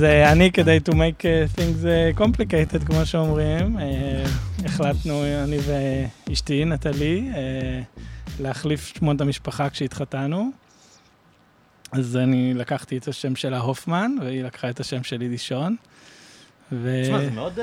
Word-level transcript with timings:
אז 0.00 0.04
uh, 0.04 0.32
אני, 0.32 0.52
כדי 0.52 0.78
to 0.88 0.92
make 0.92 1.22
uh, 1.22 1.58
things 1.58 1.84
uh, 1.84 2.20
complicated, 2.20 2.86
כמו 2.86 3.06
שאומרים, 3.06 3.76
uh, 3.76 3.80
החלטנו, 4.64 5.24
אני 5.44 5.56
ואשתי, 6.26 6.64
נטלי, 6.64 7.30
uh, 7.32 7.36
להחליף 8.42 8.92
שמות 8.98 9.20
המשפחה 9.20 9.70
כשהתחתנו. 9.70 10.50
אז 11.92 12.16
אני 12.16 12.54
לקחתי 12.54 12.96
את 12.96 13.08
השם 13.08 13.36
שלה 13.36 13.58
הופמן, 13.58 14.16
והיא 14.22 14.44
לקחה 14.44 14.70
את 14.70 14.80
השם 14.80 15.02
שלי 15.02 15.28
דישון. 15.28 15.76
ו... 16.72 17.00
תשמע, 17.04 17.18
זה 17.18 17.30
מאוד 17.30 17.58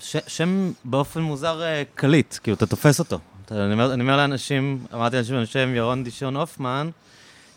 ש, 0.00 0.16
שם 0.26 0.72
באופן 0.84 1.20
מוזר 1.20 1.62
קליט, 1.94 2.38
כאילו, 2.42 2.56
אתה 2.56 2.66
תופס 2.66 2.98
אותו. 2.98 3.18
אני 3.50 3.72
אומר, 3.72 3.94
אני 3.94 4.02
אומר 4.02 4.16
לאנשים, 4.16 4.86
אמרתי 4.94 5.16
לאנשים, 5.16 5.36
אני 5.36 5.46
שם 5.46 5.74
ירון 5.74 6.04
דישון 6.04 6.36
הופמן, 6.36 6.90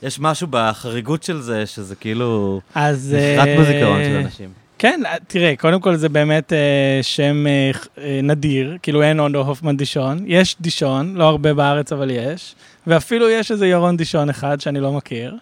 יש 0.03 0.19
משהו 0.19 0.47
בחריגות 0.49 1.23
של 1.23 1.41
זה, 1.41 1.65
שזה 1.65 1.95
כאילו... 1.95 2.61
אז... 2.75 3.15
נחרט 3.35 3.47
uh, 3.47 3.61
בזיכרון 3.61 4.03
של 4.03 4.15
אנשים. 4.15 4.49
כן, 4.77 5.01
תראה, 5.27 5.53
קודם 5.55 5.81
כל 5.81 5.95
זה 5.95 6.09
באמת 6.09 6.51
uh, 6.51 7.03
שם 7.03 7.45
uh, 7.45 7.99
נדיר, 8.23 8.77
כאילו 8.81 9.03
אין 9.03 9.19
עוד 9.19 9.35
הופמן 9.35 9.77
דישון. 9.77 10.19
יש 10.25 10.55
דישון, 10.61 11.15
לא 11.15 11.23
הרבה 11.23 11.53
בארץ, 11.53 11.91
אבל 11.91 12.11
יש. 12.11 12.55
ואפילו 12.87 13.29
יש 13.29 13.51
איזה 13.51 13.67
ירון 13.67 13.97
דישון 13.97 14.29
אחד 14.29 14.61
שאני 14.61 14.79
לא 14.79 14.93
מכיר. 14.93 15.35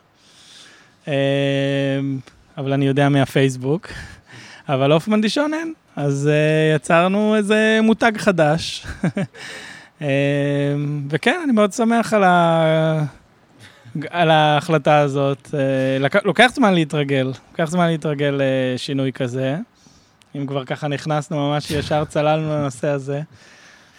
Uh, 1.06 1.10
אבל 2.58 2.74
אני 2.74 2.88
יודע 2.88 3.10
מהפייסבוק. 3.10 3.88
אבל 4.70 4.92
הופמן 4.92 5.22
דישון 5.22 5.54
אין. 5.54 5.74
אז 5.96 6.30
uh, 6.32 6.76
יצרנו 6.76 7.36
איזה 7.36 7.80
מותג 7.84 8.12
חדש. 8.18 8.86
uh, 10.00 10.02
וכן, 11.10 11.40
אני 11.44 11.52
מאוד 11.52 11.74
שמח 11.74 12.14
על 12.14 12.24
ה... 12.24 13.25
על 14.10 14.32
ההחלטה 14.32 15.00
הזאת. 15.00 15.50
אה, 15.54 16.20
לוקח 16.26 16.52
זמן 16.54 16.74
להתרגל, 16.74 17.32
לוקח 17.52 17.70
זמן 17.70 17.88
להתרגל 17.88 18.40
לשינוי 18.40 19.12
כזה. 19.12 19.58
אם 20.36 20.46
כבר 20.48 20.66
ככה 20.66 20.88
נכנסנו, 20.88 21.50
ממש 21.50 21.72
ישר 21.72 22.06
צללנו 22.06 22.50
לנושא 22.50 22.88
הזה. 22.88 23.22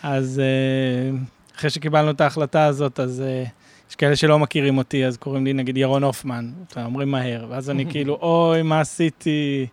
אז 0.03 0.41
אה, 0.41 1.19
אחרי 1.57 1.71
שקיבלנו 1.71 2.11
את 2.11 2.21
ההחלטה 2.21 2.65
הזאת, 2.65 3.01
אז 3.01 3.21
אה, 3.21 3.45
יש 3.91 3.97
כאלה 3.97 4.17
שלא 4.17 4.39
מכירים 4.39 4.79
אותי, 4.79 5.07
אז 5.07 5.17
קוראים 5.17 5.45
לי 5.45 5.53
נגיד 5.53 5.77
ירון 5.77 6.05
הופמן, 6.05 6.51
אומרים 6.77 7.11
מהר, 7.11 7.47
ואז 7.49 7.71
אני 7.71 7.87
כאילו, 7.91 8.19
אוי, 8.23 8.63
מה 8.63 8.81
עשיתי? 8.81 9.67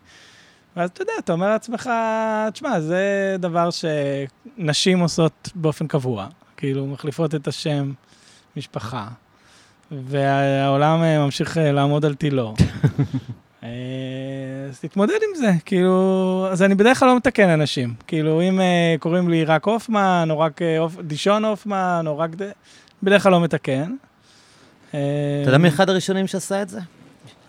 ואז 0.76 0.90
אתה 0.90 1.02
יודע, 1.02 1.12
אתה 1.18 1.32
אומר 1.32 1.48
לעצמך, 1.48 1.90
תשמע, 2.52 2.80
זה 2.80 3.36
דבר 3.38 3.68
שנשים 3.70 5.00
עושות 5.00 5.50
באופן 5.54 5.86
קבוע, 5.86 6.26
כאילו, 6.56 6.86
מחליפות 6.86 7.34
את 7.34 7.48
השם 7.48 7.92
משפחה. 8.56 9.08
והעולם 10.02 11.02
אה, 11.02 11.24
ממשיך 11.24 11.58
אה, 11.58 11.72
לעמוד 11.72 12.04
על 12.04 12.14
תילו. 12.14 12.54
אה, 13.64 13.68
אז 14.68 14.80
תתמודד 14.80 15.14
עם 15.14 15.36
זה, 15.36 15.52
כאילו, 15.64 16.46
אז 16.50 16.62
אני 16.62 16.74
בדרך 16.74 16.98
כלל 16.98 17.08
לא 17.08 17.16
מתקן 17.16 17.48
אנשים. 17.48 17.94
כאילו, 18.06 18.42
אם 18.42 18.60
קוראים 18.98 19.30
לי 19.30 19.44
רק 19.44 19.64
הופמן, 19.64 20.28
או 20.30 20.38
רק 20.38 20.60
דישון 21.00 21.44
הופמן, 21.44 22.04
או 22.06 22.18
רק... 22.18 22.30
בדרך 23.02 23.22
כלל 23.22 23.32
לא 23.32 23.40
מתקן. 23.40 23.94
אתה 24.88 24.98
יודע 25.46 25.58
מי 25.58 25.68
אחד 25.68 25.90
הראשונים 25.90 26.26
שעשה 26.26 26.62
את 26.62 26.68
זה? 26.68 26.80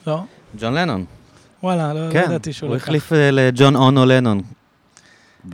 לא. 0.08 0.20
ג'ון 0.60 0.74
לנון. 0.74 1.06
וואלה, 1.64 1.94
לא, 1.94 2.08
לא 2.08 2.14
כן, 2.14 2.24
ידעתי 2.26 2.54
שהוא 2.54 2.68
לקח. 2.68 2.74
הוא 2.74 2.78
החליף 2.78 3.12
לג'ון 3.32 3.76
אונו 3.76 4.06
לנון. 4.06 4.42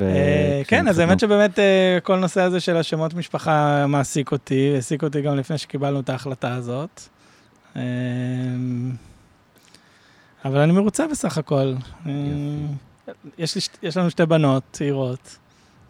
אה, 0.02 0.62
כן, 0.68 0.88
אז 0.88 1.00
האמת 1.00 1.20
שבאמת 1.20 1.60
אה, 1.60 1.98
כל 2.04 2.16
נושא 2.16 2.42
הזה 2.42 2.60
של 2.60 2.78
השמות 2.78 3.14
משפחה 3.14 3.86
מעסיק 3.88 4.32
אותי, 4.32 4.72
העסיק 4.76 5.04
אותי 5.04 5.22
גם 5.22 5.38
לפני 5.38 5.58
שקיבלנו 5.58 6.00
את 6.00 6.10
ההחלטה 6.10 6.54
הזאת. 6.54 7.02
אה, 7.76 7.82
אבל 10.46 10.60
אני 10.60 10.72
מרוצה 10.72 11.08
בסך 11.08 11.38
הכל. 11.38 11.74
יש, 13.38 13.56
לי, 13.56 13.62
יש 13.84 13.98
לנו 13.98 14.10
שתי 14.10 14.26
בנות 14.26 14.64
צעירות, 14.72 15.38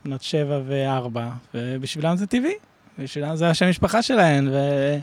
בנות 0.05 0.21
שבע 0.21 0.59
וארבע, 0.67 1.29
ובשבילם 1.53 2.17
זה 2.17 2.27
טבעי. 2.27 2.53
בשבילם 3.03 3.35
זה 3.35 3.49
השם 3.49 3.69
משפחה 3.69 4.01
שלהן, 4.01 4.47
ו... 4.47 4.57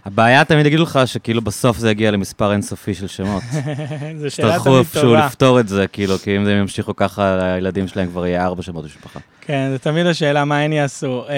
הבעיה 0.04 0.44
תמיד 0.44 0.66
יגידו 0.66 0.82
לך 0.82 1.00
שכאילו 1.06 1.42
בסוף 1.42 1.78
זה 1.78 1.90
יגיע 1.90 2.10
למספר 2.10 2.52
אינסופי 2.52 2.94
של 2.94 3.06
שמות. 3.06 3.42
זו 4.20 4.30
שאלה 4.30 4.48
תמיד 4.48 4.64
טובה. 4.64 4.70
שתלכו 4.70 4.78
איפשהו 4.78 5.14
לפתור 5.14 5.60
את 5.60 5.68
זה, 5.68 5.86
כאילו, 5.86 6.18
כי 6.18 6.36
אם 6.36 6.46
הם 6.46 6.60
ימשיכו 6.60 6.96
ככה, 6.96 7.54
הילדים 7.54 7.88
שלהם 7.88 8.08
כבר 8.08 8.26
יהיה 8.26 8.44
ארבע 8.44 8.62
שמות 8.62 8.84
במשפחה. 8.84 9.20
כן, 9.40 9.68
זה 9.72 9.78
תמיד 9.78 10.06
השאלה 10.06 10.44
מה 10.44 10.58
הן 10.58 10.72
יעשו. 10.72 11.24
Uh, 11.26 11.30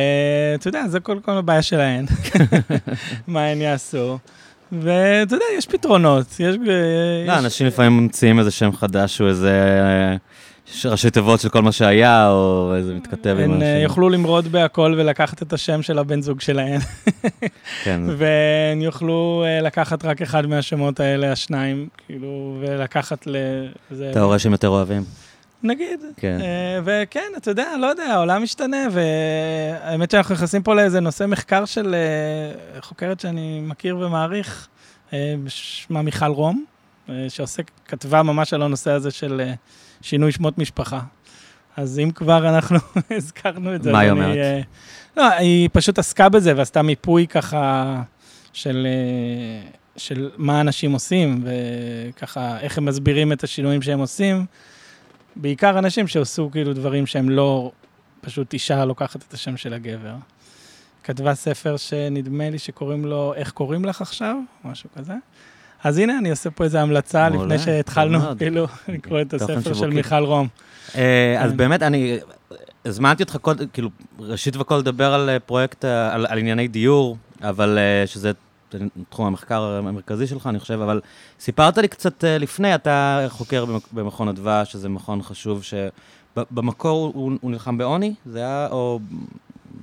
אתה 0.55 0.69
יודע, 0.69 0.89
זה 0.89 1.01
כל 1.01 1.19
כל 1.25 1.33
הבעיה 1.33 1.63
שלהן, 1.63 2.07
מה 3.29 3.45
הן 3.45 3.61
יעשו. 3.61 4.19
ואתה 4.73 5.35
יודע, 5.35 5.45
יש 5.59 5.67
פתרונות. 5.67 6.27
יש... 6.41 6.57
לא, 7.27 7.39
אנשים 7.39 7.67
לפעמים 7.67 7.97
ממציאים 7.97 8.39
איזה 8.39 8.51
שם 8.51 8.73
חדש, 8.73 9.21
או 9.21 9.29
איזה... 9.29 9.53
ראשי 10.85 11.11
תיבות 11.11 11.41
של 11.41 11.49
כל 11.49 11.63
מה 11.63 11.73
שהיה, 11.73 12.31
או 12.31 12.73
איזה 12.77 12.95
מתכתב 12.95 13.37
עם 13.45 13.53
אנשים. 13.53 13.67
הן 13.67 13.81
יוכלו 13.81 14.09
למרוד 14.09 14.49
בהכל 14.53 14.95
ולקחת 14.99 15.43
את 15.43 15.53
השם 15.53 15.83
של 15.83 15.99
הבן 15.99 16.23
זוג 16.23 16.41
שלהן. 16.41 16.81
כן. 17.85 18.01
והן 18.17 18.83
יוכלו 18.83 19.45
אה, 19.47 19.61
לקחת 19.61 20.05
רק 20.05 20.23
אחד 20.23 20.47
מהשמות 20.47 21.01
האלה, 21.01 21.33
השניים, 21.33 21.89
כאילו, 22.07 22.59
ולקחת 22.61 23.27
ל... 23.27 23.37
אתה 24.11 24.23
רואה 24.23 24.39
שהם 24.39 24.53
יותר 24.53 24.69
אוהבים. 24.69 25.05
נגיד. 25.63 26.01
כן. 26.17 26.39
אה, 26.41 26.81
וכן, 26.85 27.33
אתה 27.37 27.51
יודע, 27.51 27.77
לא 27.81 27.87
יודע, 27.87 28.05
העולם 28.05 28.43
משתנה, 28.43 28.87
והאמת 28.91 30.11
שאנחנו 30.11 30.35
נכנסים 30.35 30.63
פה 30.63 30.75
לאיזה 30.75 31.01
נושא 31.01 31.25
מחקר 31.27 31.65
של 31.65 31.95
אה, 31.95 32.81
חוקרת 32.81 33.21
שאני 33.21 33.61
מכיר 33.63 33.99
ומעריך, 33.99 34.69
שמה 35.49 36.03
מיכל 36.03 36.27
רום, 36.27 36.65
שעוסק, 37.29 37.71
כתבה 37.87 38.23
ממש 38.23 38.55
על 38.55 38.63
הנושא 38.63 38.91
הזה 38.91 39.11
של... 39.11 39.41
שינוי 40.03 40.33
שמות 40.33 40.59
משפחה. 40.59 41.01
אז 41.77 41.99
אם 41.99 42.11
כבר 42.11 42.49
אנחנו 42.49 42.79
הזכרנו 43.17 43.75
את 43.75 43.83
זה, 43.83 43.93
מה 43.93 43.99
היא 43.99 44.11
אומרת? 44.11 44.37
אה, 44.37 44.61
לא, 45.17 45.33
היא 45.33 45.69
פשוט 45.73 45.99
עסקה 45.99 46.29
בזה 46.29 46.53
ועשתה 46.57 46.83
מיפוי 46.83 47.27
ככה 47.27 48.03
של, 48.53 48.87
אה, 48.91 49.71
של 49.97 50.31
מה 50.37 50.61
אנשים 50.61 50.93
עושים, 50.93 51.45
וככה 51.45 52.61
איך 52.61 52.79
הם 52.79 52.85
מסבירים 52.85 53.33
את 53.33 53.45
השינויים 53.45 53.83
שהם 53.83 53.99
עושים. 53.99 54.47
בעיקר 55.37 55.79
אנשים 55.79 56.07
שעשו 56.07 56.51
כאילו 56.53 56.73
דברים 56.73 57.07
שהם 57.07 57.31
לא, 57.31 57.73
פשוט 58.21 58.53
אישה 58.53 58.85
לוקחת 58.85 59.23
את 59.29 59.35
השם 59.35 59.57
של 59.57 59.73
הגבר. 59.73 60.15
כתבה 61.05 61.35
ספר 61.35 61.77
שנדמה 61.77 62.51
לי 62.51 62.59
שקוראים 62.59 63.05
לו 63.05 63.35
"איך 63.35 63.51
קוראים 63.51 63.85
לך 63.85 64.01
עכשיו?" 64.03 64.37
משהו 64.65 64.91
כזה. 64.97 65.15
אז 65.85 65.99
הנה, 65.99 66.19
אני 66.19 66.31
עושה 66.31 66.51
פה 66.51 66.65
איזו 66.65 66.79
המלצה 66.79 67.29
לפני 67.29 67.59
שהתחלנו 67.59 68.19
כאילו 68.39 68.67
לקרוא 68.89 69.21
את 69.21 69.35
הספר 69.35 69.75
של 69.75 69.91
מיכל 69.91 70.25
רום. 70.25 70.49
אה, 70.95 71.43
אז 71.43 71.51
כן. 71.51 71.57
באמת, 71.57 71.83
אני 71.83 72.19
הזמנתי 72.85 73.23
אותך, 73.23 73.37
כאילו, 73.73 73.89
ראשית 74.19 74.57
וכל 74.57 74.77
לדבר 74.77 75.15
על 75.15 75.31
אה, 75.31 75.41
פרויקט, 75.41 75.85
אה, 75.85 76.15
על 76.15 76.39
ענייני 76.39 76.69
דיור, 76.69 77.17
אבל 77.43 77.79
שזה 78.07 78.33
תחום 79.09 79.27
המחקר 79.27 79.63
המרכזי 79.63 80.27
שלך, 80.27 80.47
אני 80.47 80.59
חושב, 80.59 80.81
אבל 80.81 81.01
סיפרת 81.41 81.79
לי 81.79 81.89
קצת 81.89 82.25
לפני, 82.27 82.75
אתה 82.75 83.27
חוקר 83.29 83.65
במכון 83.93 84.29
אדווה, 84.29 84.65
שזה 84.65 84.89
מכון 84.89 85.23
חשוב, 85.23 85.63
שבמקור 85.63 87.13
הוא 87.15 87.51
נלחם 87.51 87.79
בעוני, 87.79 88.15
זה 88.27 88.39
היה, 88.39 88.69
או 88.71 89.01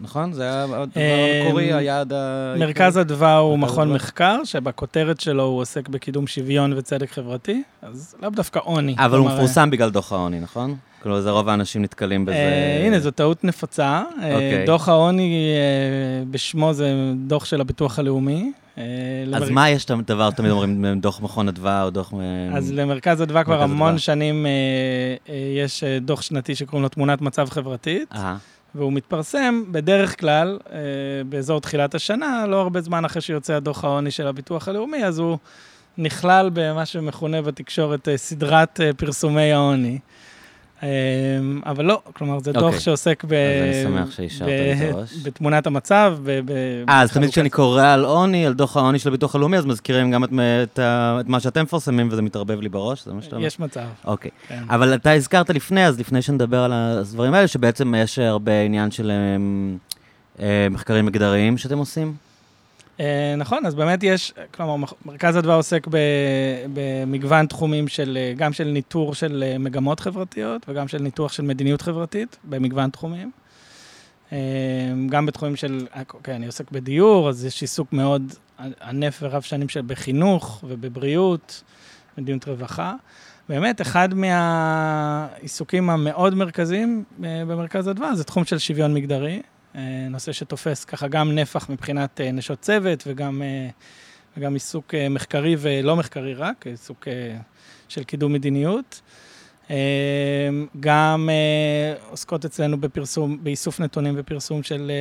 נכון? 0.02 0.34
זה 0.34 0.44
היה 0.44 0.64
הדבר 0.64 0.86
המקורי, 1.44 1.74
היעד 1.74 2.14
ה... 2.14 2.56
מרכז 2.60 3.00
אדווה 3.00 3.38
הוא 3.38 3.60
מכון 3.60 3.94
מחקר, 3.94 4.44
שבכותרת 4.44 5.20
שלו 5.20 5.44
הוא 5.44 5.62
עוסק 5.62 5.90
בקידום 5.90 6.28
שוויון 6.28 6.74
וצדק 6.78 7.12
חברתי, 7.12 7.64
אז 7.82 8.16
לאו 8.22 8.30
דווקא 8.30 8.60
עוני. 8.64 8.96
אבל 8.98 9.18
הוא 9.18 9.28
מפורסם 9.28 9.70
בגלל 9.70 9.90
דוח 9.90 10.12
העוני, 10.12 10.40
נכון? 10.40 10.76
כלומר, 11.04 11.22
זה 11.22 11.30
רוב 11.30 11.50
האנשים 11.50 11.82
נתקלים 11.82 12.26
בזה. 12.26 12.36
אה, 12.36 12.86
הנה, 12.86 13.00
זו 13.00 13.12
טעות 13.12 13.44
נפוצה. 13.44 14.04
אה, 14.22 14.34
אוקיי. 14.34 14.66
דוח 14.66 14.90
העוני, 14.90 15.56
אה, 15.56 16.26
בשמו 16.32 16.74
זה 16.74 16.94
דוח 17.16 17.46
של 17.46 17.62
הביטוח 17.62 18.00
הלאומי. 18.00 18.52
אז 19.34 19.50
מה 19.50 19.70
יש 19.70 19.86
דבר, 19.86 20.32
תמיד 20.32 20.52
אומרים, 20.52 20.86
דוח 21.02 21.22
מכון 21.22 21.48
אדווה 21.48 21.84
או 21.84 21.90
דוח... 21.90 22.14
אז 22.54 22.72
למרכז 22.72 23.24
אדווה 23.24 23.44
כבר 23.44 23.62
המון 23.62 23.98
שנים 23.98 24.46
יש 25.56 25.84
דוח 26.02 26.22
שנתי 26.22 26.56
שקוראים 26.56 26.84
לו 26.84 26.90
תמונת 26.90 27.22
מצב 27.22 27.50
חברתית. 27.50 28.14
והוא 28.76 28.94
מתפרסם 28.94 29.64
בדרך 29.72 30.20
כלל 30.20 30.60
אה, 30.72 30.78
באזור 31.30 31.62
תחילת 31.62 31.96
השנה, 31.96 32.46
לא 32.48 32.62
הרבה 32.62 32.82
זמן 32.82 33.06
אחרי 33.06 33.22
שיוצא 33.22 33.54
הדוח 33.54 33.84
העוני 33.84 34.12
של 34.12 34.28
הביטוח 34.28 34.68
הלאומי, 34.68 35.06
אז 35.06 35.20
הוא 35.20 35.38
נכלל 35.98 36.50
במה 36.54 36.86
שמכונה 36.86 37.42
בתקשורת 37.42 38.08
אה, 38.08 38.18
סדרת 38.18 38.82
אה, 38.82 38.94
פרסומי 38.94 39.52
העוני. 39.52 40.00
אה, 40.84 40.90
אבל 41.66 41.86
לא, 41.86 42.02
כלומר, 42.14 42.40
זה. 42.40 42.52
דוח 42.52 42.64
אוקיי. 42.64 42.80
שעוסק 42.80 43.24
ב... 43.28 43.34
אז 43.34 43.64
אני 43.64 43.84
שמח 43.84 44.12
שהשארת 44.12 44.50
את 44.50 44.96
הראש. 44.96 45.14
בתמונת 45.24 45.68
המצב. 45.68 46.18
אה, 46.90 47.02
אז 47.02 47.12
תמיד 47.12 47.30
כשאני 47.30 47.50
קורא 47.50 47.84
על 47.84 48.06
עוני, 48.06 48.46
על 48.46 48.54
דוח 48.54 48.78
העוני 48.78 49.00
של 49.00 49.10
הביטוח 49.10 49.36
הלאומי, 49.36 49.58
אז 49.58 49.66
מזכירים 49.66 50.12
גם 50.12 50.24
את, 50.24 50.30
את, 50.64 50.80
את 51.20 51.28
מה 51.28 51.40
שאתם 51.40 51.64
מפרסמים, 51.64 52.08
וזה 52.12 52.22
מתערבב 52.22 52.62
לי 52.62 52.70
בראש, 52.70 53.06
זה 53.06 53.14
מה 53.14 53.22
שאתה 53.22 53.36
אומר? 53.36 53.48
יש 53.48 53.60
מצב. 53.60 53.86
אוקיי. 54.06 54.32
כן. 54.48 54.64
אבל 54.70 54.96
אתה 54.96 55.12
הזכרת 55.12 55.50
לפני, 55.50 55.86
אז 55.86 56.00
לפני 56.00 56.22
שנדבר 56.22 56.60
על 56.60 56.74
הדברים 56.74 57.34
האלה, 57.34 57.48
שבעצם 57.48 57.96
יש 57.98 58.20
הרבה 58.20 58.62
עניין 58.62 58.92
של 58.92 59.12
אה, 59.12 60.46
אה 60.46 60.68
מחקרים 60.70 61.06
מגדריים 61.06 61.58
שאתם 61.58 61.78
עושים? 61.78 62.27
אה, 63.00 63.36
נכון, 63.38 63.66
אז 63.66 63.76
באמת 63.76 64.04
יש, 64.04 64.34
כלומר, 64.54 64.88
מרכז 65.06 65.38
אדווה 65.38 65.56
עוסק 65.56 65.88
במגוון 66.74 67.46
תחומים 67.48 67.88
של, 67.88 68.18
אה, 68.22 68.34
גם 68.38 68.54
של 68.54 68.64
ניטור 68.64 69.16
של 69.16 69.44
אה, 69.48 69.58
מגמות 69.58 70.00
חברתיות 70.00 70.66
וגם 70.70 70.88
של 70.88 70.98
ניתוח 70.98 71.34
של 71.34 71.44
מדיניות 71.44 71.82
חברתית 71.82 72.38
במגוון 72.44 72.90
תחומים. 72.90 73.32
גם 75.10 75.26
בתחומים 75.26 75.56
של, 75.56 75.88
אוקיי, 76.14 76.36
אני 76.36 76.46
עוסק 76.46 76.72
בדיור, 76.72 77.30
אז 77.30 77.46
יש 77.46 77.62
עיסוק 77.62 77.94
מאוד 77.94 78.34
ענף 78.82 79.20
ורב 79.22 79.42
שנים 79.42 79.70
של 79.70 79.82
בחינוך 79.88 80.64
ובבריאות, 80.68 81.64
מדיניות 82.18 82.48
רווחה. 82.48 82.96
באמת, 83.50 83.82
אחד 83.82 84.14
מהעיסוקים 84.14 85.90
המאוד 85.90 86.36
מרכזיים 86.36 87.04
במרכז 87.20 87.90
אדווה 87.90 88.16
זה 88.16 88.24
תחום 88.24 88.46
של 88.46 88.58
שוויון 88.58 88.94
מגדרי. 88.94 89.42
אה, 89.76 90.08
נושא 90.10 90.32
שתופס 90.32 90.86
ככה 90.86 91.08
גם 91.08 91.36
נפח 91.36 91.70
מבחינת 91.70 92.22
אה, 92.22 92.32
נשות 92.32 92.60
צוות 92.60 93.04
וגם, 93.08 93.42
אה, 93.42 93.70
וגם 94.38 94.54
עיסוק 94.54 94.94
מחקרי 95.10 95.56
ולא 95.60 95.96
מחקרי 95.96 96.34
רק, 96.34 96.68
עיסוק 96.68 97.08
של 97.90 98.04
קידום 98.04 98.34
מדיניות. 98.34 99.02
גם 100.80 101.30
עוסקות 102.10 102.46
אצלנו 102.46 102.82
בפרסום, 102.82 103.44
באיסוף 103.44 103.80
נתונים 103.80 104.14
ופרסום 104.18 104.64
של 104.64 104.92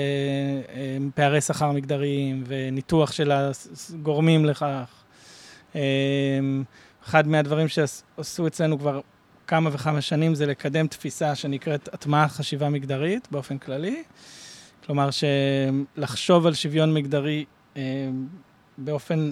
פערי 1.14 1.40
שכר 1.40 1.72
מגדריים 1.72 2.44
וניתוח 2.46 3.12
של 3.12 3.32
הגורמים 3.32 4.44
לכך. 4.44 5.04
אחד 7.04 7.28
מהדברים 7.28 7.68
שעשו 7.68 8.46
אצלנו 8.46 8.78
כבר 8.78 9.00
כמה 9.46 9.70
וכמה 9.72 10.00
שנים 10.00 10.34
זה 10.34 10.46
לקדם 10.46 10.86
תפיסה 10.86 11.34
שנקראת 11.34 11.88
הטמעת 11.94 12.30
חשיבה 12.30 12.68
מגדרית 12.68 13.28
באופן 13.30 13.58
כללי. 13.58 14.02
כלומר, 14.86 15.08
שלחשוב 15.10 16.46
על 16.46 16.54
שוויון 16.54 16.94
מגדרי 16.94 17.44
אה, 17.76 17.82
באופן 18.78 19.30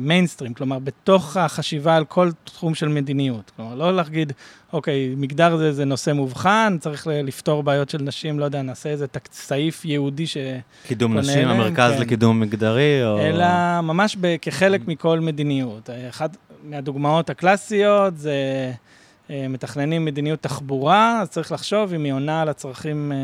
מיינסטרים, 0.00 0.50
אה, 0.50 0.54
אה, 0.54 0.58
כלומר, 0.58 0.78
בתוך 0.78 1.36
החשיבה 1.36 1.96
על 1.96 2.04
כל 2.04 2.30
תחום 2.44 2.74
של 2.74 2.88
מדיניות. 2.88 3.50
כלומר, 3.56 3.74
לא 3.74 3.96
להגיד, 3.96 4.32
אוקיי, 4.72 5.14
מגדר 5.16 5.56
זה, 5.56 5.72
זה 5.72 5.84
נושא 5.84 6.10
מובחן, 6.10 6.76
צריך 6.80 7.06
לפתור 7.24 7.62
בעיות 7.62 7.90
של 7.90 8.02
נשים, 8.02 8.38
לא 8.38 8.44
יודע, 8.44 8.62
נעשה 8.62 8.88
איזה 8.88 9.06
תק, 9.06 9.28
סעיף 9.32 9.84
ייעודי 9.84 10.26
ש... 10.26 10.36
קידום 10.86 11.18
נשים, 11.18 11.38
אליהם, 11.38 11.48
המרכז 11.48 11.92
כן. 11.92 12.00
לקידום 12.00 12.40
מגדרי, 12.40 13.04
או... 13.04 13.18
אלא 13.18 13.80
ממש 13.80 14.16
ב, 14.20 14.36
כחלק 14.42 14.88
מכל 14.88 15.20
מדיניות. 15.20 15.90
אחת 16.08 16.36
מהדוגמאות 16.64 17.30
הקלאסיות 17.30 18.18
זה... 18.18 18.34
אה, 19.30 19.48
מתכננים 19.48 20.04
מדיניות 20.04 20.42
תחבורה, 20.42 21.20
אז 21.20 21.30
צריך 21.30 21.52
לחשוב 21.52 21.94
אם 21.94 22.04
היא 22.04 22.12
עונה 22.12 22.42
על 22.42 22.48
הצרכים 22.48 23.12
אה, 23.12 23.16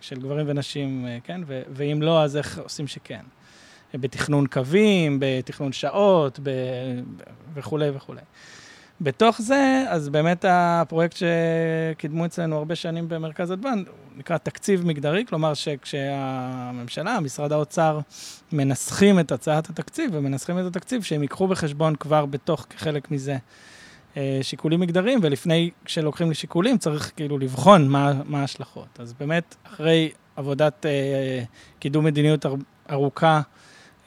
של 0.00 0.20
גברים 0.20 0.46
ונשים, 0.48 1.06
אה, 1.06 1.18
כן? 1.24 1.40
ואם 1.46 2.02
לא, 2.02 2.22
אז 2.22 2.36
איך 2.36 2.58
עושים 2.58 2.86
שכן. 2.86 3.22
בתכנון 3.94 4.46
קווים, 4.46 5.16
בתכנון 5.20 5.72
שעות 5.72 6.40
ב... 6.42 6.50
וכולי 7.54 7.90
וכולי. 7.94 8.20
בתוך 9.00 9.42
זה, 9.42 9.84
אז 9.88 10.08
באמת 10.08 10.44
הפרויקט 10.48 11.16
שקידמו 11.16 12.26
אצלנו 12.26 12.56
הרבה 12.56 12.74
שנים 12.74 13.08
במרכז 13.08 13.52
אדוון, 13.52 13.84
נקרא 14.16 14.38
תקציב 14.38 14.86
מגדרי, 14.86 15.24
כלומר 15.28 15.54
שכשהממשלה, 15.54 17.20
משרד 17.20 17.52
האוצר, 17.52 18.00
מנסחים 18.52 19.20
את 19.20 19.32
הצעת 19.32 19.70
התקציב 19.70 20.10
ומנסחים 20.14 20.58
את 20.58 20.64
התקציב, 20.64 21.02
שהם 21.02 21.22
ייקחו 21.22 21.48
בחשבון 21.48 21.96
כבר 21.96 22.26
בתוך, 22.26 22.66
כחלק 22.70 23.10
מזה, 23.10 23.36
שיקולים 24.42 24.80
מגדריים, 24.80 25.18
ולפני 25.22 25.70
שלוקחים 25.86 26.30
לשיקולים 26.30 26.78
צריך 26.78 27.12
כאילו 27.16 27.38
לבחון 27.38 27.88
מה, 27.88 28.12
ההשלכות. 28.34 29.00
אז 29.00 29.12
באמת, 29.12 29.56
אחרי 29.66 30.10
עבודת 30.36 30.86
אה, 30.86 31.42
קידום 31.78 32.04
מדיניות 32.04 32.46
ארוכה, 32.90 33.40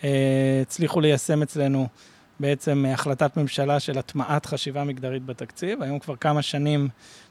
אה, 0.03 0.59
הצליחו 0.61 1.01
ליישם 1.01 1.41
אצלנו 1.41 1.87
בעצם 2.39 2.85
החלטת 2.93 3.37
ממשלה 3.37 3.79
של 3.79 3.97
הטמעת 3.97 4.45
חשיבה 4.45 4.83
מגדרית 4.83 5.25
בתקציב. 5.25 5.81
היום 5.81 5.99
כבר 5.99 6.15
כמה 6.15 6.41
שנים 6.41 6.89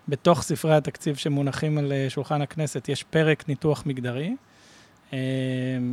בתוך 0.08 0.42
ספרי 0.42 0.74
התקציב 0.74 1.16
שמונחים 1.16 1.78
על 1.78 1.92
אה, 1.92 2.06
שולחן 2.08 2.42
הכנסת 2.42 2.88
יש 2.88 3.02
פרק 3.02 3.48
ניתוח 3.48 3.82
מגדרי. 3.86 4.36
אה, 5.12 5.18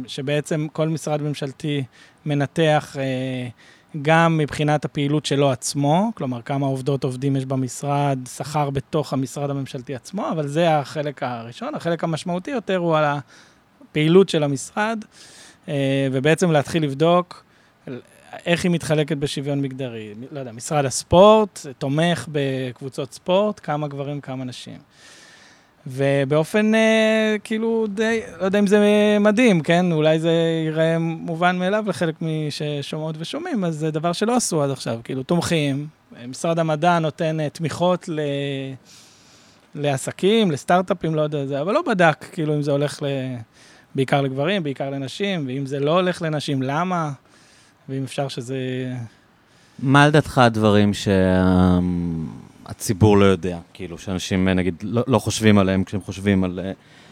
שבעצם 0.07 0.67
כל 0.73 0.89
משרד 0.89 1.21
ממשלתי 1.21 1.83
מנתח 2.25 2.95
אה, 2.99 3.47
גם 4.01 4.37
מבחינת 4.37 4.85
הפעילות 4.85 5.25
שלו 5.25 5.51
עצמו, 5.51 6.11
כלומר 6.15 6.41
כמה 6.41 6.65
עובדות 6.65 7.03
עובדים 7.03 7.35
יש 7.35 7.45
במשרד, 7.45 8.19
שכר 8.35 8.69
בתוך 8.69 9.13
המשרד 9.13 9.49
הממשלתי 9.49 9.95
עצמו, 9.95 10.29
אבל 10.31 10.47
זה 10.47 10.77
החלק 10.77 11.23
הראשון. 11.23 11.75
החלק 11.75 12.03
המשמעותי 12.03 12.51
יותר 12.51 12.77
הוא 12.77 12.97
על 12.97 13.05
הפעילות 13.05 14.29
של 14.29 14.43
המשרד, 14.43 15.05
אה, 15.67 16.07
ובעצם 16.11 16.51
להתחיל 16.51 16.83
לבדוק 16.83 17.43
איך 18.45 18.63
היא 18.63 18.71
מתחלקת 18.71 19.17
בשוויון 19.17 19.61
מגדרי. 19.61 20.13
לא 20.31 20.39
יודע, 20.39 20.51
משרד 20.51 20.85
הספורט 20.85 21.65
תומך 21.77 22.27
בקבוצות 22.31 23.13
ספורט, 23.13 23.59
כמה 23.63 23.87
גברים, 23.87 24.21
כמה 24.21 24.43
נשים. 24.43 24.77
ובאופן 25.89 26.75
אה, 26.75 27.35
כאילו 27.43 27.87
די, 27.89 28.21
לא 28.39 28.45
יודע 28.45 28.59
אם 28.59 28.67
זה 28.67 28.79
מדהים, 29.19 29.61
כן? 29.61 29.91
אולי 29.91 30.19
זה 30.19 30.31
ייראה 30.65 30.99
מובן 30.99 31.57
מאליו 31.57 31.83
לחלק 31.87 32.15
מששומעות 32.21 33.15
ושומעים, 33.19 33.65
אז 33.65 33.75
זה 33.75 33.91
דבר 33.91 34.13
שלא 34.13 34.35
עשו 34.35 34.63
עד 34.63 34.69
עכשיו, 34.69 34.99
כאילו 35.03 35.23
תומכים. 35.23 35.87
משרד 36.27 36.59
המדע 36.59 36.99
נותן 36.99 37.39
אה, 37.39 37.49
תמיכות 37.49 38.09
ל... 38.09 38.19
לעסקים, 39.75 40.51
לסטארט-אפים, 40.51 41.15
לא 41.15 41.21
יודע, 41.21 41.45
זה, 41.45 41.61
אבל 41.61 41.73
לא 41.73 41.81
בדק 41.81 42.25
כאילו 42.31 42.55
אם 42.55 42.61
זה 42.61 42.71
הולך 42.71 43.03
ל... 43.03 43.05
בעיקר 43.95 44.21
לגברים, 44.21 44.63
בעיקר 44.63 44.89
לנשים, 44.89 45.47
ואם 45.47 45.65
זה 45.65 45.79
לא 45.79 45.91
הולך 45.91 46.21
לנשים, 46.21 46.61
למה? 46.61 47.11
ואם 47.89 48.03
אפשר 48.03 48.27
שזה... 48.27 48.57
מה 49.79 50.07
לדעתך 50.07 50.37
הדברים 50.37 50.93
שה... 50.93 51.79
הציבור 52.67 53.17
לא 53.17 53.25
יודע, 53.25 53.57
כאילו, 53.73 53.97
שאנשים, 53.97 54.49
נגיד, 54.49 54.75
לא, 54.83 55.03
לא 55.07 55.19
חושבים 55.19 55.57
עליהם 55.57 55.83
כשהם 55.83 56.01
חושבים 56.01 56.43
על, 56.43 56.59
אה, 56.63 56.71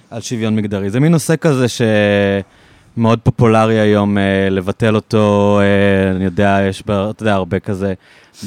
על 0.10 0.22
שוויון 0.22 0.56
מגדרי. 0.56 0.90
זה 0.90 1.00
מין 1.00 1.12
נושא 1.12 1.36
כזה 1.42 1.66
שמאוד 1.68 3.20
פופולרי 3.24 3.80
היום 3.80 4.18
אה, 4.18 4.50
לבטל 4.52 4.96
אותו, 4.96 5.60
אה, 5.62 6.12
אני 6.16 6.26
יודע, 6.26 6.60
יש, 6.70 6.82
אתה 6.82 7.12
יודע, 7.22 7.34
הרבה 7.34 7.60
כזה 7.60 7.94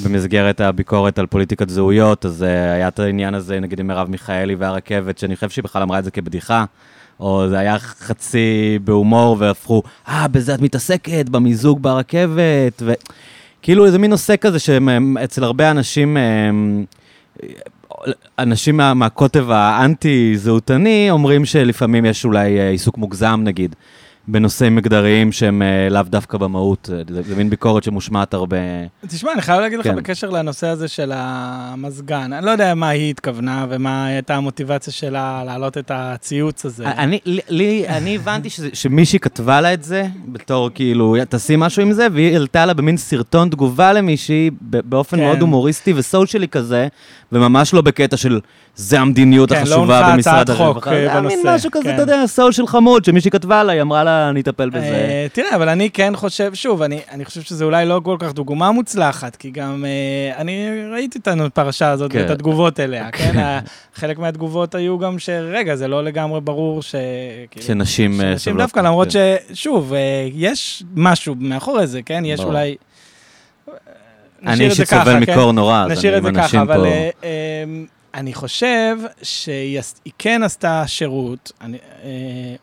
במסגרת 0.05 0.61
הביקורת 0.61 1.19
על 1.19 1.27
פוליטיקת 1.27 1.69
זהויות, 1.69 2.27
אז 2.27 2.43
אה, 2.43 2.73
היה 2.73 2.89
את 2.89 2.99
העניין 2.99 3.35
הזה, 3.35 3.61
נגיד, 3.61 3.81
עם 3.81 3.87
מרב 3.87 4.11
מיכאלי 4.11 4.55
והרכבת, 4.55 5.19
שאני 5.19 5.35
חושב 5.37 5.51
שהיא 5.51 5.65
בכלל 5.65 5.83
אמרה 5.83 5.99
את 5.99 6.05
זה 6.05 6.11
כבדיחה. 6.11 6.65
או 7.21 7.49
זה 7.49 7.59
היה 7.59 7.79
חצי 7.79 8.79
בהומור 8.85 9.37
והפכו, 9.39 9.83
אה, 10.09 10.29
בזה 10.29 10.55
את 10.55 10.61
מתעסקת, 10.61 11.29
במיזוג 11.29 11.83
ברכבת, 11.83 12.83
וכאילו 12.83 13.87
איזה 13.87 13.99
מין 13.99 14.11
נושא 14.11 14.35
כזה 14.41 14.59
שאצל 14.59 15.45
הרבה 15.45 15.71
אנשים 15.71 16.17
אנשים 18.39 18.77
מה, 18.77 18.95
מהקוטב 18.95 19.51
האנטי-זהותני 19.51 21.11
אומרים 21.11 21.45
שלפעמים 21.45 22.05
יש 22.05 22.25
אולי 22.25 22.59
אה, 22.59 22.69
עיסוק 22.71 22.99
מוגזם, 22.99 23.41
נגיד, 23.45 23.77
בנושאים 24.29 24.77
מגדריים 24.77 25.33
שהם 25.33 25.63
uh, 25.63 25.93
לאו 25.93 26.03
דווקא 26.03 26.39
במהות, 26.39 26.91
אה, 26.93 27.03
זה, 27.15 27.23
זה 27.23 27.37
מין 27.37 27.51
ביקורת 27.51 27.85
שמושמעת 27.85 28.35
הרבה. 28.35 28.57
תשמע, 29.07 29.33
אני 29.33 29.43
חייב 29.43 29.61
להגיד 29.61 29.83
כן. 29.83 29.91
לך 29.91 29.97
בקשר 29.97 30.31
לנושא 30.31 30.67
הזה 30.67 30.89
של 30.89 31.13
המזגן, 31.15 32.33
אני 32.33 32.47
לא 32.47 32.51
יודע 32.51 32.75
מה 32.75 32.89
היא 32.89 33.11
התכוונה 33.11 33.67
ומה 33.69 34.07
הייתה 34.07 34.37
המוטיבציה 34.37 34.93
שלה 34.93 35.43
להעלות 35.47 35.79
את 35.79 35.91
הציוץ 35.95 36.65
הזה. 36.65 36.87
אני, 36.87 37.19
לי, 37.49 37.89
אני 37.89 38.17
הבנתי 38.17 38.51
שזה, 38.51 38.69
שמישהי 38.73 39.19
כתבה 39.19 39.61
לה 39.61 39.75
את 39.75 39.85
זה, 39.85 40.07
בתור 40.27 40.71
כאילו, 40.75 41.17
תעשי 41.29 41.55
משהו 41.59 41.83
עם 41.83 41.93
זה, 41.93 42.07
והיא 42.13 42.33
העלתה 42.33 42.67
לה 42.67 42.75
במין 42.75 42.97
סרטון 42.97 43.49
תגובה 43.49 43.93
למישהי, 43.93 44.51
באופן 44.61 45.17
כן. 45.17 45.23
מאוד 45.23 45.41
הומוריסטי 45.41 45.93
וסושיאלי 45.97 46.49
כזה, 46.49 46.89
וממש 47.33 47.75
לא 47.75 47.81
בקטע 47.81 48.17
של 48.17 48.41
זה 48.75 49.01
המדיניות 49.01 49.49
כן, 49.53 49.57
החשובה 49.57 50.01
לא 50.01 50.13
במשרד 50.13 50.51
הרווחה. 50.51 50.91
כן, 50.91 51.05
לא 51.05 51.13
הונחה 51.13 51.19
הצעת 51.19 51.21
חוק 51.21 51.25
בנושא. 51.25 51.37
זה 51.37 51.41
היה 51.41 51.45
מין 51.45 51.55
משהו 51.55 51.71
כזה, 51.71 51.85
כן. 51.85 51.95
אתה 51.95 52.03
יודע, 52.03 52.27
סול 52.27 52.53
של 52.53 52.67
חמוד, 52.67 53.05
שמישהי 53.05 53.31
כתבה 53.31 53.65
לה, 53.65 53.73
היא 53.73 53.83
אמרה 53.83 54.05
לה, 54.05 54.18
אני 54.31 54.41
אטפל 54.41 54.71
בזה. 54.71 54.87
אה, 54.87 55.27
תראה, 55.33 55.55
אבל 55.55 55.69
אני 55.69 55.91
כן 55.91 56.13
חושב, 56.17 56.55
שוב, 56.55 56.83
אני, 56.83 57.01
אני 57.11 57.25
חושב 57.25 57.43
שזה 57.43 57.65
אולי 57.65 57.87
לא 57.87 58.01
כל 58.05 58.17
כך 58.19 58.33
דוגמה 58.33 58.73
מוצלחת, 58.73 59.37
כי 59.37 59.51
גם 59.51 59.85
אה, 59.85 60.41
אני 60.41 60.69
ראיתי 60.93 61.19
את 61.19 61.29
הפרשה 61.29 61.91
הזאת 61.91 62.13
כן. 62.13 62.19
ואת 62.19 62.31
התגובות 62.31 62.81
אליה, 62.81 63.11
כן? 63.19 63.33
כן? 63.33 63.59
חלק 63.95 64.19
מהתגובות 64.19 64.75
היו 64.75 64.99
גם 64.99 65.19
שרגע, 65.19 65.77
זה 65.77 65.89
לא 65.89 66.05
לגמרי 66.05 66.41
ברור 66.41 66.83
ש... 66.83 66.95
כאילו, 67.51 67.67
שנשים... 67.67 68.21
אה, 68.21 68.33
שנשים 68.33 68.57
דווקא, 68.57 68.81
למרות 68.81 69.09
כן. 69.13 69.37
ששוב, 69.53 69.93
יש 70.33 70.83
משהו 70.97 71.35
מאחורי 71.39 71.87
זה, 71.87 72.03
כן? 72.03 72.23
יש. 72.27 72.41
אולי... 72.41 72.77
אני 74.47 74.65
אישית 74.65 74.89
סובל 74.89 75.19
מקור 75.19 75.53
נורא, 75.53 75.87
אז 75.91 76.05
אני 76.05 76.17
עם 76.17 76.27
אנשים 76.27 76.67
פה... 76.67 76.75
אבל 76.75 76.87
אני 78.15 78.35
חושב 78.35 78.97
שהיא 79.23 79.81
כן 80.19 80.43
עשתה 80.43 80.85
שירות, 80.87 81.53
אני, 81.61 81.79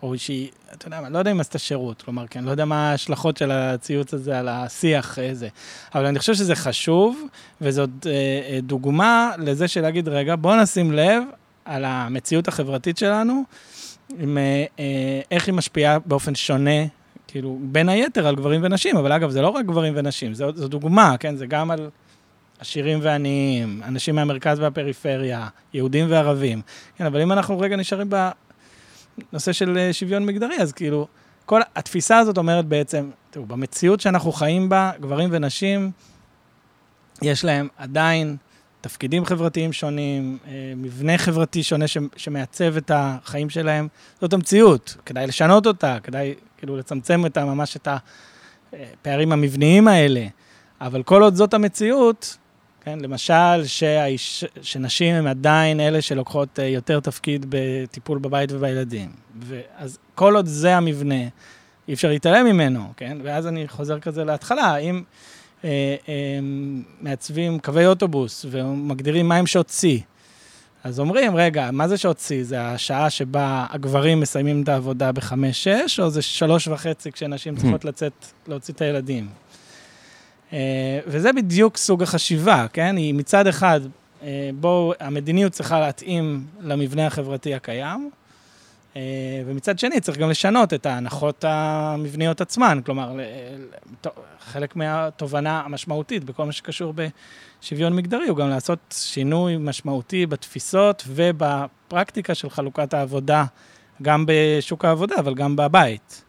או 0.04 0.18
שהיא, 0.18 0.50
אתה 0.78 0.88
יודע 0.88 1.02
מה, 1.02 1.10
לא 1.10 1.20
יודע 1.20 1.32
אם 1.32 1.40
עשתה 1.40 1.60
שירות, 1.60 2.02
כלומר, 2.02 2.28
כן, 2.28 2.44
לא 2.44 2.52
יודע 2.52 2.66
מה 2.66 2.92
ההשלכות 2.92 3.38
של 3.38 3.52
הציוץ 3.52 4.14
הזה 4.14 4.40
על 4.40 4.48
השיח 4.48 5.18
הזה, 5.32 5.48
אבל 5.96 6.06
אני 6.06 6.20
חושב 6.20 6.34
שזה 6.34 6.56
חשוב, 6.56 7.24
וזאת 7.62 7.90
אה, 8.06 8.60
דוגמה 8.62 9.32
לזה 9.38 9.68
של 9.68 9.82
להגיד, 9.82 10.08
רגע, 10.08 10.36
בוא 10.36 10.56
נשים 10.56 10.92
לב 10.92 11.24
על 11.66 11.86
המציאות 11.86 12.48
החברתית 12.48 12.98
שלנו, 12.98 13.44
עם, 14.20 14.38
אה, 14.38 14.66
אה, 14.80 15.22
איך 15.32 15.48
היא 15.48 15.56
משפיעה 15.56 16.00
באופן 16.00 16.36
שונה, 16.36 16.86
כאילו, 17.28 17.58
בין 17.62 17.90
היתר 17.90 18.28
על 18.28 18.36
גברים 18.36 18.62
ונשים, 18.64 18.98
אבל 18.98 19.12
אגב, 19.12 19.30
זה 19.30 19.42
לא 19.42 19.50
רק 19.50 19.66
גברים 19.66 19.94
ונשים, 19.96 20.34
זו, 20.34 20.52
זו 20.56 20.68
דוגמה, 20.68 21.16
כן? 21.20 21.36
זה 21.36 21.46
גם 21.46 21.72
על 21.72 21.90
עשירים 22.60 23.00
ועניים, 23.02 23.82
אנשים 23.84 24.16
מהמרכז 24.16 24.60
והפריפריה, 24.60 25.48
יהודים 25.74 26.06
וערבים. 26.10 26.62
כן, 26.98 27.06
אבל 27.06 27.22
אם 27.22 27.32
אנחנו 27.32 27.60
רגע 27.60 27.76
נשארים 27.76 28.10
בנושא 29.32 29.54
של 29.54 29.78
אה, 29.78 29.94
שוויון 29.94 30.26
מגדרי, 30.26 30.58
אז 30.58 30.72
כאילו, 30.72 31.08
כל 31.46 31.62
התפיסה 31.76 32.18
הזאת 32.18 32.38
אומרת 32.38 32.66
בעצם, 32.66 33.10
תראו, 33.30 33.46
במציאות 33.46 34.00
שאנחנו 34.00 34.32
חיים 34.32 34.70
בה, 34.70 34.92
גברים 35.00 35.30
ונשים, 35.32 35.92
יש 37.22 37.46
להם 37.46 37.68
עדיין 37.78 38.38
תפקידים 38.82 39.26
חברתיים 39.26 39.74
שונים, 39.74 40.38
אה, 40.48 40.74
מבנה 40.76 41.18
חברתי 41.18 41.64
שונה 41.64 41.86
שמעצב 42.16 42.78
את 42.78 42.92
החיים 42.94 43.50
שלהם. 43.50 43.88
זאת 44.22 44.34
המציאות, 44.34 44.98
כדאי 45.06 45.28
לשנות 45.28 45.68
אותה, 45.68 45.98
כדאי 46.04 46.34
כאילו 46.58 46.78
לצמצם 46.78 47.26
את 47.26 47.38
ממש 47.38 47.76
את 47.76 47.88
הפערים 48.74 49.32
המבניים 49.32 49.88
האלה. 49.88 50.28
אבל 50.82 51.04
כל 51.04 51.24
עוד 51.24 51.36
זאת 51.36 51.54
המציאות, 51.54 52.38
כן, 52.86 53.00
למשל, 53.00 53.66
שהאיש, 53.66 54.46
שנשים 54.62 55.16
הן 55.16 55.28
עדיין 55.28 55.80
אלה 55.80 56.02
שלוקחות 56.02 56.60
אה, 56.60 56.66
יותר 56.66 57.00
תפקיד 57.00 57.46
בטיפול 57.50 58.20
בבית 58.20 58.52
ובילדים. 58.52 59.10
אז 59.78 59.98
כל 60.16 60.36
עוד 60.36 60.46
זה 60.46 60.78
המבנה, 60.78 61.22
אי 61.88 61.94
אפשר 61.94 62.10
להתעלם 62.10 62.46
ממנו, 62.46 62.94
כן? 62.98 63.18
ואז 63.24 63.48
אני 63.48 63.68
חוזר 63.68 64.00
כזה 64.00 64.24
להתחלה, 64.24 64.78
אם 64.78 65.04
אה, 65.64 65.96
אה, 66.10 66.14
מעצבים 67.02 67.60
קווי 67.60 67.86
אוטובוס 67.86 68.46
ומגדירים 68.50 69.28
מהם 69.28 69.48
שעות 69.48 69.70
שיא, 69.70 70.00
אז 70.84 71.00
אומרים, 71.00 71.36
רגע, 71.36 71.70
מה 71.72 71.88
זה 71.88 71.98
שעות 71.98 72.20
שיא? 72.20 72.44
זה 72.44 72.62
השעה 72.62 73.10
שבה 73.10 73.66
הגברים 73.70 74.20
מסיימים 74.20 74.64
את 74.64 74.70
העבודה 74.70 75.12
בחמש-שש, 75.12 76.00
או 76.00 76.10
זה 76.10 76.22
שלוש 76.22 76.68
וחצי 76.68 77.12
כשנשים 77.12 77.56
צריכות 77.56 77.86
לצאת, 77.86 78.26
להוציא 78.48 78.74
את 78.74 78.82
הילדים? 78.82 79.28
אה, 80.54 81.00
וזה 81.08 81.34
בדיוק 81.34 81.78
סוג 81.78 82.04
החשיבה, 82.04 82.66
כן? 82.74 82.98
היא 82.98 83.14
מצד 83.14 83.48
אחד, 83.48 83.82
אה, 84.24 84.50
בואו, 84.60 84.94
המדיניות 85.00 85.52
צריכה 85.52 85.80
להתאים 85.80 86.46
למבנה 86.62 87.08
החברתי 87.08 87.54
הקיים, 87.54 88.10
אה, 88.96 89.02
ומצד 89.46 89.80
שני 89.80 90.02
צריך 90.02 90.18
גם 90.18 90.30
לשנות 90.30 90.74
את 90.74 90.86
ההנחות 90.86 91.46
המבניות 91.48 92.42
עצמן, 92.42 92.80
כלומר, 92.86 93.20
חלק 94.40 94.76
מהתובנה 94.76 95.62
המשמעותית 95.66 96.24
בכל 96.24 96.46
מה 96.46 96.52
שקשור 96.52 96.94
בשוויון 96.94 97.96
מגדרי 97.96 98.28
הוא 98.28 98.38
גם 98.38 98.50
לעשות 98.50 98.80
שינוי 98.98 99.58
משמעותי 99.58 100.26
בתפיסות 100.26 101.04
ובפרקטיקה 101.08 102.36
של 102.36 102.50
חלוקת 102.50 102.94
העבודה, 102.94 103.46
גם 104.02 104.26
בשוק 104.28 104.86
העבודה, 104.86 105.16
אבל 105.20 105.34
גם 105.34 105.56
בבית. 105.56 106.25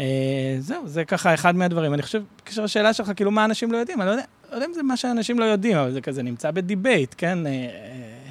אה, 0.00 0.56
זהו, 0.58 0.88
זה 0.88 1.04
ככה 1.04 1.34
אחד 1.34 1.56
מהדברים. 1.56 1.94
אני 1.94 2.02
חושב, 2.02 2.22
בקשר 2.42 2.64
לשאלה 2.64 2.92
שלך, 2.92 3.12
כאילו, 3.16 3.30
מה 3.30 3.44
אנשים 3.44 3.72
לא 3.72 3.76
יודעים? 3.76 4.00
אני 4.00 4.06
לא 4.06 4.12
יודע, 4.12 4.24
לא 4.50 4.54
יודע 4.54 4.66
אם 4.66 4.74
זה 4.74 4.82
מה 4.82 4.96
שאנשים 4.96 5.38
לא 5.38 5.44
יודעים, 5.44 5.76
אבל 5.76 5.92
זה 5.92 6.00
כזה 6.00 6.22
נמצא 6.22 6.50
בדיבייט, 6.50 7.14
כן? 7.18 7.46
אה, 7.46 7.52
אה, 7.52 8.30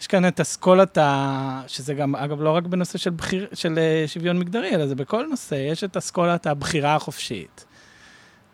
יש 0.00 0.06
כאן 0.06 0.28
את 0.28 0.40
אסכולת 0.40 0.98
ה... 0.98 1.62
שזה 1.66 1.94
גם, 1.94 2.16
אגב, 2.16 2.42
לא 2.42 2.50
רק 2.50 2.64
בנושא 2.66 2.98
של, 2.98 3.10
בחיר, 3.10 3.46
של 3.54 3.78
שוויון 4.06 4.38
מגדרי, 4.38 4.74
אלא 4.74 4.86
זה 4.86 4.94
בכל 4.94 5.26
נושא, 5.30 5.54
יש 5.54 5.84
את 5.84 5.96
אסכולת 5.96 6.46
הבחירה 6.46 6.94
החופשית. 6.94 7.64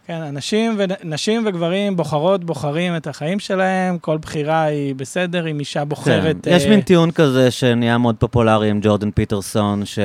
כן, 0.06 0.23
אנשים 0.23 0.78
ונשים 0.78 1.47
וגברים 1.47 1.97
בוחרות, 1.97 2.44
בוחרים 2.44 2.97
את 2.97 3.06
החיים 3.06 3.40
שלהם, 3.40 3.99
כל 3.99 4.18
בחירה 4.18 4.62
היא 4.62 4.94
בסדר, 4.94 5.50
אם 5.50 5.61
אישה 5.61 5.85
בוחרת... 5.85 6.37
כן, 6.42 6.50
יש 6.50 6.66
מין 6.66 6.80
טיעון 6.80 7.11
כזה 7.11 7.50
שנהיה 7.50 7.99
מאוד 7.99 8.16
פופולרי 8.16 8.71
עם 8.71 8.80
ג'ורדן 8.82 9.11
פיטרסון, 9.11 9.87
ש... 9.87 9.99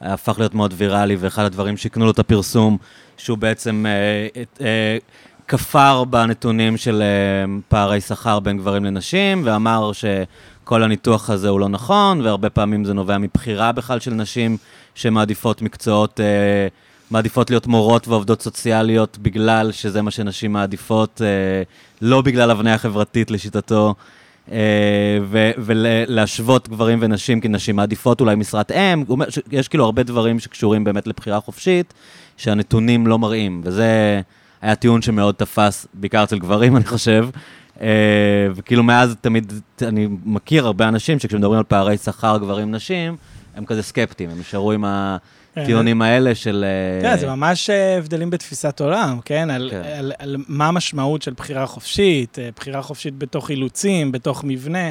הפך 0.00 0.38
להיות 0.38 0.54
מאוד 0.54 0.74
ויראלי, 0.76 1.16
ואחד 1.16 1.44
הדברים 1.44 1.76
שהקנו 1.76 2.04
לו 2.04 2.10
את 2.10 2.18
הפרסום, 2.18 2.78
שהוא 3.16 3.38
בעצם 3.38 3.86
אה, 3.88 4.42
אה, 4.66 4.98
כפר 5.48 6.04
בנתונים 6.04 6.76
של 6.76 7.02
אה, 7.02 7.52
פערי 7.68 8.00
שכר 8.00 8.40
בין 8.40 8.58
גברים 8.58 8.84
לנשים, 8.84 9.42
ואמר 9.44 9.90
שכל 9.92 10.82
הניתוח 10.82 11.30
הזה 11.30 11.48
הוא 11.48 11.60
לא 11.60 11.68
נכון, 11.68 12.20
והרבה 12.20 12.50
פעמים 12.50 12.84
זה 12.84 12.94
נובע 12.94 13.18
מבחירה 13.18 13.72
בכלל 13.72 14.00
של 14.00 14.14
נשים 14.14 14.56
שמעדיפות 14.94 15.62
מקצועות, 15.62 16.20
אה, 16.20 16.68
מעדיפות 17.10 17.50
להיות 17.50 17.66
מורות 17.66 18.08
ועובדות 18.08 18.42
סוציאליות 18.42 19.18
בגלל 19.18 19.72
שזה 19.72 20.02
מה 20.02 20.10
שנשים 20.10 20.52
מעדיפות, 20.52 21.22
אה, 21.24 21.62
לא 22.02 22.22
בגלל 22.22 22.50
הבניה 22.50 22.78
חברתית 22.78 23.30
לשיטתו. 23.30 23.94
אה, 24.50 25.18
ולהשוות 25.58 26.68
גברים 26.68 26.98
ונשים, 27.02 27.40
כי 27.40 27.48
נשים 27.48 27.76
מעדיפות 27.76 28.20
אולי 28.20 28.36
משרת 28.36 28.70
אם, 28.70 29.04
יש 29.52 29.68
כאילו 29.68 29.84
הרבה 29.84 30.02
דברים 30.02 30.38
שקשורים 30.38 30.84
באמת 30.84 31.06
לבחירה 31.06 31.40
חופשית, 31.40 31.94
שהנתונים 32.36 33.06
לא 33.06 33.18
מראים, 33.18 33.60
וזה 33.64 34.20
היה 34.62 34.74
טיעון 34.74 35.02
שמאוד 35.02 35.34
תפס, 35.34 35.86
בעיקר 35.94 36.24
אצל 36.24 36.38
גברים, 36.38 36.76
אני 36.76 36.84
חושב. 36.84 37.28
אה, 37.80 37.86
וכאילו 38.54 38.82
מאז 38.82 39.16
תמיד, 39.20 39.52
אני 39.82 40.08
מכיר 40.24 40.66
הרבה 40.66 40.88
אנשים 40.88 41.18
שכשמדברים 41.18 41.58
על 41.58 41.64
פערי 41.64 41.96
שכר 41.96 42.38
גברים-נשים, 42.38 43.16
הם 43.56 43.64
כזה 43.64 43.82
סקפטיים, 43.82 44.30
הם 44.30 44.38
נשארו 44.38 44.72
עם 44.72 44.84
ה... 44.84 45.16
הטיעונים 45.56 46.02
האלה 46.02 46.34
של... 46.34 46.64
כן, 47.02 47.18
זה 47.18 47.26
ממש 47.26 47.70
אה, 47.70 47.98
הבדלים 47.98 48.30
בתפיסת 48.30 48.80
עולם, 48.80 49.20
כן? 49.24 49.50
על, 49.50 49.68
כן. 49.70 49.82
על, 49.98 50.12
על 50.18 50.36
מה 50.48 50.68
המשמעות 50.68 51.22
של 51.22 51.32
בחירה 51.36 51.66
חופשית, 51.66 52.38
אה, 52.38 52.48
בחירה 52.56 52.82
חופשית 52.82 53.18
בתוך 53.18 53.50
אילוצים, 53.50 54.12
בתוך 54.12 54.44
מבנה. 54.44 54.90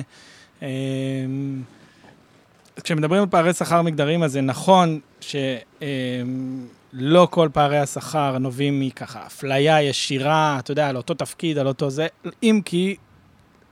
כשמדברים 2.84 3.22
על 3.22 3.28
פערי 3.28 3.54
שכר 3.54 3.82
מגדריים, 3.82 4.24
אז 4.24 4.32
זה 4.32 4.42
נכון 4.42 5.00
שלא 5.22 7.28
כל 7.32 7.50
פערי 7.54 7.78
השכר 7.78 8.38
נובעים 8.38 8.80
מככה 8.80 9.26
אפליה 9.28 9.82
ישירה, 9.82 10.58
אתה 10.60 10.72
יודע, 10.72 10.90
על 10.90 10.98
אותו 10.98 11.14
תפקיד, 11.14 11.58
על 11.58 11.68
אותו 11.68 11.90
זה, 11.90 12.08
אם 12.44 12.62
כי 12.66 12.96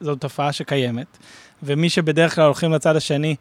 זו 0.01 0.15
תופעה 0.15 0.53
שקיימת, 0.53 1.17
ומי 1.63 1.89
שבדרך 1.89 2.36
כלל 2.36 2.46
הולכים 2.46 2.74
לצד 2.74 2.96
השני, 2.96 3.36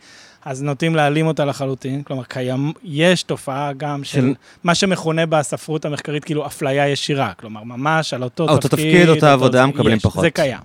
אז 0.46 0.62
נוטים 0.62 0.94
להעלים 0.94 1.26
אותה 1.26 1.44
לחלוטין. 1.44 2.02
כלומר, 2.02 2.24
קיים, 2.24 2.72
יש 2.84 3.22
תופעה 3.22 3.72
גם 3.72 4.04
של, 4.04 4.20
של 4.20 4.32
מה 4.64 4.74
שמכונה 4.74 5.26
בספרות 5.26 5.84
המחקרית 5.84 6.24
כאילו 6.24 6.46
אפליה 6.46 6.88
ישירה. 6.88 7.32
כלומר, 7.32 7.62
ממש 7.62 8.14
על 8.14 8.22
אותו, 8.22 8.42
אותו 8.42 8.68
תפקיד. 8.68 8.84
אותו 8.84 8.92
תפקיד, 8.92 9.08
אותה 9.08 9.32
עבודה, 9.32 9.60
זה, 9.60 9.66
מקבלים 9.66 9.96
יש, 9.96 10.02
פחות. 10.02 10.22
זה 10.22 10.30
קיים. 10.30 10.60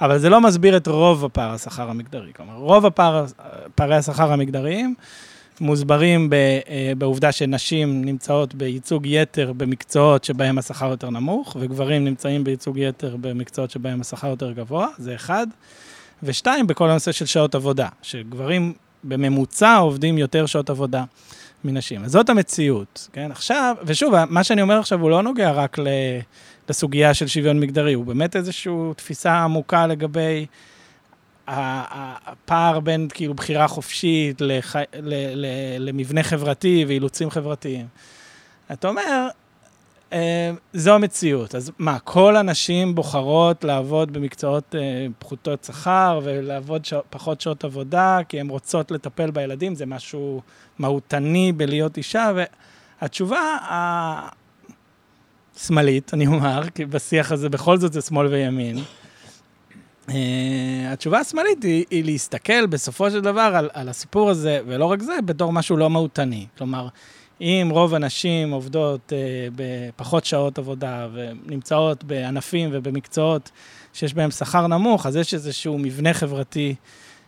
אבל 0.00 0.18
זה 0.18 0.28
לא 0.28 0.40
מסביר 0.40 0.76
את 0.76 0.88
רוב 0.88 1.24
הפער 1.24 1.50
השכר 1.50 1.90
המגדרי. 1.90 2.32
כלומר, 2.36 2.54
רוב 2.54 2.86
הפער, 2.86 3.24
פערי 3.74 3.96
השכר 3.96 4.32
המגדריים 4.32 4.94
מוסברים 5.60 6.30
ב, 6.30 6.34
אה, 6.34 6.92
בעובדה 6.98 7.32
שנשים 7.32 8.04
נמצאות 8.04 8.54
בייצוג 8.54 9.06
יתר 9.06 9.52
במקצועות 9.56 10.24
שבהם 10.24 10.58
השכר 10.58 10.90
יותר 10.90 11.10
נמוך, 11.10 11.56
וגברים 11.60 12.04
נמצאים 12.04 12.44
בייצוג 12.44 12.78
יתר 12.78 13.16
במקצועות 13.20 13.70
שבהם 13.70 14.00
השכר 14.00 14.28
יותר 14.28 14.52
גבוה, 14.52 14.88
זה 14.98 15.14
אחד. 15.14 15.46
ושתיים, 16.22 16.66
בכל 16.66 16.90
הנושא 16.90 17.12
של 17.12 17.26
שעות 17.26 17.54
עבודה, 17.54 17.88
שגברים 18.02 18.72
בממוצע 19.04 19.76
עובדים 19.76 20.18
יותר 20.18 20.46
שעות 20.46 20.70
עבודה 20.70 21.04
מנשים. 21.64 22.04
אז 22.04 22.10
זאת 22.12 22.28
המציאות, 22.28 23.08
כן? 23.12 23.30
עכשיו, 23.30 23.76
ושוב, 23.84 24.14
מה 24.24 24.44
שאני 24.44 24.62
אומר 24.62 24.78
עכשיו 24.78 25.00
הוא 25.00 25.10
לא 25.10 25.22
נוגע 25.22 25.50
רק 25.50 25.76
לסוגיה 26.68 27.14
של 27.14 27.26
שוויון 27.26 27.60
מגדרי, 27.60 27.92
הוא 27.92 28.04
באמת 28.04 28.36
איזושהי 28.36 28.72
תפיסה 28.96 29.32
עמוקה 29.44 29.86
לגבי 29.86 30.46
הפער 31.46 32.80
בין 32.80 33.08
כאילו 33.14 33.34
בחירה 33.34 33.68
חופשית 33.68 34.40
לח... 34.40 34.76
למבנה 35.78 36.22
חברתי 36.22 36.84
ואילוצים 36.88 37.30
חברתיים. 37.30 37.86
אתה 38.72 38.88
אומר, 38.88 39.28
זו 40.72 40.94
המציאות. 40.94 41.54
אז 41.54 41.72
מה, 41.78 41.98
כל 41.98 42.36
הנשים 42.36 42.94
בוחרות 42.94 43.64
לעבוד 43.64 44.12
במקצועות 44.12 44.74
אה, 44.74 45.06
פחותות 45.18 45.64
שכר 45.64 46.20
ולעבוד 46.24 46.84
שע, 46.84 46.98
פחות 47.10 47.40
שעות 47.40 47.64
עבודה, 47.64 48.18
כי 48.28 48.40
הן 48.40 48.48
רוצות 48.48 48.90
לטפל 48.90 49.30
בילדים, 49.30 49.74
זה 49.74 49.86
משהו 49.86 50.40
מהותני 50.78 51.52
בלהיות 51.52 51.96
אישה, 51.96 52.32
והתשובה 53.00 53.56
השמאלית, 55.56 56.14
אני 56.14 56.26
אומר, 56.26 56.62
כי 56.74 56.84
בשיח 56.84 57.32
הזה 57.32 57.48
בכל 57.48 57.78
זאת 57.78 57.92
זה 57.92 58.00
שמאל 58.00 58.26
וימין, 58.26 58.78
Uh, 60.08 60.12
התשובה 60.86 61.18
השמאלית 61.18 61.62
היא, 61.62 61.84
היא 61.90 62.04
להסתכל 62.04 62.66
בסופו 62.66 63.10
של 63.10 63.20
דבר 63.20 63.52
על, 63.54 63.70
על 63.72 63.88
הסיפור 63.88 64.30
הזה, 64.30 64.60
ולא 64.66 64.84
רק 64.84 65.02
זה, 65.02 65.12
בתור 65.24 65.52
משהו 65.52 65.76
לא 65.76 65.90
מהותני. 65.90 66.46
כלומר, 66.58 66.88
אם 67.40 67.68
רוב 67.70 67.94
הנשים 67.94 68.50
עובדות 68.50 69.12
אה, 69.12 69.18
בפחות 69.56 70.24
שעות 70.24 70.58
עבודה 70.58 71.08
ונמצאות 71.12 72.04
בענפים 72.04 72.70
ובמקצועות 72.72 73.50
שיש 73.92 74.14
בהם 74.14 74.30
שכר 74.30 74.66
נמוך, 74.66 75.06
אז 75.06 75.16
יש 75.16 75.34
איזשהו 75.34 75.78
מבנה 75.78 76.14
חברתי 76.14 76.74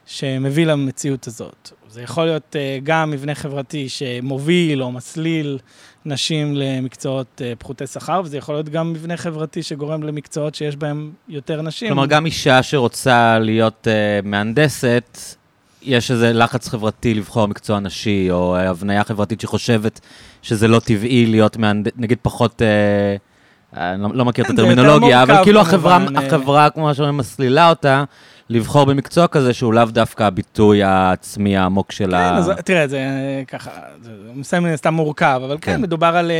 שמביא 0.07 0.67
למציאות 0.67 1.27
הזאת. 1.27 1.71
זה 1.89 2.03
יכול 2.03 2.25
להיות 2.25 2.57
אה, 2.57 2.79
גם 2.83 3.11
מבנה 3.11 3.35
חברתי 3.35 3.89
שמוביל 3.89 4.83
או 4.83 4.93
מסליל 4.93 5.59
נשים 6.05 6.55
למקצועות 6.57 7.43
אה, 7.45 7.53
פחותי 7.59 7.87
שכר, 7.87 8.21
וזה 8.25 8.37
יכול 8.37 8.55
להיות 8.55 8.69
גם 8.69 8.93
מבנה 8.93 9.17
חברתי 9.17 9.63
שגורם 9.63 10.03
למקצועות 10.03 10.55
שיש 10.55 10.77
בהם 10.77 11.13
יותר 11.29 11.63
נשים. 11.63 11.89
כלומר, 11.89 12.07
גם 12.07 12.27
אישה 12.27 12.63
שרוצה 12.63 13.39
להיות 13.39 13.89
אה, 13.89 14.21
מהנדסת, 14.25 15.19
יש 15.87 16.11
איזה 16.11 16.33
לחץ 16.33 16.69
חברתי 16.69 17.15
לבחור 17.15 17.47
מקצוע 17.47 17.81
נשי, 17.81 18.31
או 18.31 18.57
הבניה 18.57 19.05
חברתית 19.05 19.41
שחושבת 19.41 20.01
שזה 20.43 20.69
לא 20.69 20.79
טבעי 20.79 21.27
להיות, 21.27 21.57
מהנד... 21.57 21.89
נגיד 21.97 22.19
פחות... 22.23 22.63
אה, 22.63 23.17
אני 23.95 24.03
לא, 24.03 24.09
לא 24.15 24.25
מכיר 24.25 24.45
את 24.45 24.49
כן, 24.49 24.55
הטרמינולוגיה, 24.55 25.23
אבל 25.23 25.45
כאילו 25.45 25.61
החברה, 25.61 25.99
אה. 26.17 26.27
החברה, 26.27 26.71
כמו 26.71 26.95
שאומרים, 26.95 27.17
מסלילה 27.17 27.69
אותה, 27.69 28.05
לבחור 28.51 28.85
במקצוע 28.85 29.27
כזה 29.27 29.55
שהוא 29.55 29.75
לאו 29.75 29.85
דווקא 29.85 30.23
הביטוי 30.23 30.83
העצמי 30.83 31.57
העמוק 31.57 31.93
של 31.93 32.11
כן, 32.11 32.15
ה... 32.15 32.37
אז 32.37 32.53
תראה, 32.65 32.89
זה 32.89 32.97
אה, 32.99 33.43
ככה, 33.49 33.71
זה 34.03 34.11
הסתם 34.75 34.95
מורכב, 34.95 35.41
אבל 35.45 35.57
כן, 35.61 35.73
כן. 35.73 35.83
מדובר 35.83 36.17
על... 36.17 36.31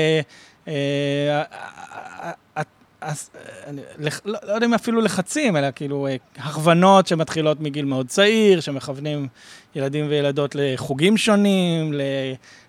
אה, 3.07 3.11
אה, 3.11 3.41
אה, 3.67 3.73
אה, 3.73 3.79
אה, 3.79 3.83
לח- 3.99 4.21
לא 4.25 4.39
לא 4.43 4.53
יודע 4.53 4.67
אם 4.67 4.75
אפילו 4.75 5.01
לחצים, 5.01 5.57
אלא 5.57 5.67
כאילו 5.75 6.07
אה, 6.07 6.17
הכוונות 6.37 7.07
שמתחילות 7.07 7.61
מגיל 7.61 7.85
מאוד 7.85 8.09
צעיר, 8.09 8.61
שמכוונים 8.61 9.29
ילדים 9.75 10.07
וילדות 10.09 10.55
לחוגים 10.59 11.17
שונים, 11.17 11.95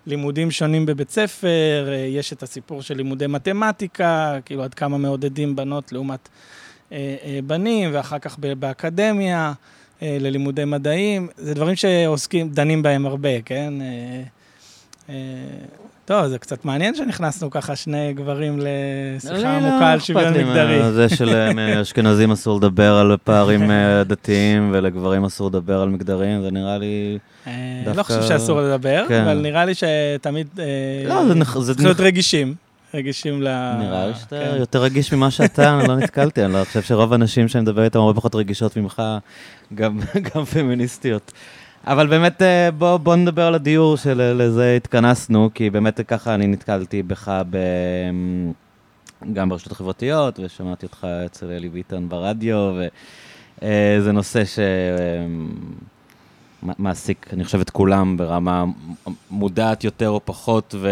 ללימודים 0.06 0.50
שונים 0.50 0.86
בבית 0.86 1.10
ספר, 1.10 1.48
אה, 1.88 1.94
יש 1.96 2.32
את 2.32 2.42
הסיפור 2.42 2.82
של 2.82 2.96
לימודי 2.96 3.26
מתמטיקה, 3.26 4.38
כאילו 4.44 4.62
עד 4.64 4.74
כמה 4.74 4.98
מעודדים 4.98 5.56
בנות 5.56 5.92
לעומת 5.92 6.28
אה, 6.92 6.96
אה, 7.24 7.38
בנים, 7.46 7.90
ואחר 7.92 8.18
כך 8.18 8.38
באקדמיה, 8.38 9.52
אה, 10.02 10.16
ללימודי 10.20 10.64
מדעים, 10.64 11.28
זה 11.36 11.54
דברים 11.54 11.76
שעוסקים, 11.76 12.48
דנים 12.48 12.82
בהם 12.82 13.06
הרבה, 13.06 13.42
כן? 13.42 13.74
אה, 16.10 16.16
אה, 16.16 16.22
טוב, 16.22 16.30
זה 16.30 16.38
קצת 16.38 16.64
מעניין 16.64 16.94
שנכנסנו 16.94 17.50
ככה 17.50 17.76
שני 17.76 18.12
גברים 18.12 18.58
לשיחה 18.58 19.34
לי 19.34 19.42
לא 19.42 19.48
עמוקה 19.48 19.90
על 19.90 19.98
אכפת 19.98 20.06
שוויון 20.06 20.34
מגדרי. 20.34 20.92
זה 20.92 21.08
שלאשכנזים 21.08 22.32
אסור 22.36 22.56
לדבר 22.58 22.94
על 22.94 23.16
פערים 23.24 23.70
אה, 23.70 24.04
דתיים, 24.12 24.70
ולגברים 24.74 25.24
אסור 25.24 25.48
לדבר 25.48 25.80
על 25.80 25.88
מגדרים, 25.88 26.42
זה 26.42 26.50
נראה 26.50 26.78
לי... 26.78 27.18
אה, 27.46 27.52
דווקא- 27.84 27.98
לא 27.98 28.02
חושב 28.02 28.22
שאסור 28.22 28.60
לדבר, 28.60 29.04
כן. 29.08 29.22
אבל 29.22 29.38
נראה 29.38 29.64
לי 29.64 29.72
שתמיד 29.74 30.46
אה, 30.58 30.64
לא, 31.08 31.44
צריך 31.64 31.80
להיות 31.80 32.00
רגישים. 32.00 32.54
רגישים 32.94 33.42
ל... 33.42 33.48
נראה 33.78 34.06
לי 34.06 34.14
שאתה 34.14 34.36
כן. 34.50 34.56
יותר 34.58 34.82
רגיש 34.82 35.12
ממה 35.12 35.30
שאתה, 35.30 35.78
אני 35.80 35.88
לא 35.88 35.96
נתקלתי, 35.96 36.44
אני 36.44 36.52
לא 36.52 36.64
חושב 36.64 36.82
שרוב 36.82 37.12
הנשים 37.12 37.48
שאני 37.48 37.62
מדבר 37.62 37.84
איתן 37.84 37.98
הרבה 37.98 38.14
פחות 38.20 38.34
רגישות 38.34 38.76
ממך, 38.76 39.02
גם 39.74 40.00
גם 40.34 40.44
פמיניסטיות. 40.44 41.32
אבל 41.86 42.06
באמת, 42.06 42.42
אה, 42.42 42.70
בוא, 42.70 42.96
בוא 42.96 43.16
נדבר 43.16 43.46
על 43.46 43.54
הדיור 43.54 43.96
שלזה 43.96 44.76
התכנסנו, 44.76 45.50
כי 45.54 45.70
באמת 45.70 46.00
ככה 46.00 46.34
אני 46.34 46.46
נתקלתי 46.46 47.02
בך 47.02 47.42
ב... 47.50 47.58
גם 49.32 49.48
ברשתות 49.48 49.72
החברתיות, 49.72 50.40
ושמעתי 50.42 50.86
אותך 50.86 51.06
אצל 51.26 51.46
אלי 51.50 51.68
ביטון 51.68 52.08
ברדיו, 52.08 52.72
וזה 53.62 54.12
נושא 54.12 54.42
שמעסיק, 56.62 57.26
אני 57.32 57.44
חושב, 57.44 57.60
את 57.60 57.70
כולם 57.70 58.16
ברמה 58.16 58.64
מודעת 59.30 59.84
יותר 59.84 60.08
או 60.08 60.20
פחות, 60.24 60.74
ו... 60.78 60.88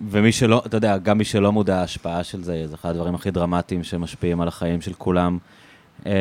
ומי 0.00 0.32
שלא, 0.32 0.62
אתה 0.66 0.76
יודע, 0.76 0.98
גם 0.98 1.18
מי 1.18 1.24
שלא 1.24 1.52
מודע 1.52 1.80
ההשפעה 1.80 2.24
של 2.24 2.42
זה, 2.42 2.66
זה 2.66 2.74
אחד 2.74 2.90
הדברים 2.90 3.14
הכי 3.14 3.30
דרמטיים 3.30 3.84
שמשפיעים 3.84 4.40
על 4.40 4.48
החיים 4.48 4.80
של 4.80 4.92
כולם. 4.92 5.38
אה, 6.06 6.12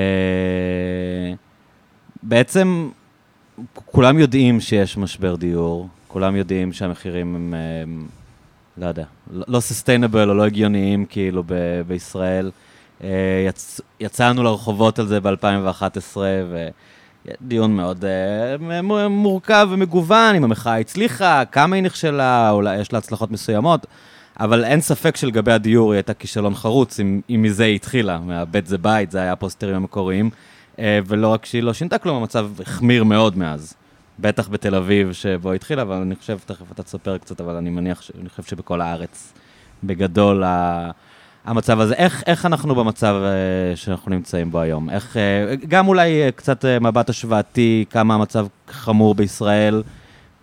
בעצם, 2.24 2.89
כולם 3.86 4.20
יודעים 4.20 4.60
שיש 4.60 4.98
משבר 4.98 5.36
דיור, 5.36 5.88
כולם 6.08 6.36
יודעים 6.36 6.74
שהמחירים 6.74 7.36
הם, 7.36 7.54
אה, 7.58 8.04
לא 8.78 8.86
יודע, 8.88 9.04
לא 9.32 9.60
סוסטיינבל 9.60 10.30
או 10.30 10.34
לא 10.36 10.46
הגיוניים 10.46 11.06
כאילו 11.06 11.44
ב- 11.46 11.82
בישראל. 11.88 12.52
אה, 13.04 13.10
יצ, 13.48 13.82
יצאנו 14.00 14.44
לרחובות 14.44 15.00
על 15.00 15.08
זה 15.08 15.20
ב-2011, 15.20 16.18
ודיון 17.41 17.76
מאוד 17.76 18.06
אה, 18.06 18.82
מ- 18.82 19.12
מורכב 19.12 19.68
ומגוון, 19.72 20.36
אם 20.36 20.44
המחאה 20.44 20.80
הצליחה, 20.80 21.44
כמה 21.52 21.76
היא 21.76 21.84
נכשלה, 21.84 22.52
אולי 22.52 22.78
יש 22.78 22.94
לה 22.94 23.00
הצלחות 23.00 23.32
מסוימות, 23.32 23.86
אבל 24.39 24.63
אין 24.63 24.82
ספק 24.82 25.15
שלגבי 25.18 25.52
הדיור 25.52 25.91
היא 25.91 25.98
הייתה 25.98 26.13
כישלון 26.13 26.56
חרוץ, 26.56 27.00
אם, 27.00 27.22
אם 27.30 27.41
מזה 27.41 27.63
היא 27.63 27.76
התחילה, 27.76 28.20
מהבית 28.20 28.68
זה 28.68 28.78
בית, 28.78 29.12
זה 29.12 29.18
היה 29.22 29.32
הפוסטרים 29.32 29.76
המקוריים, 29.76 30.30
ולא 30.80 31.28
רק 31.28 31.46
שהיא 31.46 31.64
לא 31.64 31.74
שינתה 31.74 31.98
כלום, 31.98 32.18
המצב 32.18 32.50
החמיר 32.62 33.04
מאוד 33.04 33.38
מאז. 33.38 33.74
בטח 34.20 34.48
בתל 34.50 34.76
אביב 34.76 35.14
שבו 35.14 35.52
התחילה, 35.52 35.82
אבל 35.82 35.96
אני 35.96 36.16
חושב, 36.16 36.38
תכף 36.46 36.72
אתה 36.72 36.84
תספר 36.84 37.18
קצת, 37.18 37.42
אבל 37.42 37.56
אני 37.56 37.70
מניח, 37.70 38.02
ש- 38.02 38.12
אני 38.22 38.30
חושב 38.30 38.44
שבכל 38.44 38.82
הארץ, 38.82 39.34
בגדול, 39.84 40.44
ה- 40.44 40.92
המצב 41.46 41.80
הזה. 41.80 41.94
איך, 41.94 42.24
איך 42.28 42.46
אנחנו 42.46 42.76
במצב 42.76 43.16
אה, 43.24 43.76
שאנחנו 43.76 44.12
נמצאים 44.12 44.52
בו 44.52 44.60
היום? 44.60 44.90
איך, 44.90 45.18
אה, 45.18 45.56
גם 45.68 45.88
אולי 45.88 46.24
אה, 46.24 46.32
קצת 46.32 46.66
אה, 46.66 46.80
מבט 46.80 47.10
השוואתי, 47.10 47.86
כמה 47.90 48.14
המצב 48.16 48.48
חמור 48.70 49.16
בישראל, 49.16 49.84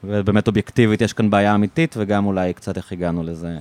ובאמת 0.05 0.47
אובייקטיבית 0.49 1.01
יש 1.01 1.13
כאן 1.13 1.31
בעיה 1.31 1.55
אמיתית, 1.55 1.95
וגם 1.99 2.27
אולי 2.27 2.53
קצת 2.53 2.77
איך 2.77 2.93
הגענו 2.93 3.23
לזה. 3.23 3.57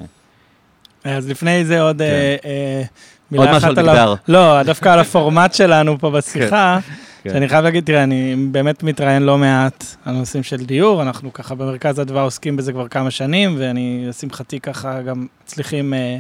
אז 1.04 1.30
לפני 1.30 1.66
זה 1.66 1.82
עוד 1.82 2.02
אה, 2.02 2.08
אה, 2.46 2.82
מילה 2.82 2.86
כן. 2.86 2.88
עוד 3.38 3.52
משהו 3.52 3.70
על 3.70 3.76
מגדר. 3.76 4.14
לא, 4.28 4.64
דווקא 4.64 4.90
על 4.90 5.00
הפורמט 5.00 5.54
שלנו 5.54 6.00
פה 6.00 6.12
בשיחה, 6.12 6.80
כן. 7.24 7.34
שאני 7.34 7.50
חייב 7.50 7.64
להגיד, 7.64 7.86
תראה, 7.86 8.04
אני 8.04 8.36
באמת 8.52 8.84
מתראיין 8.84 9.24
לא 9.24 9.38
מעט 9.38 9.86
על 10.06 10.16
נושאים 10.16 10.44
של 10.44 10.58
דיור, 10.58 11.02
אנחנו 11.02 11.34
ככה 11.34 11.56
במרכז 11.56 12.02
אדווה 12.02 12.22
עוסקים 12.22 12.58
בזה 12.58 12.72
כבר 12.72 12.88
כמה 12.88 13.12
שנים, 13.12 13.56
ואני, 13.60 14.06
לשמחתי, 14.08 14.60
ככה 14.60 15.02
גם 15.02 15.28
מצליחים 15.44 15.94
אה, 15.94 16.18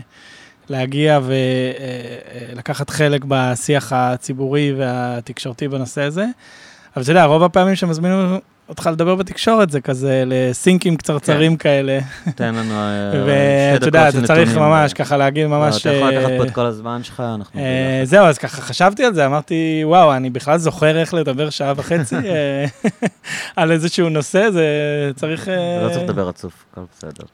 להגיע 0.69 1.19
ולקחת 2.53 2.89
חלק 2.89 3.21
בשיח 3.27 3.93
הציבורי 3.95 4.73
והתקשורתי 4.77 5.67
בנושא 5.67 6.01
הזה. 6.01 6.25
אבל 6.95 7.03
אתה 7.03 7.11
יודע, 7.11 7.25
רוב 7.25 7.43
הפעמים 7.43 7.75
שמזמינים 7.75 8.39
אותך 8.71 8.89
לדבר 8.93 9.15
בתקשורת 9.15 9.69
זה 9.69 9.81
כזה 9.81 10.23
לסינקים 10.25 10.97
קצרצרים 10.97 11.57
כאלה. 11.57 11.99
תן 12.35 12.55
לנו 12.55 12.73
אה, 12.73 13.11
שתי 13.11 13.21
ואתה 13.25 13.75
דקות 13.75 13.85
יודע, 13.85 14.11
של 14.11 14.17
אתה 14.17 14.27
צריך. 14.27 14.57
ממש 14.57 14.93
ככה 14.93 15.17
להגיד 15.17 15.47
ממש... 15.47 15.85
לא, 15.85 15.91
אתה 15.91 15.97
יכול 15.97 16.13
אה, 16.13 16.19
לקחת 16.19 16.31
פה 16.37 16.43
את 16.43 16.51
כל 16.51 16.65
הזמן 16.65 17.03
שלך, 17.03 17.23
אנחנו... 17.35 17.59
אה. 17.59 18.01
זהו, 18.03 18.25
אז 18.25 18.37
ככה 18.37 18.61
חשבתי 18.61 19.03
על 19.05 19.13
זה, 19.13 19.25
אמרתי, 19.25 19.81
וואו, 19.83 20.13
אני 20.13 20.29
בכלל 20.29 20.57
זוכר 20.57 20.97
איך 20.97 21.13
לדבר 21.13 21.49
שעה 21.49 21.73
וחצי 21.75 22.15
אה, 22.25 22.65
על 23.55 23.71
איזשהו 23.71 24.09
נושא, 24.09 24.49
זה 24.51 24.65
צריך... 25.15 25.49
אה, 25.49 25.83
לא 25.83 25.89
צריך 25.89 26.03
לדבר 26.03 26.27
רצוף, 26.27 26.53
הכל 26.71 26.81
בסדר. 26.97 27.25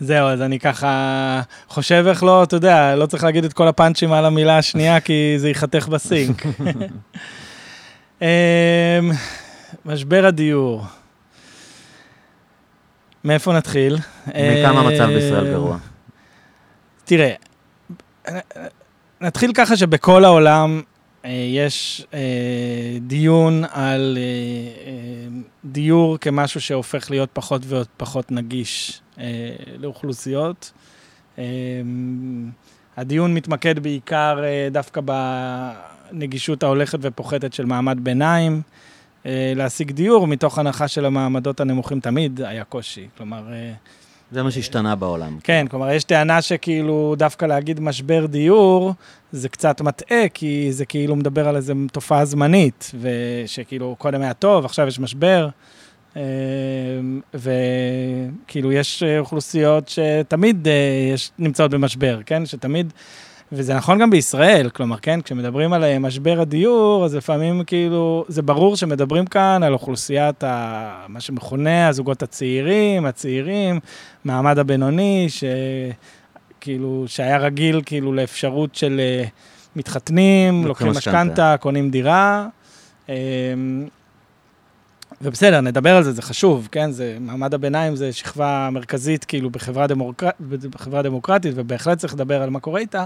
זהו, 0.00 0.28
אז 0.28 0.42
אני 0.42 0.58
ככה 0.58 1.40
חושב 1.68 2.04
איך 2.08 2.22
לא, 2.22 2.42
אתה 2.42 2.56
יודע, 2.56 2.96
לא 2.96 3.06
צריך 3.06 3.24
להגיד 3.24 3.44
את 3.44 3.52
כל 3.52 3.68
הפאנצ'ים 3.68 4.12
על 4.12 4.24
המילה 4.24 4.58
השנייה, 4.58 5.00
כי 5.00 5.34
זה 5.36 5.48
ייחתך 5.48 5.88
בסינק. 5.88 6.42
משבר 9.92 10.26
הדיור. 10.26 10.84
מאיפה 13.24 13.52
נתחיל? 13.52 13.96
מכמה 14.26 14.80
המצב 14.80 15.00
אה, 15.00 15.06
בישראל 15.06 15.52
גרוע? 15.52 15.78
תראה, 17.04 17.34
נתחיל 19.20 19.52
ככה 19.54 19.76
שבכל 19.76 20.24
העולם 20.24 20.82
אה, 21.24 21.30
יש 21.30 22.06
אה, 22.14 22.18
דיון 23.00 23.64
על 23.70 24.18
דיור 25.64 26.18
כמשהו 26.18 26.60
שהופך 26.60 27.10
להיות 27.10 27.30
פחות 27.32 27.62
ופחות 27.68 28.32
נגיש 28.32 29.00
לאוכלוסיות. 29.78 30.72
הדיון 32.96 33.34
מתמקד 33.34 33.78
בעיקר 33.78 34.38
דווקא 34.70 35.00
בנגישות 35.00 36.62
ההולכת 36.62 36.98
ופוחתת 37.02 37.52
של 37.52 37.64
מעמד 37.64 37.98
ביניים. 38.04 38.62
אה, 39.26 39.52
להשיג 39.56 39.90
דיור, 39.90 40.26
מתוך 40.26 40.58
הנחה 40.58 40.88
של 40.88 41.04
המעמדות 41.04 41.60
הנמוכים 41.60 42.00
תמיד 42.00 42.40
היה 42.40 42.64
קושי. 42.64 43.08
כלומר, 43.16 43.52
אה, 43.52 43.72
זה 44.32 44.42
מה 44.42 44.50
שהשתנה 44.50 44.96
בעולם. 44.96 45.38
כן, 45.44 45.66
כלומר, 45.70 45.90
יש 45.90 46.04
טענה 46.04 46.42
שכאילו 46.42 47.14
דווקא 47.18 47.44
להגיד 47.44 47.80
משבר 47.80 48.26
דיור, 48.26 48.94
זה 49.32 49.48
קצת 49.48 49.80
מטעה, 49.80 50.28
כי 50.34 50.72
זה 50.72 50.84
כאילו 50.84 51.16
מדבר 51.16 51.48
על 51.48 51.56
איזו 51.56 51.74
תופעה 51.92 52.24
זמנית, 52.24 52.90
ושכאילו 53.00 53.96
קודם 53.98 54.22
היה 54.22 54.34
טוב, 54.34 54.64
עכשיו 54.64 54.88
יש 54.88 54.98
משבר, 54.98 55.48
אה, 56.16 56.22
וכאילו 57.34 58.72
יש 58.72 59.02
אוכלוסיות 59.18 59.88
שתמיד 59.88 60.66
יש, 61.14 61.30
נמצאות 61.38 61.70
במשבר, 61.70 62.20
כן? 62.26 62.46
שתמיד, 62.46 62.92
וזה 63.52 63.74
נכון 63.74 63.98
גם 63.98 64.10
בישראל, 64.10 64.68
כלומר, 64.68 64.96
כן, 64.96 65.20
כשמדברים 65.20 65.72
על 65.72 65.84
אה, 65.84 65.98
משבר 65.98 66.40
הדיור, 66.40 67.04
אז 67.04 67.14
לפעמים 67.14 67.64
כאילו, 67.64 68.24
זה 68.28 68.42
ברור 68.42 68.76
שמדברים 68.76 69.26
כאן 69.26 69.62
על 69.62 69.72
אוכלוסיית 69.72 70.44
ה, 70.44 71.04
מה 71.08 71.20
שמכונה 71.20 71.88
הזוגות 71.88 72.22
הצעירים, 72.22 73.06
הצעירים, 73.06 73.80
מעמד 74.24 74.58
הבינוני, 74.58 75.26
שכאילו, 76.58 77.04
שהיה 77.06 77.38
רגיל 77.38 77.82
כאילו 77.86 78.12
לאפשרות 78.12 78.74
של 78.74 79.00
אה, 79.00 79.24
מתחתנים, 79.76 80.66
לוקחים 80.66 80.90
משכנתה. 80.90 81.22
משכנתה, 81.22 81.56
קונים 81.60 81.90
דירה. 81.90 82.48
אה, 85.22 85.28
ובסדר, 85.28 85.60
נדבר 85.60 85.96
על 85.96 86.02
זה, 86.02 86.12
זה 86.12 86.22
חשוב, 86.22 86.68
כן? 86.72 86.90
זה, 86.90 87.16
מעמד 87.20 87.54
הביניים 87.54 87.96
זה 87.96 88.12
שכבה 88.12 88.68
מרכזית 88.72 89.24
כאילו 89.24 89.50
בחברה, 89.50 89.86
דמוקרט, 89.86 90.34
בחברה 90.70 91.02
דמוקרטית, 91.02 91.52
ובהחלט 91.56 91.98
צריך 91.98 92.14
לדבר 92.14 92.42
על 92.42 92.50
מה 92.50 92.60
קורה 92.60 92.80
איתה, 92.80 93.04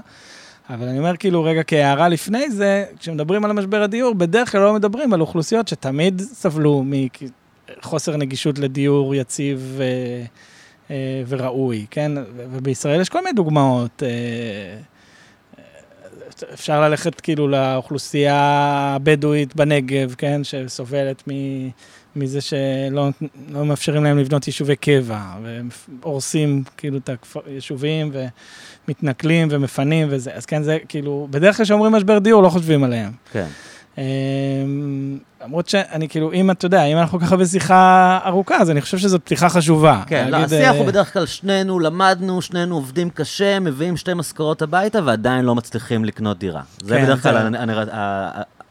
אבל 0.70 0.88
אני 0.88 0.98
אומר 0.98 1.16
כאילו, 1.16 1.44
רגע, 1.44 1.62
כהערה 1.66 2.08
לפני 2.08 2.50
זה, 2.50 2.84
כשמדברים 2.98 3.44
על 3.44 3.50
המשבר 3.50 3.82
הדיור, 3.82 4.14
בדרך 4.14 4.52
כלל 4.52 4.60
לא 4.60 4.74
מדברים 4.74 5.12
על 5.12 5.20
אוכלוסיות 5.20 5.68
שתמיד 5.68 6.20
סבלו 6.20 6.84
מחוסר 7.78 8.16
נגישות 8.16 8.58
לדיור 8.58 9.14
יציב 9.14 9.74
ו... 9.76 9.84
אה, 10.90 11.22
וראוי, 11.28 11.86
כן? 11.90 12.12
ובישראל 12.36 13.00
יש 13.00 13.08
כל 13.08 13.18
מיני 13.18 13.32
דוגמאות. 13.32 14.02
אה, 14.02 14.78
אפשר 16.54 16.80
ללכת 16.80 17.20
כאילו 17.20 17.48
לאוכלוסייה 17.48 18.36
הבדואית 18.96 19.56
בנגב, 19.56 20.14
כן? 20.18 20.44
שסובלת. 20.44 21.22
מזה 22.16 22.40
שלא 22.40 23.08
לא 23.52 23.64
מאפשרים 23.64 24.04
להם 24.04 24.18
לבנות 24.18 24.46
יישובי 24.46 24.76
קבע, 24.76 25.20
והורסים 26.02 26.62
כאילו 26.76 26.98
את 26.98 27.10
היישובים 27.46 28.12
ומתנכלים 28.88 29.48
ומפנים 29.50 30.08
וזה, 30.10 30.30
אז 30.34 30.46
כן, 30.46 30.62
זה 30.62 30.78
כאילו, 30.88 31.28
בדרך 31.30 31.56
כלל 31.56 31.64
כשאומרים 31.66 31.92
משבר 31.92 32.18
דיור 32.18 32.42
לא 32.42 32.48
חושבים 32.48 32.84
עליהם. 32.84 33.12
כן. 33.32 33.46
אמ, 33.98 35.18
למרות 35.44 35.68
שאני 35.68 36.08
כאילו, 36.08 36.32
אם 36.32 36.50
אתה 36.50 36.66
יודע, 36.66 36.84
אם 36.84 36.98
אנחנו 36.98 37.20
ככה 37.20 37.36
בשיחה 37.36 38.18
ארוכה, 38.24 38.56
אז 38.56 38.70
אני 38.70 38.80
חושב 38.80 38.98
שזו 38.98 39.18
פתיחה 39.20 39.48
חשובה. 39.48 40.02
כן, 40.06 40.28
לא, 40.30 40.36
השיח 40.36 40.76
הוא 40.76 40.86
בדרך 40.86 41.12
כלל 41.12 41.26
שנינו 41.26 41.80
למדנו, 41.80 42.42
שנינו 42.42 42.74
עובדים 42.74 43.10
קשה, 43.10 43.60
מביאים 43.60 43.96
שתי 43.96 44.14
משכורות 44.14 44.62
הביתה 44.62 44.98
ועדיין 45.04 45.44
לא 45.44 45.54
מצליחים 45.54 46.04
לקנות 46.04 46.38
דירה. 46.38 46.62
זה 46.82 46.96
כן, 46.96 47.04
בדרך 47.04 47.22
כלל 47.22 47.54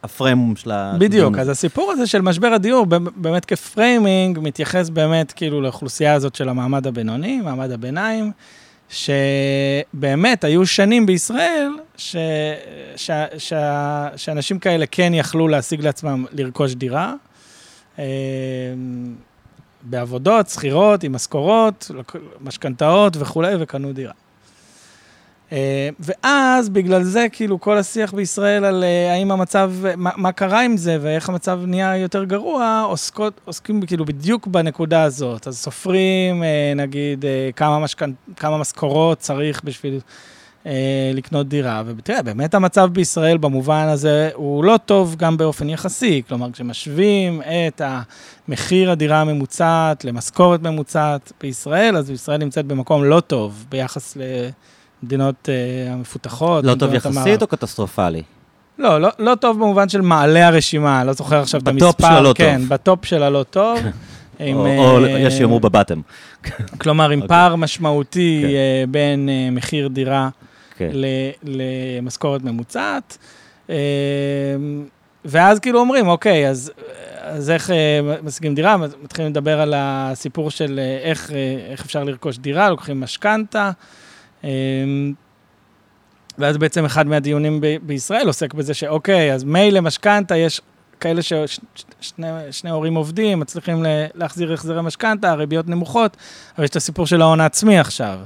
הפריים 0.03 0.55
של 0.55 0.71
ה... 0.71 0.95
בדיוק, 0.99 1.37
אז 1.37 1.49
הסיפור 1.49 1.91
הזה 1.91 2.07
של 2.07 2.21
משבר 2.21 2.47
הדיור, 2.47 2.85
באמת 3.15 3.45
כפריימינג, 3.45 4.39
מתייחס 4.41 4.89
באמת 4.89 5.31
כאילו 5.31 5.61
לאוכלוסייה 5.61 6.13
הזאת 6.13 6.35
של 6.35 6.49
המעמד 6.49 6.87
הבינוני, 6.87 7.41
מעמד 7.41 7.71
הביניים. 7.71 8.31
שבאמת 8.89 10.43
היו 10.43 10.65
שנים 10.65 11.05
בישראל 11.05 11.71
ש... 11.97 12.15
ש... 12.95 13.11
ש... 13.37 13.53
שאנשים 14.15 14.59
כאלה 14.59 14.85
כן 14.85 15.13
יכלו 15.13 15.47
להשיג 15.47 15.81
לעצמם 15.81 16.25
לרכוש 16.31 16.75
דירה, 16.75 17.13
אה, 17.99 18.05
בעבודות, 19.81 20.49
שכירות, 20.49 21.03
עם 21.03 21.13
משכורות, 21.13 21.91
משכנתאות 22.41 23.17
וכולי, 23.17 23.53
וקנו 23.59 23.93
דירה. 23.93 24.13
אה, 25.53 25.89
ואז 25.99 26.69
בגלל 26.69 27.03
זה 27.03 27.27
כאילו 27.31 27.59
כל 27.59 27.77
השיח 27.77 28.13
בישראל 28.13 28.65
על 28.65 28.83
אה, 28.83 29.13
האם 29.13 29.31
המצב, 29.31 29.71
מה, 29.97 30.09
מה 30.15 30.31
קרה 30.31 30.61
עם 30.61 30.77
זה 30.77 30.97
ואיך 31.01 31.29
המצב 31.29 31.59
נהיה 31.67 31.97
יותר 31.97 32.23
גרוע, 32.23 32.85
עוסקות, 32.87 33.41
עוסקים 33.45 33.85
כאילו 33.85 34.05
בדיוק 34.05 34.47
בנקודה 34.47 35.03
הזאת. 35.03 35.47
אז 35.47 35.57
סופרים 35.57 36.43
אה, 36.43 36.73
נגיד 36.75 37.25
כמה, 37.55 37.79
משכנ... 37.79 38.11
כמה 38.35 38.57
משכורות 38.57 39.19
צריך 39.19 39.61
בשביל 39.63 39.99
לקנות 41.13 41.47
דירה. 41.47 41.83
ותראה, 41.85 42.21
באמת 42.21 42.53
המצב 42.53 42.89
בישראל 42.93 43.37
במובן 43.37 43.87
הזה 43.87 44.29
הוא 44.33 44.63
לא 44.63 44.79
טוב 44.85 45.15
גם 45.15 45.37
באופן 45.37 45.69
יחסי. 45.69 46.21
כלומר, 46.27 46.51
כשמשווים 46.51 47.41
את 47.41 47.81
המחיר 48.47 48.91
הדירה 48.91 49.21
הממוצעת 49.21 50.05
למשכורת 50.05 50.61
ממוצעת 50.61 51.31
בישראל, 51.41 51.97
אז 51.97 52.11
ישראל 52.11 52.37
נמצאת 52.37 52.65
במקום 52.65 53.03
לא 53.03 53.19
טוב 53.19 53.65
ביחס 53.69 54.17
ל... 54.17 54.21
המדינות 55.03 55.49
אה, 55.49 55.91
המפותחות. 55.91 56.63
לא 56.63 56.75
טוב 56.75 56.93
יחסית 56.93 57.17
המערב. 57.17 57.41
או 57.41 57.47
קטסטרופלי? 57.47 58.23
לא, 58.79 59.01
לא, 59.01 59.09
לא 59.19 59.35
טוב 59.35 59.57
במובן 59.57 59.89
של 59.89 60.01
מעלה 60.01 60.47
הרשימה, 60.47 61.03
לא 61.03 61.13
זוכר 61.13 61.41
עכשיו 61.41 61.61
את 61.61 61.67
המספר. 61.67 61.89
ב 61.89 61.92
top 61.92 62.01
של 62.01 62.13
הלא 62.13 62.33
כן, 62.35 62.57
טוב. 62.57 62.67
כן, 62.67 62.69
ב 62.69 62.78
top 62.78 63.05
של 63.05 63.23
הלא 63.23 63.43
טוב. 63.49 63.79
עם, 64.39 64.57
או, 64.57 64.65
אה, 64.65 64.69
או 64.79 65.07
יש 65.07 65.33
שיאמרו 65.33 65.59
ב 65.59 65.65
bottom. 65.65 66.01
כלומר, 66.77 67.09
עם 67.09 67.21
אוקיי. 67.23 67.25
אוקיי. 67.25 67.27
פער 67.27 67.55
משמעותי 67.55 68.43
אוקיי. 68.43 68.47
כן. 68.47 68.87
אה, 68.87 68.91
בין 68.91 69.29
אה, 69.29 69.55
מחיר 69.55 69.87
דירה 69.87 70.29
אוקיי. 70.33 70.77
כן. 70.77 70.89
למשכורת 71.43 72.43
ממוצעת. 72.43 73.17
אה, 73.67 73.71
ואז 75.25 75.59
כאילו 75.59 75.79
אומרים, 75.79 76.07
אוקיי, 76.07 76.49
אז, 76.49 76.71
אז 77.21 77.49
איך 77.49 77.69
אה, 77.69 77.73
משיגים 78.23 78.55
דירה? 78.55 78.77
מתחילים 78.77 79.31
לדבר 79.31 79.61
על 79.61 79.73
הסיפור 79.77 80.51
של 80.51 80.79
uh, 80.79 81.05
איך, 81.07 81.29
אה, 81.29 81.33
איך 81.71 81.85
אפשר 81.85 82.03
לרכוש 82.03 82.37
דירה, 82.37 82.69
לוקחים 82.69 82.99
משכנתה. 82.99 83.71
אמ, 84.43 85.13
ואז 86.37 86.57
בעצם 86.57 86.85
אחד 86.85 87.07
מהדיונים 87.07 87.61
ב- 87.61 87.77
בישראל 87.81 88.27
עוסק 88.27 88.53
בזה 88.53 88.73
שאוקיי, 88.73 89.33
אז 89.33 89.43
מילא 89.43 89.81
משכנתה, 89.81 90.37
יש 90.37 90.61
כאלה 90.99 91.21
ששני 91.21 92.69
הורים 92.69 92.95
עובדים, 92.95 93.39
מצליחים 93.39 93.85
להחזיר 94.15 94.53
החזרי 94.53 94.81
משכנתה, 94.81 95.31
הריביות 95.31 95.67
נמוכות, 95.67 96.17
אבל 96.57 96.63
יש 96.63 96.69
את 96.69 96.75
הסיפור 96.75 97.07
של 97.07 97.21
ההון 97.21 97.41
העצמי 97.41 97.79
עכשיו. 97.79 98.19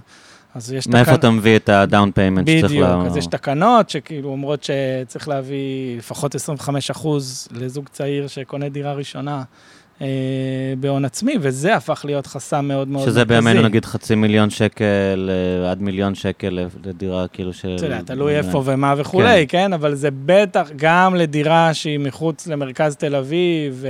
אז 0.56 0.72
יש 0.72 0.88
מאיפה 0.88 1.12
תקנ... 1.12 1.20
אתה 1.20 1.30
מביא 1.30 1.56
את 1.56 1.70
ה-down 1.70 1.94
payment 1.94 2.42
שצריך 2.42 2.74
לה... 2.74 2.96
בדיוק, 2.96 3.06
אז 3.06 3.18
יש 3.18 3.26
תקנות 3.28 3.90
שכאילו 3.90 4.30
אומרות 4.30 4.64
שצריך 4.64 5.28
להביא 5.28 5.98
לפחות 5.98 6.36
25 6.36 6.92
אחוז 6.92 7.48
לזוג 7.52 7.88
צעיר 7.92 8.28
שקונה 8.28 8.70
דירה 8.70 8.94
ראשונה. 8.94 9.44
אה, 10.02 10.08
בהון 10.80 11.06
עצמי, 11.06 11.36
וזה 11.42 11.76
הפך 11.76 12.02
להיות 12.06 12.28
חסם 12.28 12.66
מאוד 12.66 12.76
מאוד 12.76 12.88
מרכזי. 12.88 13.10
שזה 13.12 13.26
בימינו 13.26 13.62
נגיד 13.62 13.86
חצי 13.86 14.16
מיליון 14.16 14.50
שקל 14.50 15.30
אה, 15.64 15.72
עד 15.72 15.82
מיליון 15.82 16.16
שקל 16.16 16.60
לדירה, 16.86 17.28
כאילו 17.28 17.54
של... 17.54 17.76
אתה 17.76 17.86
יודע, 17.86 18.02
תלוי 18.02 18.38
איפה 18.38 18.62
ומה 18.66 18.94
וכולי, 18.98 19.48
כן. 19.48 19.58
כן? 19.58 19.74
אבל 19.74 19.96
זה 19.96 20.10
בטח 20.26 20.68
גם 20.76 21.16
לדירה 21.16 21.74
שהיא 21.74 22.00
מחוץ 22.00 22.48
למרכז 22.48 22.96
תל 22.96 23.16
אביב, 23.16 23.86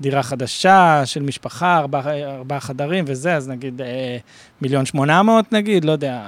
דירה 0.00 0.22
חדשה 0.22 1.02
של 1.04 1.22
משפחה, 1.22 1.78
ארבעה 1.78 2.34
ארבע 2.34 2.60
חדרים 2.60 3.04
וזה, 3.08 3.34
אז 3.34 3.48
נגיד 3.48 3.80
אה, 3.80 4.16
מיליון 4.62 4.86
שמונה 4.86 5.22
מאות 5.22 5.52
נגיד, 5.52 5.84
לא 5.84 5.92
יודע, 5.92 6.22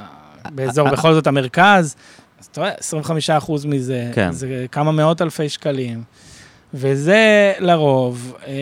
באזור 0.51 0.90
בכל 0.90 1.14
זאת 1.14 1.27
המרכז. 1.27 1.96
אז 2.40 2.46
אתה 2.46 2.61
רואה, 2.61 2.73
25 2.79 3.31
אחוז 3.31 3.64
מזה, 3.64 4.11
כן. 4.14 4.33
זה 4.33 4.66
כמה 4.73 4.92
מאות 4.92 5.23
אלפי 5.23 5.49
שקלים. 5.49 6.03
וזה 6.74 7.52
לרוב, 7.59 8.37
אה, 8.46 8.52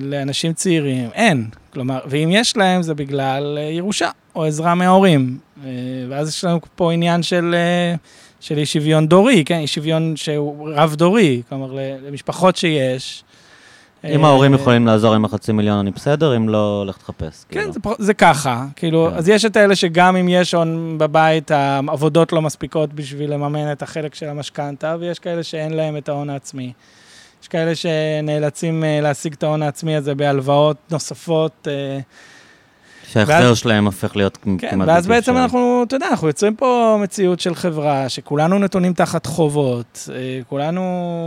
לאנשים 0.00 0.52
צעירים, 0.52 1.08
אין. 1.14 1.48
כלומר, 1.72 1.98
ואם 2.06 2.28
יש 2.32 2.56
להם, 2.56 2.82
זה 2.82 2.94
בגלל 2.94 3.58
אה, 3.60 3.62
ירושה 3.62 4.10
או 4.34 4.44
עזרה 4.44 4.74
מההורים. 4.74 5.38
אה, 5.64 5.70
ואז 6.08 6.28
יש 6.28 6.44
לנו 6.44 6.60
פה 6.76 6.92
עניין 6.92 7.22
של, 7.22 7.54
אה, 7.54 7.94
של 8.40 8.58
אי 8.58 8.66
שוויון 8.66 9.06
דורי, 9.08 9.44
כן? 9.44 9.58
אי 9.58 9.66
שוויון 9.66 10.16
שהוא 10.16 10.70
רב-דורי, 10.74 11.42
כלומר, 11.48 11.78
למשפחות 12.06 12.56
שיש. 12.56 13.24
אם 14.04 14.24
אה, 14.24 14.30
ההורים 14.30 14.54
יכולים 14.54 14.86
לעזור 14.86 15.14
עם 15.14 15.24
החצי 15.24 15.52
מיליון, 15.52 15.78
אני 15.78 15.90
בסדר, 15.90 16.36
אם 16.36 16.48
לא, 16.48 16.84
לך 16.86 16.96
תחפש. 16.96 17.44
כן, 17.48 17.60
כאילו. 17.60 17.72
זה, 17.72 17.80
זה 17.98 18.14
ככה. 18.14 18.64
כאילו, 18.76 19.08
כן. 19.10 19.16
אז 19.16 19.28
יש 19.28 19.44
את 19.44 19.56
האלה 19.56 19.76
שגם 19.76 20.16
אם 20.16 20.28
יש 20.28 20.54
הון 20.54 20.98
בבית, 20.98 21.50
העבודות 21.50 22.32
לא 22.32 22.42
מספיקות 22.42 22.92
בשביל 22.92 23.32
לממן 23.32 23.72
את 23.72 23.82
החלק 23.82 24.14
של 24.14 24.28
המשכנתה, 24.28 24.96
ויש 25.00 25.18
כאלה 25.18 25.42
שאין 25.42 25.72
להם 25.72 25.96
את 25.96 26.08
ההון 26.08 26.30
העצמי. 26.30 26.72
יש 27.42 27.48
כאלה 27.48 27.74
שנאלצים 27.74 28.84
אה, 28.84 29.00
להשיג 29.00 29.32
את 29.32 29.42
ההון 29.42 29.62
העצמי 29.62 29.96
הזה 29.96 30.14
בהלוואות 30.14 30.76
נוספות. 30.90 31.68
אה, 31.70 31.98
שההחזר 33.12 33.54
שלהם 33.54 33.84
הופך 33.84 34.16
להיות 34.16 34.36
כן, 34.36 34.58
כמעט... 34.58 34.70
כן, 34.70 34.80
ואז 34.80 35.06
בעצם 35.06 35.32
אפשר. 35.32 35.42
אנחנו, 35.42 35.84
אתה 35.86 35.96
יודע, 35.96 36.06
אנחנו 36.08 36.26
יוצרים 36.26 36.56
פה 36.56 36.98
מציאות 37.02 37.40
של 37.40 37.54
חברה 37.54 38.08
שכולנו 38.08 38.58
נתונים 38.58 38.92
תחת 38.92 39.26
חובות, 39.26 40.08
אה, 40.14 40.40
כולנו 40.48 40.82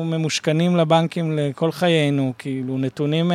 ממושכנים 0.05 0.75
לבנקים 0.75 1.37
לכל 1.37 1.71
חיינו, 1.71 2.33
כאילו 2.37 2.77
נתונים... 2.77 3.31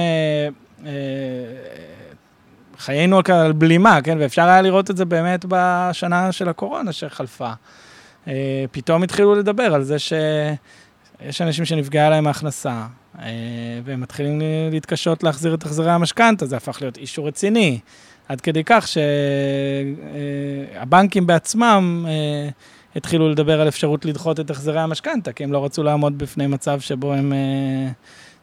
חיינו 2.78 3.20
על 3.28 3.52
בלימה, 3.52 4.02
כן? 4.02 4.18
ואפשר 4.20 4.42
היה 4.42 4.62
לראות 4.62 4.90
את 4.90 4.96
זה 4.96 5.04
באמת 5.04 5.44
בשנה 5.48 6.32
של 6.32 6.48
הקורונה 6.48 6.92
שחלפה. 6.92 7.50
פתאום 8.70 9.02
התחילו 9.02 9.34
לדבר 9.34 9.74
על 9.74 9.82
זה 9.82 9.98
ש... 9.98 10.12
יש 11.20 11.42
אנשים 11.42 11.64
שנפגעה 11.64 12.10
להם 12.10 12.26
ההכנסה, 12.26 12.86
אה, 13.18 13.26
והם 13.84 14.00
מתחילים 14.00 14.42
להתקשות 14.70 15.22
להחזיר 15.22 15.54
את 15.54 15.62
החזרי 15.62 15.90
המשכנתה, 15.90 16.46
זה 16.46 16.56
הפך 16.56 16.78
להיות 16.80 16.96
אישור 16.96 17.28
רציני. 17.28 17.78
עד 18.28 18.40
כדי 18.40 18.62
כך 18.66 18.88
שהבנקים 20.74 21.22
אה, 21.22 21.26
בעצמם 21.26 22.06
אה, 22.08 22.48
התחילו 22.96 23.28
לדבר 23.28 23.60
על 23.60 23.68
אפשרות 23.68 24.04
לדחות 24.04 24.40
את 24.40 24.50
החזרי 24.50 24.80
המשכנתה, 24.80 25.32
כי 25.32 25.44
הם 25.44 25.52
לא 25.52 25.64
רצו 25.64 25.82
לעמוד 25.82 26.18
בפני 26.18 26.46
מצב 26.46 26.80
שבו 26.80 27.12
הם 27.12 27.32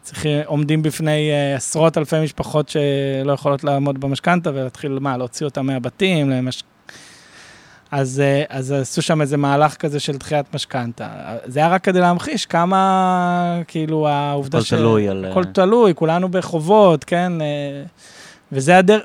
צריכים, 0.01 0.41
עומדים 0.45 0.81
בפני 0.81 1.31
עשרות 1.55 1.97
אלפי 1.97 2.23
משפחות 2.23 2.69
שלא 2.69 3.31
יכולות 3.33 3.63
לעמוד 3.63 3.99
במשכנתה 3.99 4.49
ולהתחיל, 4.49 4.99
מה, 4.99 5.17
להוציא 5.17 5.45
אותם 5.45 5.65
מהבתים, 5.65 6.29
למש... 6.29 6.63
אז, 7.93 8.19
אה, 8.19 8.43
אז 8.49 8.71
עשו 8.71 9.01
שם 9.01 9.21
איזה 9.21 9.37
מהלך 9.37 9.75
כזה 9.75 9.99
של 9.99 10.17
דחיית 10.17 10.45
משכנתה. 10.53 11.07
זה 11.45 11.59
היה 11.59 11.69
רק 11.69 11.83
כדי 11.83 11.99
להמחיש 11.99 12.45
כמה, 12.45 13.59
כאילו, 13.67 14.07
העובדה 14.07 14.61
ש... 14.61 14.73
הכל 14.73 14.81
תלוי 14.81 15.09
על... 15.09 15.25
הכל 15.25 15.45
תלוי, 15.45 15.93
כולנו 15.95 16.29
בחובות, 16.29 17.03
כן? 17.03 17.41
אה, 17.41 17.83
וזה 18.51 18.77
הדר... 18.77 18.99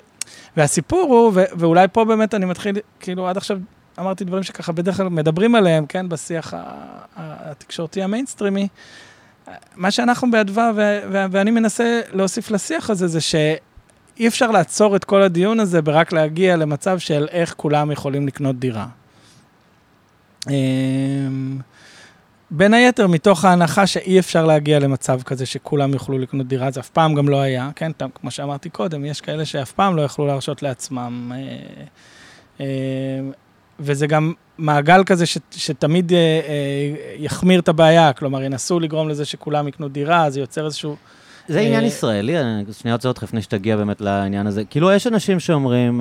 והסיפור 0.57 1.01
הוא, 1.01 1.33
ו... 1.35 1.45
ואולי 1.59 1.87
פה 1.93 2.05
באמת 2.05 2.35
אני 2.35 2.47
מתחיל, 2.47 2.77
כאילו, 3.01 3.29
עד 3.29 3.37
עכשיו 3.37 3.59
אמרתי 3.99 4.25
דברים 4.25 4.43
שככה 4.43 4.73
בדרך 4.73 4.97
כלל 4.97 5.09
מדברים 5.09 5.55
עליהם, 5.55 5.87
כן? 5.87 6.09
בשיח 6.09 6.55
התקשורתי 7.17 8.03
המיינסטרימי. 8.03 8.69
מה 9.77 9.91
שאנחנו 9.91 10.31
באדווה, 10.31 10.71
ו... 10.77 10.99
ו... 11.13 11.25
ואני 11.31 11.51
מנסה 11.51 12.01
להוסיף 12.13 12.51
לשיח 12.51 12.91
הזה, 12.91 13.07
זה 13.07 13.21
ש... 13.21 13.35
אי 14.19 14.29
אפשר 14.29 14.51
לעצור 14.51 14.97
את 14.97 15.05
כל 15.05 15.23
הדיון 15.23 15.61
הזה 15.61 15.83
ברק 15.83 16.13
להגיע 16.13 16.57
למצב 16.57 16.99
של 16.99 17.27
איך 17.31 17.55
כולם 17.57 17.91
יכולים 17.91 18.27
לקנות 18.27 18.59
דירה. 18.59 18.87
אמ, 20.49 21.59
בין 22.51 22.75
היתר, 22.75 23.07
מתוך 23.07 23.45
ההנחה 23.45 23.87
שאי 23.87 24.19
אפשר 24.19 24.47
להגיע 24.47 24.79
למצב 24.79 25.23
כזה 25.23 25.47
שכולם 25.47 25.93
יוכלו 25.93 26.19
לקנות 26.19 26.47
דירה, 26.47 26.71
זה 26.71 26.81
אף 26.81 26.89
פעם 26.89 27.15
גם 27.15 27.29
לא 27.29 27.41
היה, 27.41 27.71
כן? 27.77 27.93
כמו 28.15 28.31
שאמרתי 28.31 28.71
קודם, 28.71 29.05
יש 29.05 29.21
כאלה 29.21 29.45
שאף 29.45 29.73
פעם 29.73 29.97
לא 29.97 30.03
יכלו 30.03 30.27
להרשות 30.27 30.63
לעצמם. 30.63 31.33
אה, 31.35 31.39
אה, 32.61 32.67
וזה 33.81 34.07
גם 34.07 34.33
מעגל 34.59 35.05
כזה 35.05 35.27
ש, 35.27 35.39
שתמיד 35.51 36.13
אה, 36.13 36.41
יחמיר 37.17 37.61
את 37.61 37.69
הבעיה, 37.69 38.13
כלומר, 38.13 38.43
ינסו 38.43 38.81
לגרום 38.81 39.09
לזה 39.09 39.25
שכולם 39.25 39.69
יקנו 39.69 39.89
דירה, 39.89 40.31
זה 40.31 40.41
יוצר 40.41 40.67
איזשהו... 40.67 40.97
זה 41.49 41.61
עניין 41.61 41.85
ישראלי, 41.85 42.41
אני 42.41 42.65
שנייה 42.81 42.95
עוצר 42.95 43.09
אותך 43.09 43.23
לפני 43.23 43.43
שתגיע 43.43 43.77
באמת 43.77 44.01
לעניין 44.01 44.47
הזה. 44.47 44.65
כאילו, 44.65 44.93
יש 44.93 45.07
אנשים 45.07 45.41
שאומרים, 45.41 46.01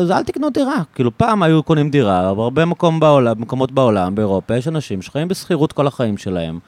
אז 0.00 0.10
אל 0.10 0.22
תקנו 0.22 0.50
דירה. 0.50 0.82
כאילו, 0.94 1.18
פעם 1.18 1.42
היו 1.42 1.62
קונים 1.62 1.90
דירה, 1.90 2.34
בהרבה 2.34 2.64
מקום 2.64 3.00
בעולם, 3.00 3.40
מקומות 3.40 3.72
בעולם, 3.72 4.14
באירופה, 4.14 4.56
יש 4.56 4.68
אנשים 4.68 5.02
שחיים 5.02 5.28
בשכירות 5.28 5.72
כל 5.72 5.86
החיים 5.86 6.16
שלהם. 6.16 6.58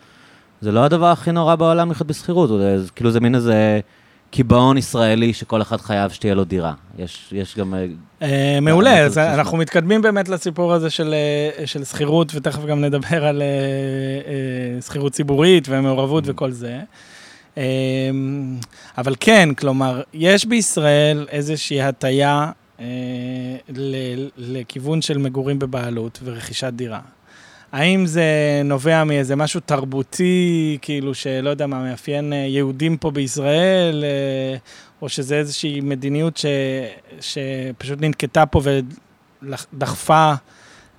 זה 0.61 0.73
לא 0.73 0.85
הדבר 0.85 1.07
הכי 1.07 1.33
נורא 1.33 1.55
בעולם 1.55 1.91
לחיות 1.91 2.07
בשכירות, 2.07 2.51
כאילו, 2.95 3.11
זה 3.11 3.21
מין 3.21 3.35
איזה 3.35 3.81
קיבעון 4.31 4.79
ישראלי 4.79 5.33
שכל 5.33 5.63
אחד 5.63 5.81
חייב 5.81 6.11
שתהיה 6.11 6.35
לו 6.35 6.45
דירה. 6.45 6.73
יש, 6.99 7.29
יש 7.33 7.57
גם... 7.59 7.75
אה, 8.23 8.59
מעולה, 8.63 8.99
אז 8.99 9.19
אנחנו 9.19 9.57
מתקדמים 9.57 10.03
באמת 10.03 10.29
לסיפור 10.29 10.73
הזה 10.73 10.91
של, 10.91 11.15
אה, 11.15 11.67
של 11.67 11.85
שכירות, 11.85 12.33
ותכף 12.35 12.65
גם 12.65 12.81
נדבר 12.81 13.25
על 13.25 13.43
אה, 13.43 14.83
שכירות 14.83 15.13
ציבורית 15.13 15.67
ומעורבות 15.71 16.25
mm. 16.25 16.31
וכל 16.31 16.51
זה. 16.51 16.79
אמ, 17.61 18.57
אבל 18.99 19.15
כן, 19.21 19.55
כלומר, 19.55 20.03
יש 20.15 20.47
בישראל 20.47 21.27
איזושהי 21.31 21.83
הטיה 21.83 22.51
אה, 22.81 22.87
לכיוון 24.37 25.03
של 25.03 25.19
מגורים 25.19 25.59
בבעלות 25.59 26.19
ורכישת 26.25 26.73
דירה. 26.73 27.01
האם 27.73 28.07
זה 28.07 28.25
נובע 28.65 29.05
מאיזה 29.05 29.37
משהו 29.37 29.61
תרבותי, 29.61 30.79
כאילו 30.83 31.15
שלא 31.15 31.51
יודע 31.51 31.67
מה, 31.67 31.83
מאפיין 31.83 32.33
אה, 32.33 32.39
יהודים 32.39 32.97
פה 32.97 33.11
בישראל, 33.11 34.05
אה, 34.05 34.57
או 35.03 35.09
שזה 35.09 35.35
איזושהי 35.35 35.81
מדיניות 35.81 36.37
ש, 36.37 36.47
שפשוט 37.21 38.01
ננקטה 38.01 38.47
פה 38.47 38.61
ודחפה? 39.43 40.33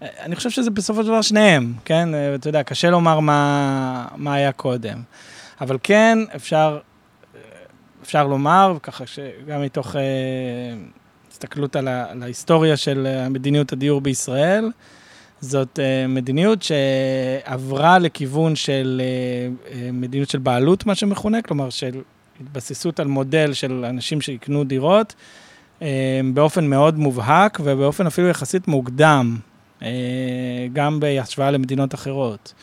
אני 0.02 0.36
חושב 0.36 0.50
שזה 0.50 0.70
בסופו 0.70 1.02
של 1.02 1.08
דבר 1.08 1.22
שניהם, 1.22 1.74
כן? 1.86 2.10
אתה 2.36 2.50
יודע, 2.50 2.64
קשה 2.64 2.90
לומר 2.90 3.20
מה, 3.20 4.06
מה 4.16 4.34
היה 4.34 4.52
קודם. 4.52 5.02
אבל 5.62 5.78
כן, 5.84 6.18
אפשר, 6.36 6.80
אפשר 8.04 8.28
לומר, 8.28 8.78
ככה 8.84 9.06
שגם 9.06 9.62
מתוך 9.62 9.96
אה, 9.96 10.02
הסתכלות 11.32 11.76
על, 11.76 11.88
ה, 11.88 12.12
על 12.12 12.24
ההיסטוריה 12.24 12.78
של 12.78 13.28
מדיניות 13.30 13.74
הדיור 13.74 14.02
בישראל, 14.02 14.72
זאת 15.42 15.80
אה, 15.80 16.08
מדיניות 16.08 16.60
שעברה 16.64 18.00
לכיוון 18.00 18.56
של 18.56 19.02
אה, 19.04 19.74
אה, 19.74 19.92
מדיניות 19.92 20.30
של 20.30 20.40
בעלות, 20.40 20.86
מה 20.86 20.96
שמכונה, 20.96 21.42
כלומר 21.42 21.70
של 21.70 22.02
התבססות 22.42 23.00
על 23.00 23.08
מודל 23.08 23.54
של 23.54 23.86
אנשים 23.86 24.22
שיקנו 24.22 24.64
דירות, 24.64 25.16
אה, 25.82 26.22
באופן 26.34 26.68
מאוד 26.68 26.98
מובהק 26.98 27.60
ובאופן 27.64 28.08
אפילו 28.08 28.28
יחסית 28.28 28.68
מוקדם, 28.68 29.38
אה, 29.82 29.88
גם 30.74 31.00
בהשוואה 31.00 31.52
למדינות 31.52 31.94
אחרות. 31.94 32.54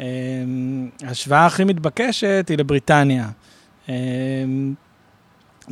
אמ, 0.00 0.88
ההשוואה 1.02 1.46
הכי 1.46 1.64
מתבקשת 1.64 2.46
היא 2.48 2.58
לבריטניה. 2.58 3.28
אמ, 3.88 4.74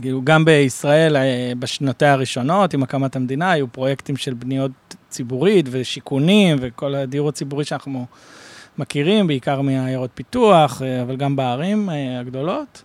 כאילו, 0.00 0.22
גם 0.24 0.44
בישראל, 0.44 1.16
אה, 1.16 1.52
בשנותיה 1.58 2.12
הראשונות, 2.12 2.74
עם 2.74 2.82
הקמת 2.82 3.16
המדינה, 3.16 3.50
היו 3.50 3.68
פרויקטים 3.68 4.16
של 4.16 4.34
בניות 4.34 4.96
ציבורית 5.08 5.66
ושיכונים 5.70 6.56
וכל 6.60 6.94
הדיור 6.94 7.28
הציבורי 7.28 7.64
שאנחנו 7.64 8.06
מכירים, 8.78 9.26
בעיקר 9.26 9.60
מעיירות 9.60 10.10
פיתוח, 10.14 10.82
אה, 10.82 11.02
אבל 11.02 11.16
גם 11.16 11.36
בערים 11.36 11.90
אה, 11.90 12.20
הגדולות. 12.20 12.82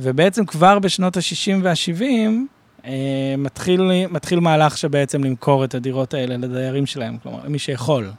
ובעצם 0.00 0.46
כבר 0.46 0.78
בשנות 0.78 1.16
ה-60 1.16 1.62
וה-70, 1.62 2.88
מתחיל, 3.38 3.90
מתחיל 4.10 4.40
מהלך 4.40 4.78
שבעצם 4.78 5.24
למכור 5.24 5.64
את 5.64 5.74
הדירות 5.74 6.14
האלה 6.14 6.36
לדיירים 6.36 6.86
שלהם, 6.86 7.16
כלומר, 7.22 7.48
מי 7.48 7.58
שיכול. 7.58 8.10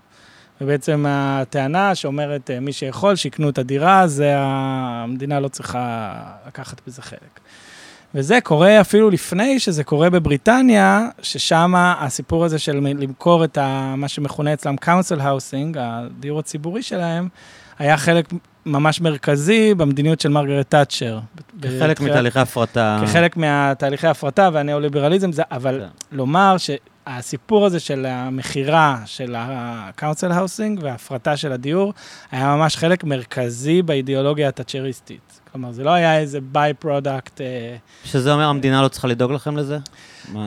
ובעצם 0.61 1.05
הטענה 1.07 1.95
שאומרת, 1.95 2.51
אה, 2.51 2.59
מי 2.59 2.73
שיכול, 2.73 3.15
שיקנו 3.15 3.49
את 3.49 3.57
הדירה, 3.57 4.07
זה 4.07 4.33
המדינה 4.37 5.39
לא 5.39 5.47
צריכה 5.47 6.13
לקחת 6.47 6.81
בזה 6.87 7.01
חלק. 7.01 7.39
וזה 8.15 8.39
קורה 8.43 8.81
אפילו 8.81 9.09
לפני 9.09 9.59
שזה 9.59 9.83
קורה 9.83 10.09
בבריטניה, 10.09 11.07
ששם 11.21 11.73
הסיפור 11.75 12.45
הזה 12.45 12.59
של 12.59 12.75
למכור 12.99 13.43
את 13.43 13.57
ה, 13.57 13.93
מה 13.97 14.07
שמכונה 14.07 14.53
אצלם 14.53 14.75
council 14.85 15.19
housing, 15.19 15.77
הדיור 15.79 16.39
הציבורי 16.39 16.83
שלהם, 16.83 17.29
היה 17.79 17.97
חלק 17.97 18.25
ממש 18.65 19.01
מרכזי 19.01 19.73
במדיניות 19.73 20.21
של 20.21 20.29
מרגרט 20.29 20.69
תאצ'ר. 20.69 21.19
כחלק 21.61 22.01
מתהליכי 22.01 22.39
הפרטה. 22.39 23.01
כחלק 23.05 23.37
מהתהליכי 23.37 24.07
הפרטה 24.07 24.49
והניאו-ליברליזם, 24.53 25.29
אבל 25.51 25.79
כן. 25.79 26.17
לומר 26.17 26.57
ש... 26.57 26.69
הסיפור 27.07 27.65
הזה 27.65 27.79
של 27.79 28.05
המכירה 28.05 28.97
של 29.05 29.35
ה-council 29.35 30.31
housing 30.31 30.81
וההפרטה 30.81 31.37
של 31.37 31.51
הדיור, 31.51 31.93
היה 32.31 32.55
ממש 32.55 32.77
חלק 32.77 33.03
מרכזי 33.03 33.81
באידיאולוגיה 33.81 34.47
התאצ'ריסטית. 34.47 35.39
כלומר, 35.51 35.71
זה 35.71 35.83
לא 35.83 35.89
היה 35.89 36.19
איזה 36.19 36.39
by-product. 36.41 37.41
אה, 37.41 37.75
שזה 38.05 38.33
אומר, 38.33 38.45
המדינה 38.45 38.81
לא 38.81 38.87
צריכה 38.87 39.07
לדאוג 39.07 39.31
לכם 39.31 39.57
לזה? 39.57 39.77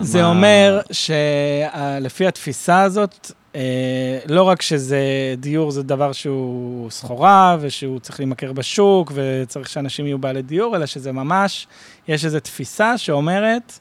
זה 0.01 0.23
מה... 0.23 0.29
אומר 0.29 0.81
שלפי 0.93 2.27
התפיסה 2.27 2.83
הזאת, 2.83 3.33
אה, 3.55 4.19
לא 4.27 4.43
רק 4.43 4.63
שזה 4.63 5.01
דיור 5.39 5.71
זה 5.71 5.83
דבר 5.83 6.13
שהוא 6.13 6.91
סחורה 6.91 7.57
ושהוא 7.61 8.01
צריך 8.01 8.21
להימכר 8.21 8.53
בשוק 8.53 9.13
וצריך 9.15 9.69
שאנשים 9.69 10.07
יהיו 10.07 10.19
בעלי 10.19 10.43
דיור, 10.43 10.77
אלא 10.77 10.87
שזה 10.87 11.13
ממש, 11.13 11.67
יש 12.09 12.25
איזו 12.25 12.41
תפיסה 12.41 12.99
שאומרת, 12.99 13.79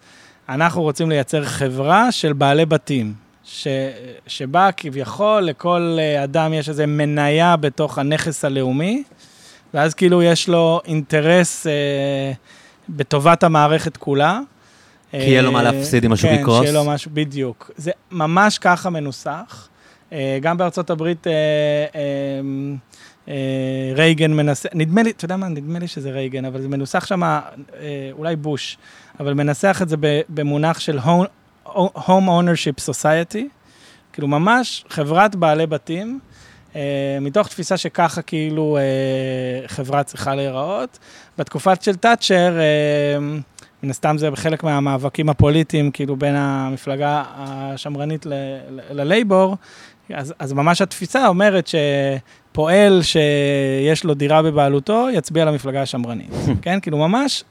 אנחנו 0.49 0.81
רוצים 0.81 1.09
לייצר 1.09 1.45
חברה 1.45 2.11
של 2.11 2.33
בעלי 2.33 2.65
בתים, 2.65 3.13
ש, 3.43 3.67
שבה 4.27 4.69
כביכול 4.77 5.41
לכל 5.41 5.97
אה, 5.99 6.23
אדם 6.23 6.53
יש 6.53 6.69
איזו 6.69 6.83
מניה 6.87 7.55
בתוך 7.55 7.97
הנכס 7.97 8.45
הלאומי, 8.45 9.03
ואז 9.73 9.93
כאילו 9.93 10.23
יש 10.23 10.49
לו 10.49 10.81
אינטרס 10.85 11.67
אה, 11.67 11.71
בטובת 12.89 13.43
המערכת 13.43 13.97
כולה. 13.97 14.39
כי 15.11 15.17
יהיה 15.17 15.41
לו 15.41 15.51
מה 15.51 15.59
אה, 15.59 15.63
להפסיד 15.63 16.05
אם 16.05 16.11
משהו 16.11 16.29
יקרוס? 16.29 16.57
כן, 16.57 16.65
שיהיה 16.65 16.83
לו 16.83 16.91
משהו, 16.91 17.11
בדיוק. 17.13 17.71
זה 17.77 17.91
ממש 18.11 18.57
ככה 18.57 18.89
מנוסח. 18.89 19.69
אה, 20.13 20.37
גם 20.41 20.57
בארצות 20.57 20.89
הברית 20.89 21.27
אה, 21.27 21.33
אה, 23.27 23.33
רייגן 23.95 24.33
מנסה, 24.33 24.69
נדמה 24.73 25.03
לי, 25.03 25.09
אתה 25.09 25.25
יודע 25.25 25.37
מה, 25.37 25.47
נדמה 25.47 25.79
לי 25.79 25.87
שזה 25.87 26.11
רייגן, 26.11 26.45
אבל 26.45 26.61
זה 26.61 26.67
מנוסח 26.67 27.05
שם, 27.05 27.39
אולי 28.11 28.35
בוש, 28.35 28.77
אבל 29.19 29.33
מנסח 29.33 29.79
את 29.81 29.89
זה 29.89 29.95
במונח 30.29 30.79
של 30.79 30.99
Home 31.75 32.07
Ownership 32.07 32.89
Society, 32.89 33.43
כאילו 34.13 34.27
ממש 34.27 34.85
חברת 34.89 35.35
בעלי 35.35 35.67
בתים, 35.67 36.19
מתוך 37.21 37.47
תפיסה 37.47 37.77
שככה 37.77 38.21
כאילו 38.21 38.77
חברה 39.67 40.03
צריכה 40.03 40.35
להיראות. 40.35 40.99
בתקופת 41.37 41.81
של 41.81 41.95
תאצ'ר, 41.95 42.53
מן 43.83 43.89
הסתם 43.89 44.17
זה 44.17 44.29
חלק 44.35 44.63
מהמאבקים 44.63 45.29
הפוליטיים, 45.29 45.91
כאילו 45.91 46.15
בין 46.15 46.35
המפלגה 46.35 47.23
השמרנית 47.35 48.25
ללייבור, 48.89 49.55
אז, 50.13 50.33
אז 50.39 50.53
ממש 50.53 50.81
התפיסה 50.81 51.27
אומרת 51.27 51.69
שפועל 52.51 53.01
שיש 53.01 54.03
לו 54.03 54.13
דירה 54.13 54.41
בבעלותו, 54.41 55.07
יצביע 55.13 55.45
למפלגה 55.45 55.81
השמרנית. 55.81 56.29
כן? 56.61 56.79
כאילו 56.79 56.97
ממש, 56.97 57.43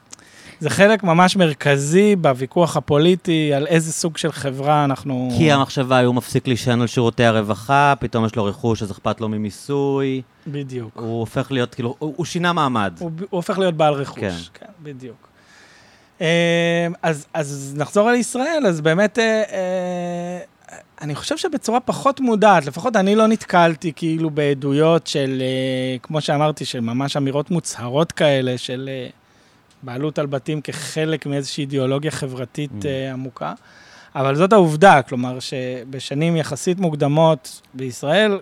זה 0.61 0.71
חלק 0.71 1.03
ממש 1.05 1.37
מרכזי 1.37 2.17
בוויכוח 2.17 2.77
הפוליטי 2.77 3.55
על 3.55 3.67
איזה 3.67 3.93
סוג 3.93 4.17
של 4.17 4.33
חברה 4.33 4.85
אנחנו... 4.85 5.29
כי 5.39 5.53
המחשבה 5.53 6.01
הוא 6.01 6.15
מפסיק 6.15 6.47
להישען 6.47 6.81
על 6.81 6.87
שירותי 6.87 7.25
הרווחה, 7.25 7.95
פתאום 8.01 8.25
יש 8.25 8.37
לו 8.37 8.45
רכוש, 8.45 8.83
אז 8.83 8.91
אכפת 8.91 9.21
לו 9.21 9.29
ממיסוי. 9.29 10.23
בדיוק. 10.47 10.91
הוא 10.95 11.21
הופך 11.21 11.53
להיות, 11.53 11.75
כאילו, 11.75 11.95
הוא, 11.99 12.15
הוא 12.17 12.27
שינה 12.27 12.53
מעמד. 12.53 12.93
הוא, 12.99 13.11
הוא 13.19 13.27
הופך 13.31 13.59
להיות 13.59 13.75
בעל 13.75 13.95
רכוש, 13.95 14.21
כן, 14.21 14.31
כן 14.55 14.73
בדיוק. 14.83 15.29
אה, 16.21 16.87
אז, 17.03 17.27
אז 17.35 17.75
נחזור 17.77 18.09
על 18.09 18.15
ישראל, 18.15 18.65
אז 18.69 18.81
באמת... 18.81 19.19
אה, 19.19 19.43
אה, 19.53 20.39
אני 21.01 21.15
חושב 21.15 21.37
שבצורה 21.37 21.81
פחות 21.81 22.21
מודעת, 22.21 22.67
לפחות 22.67 22.97
אני 22.97 23.15
לא 23.15 23.27
נתקלתי 23.27 23.93
כאילו 23.97 24.31
בעדויות 24.31 25.07
של, 25.07 25.43
uh, 25.43 26.03
כמו 26.03 26.21
שאמרתי, 26.21 26.65
של 26.65 26.81
ממש 26.81 27.17
אמירות 27.17 27.51
מוצהרות 27.51 28.13
כאלה, 28.13 28.59
של 28.59 28.91
בעלות 29.83 30.19
על 30.19 30.27
בתים 30.27 30.61
כחלק 30.61 31.27
מאיזושהי 31.27 31.63
אידיאולוגיה 31.63 32.11
חברתית 32.11 32.71
mm. 32.71 32.83
uh, 32.83 33.13
עמוקה. 33.13 33.53
אבל 34.15 34.35
זאת 34.35 34.53
העובדה, 34.53 35.03
כלומר, 35.03 35.41
שבשנים 35.41 36.37
יחסית 36.37 36.79
מוקדמות 36.81 37.61
בישראל, 37.75 38.39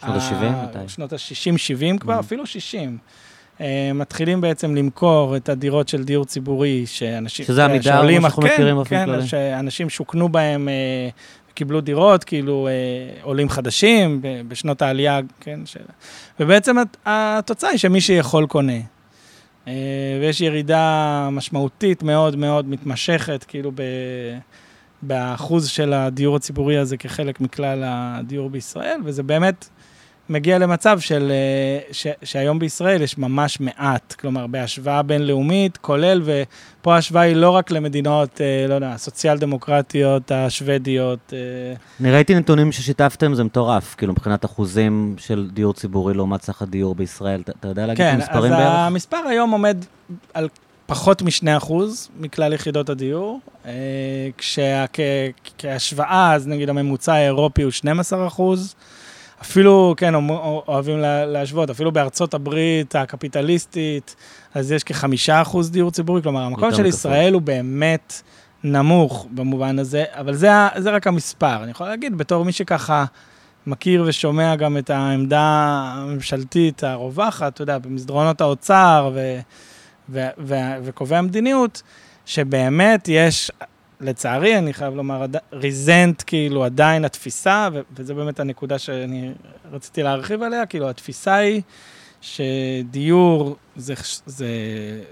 שנות 0.00 0.16
ה-70? 0.16 0.44
מתי? 0.44 0.78
שנות 0.88 1.12
ה-60-70 1.12 1.98
כבר, 1.98 2.16
mm. 2.16 2.20
אפילו 2.20 2.46
60. 2.46 2.98
Uh, 3.58 3.62
מתחילים 3.94 4.40
בעצם 4.40 4.74
למכור 4.74 5.36
את 5.36 5.48
הדירות 5.48 5.88
של 5.88 6.04
דיור 6.04 6.24
ציבורי, 6.24 6.86
שאנשים... 6.86 7.46
שזה 7.46 7.64
עמידר, 7.64 8.00
כמו 8.00 8.20
שאנחנו 8.20 8.42
מכירים 8.42 8.76
באופן 8.76 8.96
כן, 8.96 9.06
כללי. 9.06 9.22
כן, 9.22 9.26
שאנשים 9.26 9.90
שוכנו 9.90 10.28
בהם 10.28 10.68
uh, 10.68 11.12
קיבלו 11.56 11.80
דירות, 11.80 12.24
כאילו 12.24 12.68
אה, 12.68 13.22
עולים 13.22 13.48
חדשים 13.48 14.20
בשנות 14.48 14.82
העלייה, 14.82 15.20
כן? 15.40 15.60
של... 15.64 15.80
ובעצם 16.40 16.76
התוצאה 17.06 17.70
היא 17.70 17.78
שמי 17.78 18.00
שיכול 18.00 18.46
קונה. 18.46 18.95
אה, 19.68 19.72
ויש 20.20 20.40
ירידה 20.40 21.28
משמעותית 21.32 22.02
מאוד 22.02 22.36
מאוד 22.36 22.68
מתמשכת, 22.68 23.44
כאילו 23.48 23.72
ב... 23.74 23.82
באחוז 25.02 25.68
של 25.68 25.92
הדיור 25.92 26.36
הציבורי 26.36 26.78
הזה 26.78 26.96
כחלק 26.96 27.40
מכלל 27.40 27.82
הדיור 27.86 28.50
בישראל, 28.50 29.00
וזה 29.04 29.22
באמת 29.22 29.68
מגיע 30.28 30.58
למצב 30.58 31.00
של, 31.00 31.30
אה, 31.30 31.92
ש, 31.92 32.06
שהיום 32.22 32.58
בישראל 32.58 33.02
יש 33.02 33.18
ממש 33.18 33.60
מעט, 33.60 34.14
כלומר, 34.20 34.46
בהשוואה 34.46 35.02
בינלאומית, 35.02 35.76
כולל, 35.76 36.22
ופה 36.24 36.94
ההשוואה 36.94 37.22
היא 37.22 37.36
לא 37.36 37.50
רק 37.50 37.70
למדינות, 37.70 38.40
אה, 38.40 38.66
לא 38.68 38.74
יודע, 38.74 38.96
סוציאל 38.96 39.38
דמוקרטיות, 39.38 40.32
השוודיות. 40.32 41.32
אה. 41.32 41.38
אני 42.00 42.10
ראיתי 42.10 42.34
נתונים 42.34 42.72
ששיתפתם, 42.72 43.34
זה 43.34 43.44
מטורף, 43.44 43.94
כאילו, 43.94 44.12
מבחינת 44.12 44.44
אחוזים 44.44 45.14
של 45.18 45.48
דיור 45.52 45.74
ציבורי 45.74 46.14
לעומת 46.14 46.42
סך 46.42 46.62
הדיור 46.62 46.94
בישראל, 46.94 47.40
אתה, 47.40 47.52
אתה 47.60 47.68
יודע 47.68 47.86
להגיד 47.86 48.04
כן, 48.04 48.18
את 48.18 48.22
המספרים 48.22 48.52
בערך? 48.52 48.62
כן, 48.62 48.70
אז 48.70 48.86
המספר 48.86 49.20
היום 49.28 49.50
עומד 49.50 49.76
על 50.34 50.48
פחות 50.86 51.22
מ-2% 51.22 51.72
מכלל 52.20 52.52
יחידות 52.52 52.88
הדיור, 52.88 53.40
כשכהשוואה, 54.38 56.34
אז 56.34 56.46
נגיד 56.46 56.68
הממוצע 56.68 57.12
האירופי 57.12 57.62
הוא 57.62 57.72
12%. 57.72 58.42
אפילו, 59.42 59.94
כן, 59.96 60.14
אוהבים 60.68 60.98
להשוות, 61.26 61.70
אפילו 61.70 61.92
בארצות 61.92 62.34
הברית 62.34 62.96
הקפיטליסטית, 62.96 64.16
אז 64.54 64.72
יש 64.72 64.84
כחמישה 64.84 65.42
אחוז 65.42 65.70
דיור 65.70 65.90
ציבורי, 65.90 66.22
כלומר, 66.22 66.42
המקום 66.42 66.74
של 66.74 66.86
ישראל 66.86 67.34
הוא 67.34 67.42
באמת 67.42 68.22
נמוך 68.64 69.26
במובן 69.30 69.78
הזה, 69.78 70.04
אבל 70.12 70.34
זה, 70.34 70.50
זה 70.76 70.90
רק 70.90 71.06
המספר. 71.06 71.62
אני 71.62 71.70
יכול 71.70 71.86
להגיד, 71.86 72.18
בתור 72.18 72.44
מי 72.44 72.52
שככה 72.52 73.04
מכיר 73.66 74.04
ושומע 74.06 74.56
גם 74.56 74.78
את 74.78 74.90
העמדה 74.90 75.42
הממשלתית 75.94 76.84
הרווחת, 76.84 77.54
אתה 77.54 77.62
יודע, 77.62 77.78
במסדרונות 77.78 78.40
האוצר 78.40 79.10
וקובעי 80.84 81.18
המדיניות, 81.18 81.82
שבאמת 82.26 83.08
יש 83.08 83.50
לצערי, 84.00 84.58
אני 84.58 84.72
חייב 84.72 84.94
לומר, 84.94 85.26
ריזנט, 85.52 86.22
כאילו, 86.26 86.64
עדיין 86.64 87.04
התפיסה, 87.04 87.68
וזו 87.96 88.14
באמת 88.14 88.40
הנקודה 88.40 88.78
שאני 88.78 89.32
רציתי 89.72 90.02
להרחיב 90.02 90.42
עליה, 90.42 90.66
כאילו, 90.66 90.90
התפיסה 90.90 91.34
היא 91.34 91.62
שדיור 92.20 93.56
זה, 93.76 93.94
זה 94.26 94.48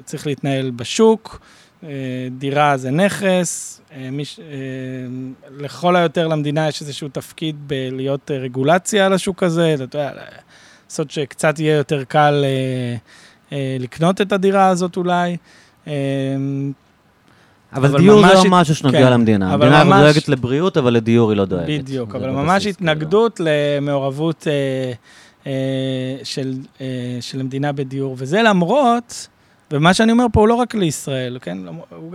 צריך 0.05 0.27
להתנהל 0.27 0.71
בשוק, 0.71 1.41
אה, 1.85 1.89
דירה 2.39 2.77
זה 2.77 2.91
נכס, 2.91 3.81
אה, 3.93 4.11
מיש, 4.11 4.41
אה, 4.41 4.45
לכל 5.51 5.97
היותר 5.97 6.29
למדינה 6.29 6.69
יש 6.69 6.81
איזשהו 6.81 7.09
תפקיד 7.09 7.57
בלהיות 7.67 8.31
רגולציה 8.31 9.07
על 9.07 9.13
השוק 9.13 9.43
הזה, 9.43 9.75
אתה 9.75 9.83
יודע, 9.83 10.13
לעשות 10.85 11.11
שקצת 11.11 11.59
יהיה 11.59 11.77
יותר 11.77 12.05
קל 12.05 12.45
לקנות 13.81 14.21
את 14.21 14.33
הדירה 14.33 14.69
הזאת 14.69 14.97
אולי. 14.97 15.37
אבל, 17.75 17.99
דיור 17.99 18.27
זה 18.27 18.35
לא 18.35 18.45
משהו 18.49 18.75
שנוגע 18.75 18.99
כן, 18.99 19.13
למדינה. 19.13 19.53
המדינה 19.53 19.85
ממש... 19.85 20.03
דואגת 20.03 20.29
לבריאות, 20.29 20.77
אבל 20.77 20.93
לדיור 20.93 21.31
היא 21.31 21.37
לא 21.37 21.45
דואגת. 21.45 21.81
בדיוק, 21.81 22.15
אבל 22.15 22.31
ממש. 22.31 22.67
התנגדות 22.67 23.37
כאילו. 23.37 23.51
למעורבות 23.81 24.47
אה, 24.49 24.93
אה, 25.47 25.53
של, 26.25 26.55
אה, 26.81 26.87
של 27.21 27.41
המדינה 27.41 27.73
בדיור, 27.73 28.15
וזה 28.19 28.43
למרות, 28.43 29.29
ומה 29.71 29.95
שאני 29.95 30.13
אומר 30.13 30.27
פה 30.33 30.41
הוא 30.41 30.49
לא 30.49 30.55
רק 30.55 30.75
לישראל, 30.75 31.39
כן? 31.43 31.59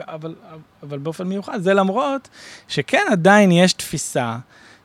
אבל, 0.07 0.35
אבל 0.83 0.97
באופן 0.97 1.27
מיוחד, 1.27 1.61
זה 1.61 1.73
למרות 1.73 2.29
שכן 2.67 3.03
עדיין 3.11 3.51
יש 3.51 3.73
תפיסה. 3.73 4.37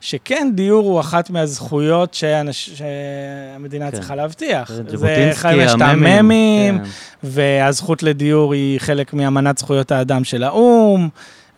שכן, 0.05 0.51
דיור 0.55 0.85
הוא 0.85 1.01
אחת 1.01 1.31
מהזכויות 1.31 2.15
שאנש... 2.15 2.71
שהמדינה 2.71 3.91
כן. 3.91 3.97
צריכה 3.97 4.15
להבטיח. 4.15 4.71
זה 4.87 5.31
חמש 5.35 5.73
המ"מים, 5.81 6.79
כן. 6.79 6.85
והזכות 7.23 8.03
לדיור 8.03 8.55
היא 8.55 8.81
חלק 8.81 9.15
מאמנת 9.15 9.59
זכויות 9.59 9.93
האדם 9.93 10.25
של 10.25 10.43
האו"ם, 10.43 11.09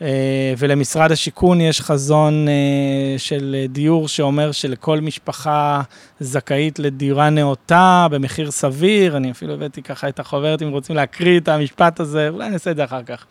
אה, 0.03 0.55
ולמשרד 0.59 1.13
השיכון 1.13 1.61
יש 1.61 1.81
חזון 1.81 2.49
אה, 2.49 3.19
של 3.19 3.57
דיור 3.69 4.09
שאומר 4.09 4.53
שלכל 4.53 5.01
משפחה 5.01 5.83
זכאית 6.21 6.79
לדירה 6.79 7.31
נאותה 7.31 8.07
במחיר 8.11 8.51
סביר. 8.51 9.17
אני 9.17 9.31
אפילו 9.31 9.55
הבאתי 9.55 9.83
ככה 9.83 10.09
את 10.09 10.21
החוברת, 10.21 10.63
אם 10.63 10.69
רוצים 10.69 10.97
להקריא 10.97 11.41
את 11.41 11.49
המשפט 11.49 12.01
הזה, 12.01 12.29
אולי 12.29 12.51
נעשה 12.51 12.71
את 12.71 12.77
זה 12.77 12.85
אחר 12.85 13.03
כך. 13.03 13.27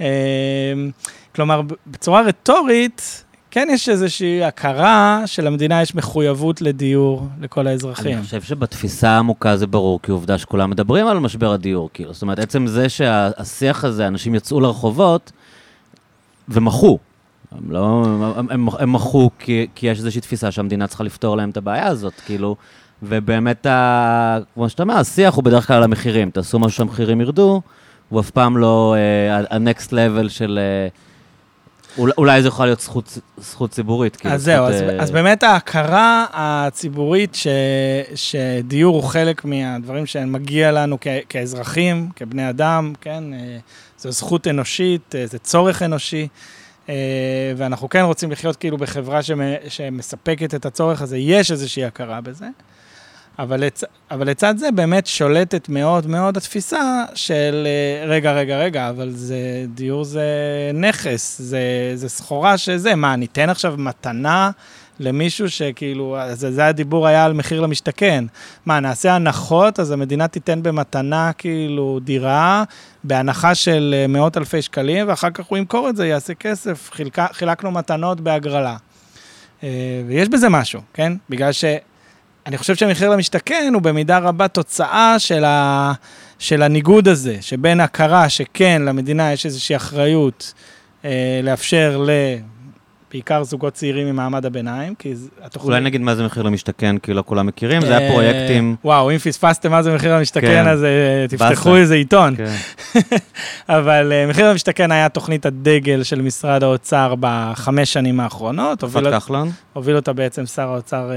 אה, 0.00 0.06
כלומר, 1.34 1.60
בצורה 1.86 2.22
רטורית, 2.22 3.24
כן 3.58 3.68
יש 3.70 3.88
איזושהי 3.88 4.44
הכרה 4.44 5.22
שלמדינה 5.26 5.82
יש 5.82 5.94
מחויבות 5.94 6.62
לדיור 6.62 7.26
לכל 7.40 7.66
האזרחים. 7.66 8.16
אני 8.16 8.22
חושב 8.22 8.42
שבתפיסה 8.42 9.10
העמוקה 9.10 9.56
זה 9.56 9.66
ברור, 9.66 10.00
כי 10.02 10.10
עובדה 10.10 10.38
שכולם 10.38 10.70
מדברים 10.70 11.06
על 11.06 11.18
משבר 11.18 11.52
הדיור, 11.52 11.90
כאילו. 11.94 12.12
זאת 12.12 12.22
אומרת, 12.22 12.38
עצם 12.38 12.66
זה 12.66 12.88
שהשיח 12.88 13.84
הזה, 13.84 14.06
אנשים 14.06 14.34
יצאו 14.34 14.60
לרחובות 14.60 15.32
ומחו. 16.48 16.98
הם 17.52 17.70
לא, 17.70 18.04
הם, 18.36 18.46
הם, 18.50 18.68
הם 18.78 18.92
מחו 18.92 19.30
כי, 19.38 19.66
כי 19.74 19.86
יש 19.86 19.98
איזושהי 19.98 20.20
תפיסה 20.20 20.50
שהמדינה 20.50 20.86
צריכה 20.86 21.04
לפתור 21.04 21.36
להם 21.36 21.50
את 21.50 21.56
הבעיה 21.56 21.86
הזאת, 21.86 22.14
כאילו, 22.26 22.56
ובאמת, 23.02 23.66
ה, 23.66 24.38
כמו 24.54 24.68
שאתה 24.68 24.82
אומר, 24.82 24.94
השיח 24.94 25.34
הוא 25.34 25.44
בדרך 25.44 25.66
כלל 25.66 25.76
על 25.76 25.82
המחירים. 25.82 26.30
תעשו 26.30 26.58
משהו 26.58 26.76
שהמחירים 26.76 27.20
ירדו, 27.20 27.62
הוא 28.08 28.20
אף 28.20 28.30
פעם 28.30 28.56
לא 28.56 28.94
ה-next 29.50 29.88
uh, 29.88 29.92
level 29.92 30.28
של... 30.28 30.58
Uh, 30.92 31.07
אולי 31.98 32.42
זה 32.42 32.48
יכול 32.48 32.66
להיות 32.66 32.80
זכות, 32.80 33.18
זכות 33.36 33.70
ציבורית. 33.70 34.16
כאילו, 34.16 34.34
אז 34.34 34.42
זהו, 34.42 34.66
אז, 34.66 34.80
uh... 34.80 35.02
אז 35.02 35.10
באמת 35.10 35.42
ההכרה 35.42 36.26
הציבורית 36.32 37.34
ש, 37.34 37.46
שדיור 38.14 38.96
הוא 38.96 39.04
חלק 39.04 39.44
מהדברים 39.44 40.06
שמגיע 40.06 40.72
לנו 40.72 40.98
כ, 41.00 41.06
כאזרחים, 41.28 42.08
כבני 42.16 42.50
אדם, 42.50 42.92
כן? 43.00 43.24
אה, 43.32 43.58
זו 43.98 44.12
זכות 44.12 44.46
אנושית, 44.46 45.14
אה, 45.14 45.26
זה 45.26 45.38
צורך 45.38 45.82
אנושי, 45.82 46.28
ואנחנו 47.56 47.88
כן 47.88 48.00
רוצים 48.00 48.30
לחיות 48.30 48.56
כאילו 48.56 48.76
בחברה 48.76 49.20
שמספקת 49.68 50.54
את 50.54 50.66
הצורך 50.66 51.02
הזה, 51.02 51.18
יש 51.18 51.50
איזושהי 51.50 51.84
הכרה 51.84 52.20
בזה. 52.20 52.46
אבל, 53.38 53.64
לצ... 53.64 53.84
אבל 54.10 54.30
לצד 54.30 54.58
זה 54.58 54.70
באמת 54.70 55.06
שולטת 55.06 55.68
מאוד 55.68 56.06
מאוד 56.06 56.36
התפיסה 56.36 57.04
של 57.14 57.66
אה, 57.66 58.06
רגע, 58.06 58.32
רגע, 58.32 58.58
רגע, 58.58 58.88
אבל 58.88 59.10
זה, 59.10 59.64
דיור 59.74 60.04
זה 60.04 60.30
נכס, 60.74 61.38
זה, 61.38 61.92
זה 61.94 62.08
סחורה 62.08 62.58
שזה, 62.58 62.94
מה, 62.94 63.16
ניתן 63.16 63.50
עכשיו 63.50 63.74
מתנה 63.78 64.50
למישהו 65.00 65.50
שכאילו, 65.50 66.16
זה, 66.32 66.52
זה 66.52 66.66
הדיבור 66.66 67.06
היה 67.06 67.24
על 67.24 67.32
מחיר 67.32 67.60
למשתכן. 67.60 68.24
מה, 68.66 68.80
נעשה 68.80 69.14
הנחות, 69.14 69.80
אז 69.80 69.90
המדינה 69.90 70.28
תיתן 70.28 70.62
במתנה 70.62 71.30
כאילו 71.38 71.98
דירה, 72.02 72.64
בהנחה 73.04 73.54
של 73.54 73.94
אה, 73.98 74.06
מאות 74.06 74.36
אלפי 74.36 74.62
שקלים, 74.62 75.08
ואחר 75.08 75.30
כך 75.30 75.46
הוא 75.46 75.58
ימכור 75.58 75.88
את 75.88 75.96
זה, 75.96 76.06
יעשה 76.06 76.34
כסף, 76.34 76.90
חילק, 76.92 77.18
חילקנו 77.32 77.70
מתנות 77.70 78.20
בהגרלה. 78.20 78.76
אה, 79.62 80.02
ויש 80.06 80.28
בזה 80.28 80.48
משהו, 80.48 80.80
כן? 80.94 81.12
בגלל 81.30 81.52
ש... 81.52 81.64
אני 82.48 82.58
חושב 82.58 82.74
שהמחיר 82.74 83.10
למשתכן 83.10 83.70
הוא 83.74 83.82
במידה 83.82 84.18
רבה 84.18 84.48
תוצאה 84.48 85.18
של, 85.18 85.44
ה, 85.44 85.92
של 86.38 86.62
הניגוד 86.62 87.08
הזה, 87.08 87.36
שבין 87.40 87.80
הכרה 87.80 88.28
שכן, 88.28 88.82
למדינה 88.84 89.32
יש 89.32 89.46
איזושהי 89.46 89.76
אחריות 89.76 90.54
אה, 91.04 91.40
לאפשר 91.42 92.04
ל... 92.06 92.10
בעיקר 93.10 93.44
זוגות 93.44 93.74
צעירים 93.74 94.06
ממעמד 94.06 94.46
הביניים, 94.46 94.94
כי 94.94 95.14
התוכנית... 95.42 95.68
אולי 95.68 95.80
נגיד 95.80 96.00
מה 96.00 96.14
זה 96.14 96.24
מחיר 96.24 96.42
למשתכן, 96.42 96.98
כי 96.98 97.14
לא 97.14 97.22
כולם 97.26 97.46
מכירים, 97.46 97.80
זה 97.80 97.96
היה 97.96 98.08
אה, 98.08 98.12
פרויקטים... 98.12 98.76
וואו, 98.84 99.10
אם 99.10 99.18
פספסתם 99.18 99.70
מה 99.70 99.82
זה 99.82 99.94
מחיר 99.94 100.16
למשתכן, 100.16 100.46
כן. 100.46 100.68
אז 100.68 100.84
אה, 100.84 101.26
תפתחו 101.28 101.76
איזה 101.76 101.94
עיתון. 101.94 102.36
כן. 102.36 102.54
אבל 103.78 104.12
אה, 104.12 104.26
מחיר 104.26 104.50
למשתכן 104.50 104.92
היה 104.92 105.08
תוכנית 105.08 105.46
הדגל 105.46 106.02
של 106.02 106.22
משרד 106.22 106.62
האוצר 106.62 107.14
בחמש 107.20 107.92
שנים 107.92 108.20
האחרונות. 108.20 108.78
תקופת 108.78 109.02
כחלון? 109.12 109.50
הוביל 109.72 109.96
אותה 109.96 110.12
בעצם 110.12 110.46
שר 110.46 110.68
האוצר 110.68 111.10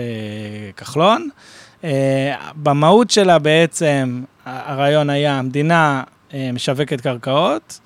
כחלון. 0.77 1.29
במהות 2.55 3.11
שלה 3.11 3.39
בעצם, 3.39 4.21
הרעיון 4.45 5.09
היה, 5.09 5.39
המדינה 5.39 6.03
משווקת 6.53 7.01
קרקעות, 7.01 7.79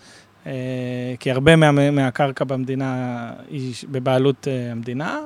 כי 1.19 1.31
הרבה 1.31 1.55
מה, 1.55 1.91
מהקרקע 1.91 2.43
במדינה 2.43 3.31
היא 3.49 3.73
בבעלות 3.91 4.47
אה, 4.47 4.71
המדינה. 4.71 5.19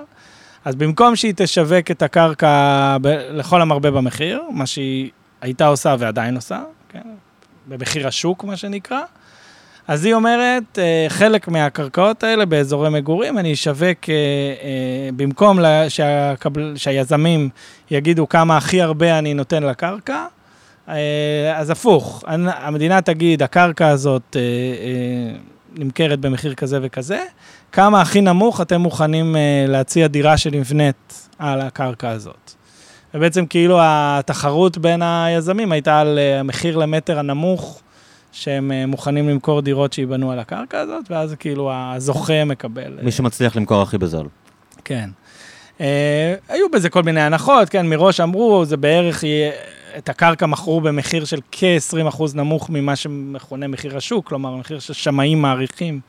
אז 0.66 0.76
במקום 0.76 1.16
שהיא 1.16 1.34
תשווק 1.36 1.92
את 1.92 2.02
הקרקע 2.02 2.98
ב, 3.02 3.08
לכל 3.08 3.62
המרבה 3.62 3.92
במחיר, 3.92 4.42
מה 4.52 4.66
שהיא 4.66 5.10
הייתה 5.42 5.68
עושה 5.68 5.96
ועדיין 6.00 6.36
עושה, 6.36 6.62
כן? 6.90 7.02
במחיר 7.68 8.08
השוק, 8.08 8.44
מה 8.44 8.58
שנקרא, 8.58 9.02
אז 9.88 10.06
היא 10.06 10.14
אומרת, 10.14 10.80
אה, 10.80 11.06
חלק 11.10 11.48
מהקרקעות 11.48 12.24
האלה 12.24 12.46
באזורי 12.46 12.90
מגורים, 12.90 13.38
אני 13.38 13.54
אשווק, 13.54 14.10
במקום 15.16 15.60
שהקבל, 15.90 16.74
שהיזמים 16.76 17.50
יגידו 17.92 18.30
כמה 18.30 18.58
הכי 18.58 18.82
הרבה 18.82 19.20
אני 19.20 19.34
נותן 19.34 19.64
לקרקע, 19.64 20.14
אה, 20.14 20.39
אז 21.56 21.70
הפוך, 21.70 22.24
המדינה 22.28 23.02
תגיד, 23.02 23.44
הקרקע 23.44 23.88
הזאת, 23.88 24.36
אה, 24.36 24.42
אה, 24.42 25.38
נמכרת 25.78 26.20
במחיר 26.20 26.54
כזה 26.54 26.80
וכזה, 26.82 27.24
כמה 27.72 28.02
הכי 28.02 28.22
נמוך 28.22 28.62
אתם 28.62 28.82
מוכנים 28.82 29.36
אה, 29.36 29.66
להציע 29.68 30.08
דירה 30.08 30.38
שנבנית 30.38 31.28
על 31.40 31.62
הקרקע 31.62 32.10
הזאת. 32.10 32.52
ובעצם 33.14 33.46
כאילו 33.46 33.78
התחרות 33.82 34.78
בין 34.78 35.02
היזמים 35.02 35.72
הייתה 35.72 36.00
על 36.00 36.20
אה, 36.20 36.40
המחיר 36.40 36.78
למטר 36.78 37.20
הנמוך 37.20 37.82
שהם 38.32 38.72
אה, 38.72 38.86
מוכנים 38.86 39.30
למכור 39.30 39.62
דירות 39.62 39.94
שייבנו 39.94 40.32
על 40.32 40.40
הקרקע 40.40 40.80
הזאת, 40.80 41.12
ואז 41.12 41.36
כאילו 41.40 41.72
הזוכה 41.74 42.46
מקבל. 42.46 42.98
מי 43.02 43.12
שמצליח 43.12 43.56
למכור 43.56 43.82
הכי 43.82 43.98
בזול. 43.98 44.28
כן. 44.86 45.10
היו 46.50 46.70
בזה 46.74 46.90
כל 46.90 47.04
מיני 47.04 47.22
הנחות, 47.22 47.70
כן, 47.70 47.88
מראש 47.88 48.20
אמרו, 48.20 48.66
זה 48.66 48.78
בערך 48.78 49.24
יהיה... 49.24 49.52
את 49.98 50.10
הקרקע 50.10 50.46
מכרו 50.46 50.82
במחיר 50.82 51.26
של 51.26 51.40
כ-20% 51.52 52.24
נמוך 52.36 52.70
ממה 52.70 52.96
שמכונה 52.96 53.68
מחיר 53.68 53.98
השוק, 53.98 54.28
כלומר, 54.28 54.56
מחיר 54.56 54.80
ששמאים 54.80 55.42
מעריכים 55.42 56.00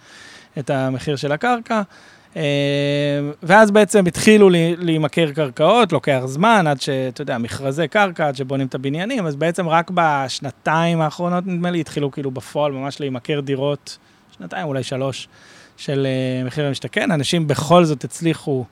את 0.58 0.70
המחיר 0.70 1.16
של 1.16 1.32
הקרקע. 1.32 1.82
אה, 2.36 2.42
ואז 3.42 3.70
בעצם 3.70 4.06
התחילו 4.06 4.50
להימכר 4.78 5.32
קרקעות, 5.32 5.92
לוקח 5.92 6.22
זמן 6.24 6.66
עד 6.66 6.80
שאתה 6.80 7.22
יודע, 7.22 7.38
מכרזי 7.38 7.88
קרקע, 7.88 8.28
עד 8.28 8.36
שבונים 8.36 8.66
את 8.66 8.74
הבניינים, 8.74 9.26
אז 9.26 9.36
בעצם 9.36 9.68
רק 9.68 9.90
בשנתיים 9.94 11.00
האחרונות, 11.00 11.46
נדמה 11.46 11.70
לי, 11.70 11.80
התחילו 11.80 12.10
כאילו 12.10 12.30
בפועל 12.30 12.72
ממש 12.72 13.00
להימכר 13.00 13.40
דירות, 13.40 13.98
שנתיים, 14.38 14.66
אולי 14.66 14.82
שלוש, 14.82 15.28
של 15.76 16.06
אה, 16.06 16.44
מחיר 16.44 16.66
למשתכן. 16.66 17.10
אנשים 17.10 17.46
בכל 17.46 17.84
זאת 17.84 18.04
הצליחו 18.04 18.64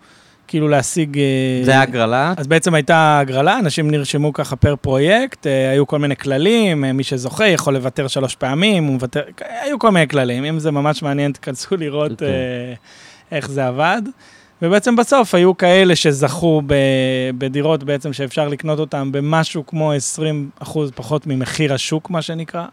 כאילו 0.49 0.69
להשיג... 0.69 1.19
אה, 1.19 1.25
זה 1.65 1.71
היה 1.71 1.83
הגרלה? 1.83 2.35
אז 2.37 2.47
בעצם 2.47 2.75
הייתה 2.75 3.19
הגרלה, 3.19 3.59
אנשים 3.59 3.91
נרשמו 3.91 4.33
ככה 4.33 4.57
פר 4.57 4.77
פרויקט, 4.77 5.47
אה, 5.47 5.71
היו 5.71 5.87
כל 5.87 5.99
מיני 5.99 6.17
כללים, 6.17 6.85
אה, 6.85 6.93
מי 6.93 7.05
שזוכה 7.05 7.47
יכול 7.47 7.75
לוותר 7.75 8.09
שלוש 8.09 8.35
פעמים, 8.35 8.85
הוא 8.85 8.95
מוותר, 8.95 9.23
היו 9.63 9.79
כל 9.79 9.91
מיני 9.91 10.09
כללים, 10.09 10.45
אם 10.45 10.59
זה 10.59 10.71
ממש 10.71 11.03
מעניין, 11.03 11.33
תכנסו 11.33 11.77
לראות 11.77 12.11
okay. 12.11 12.15
אוקיי. 12.15 12.77
איך 13.33 13.51
זה 13.51 13.67
עבד. 13.67 14.03
ובעצם 14.63 14.97
בסוף 14.97 15.35
היו 15.35 15.57
כאלה 15.57 15.97
שזכו 15.97 16.63
בדירות 17.39 17.85
בעצם 17.85 18.13
שאפשר 18.13 18.49
לקנות 18.49 18.79
אותן 18.79 19.13
במשהו 19.13 19.67
כמו 19.67 19.93
20 19.93 20.51
אחוז 20.59 20.91
פחות 20.95 21.27
ממחיר 21.27 21.75
השוק, 21.75 22.11
מה 22.11 22.23
שנקרא. 22.23 22.65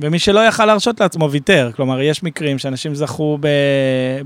ומי 0.00 0.18
שלא 0.18 0.40
יכל 0.40 0.64
להרשות 0.64 1.00
לעצמו 1.00 1.30
ויתר. 1.30 1.70
כלומר, 1.76 2.00
יש 2.00 2.22
מקרים 2.22 2.58
שאנשים 2.58 2.94
זכו 2.94 3.38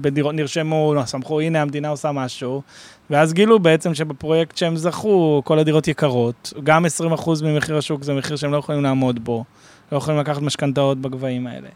בדירות, 0.01 0.35
נרשמו, 0.35 0.95
סמכו, 1.07 1.41
הנה 1.41 1.63
המדינה 1.63 1.89
עושה 1.89 2.13
משהו, 2.13 2.63
ואז 3.11 3.33
גילו 3.33 3.59
בעצם 3.59 3.95
שבפרויקט 3.95 4.57
שהם 4.57 4.77
זכו, 4.77 5.43
כל 5.45 5.59
הדירות 5.59 5.89
יקרות. 5.89 6.53
גם 6.65 6.87
20% 7.21 7.31
ממחיר 7.43 7.77
השוק 7.77 8.03
זה 8.03 8.15
מחיר 8.15 8.37
שהם 8.37 8.53
לא 8.53 8.57
יכולים 8.57 8.83
לעמוד 8.83 9.25
בו, 9.25 9.45
לא 9.93 9.97
יכולים 9.97 10.21
לקחת 10.21 10.43
משכנתאות 10.43 10.99
בגבהים 10.99 11.47
האלה. 11.47 11.69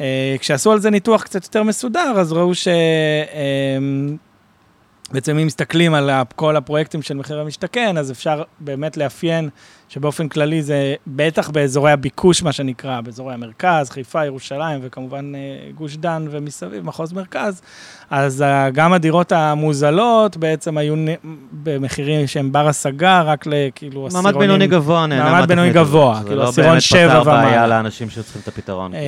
אה, 0.00 0.36
כשעשו 0.40 0.72
על 0.72 0.78
זה 0.80 0.90
ניתוח 0.90 1.22
קצת 1.22 1.44
יותר 1.44 1.62
מסודר, 1.62 2.14
אז 2.16 2.32
ראו 2.32 2.54
ש... 2.54 2.68
בעצם 5.12 5.38
אם 5.38 5.46
מסתכלים 5.46 5.94
על 5.94 6.10
כל 6.36 6.56
הפרויקטים 6.56 7.02
של 7.02 7.14
מחיר 7.14 7.40
המשתכן, 7.40 7.98
אז 7.98 8.10
אפשר 8.10 8.42
באמת 8.60 8.96
לאפיין 8.96 9.50
שבאופן 9.88 10.28
כללי 10.28 10.62
זה 10.62 10.94
בטח 11.06 11.50
באזורי 11.50 11.92
הביקוש, 11.92 12.42
מה 12.42 12.52
שנקרא, 12.52 13.00
באזורי 13.00 13.34
המרכז, 13.34 13.90
חיפה, 13.90 14.24
ירושלים, 14.24 14.80
וכמובן 14.82 15.32
אה, 15.34 15.70
גוש 15.74 15.96
דן 15.96 16.26
ומסביב, 16.30 16.84
מחוז 16.84 17.12
מרכז, 17.12 17.62
אז 18.10 18.42
אה, 18.42 18.70
גם 18.70 18.92
הדירות 18.92 19.32
המוזלות 19.32 20.36
בעצם 20.36 20.78
היו 20.78 20.94
במחירים 21.52 22.26
שהם 22.26 22.52
בר 22.52 22.68
השגה, 22.68 23.22
רק 23.22 23.46
לכאילו 23.46 24.06
עשירונים... 24.06 24.32
מעמד 24.32 24.38
בינוני 24.38 24.66
גבוה 24.66 25.06
נהנה 25.06 25.32
מעמד 25.32 25.48
בינוני 25.48 25.72
גבוה, 25.72 26.20
כאילו 26.26 26.42
עשירון 26.42 26.80
שבע 26.80 27.00
ומעלה. 27.00 27.24
זה 27.24 27.30
לא 27.30 27.32
באמת 27.32 27.42
פתר 27.42 27.50
בעיה 27.50 27.66
לאנשים 27.66 28.10
שצריכים 28.10 28.42
את 28.42 28.48
הפתרון. 28.48 28.94
אה, 28.94 29.00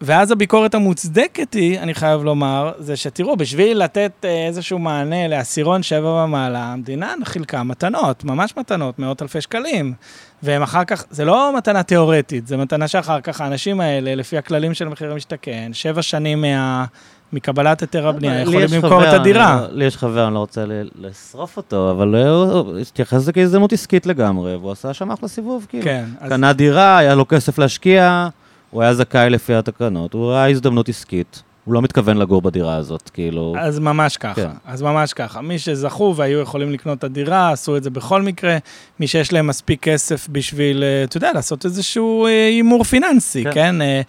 ואז 0.00 0.30
הביקורת 0.30 0.74
המוצדקת 0.74 1.54
היא, 1.54 1.78
אני 1.78 1.94
חייב 1.94 2.24
לומר, 2.24 2.72
זה 2.78 2.96
שתראו, 2.96 3.36
בשביל 3.36 3.78
לתת 3.78 4.24
איזשהו 4.24 4.78
מענה 4.78 4.97
לעשירון 5.06 5.82
שבע 5.82 6.08
ומעלה, 6.08 6.64
המדינה 6.64 7.14
חילקה 7.24 7.62
מתנות, 7.62 8.24
ממש 8.24 8.54
מתנות, 8.56 8.98
מאות 8.98 9.22
אלפי 9.22 9.40
שקלים. 9.40 9.94
והם 10.42 10.62
אחר 10.62 10.84
כך, 10.84 11.04
זה 11.10 11.24
לא 11.24 11.52
מתנה 11.56 11.82
תיאורטית, 11.82 12.46
זה 12.46 12.56
מתנה 12.56 12.88
שאחר 12.88 13.20
כך 13.20 13.40
האנשים 13.40 13.80
האלה, 13.80 14.14
לפי 14.14 14.38
הכללים 14.38 14.74
של 14.74 14.88
מחיר 14.88 15.12
המשתכן, 15.12 15.70
שבע 15.72 16.02
שנים 16.02 16.40
מה... 16.40 16.84
מקבלת 17.32 17.80
היתר 17.80 18.08
הבנייה, 18.08 18.42
יכולים 18.42 18.68
למכור 18.72 19.08
את 19.08 19.12
הדירה. 19.12 19.66
לי 19.70 19.84
יש 19.84 19.96
חבר, 19.96 20.26
אני 20.26 20.34
לא 20.34 20.38
רוצה 20.38 20.64
לשרוף 20.98 21.56
אותו, 21.56 21.90
אבל 21.90 22.14
הוא 22.14 22.78
התייחס 22.78 23.14
לזה 23.14 23.32
כהזדמנות 23.32 23.72
עסקית 23.72 24.06
לגמרי, 24.06 24.56
והוא 24.56 24.72
עשה 24.72 24.94
שם 24.94 25.10
אחלה 25.10 25.28
סיבוב, 25.28 25.66
כאילו. 25.68 25.84
כן. 25.84 26.04
קנה 26.28 26.52
דירה, 26.52 26.98
היה 26.98 27.14
לו 27.14 27.28
כסף 27.28 27.58
להשקיע, 27.58 28.28
הוא 28.70 28.82
היה 28.82 28.94
זכאי 28.94 29.30
לפי 29.30 29.54
התקנות, 29.54 30.12
הוא 30.12 30.30
ראה 30.30 30.50
הזדמנות 30.50 30.88
עסקית. 30.88 31.42
הוא 31.68 31.74
לא 31.74 31.82
מתכוון 31.82 32.16
לגור 32.16 32.42
בדירה 32.42 32.76
הזאת, 32.76 33.10
כאילו... 33.10 33.54
אז 33.58 33.78
ממש 33.78 34.16
ככה, 34.16 34.34
כן. 34.34 34.50
אז 34.66 34.82
ממש 34.82 35.12
ככה. 35.12 35.40
מי 35.40 35.58
שזכו 35.58 36.14
והיו 36.16 36.40
יכולים 36.40 36.72
לקנות 36.72 36.98
את 36.98 37.04
הדירה, 37.04 37.52
עשו 37.52 37.76
את 37.76 37.82
זה 37.82 37.90
בכל 37.90 38.22
מקרה. 38.22 38.58
מי 39.00 39.06
שיש 39.06 39.32
להם 39.32 39.46
מספיק 39.46 39.82
כסף 39.82 40.28
בשביל, 40.28 40.82
אה, 40.82 41.04
אתה 41.04 41.16
יודע, 41.16 41.32
לעשות 41.32 41.64
איזשהו 41.64 42.26
אה, 42.26 42.46
הימור 42.46 42.84
פיננסי, 42.84 43.44
כן? 43.44 43.50
כן? 43.52 43.82
אה, 43.82 44.00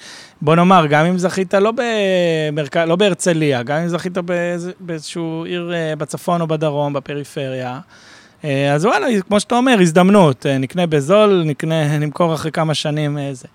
בוא 0.41 0.55
נאמר, 0.55 0.85
גם 0.85 1.05
אם 1.05 1.17
זכית 1.17 1.53
לא, 1.53 1.71
במרכ... 1.71 2.77
לא 2.77 2.95
בהרצליה, 2.95 3.63
גם 3.63 3.77
אם 3.77 3.87
זכית 3.87 4.17
באיז... 4.17 4.71
באיזשהו 4.79 5.43
עיר 5.45 5.71
בצפון 5.97 6.41
או 6.41 6.47
בדרום, 6.47 6.93
בפריפריה, 6.93 7.79
אז 8.43 8.85
וואלה, 8.85 9.07
כמו 9.27 9.39
שאתה 9.39 9.55
אומר, 9.55 9.77
הזדמנות. 9.81 10.45
נקנה 10.45 10.87
בזול, 10.87 11.43
נקנה, 11.45 11.97
נמכור 11.97 12.33
אחרי 12.33 12.51
כמה 12.51 12.73
שנים 12.73 13.17
איזה. 13.17 13.47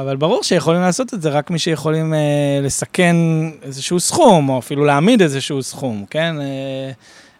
אבל 0.00 0.16
ברור 0.16 0.42
שיכולים 0.42 0.80
לעשות 0.80 1.14
את 1.14 1.22
זה 1.22 1.28
רק 1.28 1.50
מי 1.50 1.58
שיכולים 1.58 2.14
אה, 2.14 2.18
לסכן 2.62 3.16
איזשהו 3.62 4.00
סכום, 4.00 4.48
או 4.48 4.58
אפילו 4.58 4.84
להעמיד 4.84 5.22
איזשהו 5.22 5.62
סכום, 5.62 6.04
כן? 6.10 6.36
אה, 6.40 6.90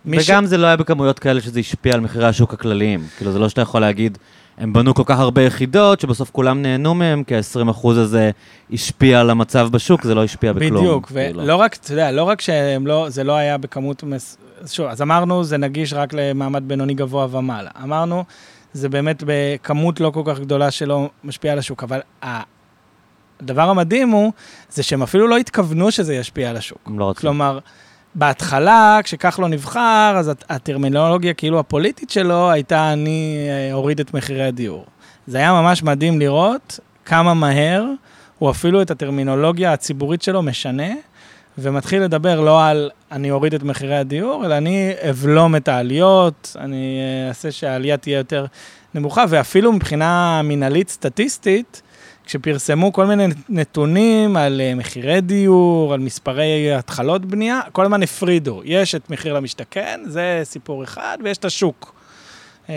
וגם 0.07 0.47
ש... 0.47 0.49
זה 0.49 0.59
לא 0.59 0.67
היה 0.67 0.77
בכמויות 0.77 1.19
כאלה 1.19 1.41
שזה 1.41 1.61
השפיע 1.61 1.95
על 1.95 2.01
מחירי 2.01 2.27
השוק 2.27 2.55
הכלליים. 2.55 3.01
כאילו, 3.17 3.33
זה 3.33 3.39
לא 3.39 3.49
שאתה 3.49 3.61
יכול 3.61 3.81
להגיד, 3.81 4.19
הם 4.59 4.73
בנו 4.73 4.95
כל 4.95 5.03
כך 5.07 5.19
הרבה 5.19 5.43
יחידות, 5.43 6.01
שבסוף 6.01 6.31
כולם 6.31 6.63
נהנו 6.63 6.95
מהם, 6.95 7.25
כי 7.25 7.37
ה-20% 7.37 7.89
הזה 7.89 8.31
השפיע 8.73 9.21
על 9.21 9.31
המצב 9.31 9.69
בשוק, 9.71 10.03
זה 10.03 10.15
לא 10.15 10.25
השפיע 10.25 10.53
בכלום. 10.53 10.85
בדיוק, 10.85 11.07
כאילו. 11.07 11.43
ולא 11.43 11.57
רק, 11.57 11.77
אתה 11.77 11.93
יודע, 11.93 12.13
לא 12.13 12.23
רק 12.23 12.41
שזה 12.41 12.79
לא, 12.85 13.09
לא 13.25 13.33
היה 13.33 13.59
בכמות... 13.59 14.03
מס... 14.03 14.37
שוב, 14.67 14.87
אז 14.87 15.03
אמרנו, 15.03 15.45
זה 15.45 15.57
נגיש 15.57 15.93
רק 15.93 16.13
למעמד 16.13 16.63
בינוני 16.67 16.95
גבוה 16.95 17.27
ומעלה. 17.31 17.71
אמרנו, 17.83 18.25
זה 18.77 18.89
באמת 18.89 19.23
בכמות 19.27 20.01
לא 20.01 20.11
כל 20.11 20.23
כך 20.25 20.41
גדולה 20.41 20.71
שלא 20.71 21.09
משפיעה 21.25 21.53
על 21.53 21.59
השוק, 21.59 21.83
אבל 21.83 22.01
הדבר 22.23 23.71
המדהים 23.71 24.11
הוא, 24.11 24.33
זה 24.71 24.83
שהם 24.83 25.03
אפילו 25.03 25.27
לא 25.27 25.37
התכוונו 25.37 25.91
שזה 25.91 26.15
ישפיע 26.15 26.51
על 26.51 26.57
השוק. 26.57 26.91
לא 26.97 27.05
רוצים. 27.05 27.21
כלומר, 27.21 27.59
בהתחלה, 28.15 28.99
כשכחלון 29.05 29.53
נבחר, 29.53 30.15
אז 30.19 30.33
הטרמינולוגיה 30.49 31.35
כאילו 31.35 31.59
הפוליטית 31.59 32.11
שלו 32.11 32.51
הייתה 32.51 32.93
אני 32.93 33.37
אה, 33.49 33.75
אוריד 33.75 34.01
את 34.01 34.15
מחירי 34.15 34.45
הדיור. 34.45 34.85
זה 35.27 35.39
היה 35.39 35.53
ממש 35.53 35.83
מדהים 35.83 36.21
לראות 36.21 36.81
כמה 37.05 37.35
מהר 37.35 37.85
הוא 38.39 38.51
אפילו 38.51 38.83
את 38.83 38.91
הטרמינולוגיה 38.91 39.73
הציבורית 39.73 40.23
שלו 40.23 40.43
משנה, 40.43 40.89
ומתחיל 41.59 42.03
לדבר 42.03 42.41
לא 42.41 42.67
על 42.67 42.91
אני 43.13 43.31
אוריד 43.31 43.55
את 43.55 43.63
מחירי 43.63 43.97
הדיור, 43.97 44.47
אלא 44.47 44.57
אני 44.57 44.93
אבלום 45.11 45.57
את 45.57 45.69
העליות, 45.69 46.57
אני 46.61 46.99
אה, 47.01 47.29
אעשה 47.29 47.53
שהעלייה 47.53 47.97
תהיה 47.97 48.19
יותר 48.19 48.47
נמוכה, 48.95 49.25
ואפילו 49.29 49.73
מבחינה 49.73 50.41
מינהלית 50.45 50.89
סטטיסטית, 50.89 51.83
כשפרסמו 52.25 52.93
כל 52.93 53.07
מיני 53.07 53.27
נתונים 53.49 54.37
על 54.37 54.61
אה, 54.61 54.75
מחירי 54.75 55.21
דיור, 55.21 55.95
על 55.95 56.01
מספרי 56.01 56.75
התחלות 56.75 57.25
בנייה, 57.25 57.61
כל 57.73 57.85
הזמן 57.85 58.03
הפרידו. 58.03 58.61
יש 58.65 58.95
את 58.95 59.11
מחיר 59.11 59.35
למשתכן, 59.35 60.01
זה 60.07 60.41
סיפור 60.45 60.85
אחד, 60.85 61.19
ויש 61.25 61.39
את 61.39 61.45
השוק. 61.45 61.97
אמ, 62.69 62.75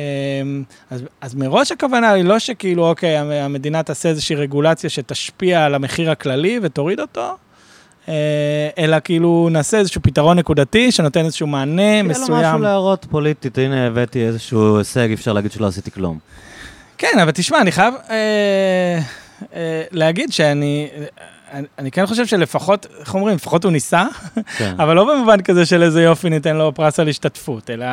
אז, 0.90 1.04
אז 1.22 1.36
מראש 1.36 1.72
הכוונה 1.72 2.12
היא 2.12 2.24
לא 2.24 2.40
שכאילו, 2.40 2.90
אוקיי, 2.90 3.18
המדינה 3.18 3.84
תעשה 3.84 4.10
איזושהי 4.10 4.36
רגולציה 4.36 4.90
שתשפיע 4.90 5.66
על 5.66 5.76
המחיר 5.76 6.12
הכללי 6.12 6.60
ותוריד 6.62 7.00
אותו, 7.00 7.38
אלא 8.78 8.98
כאילו 9.04 9.50
נעשה 9.52 9.78
איזשהו 9.78 10.02
פתרון 10.02 10.40
נקודתי 10.40 10.92
שנותן 10.92 11.26
איזשהו 11.26 11.48
מענה 11.48 12.04
מסוים. 12.04 12.32
יהיה 12.32 12.42
לו 12.42 12.50
משהו 12.50 12.64
להראות 12.64 13.06
פוליטית, 13.10 13.58
הנה 13.58 13.88
הבאתי 13.88 14.26
איזשהו 14.28 14.78
הישג, 14.78 15.12
אפשר 15.14 15.34
להגיד 15.34 15.52
שלא 15.52 15.68
עשיתי 15.68 15.92
כלום. 15.92 16.20
כן, 16.98 17.20
אבל 17.22 17.32
תשמע, 17.32 17.62
אני 17.62 17.72
חייב 17.72 17.94
אה, 18.10 19.00
אה, 19.56 19.84
להגיד 19.92 20.32
שאני... 20.32 20.90
אני, 21.52 21.68
אני 21.80 21.92
כן 21.92 22.06
חושב 22.06 22.26
שלפחות, 22.26 22.88
איך 23.00 23.16
אומרים, 23.16 23.36
לפחות 23.36 23.64
הוא 23.64 23.72
ניסה, 23.72 24.06
כן. 24.58 24.76
אבל 24.80 24.96
לא 24.96 25.14
במובן 25.14 25.42
כזה 25.42 25.66
של 25.66 25.84
איזה 25.84 26.04
יופי 26.04 26.30
ניתן 26.30 26.56
לו 26.56 26.74
פרס 26.76 27.00
על 27.00 27.10
השתתפות, 27.10 27.70
אלא 27.70 27.86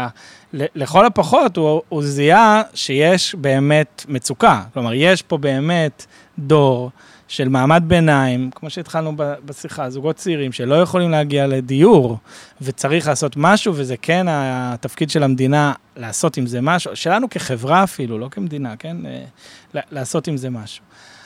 לכל 0.52 1.06
הפחות 1.06 1.56
הוא, 1.56 1.82
הוא 1.88 2.02
זיהה 2.02 2.62
שיש 2.74 3.34
באמת 3.34 4.04
מצוקה. 4.08 4.62
כלומר, 4.74 4.94
יש 4.94 5.22
פה 5.22 5.38
באמת 5.38 6.06
דור 6.38 6.90
של 7.29 7.49
מעמד 7.49 7.83
ביניים, 7.87 8.51
כמו 8.55 8.70
שהתחלנו 8.70 9.12
בשיחה, 9.16 9.91
זוגות 9.91 10.16
צעירים 10.16 10.53
שלא 10.53 10.74
יכולים 10.74 11.11
להגיע 11.11 11.47
לדיור, 11.47 12.18
וצריך 12.61 13.09
לעשות 13.09 13.33
משהו, 13.37 13.72
וזה 13.77 13.97
כן 14.03 14.27
התפקיד 14.29 15.11
של 15.11 15.22
המדינה 15.22 15.72
לעשות 15.97 16.37
עם 16.37 16.47
זה 16.47 16.61
משהו, 16.61 16.97
שלנו 16.97 17.31
כחברה 17.31 17.85
אפילו, 17.85 18.18
לא 18.18 18.29
כמדינה, 18.31 18.77
כן? 18.77 18.97
לעשות 19.74 20.29
עם 20.29 20.37
זה 20.37 20.51
משהו. 20.51 20.85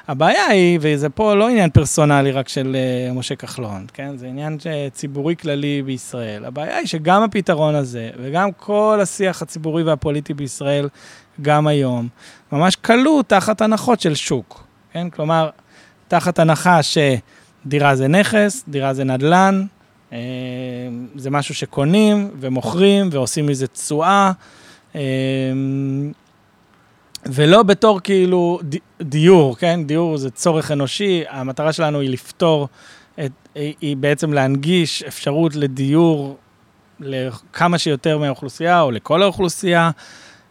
הבעיה 0.09 0.47
היא, 0.47 0.79
וזה 0.83 1.09
פה 1.09 1.35
לא 1.35 1.49
עניין 1.49 1.71
פרסונלי 1.71 2.33
רק 2.33 2.49
של 2.49 2.77
uh, 3.11 3.15
משה 3.15 3.37
כחלון, 3.37 3.87
כן? 3.95 4.17
זה 4.17 4.27
עניין 4.27 4.59
ציבורי 4.93 5.37
כללי 5.37 5.83
בישראל. 5.83 6.45
הבעיה 6.45 6.77
היא 6.77 6.87
שגם 6.87 7.23
הפתרון 7.23 7.75
הזה, 7.75 8.11
וגם 8.23 8.53
כל 8.53 8.99
השיח 9.03 9.43
הציבורי 9.43 9.83
והפוליטי 9.83 10.35
בישראל, 10.35 10.89
גם 11.43 11.67
היום, 11.67 12.09
ממש 12.53 12.77
כלוא 12.77 13.23
תחת 13.23 13.61
הנחות 13.61 14.01
של 14.01 14.15
שוק, 14.15 14.65
כן? 14.93 15.11
כלומר, 15.11 15.51
תחת 16.11 16.39
הנחה 16.39 16.81
שדירה 16.83 17.97
זה 17.97 18.09
נכס, 18.09 18.65
דירה 18.69 18.95
זה 18.95 19.05
נדל"ן, 19.05 19.65
אה, 20.13 20.19
זה 21.17 21.31
משהו 21.31 21.55
שקונים 21.55 22.31
ומוכרים 22.41 23.09
ועושים 23.13 23.47
מזה 23.47 23.67
תשואה. 23.67 24.33
אה, 24.95 25.01
ולא 27.27 27.63
בתור 27.63 28.01
כאילו 28.01 28.61
דיור, 29.03 29.57
כן? 29.57 29.81
דיור 29.87 30.17
זה 30.17 30.31
צורך 30.31 30.71
אנושי, 30.71 31.23
המטרה 31.29 31.73
שלנו 31.73 32.01
היא 32.01 32.11
לפתור, 32.11 32.69
את, 33.25 33.33
היא 33.55 33.97
בעצם 33.97 34.33
להנגיש 34.33 35.03
אפשרות 35.03 35.55
לדיור 35.55 36.37
לכמה 37.01 37.79
שיותר 37.79 38.19
מהאוכלוסייה 38.19 38.81
או 38.81 38.91
לכל 38.91 39.23
האוכלוסייה, 39.23 39.91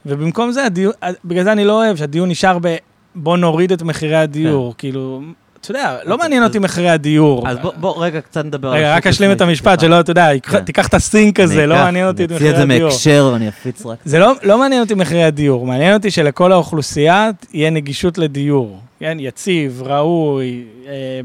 ובמקום 0.06 0.52
זה, 0.52 0.66
הדיור, 0.66 0.94
בגלל 1.26 1.44
זה 1.44 1.52
אני 1.52 1.66
לא 1.66 1.74
אוהב 1.84 1.96
שהדיון 1.96 2.30
נשאר 2.30 2.58
ב... 2.62 2.76
בוא 3.16 3.38
נוריד 3.38 3.72
את 3.72 3.82
מחירי 3.82 4.16
הדיור, 4.16 4.72
כן. 4.72 4.78
כאילו, 4.78 5.22
אתה 5.62 5.72
יודע, 5.72 5.98
לא 6.06 6.18
מעניין 6.18 6.44
אותי 6.44 6.60
מחירי 6.60 6.90
הדיור. 6.90 7.50
אז 7.50 7.58
בוא 7.76 8.06
רגע 8.06 8.22
קצת 8.22 8.46
נדבר 8.46 8.70
על... 8.70 8.78
רגע, 8.78 8.96
רק 8.96 9.08
אשלים 9.08 9.32
את 9.32 9.42
המשפט, 9.42 9.80
שלא, 9.80 10.00
אתה 10.00 10.12
יודע, 10.12 10.28
כן. 10.44 10.64
תיקח 10.64 10.88
את 10.88 10.94
הסינק 10.94 11.40
הזה, 11.40 11.68
לא 11.68 11.76
מעניין 11.76 12.08
אותי 12.08 12.26
את 12.26 12.32
מחירי 12.32 12.50
הדיור. 12.50 12.64
אני 12.64 12.84
אוציא 12.84 12.90
את 12.90 13.00
זה 13.00 13.20
מהקשר 13.20 13.30
ואני 13.34 13.50
אפיץ 13.50 13.86
רק. 13.86 13.98
זה 14.06 14.20
לא, 14.20 14.34
לא 14.44 14.60
מעניין 14.60 14.82
אותי 14.82 14.94
מחירי 14.94 15.24
הדיור, 15.24 15.66
מעניין 15.66 15.94
אותי 15.94 16.12
שלכל 16.12 16.52
האוכלוסייה 16.52 17.30
יהיה 17.54 17.70
נגישות 17.70 18.18
לדיור. 18.18 18.80
כן, 19.00 19.18
יציב, 19.20 19.82
ראוי, 19.86 20.64
אה, 20.88 21.22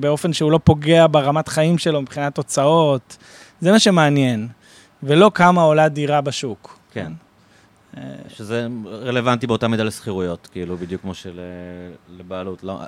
באופן 0.00 0.32
שהוא 0.32 0.52
לא 0.52 0.60
פוגע 0.64 1.06
ברמת 1.10 1.48
חיים 1.48 1.78
שלו 1.78 2.02
מבחינת 2.02 2.34
תוצאות. 2.34 3.16
זה 3.60 3.72
מה 3.72 3.78
שמעניין, 3.78 4.48
ולא 5.02 5.30
כמה 5.34 5.62
עולה 5.62 5.88
דירה 5.88 6.20
בשוק. 6.20 6.78
כן. 6.92 7.12
שזה 8.28 8.66
רלוונטי 8.92 9.46
באותה 9.46 9.68
מידה 9.68 9.82
לשכירויות, 9.82 10.48
כאילו, 10.52 10.76
בדיוק 10.76 11.02
כמו 11.02 11.12
שלבעלות. 11.14 12.64
לא, 12.64 12.80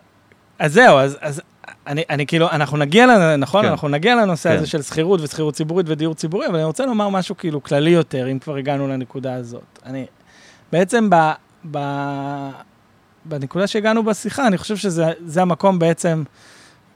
אז 0.58 0.72
זהו, 0.72 0.98
אז, 0.98 1.18
אז 1.20 1.42
אני, 1.86 2.02
אני 2.10 2.26
כאילו, 2.26 2.50
אנחנו 2.50 2.76
נגיע, 2.76 3.06
נכון? 3.38 3.64
כן. 3.64 3.70
אנחנו 3.70 3.88
נגיע 3.88 4.14
לנושא 4.14 4.48
כן. 4.50 4.56
הזה 4.56 4.66
של 4.66 4.82
שכירות 4.82 5.20
ושכירות 5.20 5.54
ציבורית 5.54 5.86
ודיור 5.88 6.14
ציבורי, 6.14 6.46
אבל 6.46 6.54
אני 6.54 6.64
רוצה 6.64 6.86
לומר 6.86 7.08
משהו 7.08 7.36
כאילו 7.36 7.62
כללי 7.62 7.90
יותר, 7.90 8.30
אם 8.30 8.38
כבר 8.38 8.56
הגענו 8.56 8.88
לנקודה 8.88 9.34
הזאת. 9.34 9.78
אני, 9.86 10.06
בעצם 10.72 11.10
ב, 11.10 11.32
ב, 11.70 11.78
בנקודה 13.24 13.66
שהגענו 13.66 14.02
בשיחה, 14.02 14.46
אני 14.46 14.58
חושב 14.58 14.76
שזה 14.76 15.42
המקום 15.42 15.78
בעצם, 15.78 16.22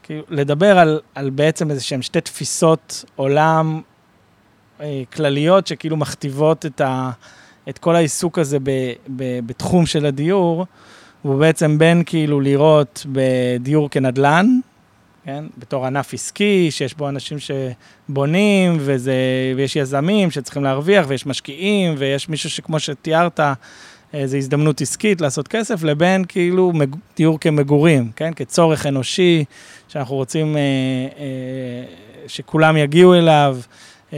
כאילו, 0.03 0.23
לדבר 0.29 0.79
על, 0.79 0.99
על 1.15 1.29
בעצם 1.29 1.71
איזה 1.71 1.83
שהן 1.83 2.01
שתי 2.01 2.21
תפיסות 2.21 3.05
עולם 3.15 3.81
אה, 4.81 5.01
כלליות, 5.13 5.67
שכאילו 5.67 5.97
מכתיבות 5.97 6.65
את, 6.65 6.81
ה, 6.81 7.11
את 7.69 7.77
כל 7.77 7.95
העיסוק 7.95 8.39
הזה 8.39 8.59
ב, 8.59 8.69
ב, 9.15 9.39
בתחום 9.45 9.85
של 9.85 10.05
הדיור. 10.05 10.65
הוא 11.21 11.39
בעצם 11.39 11.77
בין 11.77 12.03
כאילו 12.05 12.41
לראות 12.41 13.05
בדיור 13.11 13.89
כנדל"ן, 13.89 14.59
כן? 15.25 15.43
בתור 15.57 15.85
ענף 15.85 16.13
עסקי, 16.13 16.71
שיש 16.71 16.93
בו 16.93 17.09
אנשים 17.09 17.37
שבונים, 17.39 18.77
וזה, 18.79 19.13
ויש 19.55 19.75
יזמים 19.75 20.31
שצריכים 20.31 20.63
להרוויח, 20.63 21.05
ויש 21.07 21.25
משקיעים, 21.25 21.95
ויש 21.97 22.29
מישהו 22.29 22.49
שכמו 22.49 22.79
שתיארת, 22.79 23.39
איזו 24.13 24.37
הזדמנות 24.37 24.81
עסקית 24.81 25.21
לעשות 25.21 25.47
כסף, 25.47 25.83
לבין 25.83 26.25
כאילו 26.25 26.71
מג... 26.73 26.95
דיור 27.17 27.39
כמגורים, 27.39 28.11
כן? 28.15 28.33
כצורך 28.33 28.85
אנושי, 28.85 29.45
שאנחנו 29.87 30.15
רוצים 30.15 30.57
אה, 30.57 30.61
אה, 30.61 31.85
שכולם 32.27 32.77
יגיעו 32.77 33.13
אליו. 33.13 33.57
אה, 34.13 34.17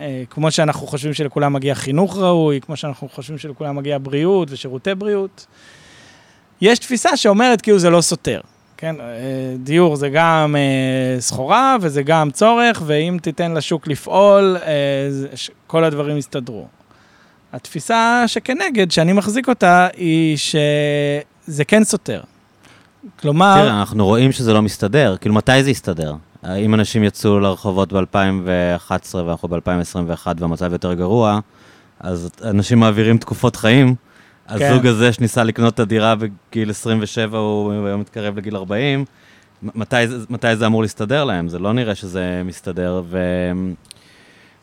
אה, 0.00 0.22
כמו 0.30 0.50
שאנחנו 0.50 0.86
חושבים 0.86 1.14
שלכולם 1.14 1.52
מגיע 1.52 1.74
חינוך 1.74 2.16
ראוי, 2.16 2.60
כמו 2.60 2.76
שאנחנו 2.76 3.08
חושבים 3.08 3.38
שלכולם 3.38 3.76
מגיע 3.76 3.98
בריאות 4.02 4.48
ושירותי 4.50 4.94
בריאות. 4.94 5.46
יש 6.60 6.78
תפיסה 6.78 7.16
שאומרת 7.16 7.60
כאילו 7.60 7.78
זה 7.78 7.90
לא 7.90 8.00
סותר. 8.00 8.40
כן, 8.76 8.96
אה, 9.00 9.06
דיור 9.58 9.96
זה 9.96 10.08
גם 10.08 10.56
אה, 10.56 11.20
סחורה 11.20 11.76
וזה 11.80 12.02
גם 12.02 12.30
צורך, 12.30 12.82
ואם 12.86 13.16
תיתן 13.22 13.54
לשוק 13.54 13.86
לפעול, 13.86 14.56
אה, 14.62 14.70
כל 15.66 15.84
הדברים 15.84 16.16
יסתדרו. 16.16 16.66
התפיסה 17.52 18.24
שכנגד, 18.26 18.90
שאני 18.90 19.12
מחזיק 19.12 19.48
אותה, 19.48 19.88
היא 19.96 20.36
שזה 20.36 21.64
כן 21.64 21.84
סותר. 21.84 22.20
כלומר... 23.20 23.54
תראה, 23.62 23.78
אנחנו 23.80 24.06
רואים 24.06 24.32
שזה 24.32 24.52
לא 24.52 24.62
מסתדר, 24.62 25.16
כאילו 25.20 25.34
מתי 25.34 25.62
זה 25.62 25.70
יסתדר? 25.70 26.14
אם 26.58 26.74
אנשים 26.74 27.04
יצאו 27.04 27.40
לרחובות 27.40 27.92
ב-2011 27.92 29.14
ואנחנו 29.14 29.48
ב-2021 29.48 30.26
והמצב 30.38 30.72
יותר 30.72 30.94
גרוע, 30.94 31.40
אז 32.00 32.30
אנשים 32.44 32.78
מעבירים 32.78 33.18
תקופות 33.18 33.56
חיים. 33.56 33.94
הזוג 34.48 34.82
כן. 34.82 34.88
הזה 34.88 35.12
שניסה 35.12 35.44
לקנות 35.44 35.74
את 35.74 35.80
הדירה 35.80 36.14
בגיל 36.14 36.70
27, 36.70 37.38
הוא 37.38 37.72
היום 37.86 38.00
מתקרב 38.00 38.36
לגיל 38.36 38.56
40, 38.56 39.04
מתי, 39.62 39.96
מתי 40.30 40.56
זה 40.56 40.66
אמור 40.66 40.82
להסתדר 40.82 41.24
להם? 41.24 41.48
זה 41.48 41.58
לא 41.58 41.72
נראה 41.72 41.94
שזה 41.94 42.42
מסתדר, 42.44 43.02
ו... 43.08 43.18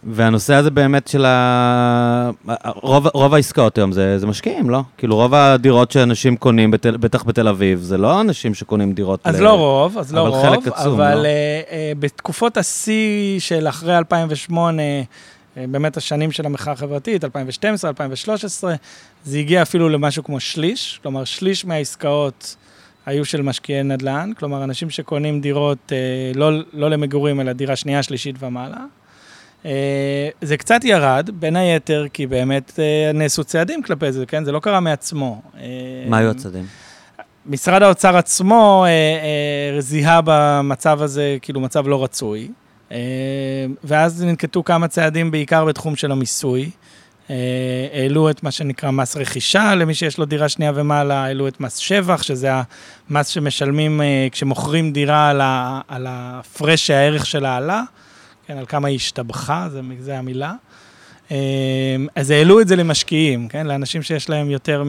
והנושא 0.04 0.54
הזה 0.54 0.72
באמת 0.72 1.08
של 1.08 1.26
ה... 1.26 2.30
רוב, 2.66 3.08
רוב 3.14 3.34
העסקאות 3.34 3.78
היום 3.78 3.92
זה, 3.92 4.20
זה 4.20 4.28
משקיעים, 4.28 4.70
לא? 4.70 4.82
כאילו 4.98 5.16
רוב 5.16 5.34
הדירות 5.34 5.92
שאנשים 5.92 6.38
קונים, 6.38 6.72
בתל, 6.72 6.98
בטח 6.98 7.24
בתל 7.24 7.48
אביב, 7.48 7.80
זה 7.80 7.98
לא 7.98 8.22
אנשים 8.22 8.54
שקונים 8.54 8.94
דירות... 8.94 9.20
אז 9.24 9.40
ל... 9.40 9.44
לא 9.44 9.54
רוב, 9.54 9.98
אז 9.98 10.14
לא 10.14 10.22
רוב, 10.22 10.36
אבל 10.36 10.50
חלק 10.50 10.68
עצום, 10.68 10.94
אבל 10.94 11.16
לא? 11.16 11.24
uh, 11.24 11.26
uh, 11.26 12.00
בתקופות 12.00 12.58
השיא 12.58 13.40
של 13.40 13.68
אחרי 13.68 13.98
2008, 13.98 14.82
אה, 15.58 15.66
באמת 15.68 15.98
השנים 15.98 16.32
של 16.32 16.46
המחאה 16.46 16.74
החברתית, 16.74 17.24
2012, 17.24 17.90
2013, 17.90 18.76
זה 19.24 19.38
הגיע 19.38 19.62
אפילו 19.62 19.90
למשהו 19.90 20.24
כמו 20.24 20.40
שליש, 20.40 21.00
כלומר 21.02 21.24
שליש 21.24 21.66
מהעסקאות 21.66 22.56
היו 23.06 23.26
של 23.26 23.42
משקיעי 23.42 23.84
נדל"ן, 23.84 24.32
כלומר 24.40 24.64
אנשים 24.64 24.90
שקונים 24.90 25.42
דירות 25.42 25.92
אה, 25.92 26.32
לא, 26.36 26.52
לא 26.74 26.90
למגורים, 26.90 27.42
אלא 27.42 27.54
דירה 27.54 27.76
שנייה, 27.76 28.04
שלישית 28.04 28.36
ומעלה. 28.40 28.86
אה, 29.66 30.30
זה 30.42 30.58
קצת 30.58 30.84
ירד, 30.84 31.30
בין 31.34 31.56
היתר 31.56 32.06
כי 32.14 32.28
באמת 32.28 32.80
נעשו 33.14 33.44
צעדים 33.44 33.84
כלפי 33.84 34.12
זה, 34.12 34.26
כן? 34.26 34.44
זה 34.46 34.52
לא 34.52 34.60
קרה 34.60 34.80
מעצמו. 34.80 35.42
מה 36.10 36.18
היו 36.18 36.30
הצעדים? 36.30 36.66
משרד 37.46 37.82
האוצר 37.82 38.18
עצמו 38.18 38.86
זיהה 39.80 40.22
במצב 40.26 41.02
הזה 41.02 41.38
כאילו 41.42 41.60
מצב 41.60 41.88
לא 41.88 42.04
רצוי. 42.04 42.48
אה, 42.94 42.98
ואז 43.84 44.24
ננקטו 44.24 44.64
כמה 44.64 44.88
צעדים 44.88 45.32
בעיקר 45.32 45.66
בתחום 45.66 45.96
של 45.96 46.12
המיסוי. 46.12 46.70
אה, 47.30 47.36
העלו 47.94 48.30
את 48.30 48.44
מה 48.44 48.52
שנקרא 48.52 48.92
מס 48.92 49.18
רכישה 49.18 49.76
למי 49.76 49.94
שיש 49.94 50.18
לו 50.18 50.26
דירה 50.26 50.50
שנייה 50.50 50.72
ומעלה, 50.76 51.24
העלו 51.24 51.48
את 51.48 51.60
מס 51.60 51.78
שבח, 51.78 52.24
שזה 52.24 52.50
המס 53.10 53.28
שמשלמים 53.28 54.02
אה, 54.02 54.28
כשמוכרים 54.32 54.92
דירה 54.92 55.30
על 55.88 56.08
ההפרש 56.08 56.88
שהערך 56.88 57.26
שלה 57.26 57.58
עלה, 57.58 57.84
כן, 58.48 58.58
על 58.58 58.66
כמה 58.66 58.88
היא 58.88 58.96
השתבחה, 58.96 59.68
זה, 60.00 60.18
המילה. 60.18 60.54
אז 62.16 62.30
העלו 62.30 62.62
את 62.62 62.68
זה 62.68 62.76
למשקיעים, 62.76 63.48
כן, 63.48 63.68
לאנשים 63.68 64.02
שיש 64.02 64.30
להם 64.30 64.50
יותר 64.50 64.84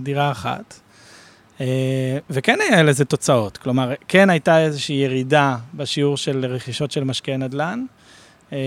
מדירה 0.00 0.30
אחת. 0.30 0.80
אה, 1.60 2.18
וכן 2.30 2.58
היה 2.60 2.82
לזה 2.82 3.04
תוצאות, 3.04 3.56
כלומר, 3.56 3.92
כן 4.08 4.30
הייתה 4.30 4.60
איזושהי 4.60 4.96
ירידה 4.96 5.56
בשיעור 5.74 6.16
של 6.16 6.46
רכישות 6.46 6.90
של 6.90 7.04
משקיעי 7.04 7.36
נדל"ן, 7.36 7.84
אה, 8.52 8.58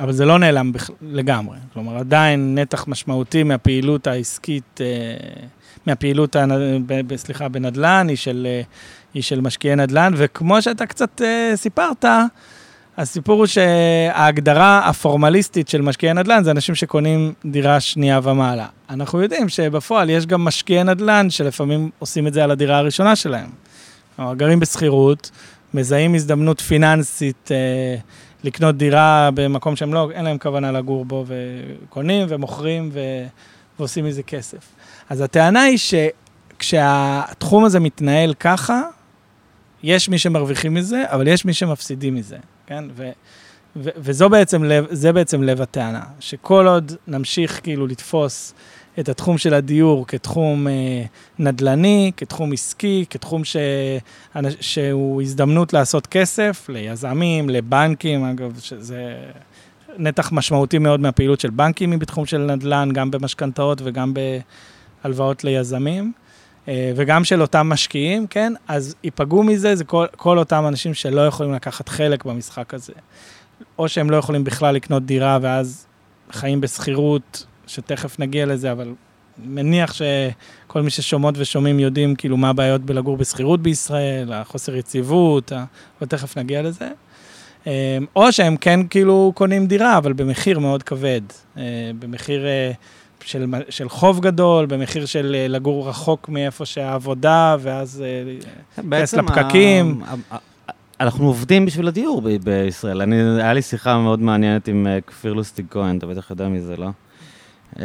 אבל 0.00 0.12
זה 0.12 0.24
לא 0.24 0.38
נעלם 0.38 0.72
לגמרי. 1.02 1.56
כלומר, 1.72 1.96
עדיין 1.96 2.58
נתח 2.58 2.84
משמעותי 2.88 3.42
מהפעילות 3.42 4.06
העסקית, 4.06 4.80
אה, 4.80 4.86
מהפעילות, 5.86 6.36
סליחה, 7.16 7.48
בנדל"ן, 7.48 8.06
היא 8.08 8.16
של, 8.16 8.46
היא 9.14 9.22
של 9.22 9.40
משקיעי 9.40 9.76
נדל"ן, 9.76 10.12
וכמו 10.16 10.62
שאתה 10.62 10.86
קצת 10.86 11.20
סיפרת, 11.54 12.04
הסיפור 12.96 13.38
הוא 13.38 13.46
שההגדרה 13.46 14.88
הפורמליסטית 14.88 15.68
של 15.68 15.82
משקיעי 15.82 16.14
נדל"ן 16.14 16.44
זה 16.44 16.50
אנשים 16.50 16.74
שקונים 16.74 17.32
דירה 17.44 17.80
שנייה 17.80 18.20
ומעלה. 18.22 18.66
אנחנו 18.90 19.22
יודעים 19.22 19.48
שבפועל 19.48 20.10
יש 20.10 20.26
גם 20.26 20.44
משקיעי 20.44 20.84
נדל"ן 20.84 21.30
שלפעמים 21.30 21.90
עושים 21.98 22.26
את 22.26 22.32
זה 22.32 22.44
על 22.44 22.50
הדירה 22.50 22.78
הראשונה 22.78 23.16
שלהם. 23.16 23.48
כלומר, 24.16 24.34
גרים 24.34 24.60
בשכירות, 24.60 25.30
מזהים 25.74 26.14
הזדמנות 26.14 26.60
פיננסית 26.60 27.48
אה, 27.52 27.96
לקנות 28.44 28.76
דירה 28.76 29.30
במקום 29.34 29.76
שהם 29.76 29.94
לא, 29.94 30.10
אין 30.10 30.24
להם 30.24 30.38
כוונה 30.38 30.72
לגור 30.72 31.04
בו, 31.04 31.24
וקונים 31.26 32.26
ומוכרים 32.28 32.90
ו, 32.92 33.00
ועושים 33.78 34.04
מזה 34.04 34.22
כסף. 34.22 34.72
אז 35.08 35.20
הטענה 35.20 35.62
היא 35.62 35.78
שכשהתחום 35.78 37.64
הזה 37.64 37.80
מתנהל 37.80 38.34
ככה, 38.34 38.82
יש 39.82 40.08
מי 40.08 40.18
שמרוויחים 40.18 40.74
מזה, 40.74 41.04
אבל 41.06 41.28
יש 41.28 41.44
מי 41.44 41.52
שמפסידים 41.52 42.14
מזה. 42.14 42.36
כן? 42.66 42.84
ו, 42.96 43.10
ו, 43.76 43.88
וזו 43.96 44.28
בעצם 44.28 44.64
לב, 44.64 44.86
בעצם 45.14 45.42
לב 45.42 45.60
הטענה, 45.60 46.02
שכל 46.20 46.66
עוד 46.66 46.92
נמשיך 47.06 47.60
כאילו 47.62 47.86
לתפוס 47.86 48.54
את 49.00 49.08
התחום 49.08 49.38
של 49.38 49.54
הדיור 49.54 50.06
כתחום 50.06 50.68
אה, 50.68 50.72
נדל"ני, 51.38 52.12
כתחום 52.16 52.52
עסקי, 52.52 53.04
כתחום 53.10 53.44
ש... 53.44 53.56
שהוא 54.60 55.22
הזדמנות 55.22 55.72
לעשות 55.72 56.06
כסף 56.06 56.66
ליזמים, 56.68 57.48
לבנקים, 57.48 58.24
אגב, 58.24 58.58
שזה 58.58 59.16
נתח 59.98 60.32
משמעותי 60.32 60.78
מאוד 60.78 61.00
מהפעילות 61.00 61.40
של 61.40 61.50
בנקים 61.50 61.90
היא 61.90 61.98
בתחום 61.98 62.26
של 62.26 62.38
נדל"ן, 62.38 62.88
גם 62.92 63.10
במשכנתאות 63.10 63.80
וגם 63.84 64.14
בהלוואות 65.04 65.44
ליזמים. 65.44 66.12
אה, 66.68 66.92
וגם 66.96 67.24
של 67.24 67.42
אותם 67.42 67.68
משקיעים, 67.68 68.26
כן? 68.26 68.52
אז 68.68 68.94
ייפגעו 69.04 69.42
מזה, 69.42 69.76
זה 69.76 69.84
כל, 69.84 70.06
כל 70.16 70.38
אותם 70.38 70.64
אנשים 70.68 70.94
שלא 70.94 71.26
יכולים 71.26 71.52
לקחת 71.52 71.88
חלק 71.88 72.24
במשחק 72.24 72.74
הזה. 72.74 72.92
או 73.78 73.88
שהם 73.88 74.10
לא 74.10 74.16
יכולים 74.16 74.44
בכלל 74.44 74.74
לקנות 74.74 75.06
דירה 75.06 75.38
ואז 75.42 75.86
חיים 76.30 76.60
בשכירות, 76.60 77.46
שתכף 77.70 78.18
נגיע 78.18 78.46
לזה, 78.46 78.72
אבל 78.72 78.94
מניח 79.44 79.92
שכל 79.92 80.82
מי 80.82 80.90
ששומעות 80.90 81.34
ושומעים 81.38 81.80
יודעים 81.80 82.14
כאילו 82.14 82.36
מה 82.36 82.48
הבעיות 82.50 82.80
בלגור 82.80 83.16
בשכירות 83.16 83.62
בישראל, 83.62 84.32
החוסר 84.32 84.76
יציבות, 84.76 85.52
ותכף 86.02 86.38
נגיע 86.38 86.62
לזה. 86.62 86.88
אה, 87.66 87.98
או 88.16 88.32
שהם 88.32 88.56
כן 88.56 88.80
כאילו 88.90 89.32
קונים 89.34 89.66
דירה, 89.66 89.96
אבל 89.96 90.12
במחיר 90.12 90.58
מאוד 90.58 90.82
כבד, 90.82 91.20
אה, 91.56 91.62
במחיר 91.98 92.46
של, 93.24 93.46
של 93.68 93.88
חוב 93.88 94.20
גדול, 94.20 94.66
במחיר 94.66 95.06
של 95.06 95.36
אה, 95.38 95.48
לגור 95.48 95.88
רחוק 95.88 96.28
מאיפה 96.28 96.64
שהעבודה, 96.64 97.56
ואז 97.60 98.04
אה, 98.06 98.36
להיכנס 98.78 99.14
לפקקים. 99.14 100.02
אנחנו 101.00 101.26
עובדים 101.26 101.66
בשביל 101.66 101.88
הדיור 101.88 102.22
בישראל. 102.44 103.02
אני, 103.02 103.40
היה 103.40 103.52
לי 103.52 103.62
שיחה 103.62 103.98
מאוד 103.98 104.20
מעניינת 104.20 104.68
עם 104.68 104.86
כפיר 105.06 105.32
לוסטיג 105.32 105.66
כהן, 105.70 105.98
אתה 105.98 106.06
בטח 106.06 106.30
יודע 106.30 106.48
מי 106.48 106.60
זה, 106.60 106.76
לא? 106.76 106.88
אמ, 107.78 107.84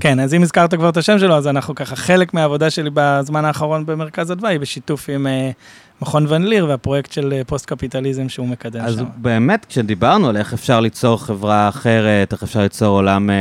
כן, 0.00 0.20
אז 0.20 0.34
אם 0.34 0.42
הזכרת 0.42 0.74
כבר 0.74 0.88
את 0.88 0.96
השם 0.96 1.18
שלו, 1.18 1.34
אז 1.34 1.46
אנחנו 1.46 1.74
ככה, 1.74 1.96
חלק 1.96 2.34
מהעבודה 2.34 2.70
שלי 2.70 2.90
בזמן 2.94 3.44
האחרון 3.44 3.86
במרכז 3.86 4.32
אדוה 4.32 4.50
היא 4.50 4.60
בשיתוף 4.60 5.08
עם 5.08 5.26
אה, 5.26 6.02
מכון 6.02 6.26
ון 6.28 6.46
ליר 6.46 6.66
והפרויקט 6.68 7.12
של 7.12 7.34
אה, 7.40 7.44
פוסט-קפיטליזם 7.44 8.28
שהוא 8.28 8.48
מקדם 8.48 8.80
אז 8.80 8.94
שם. 8.94 9.00
אז 9.00 9.06
באמת, 9.16 9.64
כשדיברנו 9.68 10.28
על 10.28 10.36
איך 10.36 10.52
אפשר 10.52 10.80
ליצור 10.80 11.24
חברה 11.24 11.68
אחרת, 11.68 12.32
איך 12.32 12.42
אפשר 12.42 12.60
ליצור 12.60 12.88
עולם... 12.88 13.30
Uh, 13.30 13.32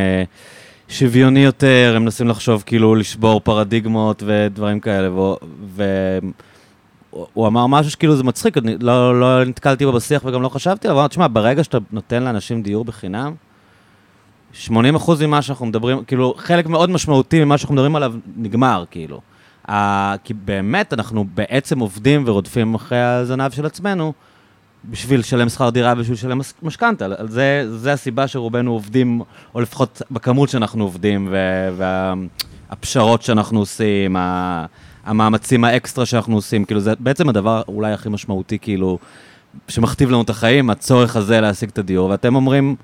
שוויוני 0.89 1.39
יותר, 1.39 1.93
הם 1.95 2.03
מנסים 2.03 2.28
לחשוב 2.28 2.64
כאילו 2.66 2.95
לשבור 2.95 3.39
פרדיגמות 3.39 4.24
ודברים 4.26 4.80
כאלה, 4.80 5.10
והוא 5.76 7.47
אמר 7.47 7.68
משהו 7.68 7.91
שכאילו 7.91 8.16
זה 8.16 8.24
מצחיק, 8.24 8.57
לא, 8.80 9.20
לא 9.20 9.45
נתקלתי 9.45 9.86
בו 9.86 9.91
בשיח 9.91 10.26
וגם 10.26 10.41
לא 10.41 10.49
חשבתי, 10.49 10.89
אבל 10.89 11.07
תשמע, 11.07 11.28
ברגע 11.32 11.64
שאתה 11.64 11.78
נותן 11.91 12.24
לאנשים 12.24 12.62
דיור 12.62 12.86
בחינם, 12.86 13.34
80% 14.54 14.72
ממה 15.28 15.41
שאנחנו 15.41 15.66
מדברים, 15.66 16.04
כאילו, 16.04 16.34
חלק 16.38 16.68
מאוד 16.68 16.89
משמעותי 16.89 17.45
ממה 17.45 17.58
שאנחנו 17.58 17.76
מדברים 17.76 17.95
עליו 17.95 18.14
נגמר, 18.38 18.84
כאילו. 18.91 19.22
Uh, 19.68 19.72
כי 20.24 20.34
באמת 20.34 20.93
אנחנו 20.93 21.26
בעצם 21.34 21.80
עובדים 21.80 22.24
ורודפים 22.26 22.76
אחרי 22.76 23.02
הזנב 23.02 23.52
של 23.52 23.66
עצמנו, 23.66 24.14
בשביל 24.86 25.20
לשלם 25.20 25.50
שכר 25.50 25.70
דירה, 25.70 25.95
בשביל 25.95 26.14
לשלם 26.14 26.41
משכנתה. 26.62 27.08
זה, 27.26 27.66
זה 27.70 27.93
הסיבה 27.93 28.28
שרובנו 28.28 28.72
עובדים, 28.72 29.22
או 29.56 29.62
לפחות 29.62 30.02
בכמות 30.12 30.50
שאנחנו 30.50 30.84
עובדים, 30.84 31.34
והפשרות 32.70 33.22
שאנחנו 33.22 33.60
עושים, 33.60 34.16
המאמצים 35.06 35.64
האקסטרה 35.64 36.06
שאנחנו 36.06 36.36
עושים, 36.36 36.66
כאילו 36.66 36.80
זה 36.80 36.93
בעצם 37.00 37.30
הדבר 37.30 37.62
אולי 37.68 37.91
הכי 37.91 38.10
משמעותי, 38.10 38.60
כאילו, 38.60 38.97
שמכתיב 39.68 40.10
לנו 40.10 40.22
את 40.22 40.30
החיים, 40.30 40.70
הצורך 40.70 41.16
הזה 41.16 41.41
להשיג 41.41 41.70
את 41.70 41.78
הדיור, 41.78 42.10
ואתם 42.10 42.36
אומרים, 42.36 42.76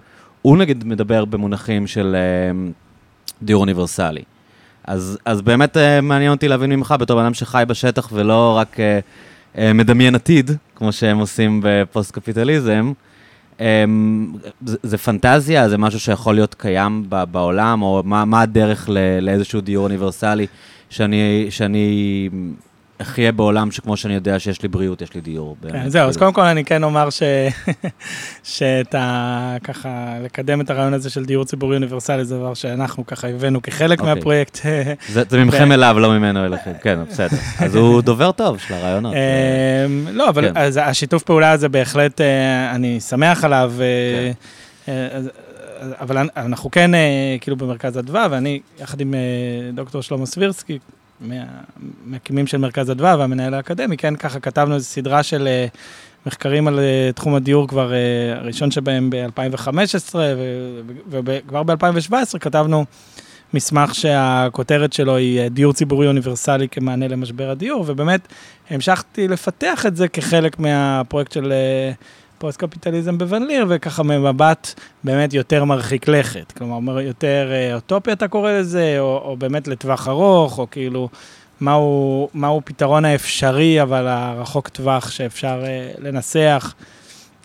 הוא 0.45 0.57
נגיד 0.57 0.83
מדבר 0.83 1.25
במונחים 1.25 1.87
של 1.87 2.15
uh, 2.15 2.73
דיור 3.41 3.61
אוניברסלי. 3.61 4.23
אז, 4.83 5.17
אז 5.25 5.41
באמת 5.41 5.77
uh, 5.77 5.79
מעניין 6.01 6.31
אותי 6.31 6.47
להבין 6.47 6.69
ממך, 6.69 6.95
בתור 6.99 7.17
בן 7.17 7.23
אדם 7.23 7.33
שחי 7.33 7.63
בשטח 7.67 8.09
ולא 8.13 8.57
רק... 8.57 8.77
אה, 9.57 9.73
מדמיין 9.73 10.15
עתיד, 10.15 10.51
כמו 10.75 10.91
שהם 10.91 11.17
עושים 11.17 11.61
בפוסט-קפיטליזם. 11.63 12.91
אמ, 13.59 14.33
זה, 14.65 14.77
זה 14.83 14.97
פנטזיה, 14.97 15.69
זה 15.69 15.77
משהו 15.77 15.99
שיכול 15.99 16.35
להיות 16.35 16.53
קיים 16.53 17.05
בעולם, 17.09 17.81
או 17.81 18.01
מה, 18.05 18.25
מה 18.25 18.41
הדרך 18.41 18.89
לאיזשהו 19.21 19.61
דיור 19.61 19.83
אוניברסלי 19.83 20.47
שאני, 20.89 21.47
שאני 21.49 22.29
אחיה 23.01 23.31
בעולם 23.31 23.71
שכמו 23.71 23.97
שאני 23.97 24.13
יודע 24.13 24.39
שיש 24.39 24.61
לי 24.61 24.67
בריאות, 24.67 25.01
יש 25.01 25.13
לי 25.13 25.21
דיור. 25.21 25.55
כן, 25.61 25.67
באמת, 25.71 25.91
זהו, 25.91 26.07
אז 26.07 26.17
כאילו. 26.17 26.19
קודם 26.19 26.33
כל 26.33 26.41
אני 26.41 26.65
כן 26.65 26.83
אומר 26.83 27.09
ש... 27.09 27.23
שאת 28.43 28.95
ה... 28.95 29.57
ככה, 29.63 30.13
לקדם 30.23 30.61
את 30.61 30.69
הרעיון 30.69 30.93
הזה 30.93 31.09
של 31.09 31.25
דיור 31.25 31.45
ציבורי 31.45 31.75
אוניברסלי, 31.75 32.25
זה 32.25 32.37
דבר 32.37 32.53
שאנחנו 32.53 33.05
ככה 33.05 33.27
הבאנו 33.27 33.61
כחלק 33.61 34.01
אוקיי. 34.01 34.08
אוקיי. 34.08 34.15
מהפרויקט. 34.15 34.59
זה, 35.09 35.23
זה 35.29 35.37
ממכם 35.43 35.71
אליו, 35.71 35.95
לא 35.99 36.11
ממנו 36.11 36.45
אליכם, 36.45 36.71
כן, 36.81 36.99
בסדר. 37.09 37.37
אז 37.59 37.75
הוא 37.75 38.01
דובר 38.09 38.31
טוב 38.31 38.59
של 38.59 38.73
הרעיונות. 38.73 39.13
אמ, 39.13 40.07
לא, 40.11 40.29
אבל 40.29 40.49
כן. 40.49 40.57
אז 40.57 40.79
השיתוף 40.83 41.23
פעולה 41.23 41.51
הזה 41.51 41.69
בהחלט, 41.69 42.21
אה, 42.21 42.75
אני 42.75 42.99
שמח 42.99 43.43
עליו. 43.43 43.73
אה, 43.79 44.31
כן. 44.85 44.91
אה, 44.91 45.19
אבל 45.99 46.17
אנחנו 46.37 46.71
כן, 46.71 46.91
כאילו 47.41 47.57
במרכז 47.57 47.99
אדווה, 47.99 48.27
ואני, 48.31 48.59
יחד 48.79 49.01
עם 49.01 49.13
דוקטור 49.73 50.01
שלמה 50.01 50.25
סבירסקי, 50.25 50.79
מהמקימים 51.21 52.47
של 52.47 52.57
מרכז 52.57 52.91
אדווה 52.91 53.15
והמנהל 53.19 53.53
האקדמי, 53.53 53.97
כן, 53.97 54.15
ככה 54.15 54.39
כתבנו 54.39 54.75
איזו 54.75 54.85
סדרה 54.85 55.23
של 55.23 55.47
אה, 55.47 55.67
מחקרים 56.25 56.67
על 56.67 56.79
אה, 56.79 57.09
תחום 57.15 57.35
הדיור 57.35 57.67
כבר, 57.67 57.93
אה, 57.93 57.97
הראשון 58.37 58.71
שבהם 58.71 59.09
ב-2015, 59.09 60.15
וכבר 61.09 61.63
ב-2017 61.63 62.39
כתבנו 62.39 62.85
מסמך 63.53 63.95
שהכותרת 63.95 64.93
שלו 64.93 65.15
היא 65.15 65.47
דיור 65.47 65.73
ציבורי 65.73 66.07
אוניברסלי 66.07 66.67
כמענה 66.69 67.07
למשבר 67.07 67.49
הדיור, 67.49 67.83
ובאמת 67.87 68.27
המשכתי 68.69 69.27
לפתח 69.27 69.85
את 69.85 69.95
זה 69.95 70.07
כחלק 70.07 70.59
מהפרויקט 70.59 71.31
של... 71.31 71.53
פוסט-קפיטליזם 72.37 73.17
בוון-ליר, 73.17 73.65
וככה 73.69 74.03
ממבט 74.03 74.79
באמת 75.03 75.33
יותר 75.33 75.63
מרחיק 75.63 76.07
לכת. 76.07 76.51
כלומר, 76.51 76.99
יותר 76.99 77.49
אה, 77.51 77.75
אוטופיה 77.75 78.13
אתה 78.13 78.27
קורא 78.27 78.51
לזה, 78.51 78.95
או, 78.99 79.21
או 79.25 79.37
באמת 79.37 79.67
לטווח 79.67 80.07
ארוך, 80.07 80.59
או 80.59 80.67
כאילו, 80.71 81.09
מהו, 81.61 82.29
מהו 82.33 82.61
פתרון 82.65 83.05
האפשרי, 83.05 83.81
אבל 83.81 84.07
הרחוק 84.07 84.67
טווח 84.67 85.11
שאפשר 85.11 85.63
אה, 85.65 85.91
לנסח. 85.97 86.73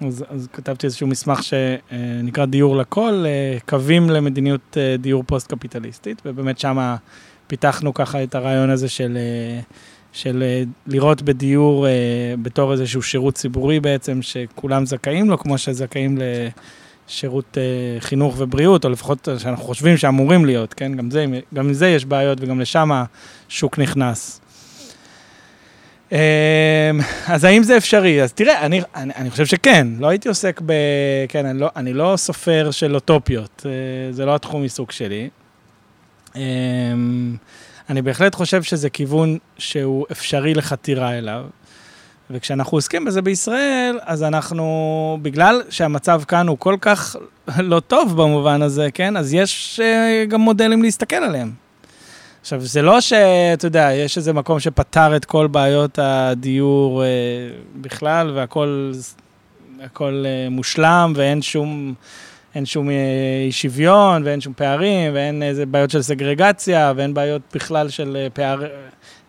אז, 0.06 0.24
אז 0.28 0.48
כתבתי 0.52 0.86
איזשהו 0.86 1.06
מסמך 1.06 1.40
שנקרא 1.42 2.44
דיור 2.44 2.76
לכל, 2.76 3.24
אה, 3.26 3.58
קווים 3.68 4.10
למדיניות 4.10 4.76
דיור 4.98 5.24
פוסט-קפיטליסטית, 5.26 6.22
ובאמת 6.24 6.58
שמה 6.58 6.96
פיתחנו 7.46 7.94
ככה 7.94 8.22
את 8.22 8.34
הרעיון 8.34 8.70
הזה 8.70 8.88
של... 8.88 9.18
של 10.12 10.42
אה, 10.42 10.62
לראות 10.86 11.22
בדיור 11.22 11.86
אה, 11.86 11.92
בתור 12.42 12.72
איזשהו 12.72 13.02
שירות 13.02 13.34
ציבורי 13.34 13.80
בעצם, 13.80 14.22
שכולם 14.22 14.86
זכאים 14.86 15.30
לו, 15.30 15.38
כמו 15.38 15.58
שזכאים 15.58 16.18
לשירות 17.08 17.58
אה, 17.58 18.00
חינוך 18.00 18.34
ובריאות, 18.38 18.84
או 18.84 18.90
לפחות 18.90 19.28
שאנחנו 19.38 19.64
חושבים 19.64 19.96
שאמורים 19.96 20.44
להיות, 20.44 20.74
כן? 20.74 20.94
גם 20.94 21.10
זה, 21.10 21.26
גם 21.54 21.66
עם 21.66 21.72
זה 21.72 21.88
יש 21.88 22.04
בעיות 22.04 22.38
וגם 22.40 22.60
לשם 22.60 22.90
השוק 23.48 23.78
נכנס. 23.78 24.40
אז 27.26 27.44
האם 27.44 27.62
זה 27.62 27.76
אפשרי? 27.76 28.22
אז 28.22 28.32
תראה, 28.32 28.66
אני, 28.66 28.80
אני, 28.94 29.12
אני 29.16 29.30
חושב 29.30 29.46
שכן, 29.46 29.86
לא 29.98 30.08
הייתי 30.08 30.28
עוסק 30.28 30.60
ב... 30.66 30.72
כן, 31.28 31.46
אני 31.46 31.60
לא, 31.60 31.70
אני 31.76 31.92
לא 31.92 32.14
סופר 32.16 32.70
של 32.70 32.94
אוטופיות, 32.94 33.66
זה 34.10 34.26
לא 34.26 34.34
התחום 34.34 34.62
עיסוק 34.62 34.92
שלי. 34.92 35.28
אני 37.90 38.02
בהחלט 38.02 38.34
חושב 38.34 38.62
שזה 38.62 38.90
כיוון 38.90 39.38
שהוא 39.58 40.06
אפשרי 40.12 40.54
לחתירה 40.54 41.18
אליו. 41.18 41.44
וכשאנחנו 42.30 42.76
עוסקים 42.76 43.04
בזה 43.04 43.22
בישראל, 43.22 43.98
אז 44.02 44.22
אנחנו, 44.22 45.18
בגלל 45.22 45.62
שהמצב 45.70 46.22
כאן 46.28 46.48
הוא 46.48 46.58
כל 46.58 46.76
כך 46.80 47.16
לא 47.58 47.80
טוב 47.80 48.22
במובן 48.22 48.62
הזה, 48.62 48.88
כן? 48.94 49.16
אז 49.16 49.34
יש 49.34 49.80
uh, 49.82 50.30
גם 50.30 50.40
מודלים 50.40 50.82
להסתכל 50.82 51.16
עליהם. 51.16 51.52
עכשיו, 52.40 52.60
זה 52.60 52.82
לא 52.82 53.00
שאתה 53.00 53.66
יודע, 53.66 53.90
יש 53.92 54.16
איזה 54.16 54.32
מקום 54.32 54.60
שפתר 54.60 55.16
את 55.16 55.24
כל 55.24 55.46
בעיות 55.46 55.98
הדיור 56.02 57.02
uh, 57.02 57.06
בכלל, 57.80 58.30
והכול 58.34 58.92
הכל, 59.82 60.24
uh, 60.26 60.50
מושלם, 60.50 61.12
ואין 61.16 61.42
שום... 61.42 61.94
אין 62.54 62.66
שום 62.66 62.90
אי 62.90 62.94
אה, 63.46 63.52
שוויון 63.52 64.22
ואין 64.24 64.40
שום 64.40 64.52
פערים 64.56 65.14
ואין 65.14 65.42
איזה 65.42 65.66
בעיות 65.66 65.90
של 65.90 66.02
סגרגציה 66.02 66.92
ואין 66.96 67.14
בעיות 67.14 67.42
בכלל 67.54 67.88
של 67.88 68.16
אה, 68.16 68.30
פער... 68.30 68.64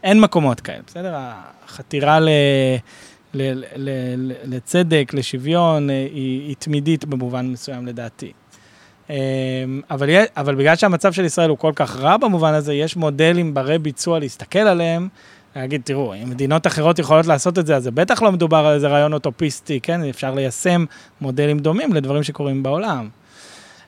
אין 0.03 0.19
מקומות 0.19 0.61
כאלה, 0.61 0.79
בסדר? 0.87 1.15
החתירה 1.65 2.19
ל... 2.19 2.29
ל, 3.33 3.51
ל, 3.75 3.89
ל, 4.17 4.31
לצדק, 4.43 5.11
לשוויון, 5.13 5.89
אה, 5.89 6.07
היא, 6.13 6.47
היא 6.47 6.55
תמידית 6.59 7.05
במובן 7.05 7.47
מסוים 7.47 7.85
לדעתי. 7.85 8.31
אבל, 9.91 10.09
אבל 10.37 10.55
בגלל 10.55 10.75
שהמצב 10.75 11.13
של 11.13 11.25
ישראל 11.25 11.49
הוא 11.49 11.57
כל 11.57 11.71
כך 11.75 11.95
רע 11.95 12.17
במובן 12.17 12.53
הזה, 12.53 12.73
יש 12.73 12.95
מודלים 12.95 13.53
ברי 13.53 13.77
ביצוע 13.77 14.19
להסתכל 14.19 14.59
עליהם, 14.59 15.07
להגיד, 15.55 15.81
תראו, 15.83 16.13
אם 16.13 16.29
מדינות 16.29 16.67
אחרות 16.67 16.99
יכולות 16.99 17.27
לעשות 17.27 17.59
את 17.59 17.65
זה, 17.67 17.75
אז 17.75 17.83
זה 17.83 17.91
בטח 17.91 18.21
לא 18.21 18.31
מדובר 18.31 18.57
על 18.57 18.73
איזה 18.73 18.87
רעיון 18.87 19.13
אוטופיסטי, 19.13 19.79
כן? 19.79 20.03
אפשר 20.03 20.33
ליישם 20.33 20.85
מודלים 21.21 21.59
דומים 21.59 21.93
לדברים 21.93 22.23
שקורים 22.23 22.63
בעולם. 22.63 23.09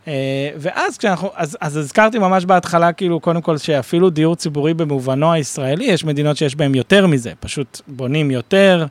אה, 0.07 0.49
ואז 0.57 0.97
כשאנחנו, 0.97 1.29
אז, 1.35 1.57
אז 1.61 1.77
הזכרתי 1.77 2.19
ממש 2.19 2.45
בהתחלה, 2.45 2.93
כאילו, 2.93 3.19
קודם 3.19 3.41
כל, 3.41 3.57
שאפילו 3.57 4.09
דיור 4.09 4.35
ציבורי 4.35 4.73
במובנו 4.73 5.33
הישראלי, 5.33 5.85
יש 5.85 6.05
מדינות 6.05 6.37
שיש 6.37 6.55
בהן 6.55 6.75
יותר 6.75 7.07
מזה, 7.07 7.31
פשוט 7.39 7.81
בונים 7.87 8.31
יותר, 8.31 8.85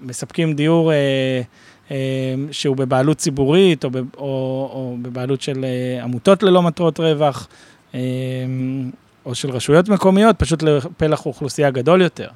מספקים 0.00 0.54
דיור 0.54 0.92
אה, 0.92 1.40
אה, 1.90 1.96
שהוא 2.50 2.76
בבעלות 2.76 3.16
ציבורית, 3.16 3.84
או, 3.84 3.90
או, 4.16 4.24
או 4.72 4.96
בבעלות 5.02 5.42
של 5.42 5.64
אה, 5.64 6.04
עמותות 6.04 6.42
ללא 6.42 6.62
מטרות 6.62 7.00
רווח, 7.00 7.48
אה, 7.94 8.00
או 9.26 9.34
של 9.34 9.50
רשויות 9.50 9.88
מקומיות, 9.88 10.38
פשוט 10.38 10.62
לפלח 10.62 11.26
אוכלוסייה 11.26 11.70
גדול 11.70 12.02
יותר. 12.02 12.28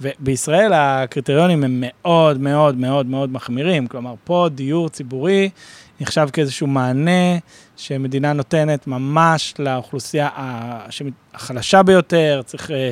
ובישראל 0.00 0.72
הקריטריונים 0.74 1.64
הם 1.64 1.84
מאוד 1.86 2.40
מאוד 2.40 2.76
מאוד 2.76 3.06
מאוד 3.06 3.32
מחמירים, 3.32 3.86
כלומר, 3.86 4.14
פה 4.24 4.48
דיור 4.54 4.88
ציבורי 4.88 5.50
נחשב 6.00 6.28
כאיזשהו 6.32 6.66
מענה 6.66 7.38
שמדינה 7.76 8.32
נותנת 8.32 8.86
ממש 8.86 9.54
לאוכלוסייה 9.58 10.28
החלשה 11.34 11.82
ביותר, 11.82 12.40
צריך 12.46 12.70
אה, 12.70 12.90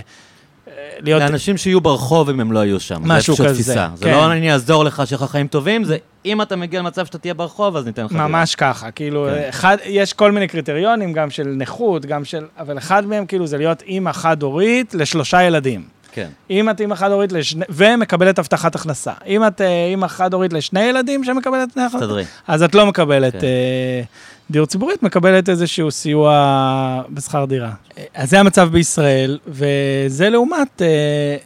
להיות... 1.00 1.22
לאנשים 1.22 1.56
שיהיו 1.56 1.80
ברחוב 1.80 2.28
אם 2.28 2.40
הם 2.40 2.52
לא 2.52 2.58
היו 2.58 2.80
שם. 2.80 3.02
משהו 3.04 3.36
כזה, 3.36 3.54
תפיסה. 3.54 3.88
כן. 3.88 3.96
זה 3.96 4.10
לא 4.10 4.32
אני 4.32 4.52
אעזור 4.52 4.84
לך 4.84 5.02
שיהיה 5.06 5.22
לך 5.24 5.30
חיים 5.30 5.46
טובים, 5.46 5.84
זה 5.84 5.96
אם 6.24 6.42
אתה 6.42 6.56
מגיע 6.56 6.80
למצב 6.80 7.06
שאתה 7.06 7.18
תהיה 7.18 7.34
ברחוב, 7.34 7.76
אז 7.76 7.86
ניתן 7.86 8.04
לך 8.04 8.12
דירה. 8.12 8.28
ממש 8.28 8.54
ככה, 8.54 8.90
כאילו, 8.90 9.28
כן. 9.30 9.48
אחד, 9.48 9.76
יש 9.84 10.12
כל 10.12 10.32
מיני 10.32 10.48
קריטריונים, 10.48 11.12
גם 11.12 11.30
של 11.30 11.54
נכות, 11.56 12.06
גם 12.06 12.24
של... 12.24 12.44
אבל 12.58 12.78
אחד 12.78 13.06
מהם, 13.06 13.26
כאילו, 13.26 13.46
זה 13.46 13.58
להיות 13.58 13.82
אימא 13.82 14.12
חד-הורית 14.12 14.94
לשלושה 14.94 15.42
ילדים. 15.42 15.82
כן. 16.12 16.28
אם 16.50 16.70
את 16.70 16.80
אימא 16.80 16.94
חד-הורית 16.94 17.32
לשני... 17.32 17.64
ומקבלת 17.68 18.38
הבטחת 18.38 18.74
הכנסה. 18.74 19.12
אם 19.26 19.46
את 19.46 19.60
אה, 19.60 19.86
אימא 19.86 20.06
חד-הורית 20.06 20.52
לשני 20.52 20.80
ילדים 20.80 21.24
שמקבלת... 21.24 21.68
תדרי. 22.00 22.24
אז 22.46 22.62
את 22.62 22.74
לא 22.74 22.86
מקבלת 22.86 23.32
כן. 23.32 23.38
אה, 23.38 24.02
דיור 24.50 24.66
ציבורי, 24.66 24.94
את 24.94 25.02
מקבלת 25.02 25.48
איזשהו 25.48 25.90
סיוע 25.90 27.02
בשכר 27.10 27.44
דירה. 27.44 27.72
אז 28.14 28.30
זה 28.30 28.40
המצב 28.40 28.68
בישראל, 28.72 29.38
וזה 29.46 30.30
לעומת 30.30 30.82
אה, 30.82 30.86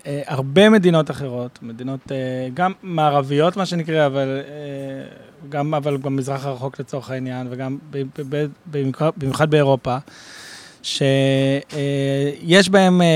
אה, 0.07 0.23
הרבה 0.27 0.71
מדינות 0.71 1.11
אחרות, 1.11 1.59
מדינות 1.62 2.12
אה, 2.12 2.17
גם 2.55 2.73
מערביות, 2.83 3.57
מה 3.57 3.67
שנקרא, 3.67 4.07
אבל... 4.07 4.41
אה, 4.49 5.27
גם, 5.49 5.75
אבל 5.75 5.97
גם 5.97 6.17
מזרח 6.17 6.47
הרחוק 6.47 6.81
לצורך 6.81 7.11
העניין, 7.11 7.47
וגם 7.51 7.79
במיוחד 9.17 9.51
באירופה. 9.51 9.97
שיש 10.87 12.68
בהם 12.68 13.03
אה, 13.03 13.07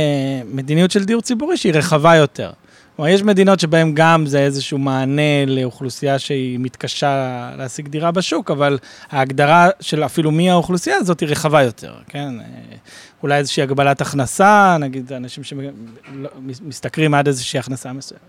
מדיניות 0.52 0.90
של 0.90 1.04
דיור 1.04 1.22
ציבורי 1.22 1.56
שהיא 1.56 1.72
רחבה 1.72 2.16
יותר. 2.16 2.50
כלומר, 2.96 3.10
יש 3.10 3.22
מדינות 3.22 3.60
שבהן 3.60 3.92
גם 3.94 4.26
זה 4.26 4.38
איזשהו 4.40 4.78
מענה 4.78 5.46
לאוכלוסייה 5.46 6.18
שהיא 6.18 6.58
מתקשה 6.58 7.50
להשיג 7.58 7.88
דירה 7.88 8.10
בשוק, 8.10 8.50
אבל 8.50 8.78
ההגדרה 9.10 9.68
של 9.80 10.04
אפילו 10.04 10.30
מי 10.30 10.50
האוכלוסייה 10.50 10.96
הזאת 10.96 11.20
היא 11.20 11.28
רחבה 11.28 11.62
יותר, 11.62 11.94
כן? 12.08 12.40
אה, 12.40 12.44
אולי 13.22 13.36
איזושהי 13.38 13.62
הגבלת 13.62 14.00
הכנסה, 14.00 14.76
נגיד 14.80 15.12
אנשים 15.12 15.44
שמשתכרים 15.44 17.14
עד 17.14 17.26
איזושהי 17.26 17.58
הכנסה 17.58 17.92
מסוימת. 17.92 18.22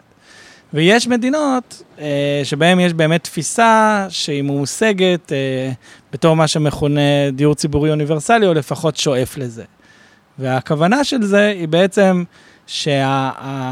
ויש 0.74 1.08
מדינות 1.08 1.84
אה, 2.00 2.42
שבהן 2.44 2.80
יש 2.80 2.94
באמת 2.94 3.24
תפיסה 3.24 4.06
שהיא 4.10 4.42
מושגת 4.42 5.32
אה, 5.32 5.72
בתור 6.14 6.36
מה 6.36 6.48
שמכונה 6.48 7.32
דיור 7.34 7.56
ציבורי 7.56 7.90
אוניברסלי, 7.90 8.48
או 8.48 8.54
לפחות 8.54 8.98
שואף 8.98 9.38
לזה. 9.38 9.64
והכוונה 10.40 11.04
של 11.04 11.24
זה 11.24 11.48
היא 11.48 11.68
בעצם 11.68 12.24
שהמודל 12.68 13.66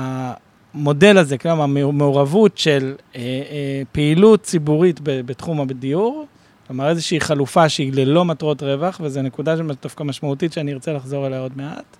שה, 1.14 1.20
הזה, 1.20 1.38
כלומר, 1.38 1.66
מעורבות 1.92 2.58
של 2.58 2.96
אה, 3.16 3.22
אה, 3.22 3.82
פעילות 3.92 4.44
ציבורית 4.44 5.00
בתחום 5.04 5.62
הדיור, 5.62 6.26
כלומר 6.68 6.90
איזושהי 6.90 7.20
חלופה 7.20 7.70
שהיא 7.70 7.94
ללא 7.94 8.26
מטרות 8.26 8.64
רווח, 8.64 9.00
וזו 9.04 9.22
נקודה 9.22 9.56
דווקא 9.82 10.04
משמעותית 10.04 10.54
שאני 10.54 10.74
ארצה 10.74 10.94
לחזור 10.94 11.28
אליה 11.28 11.40
עוד 11.40 11.52
מעט, 11.56 11.98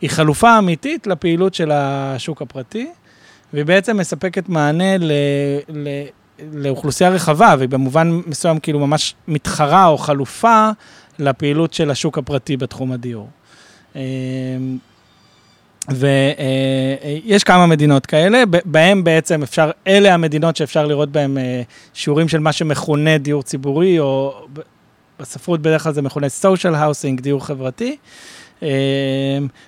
היא 0.00 0.10
חלופה 0.10 0.58
אמיתית 0.58 1.06
לפעילות 1.06 1.54
של 1.54 1.70
השוק 1.72 2.42
הפרטי. 2.42 2.86
והיא 3.52 3.64
בעצם 3.64 3.96
מספקת 3.96 4.48
מענה 4.48 4.98
ל, 4.98 5.12
ל, 5.68 5.88
לאוכלוסייה 6.52 7.10
רחבה, 7.10 7.54
והיא 7.58 7.68
במובן 7.68 8.20
מסוים 8.26 8.58
כאילו 8.58 8.78
ממש 8.78 9.14
מתחרה 9.28 9.86
או 9.86 9.98
חלופה 9.98 10.70
לפעילות 11.18 11.74
של 11.74 11.90
השוק 11.90 12.18
הפרטי 12.18 12.56
בתחום 12.56 12.92
הדיור. 12.92 13.28
אמ, 13.96 14.00
ויש 15.88 17.44
כמה 17.44 17.66
מדינות 17.66 18.06
כאלה, 18.06 18.42
בהן 18.64 19.04
בעצם 19.04 19.42
אפשר, 19.42 19.70
אלה 19.86 20.14
המדינות 20.14 20.56
שאפשר 20.56 20.86
לראות 20.86 21.12
בהן 21.12 21.38
אה, 21.38 21.62
שיעורים 21.94 22.28
של 22.28 22.38
מה 22.38 22.52
שמכונה 22.52 23.18
דיור 23.18 23.42
ציבורי, 23.42 23.98
או 23.98 24.34
בספרות 25.20 25.62
בדרך 25.62 25.82
כלל 25.82 25.92
זה 25.92 26.02
מכונה 26.02 26.26
social 26.42 26.74
housing, 26.74 27.20
דיור 27.22 27.46
חברתי, 27.46 27.96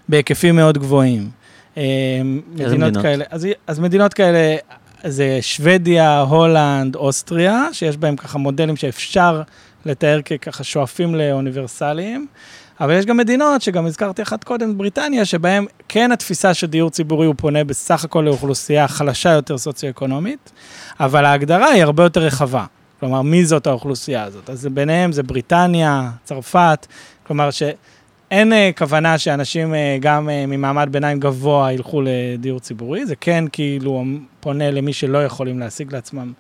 בהיקפים 0.09 0.57
מאוד 0.57 0.79
גבוהים. 0.79 1.31
אה, 1.77 1.83
מדינות 2.25 2.71
מדינות 2.71 2.97
כאלה. 2.97 3.25
אז, 3.31 3.49
אז 3.67 3.79
מדינות 3.81 4.15
כאלה, 4.15 4.57
זה 5.05 5.39
שוודיה, 5.41 6.21
הולנד, 6.21 6.97
אוסטריה, 6.97 7.69
שיש 7.73 7.97
בהם 7.97 8.17
ככה 8.17 8.39
מודלים 8.39 8.77
שאפשר 8.77 9.43
לתאר 9.87 10.21
כככה 10.23 10.65
שואפים 10.65 11.15
לאוניברסליים. 11.15 12.27
אבל 12.81 12.99
יש 12.99 13.07
גם 13.07 13.17
מדינות, 13.17 13.63
שגם 13.63 13.87
הזכרתי 13.87 14.23
אחת 14.23 14.45
קודם, 14.45 14.79
בריטניה, 14.79 15.25
שבהן 15.25 15.67
כן 15.89 16.13
התפיסה 16.13 16.55
של 16.55 16.67
דיור 16.67 16.91
ציבורי 16.91 17.27
הוא 17.27 17.35
פונה 17.39 17.65
בסך 17.65 18.05
הכל 18.05 18.21
לאוכלוסייה 18.21 18.89
חלשה 18.89 19.31
יותר 19.31 19.59
סוציו-אקונומית, 19.59 20.53
אבל 21.01 21.25
ההגדרה 21.25 21.67
היא 21.69 21.83
הרבה 21.83 22.03
יותר 22.03 22.21
רחבה. 22.21 22.65
כלומר, 23.01 23.23
מי 23.23 23.45
זאת 23.45 23.67
האוכלוסייה 23.67 24.25
הזאת? 24.25 24.51
אז 24.51 24.67
ביניהם 24.67 25.13
זה 25.13 25.23
בריטניה, 25.23 26.11
צרפת, 26.25 26.87
כלומר 27.27 27.51
ש... 27.51 27.63
אין 28.31 28.53
uh, 28.53 28.79
כוונה 28.79 29.19
שאנשים 29.19 29.73
uh, 29.73 29.77
גם 30.01 30.29
uh, 30.29 30.47
ממעמד 30.47 30.89
ביניים 30.91 31.21
גבוה 31.21 31.73
ילכו 31.73 32.03
לדיור 32.05 32.61
ציבורי, 32.61 33.07
זה 33.07 33.17
כן 33.17 33.45
כאילו 33.53 34.05
פונה 34.41 34.71
למי 34.71 34.93
שלא 34.93 35.25
יכולים 35.25 35.59
להשיג 35.59 35.95
לעצמם 35.95 36.33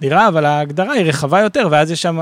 דירה, 0.00 0.28
אבל 0.28 0.44
ההגדרה 0.44 0.92
היא 0.92 1.04
רחבה 1.04 1.40
יותר, 1.40 1.68
ואז 1.70 1.90
יש 1.90 2.02
שם, 2.02 2.20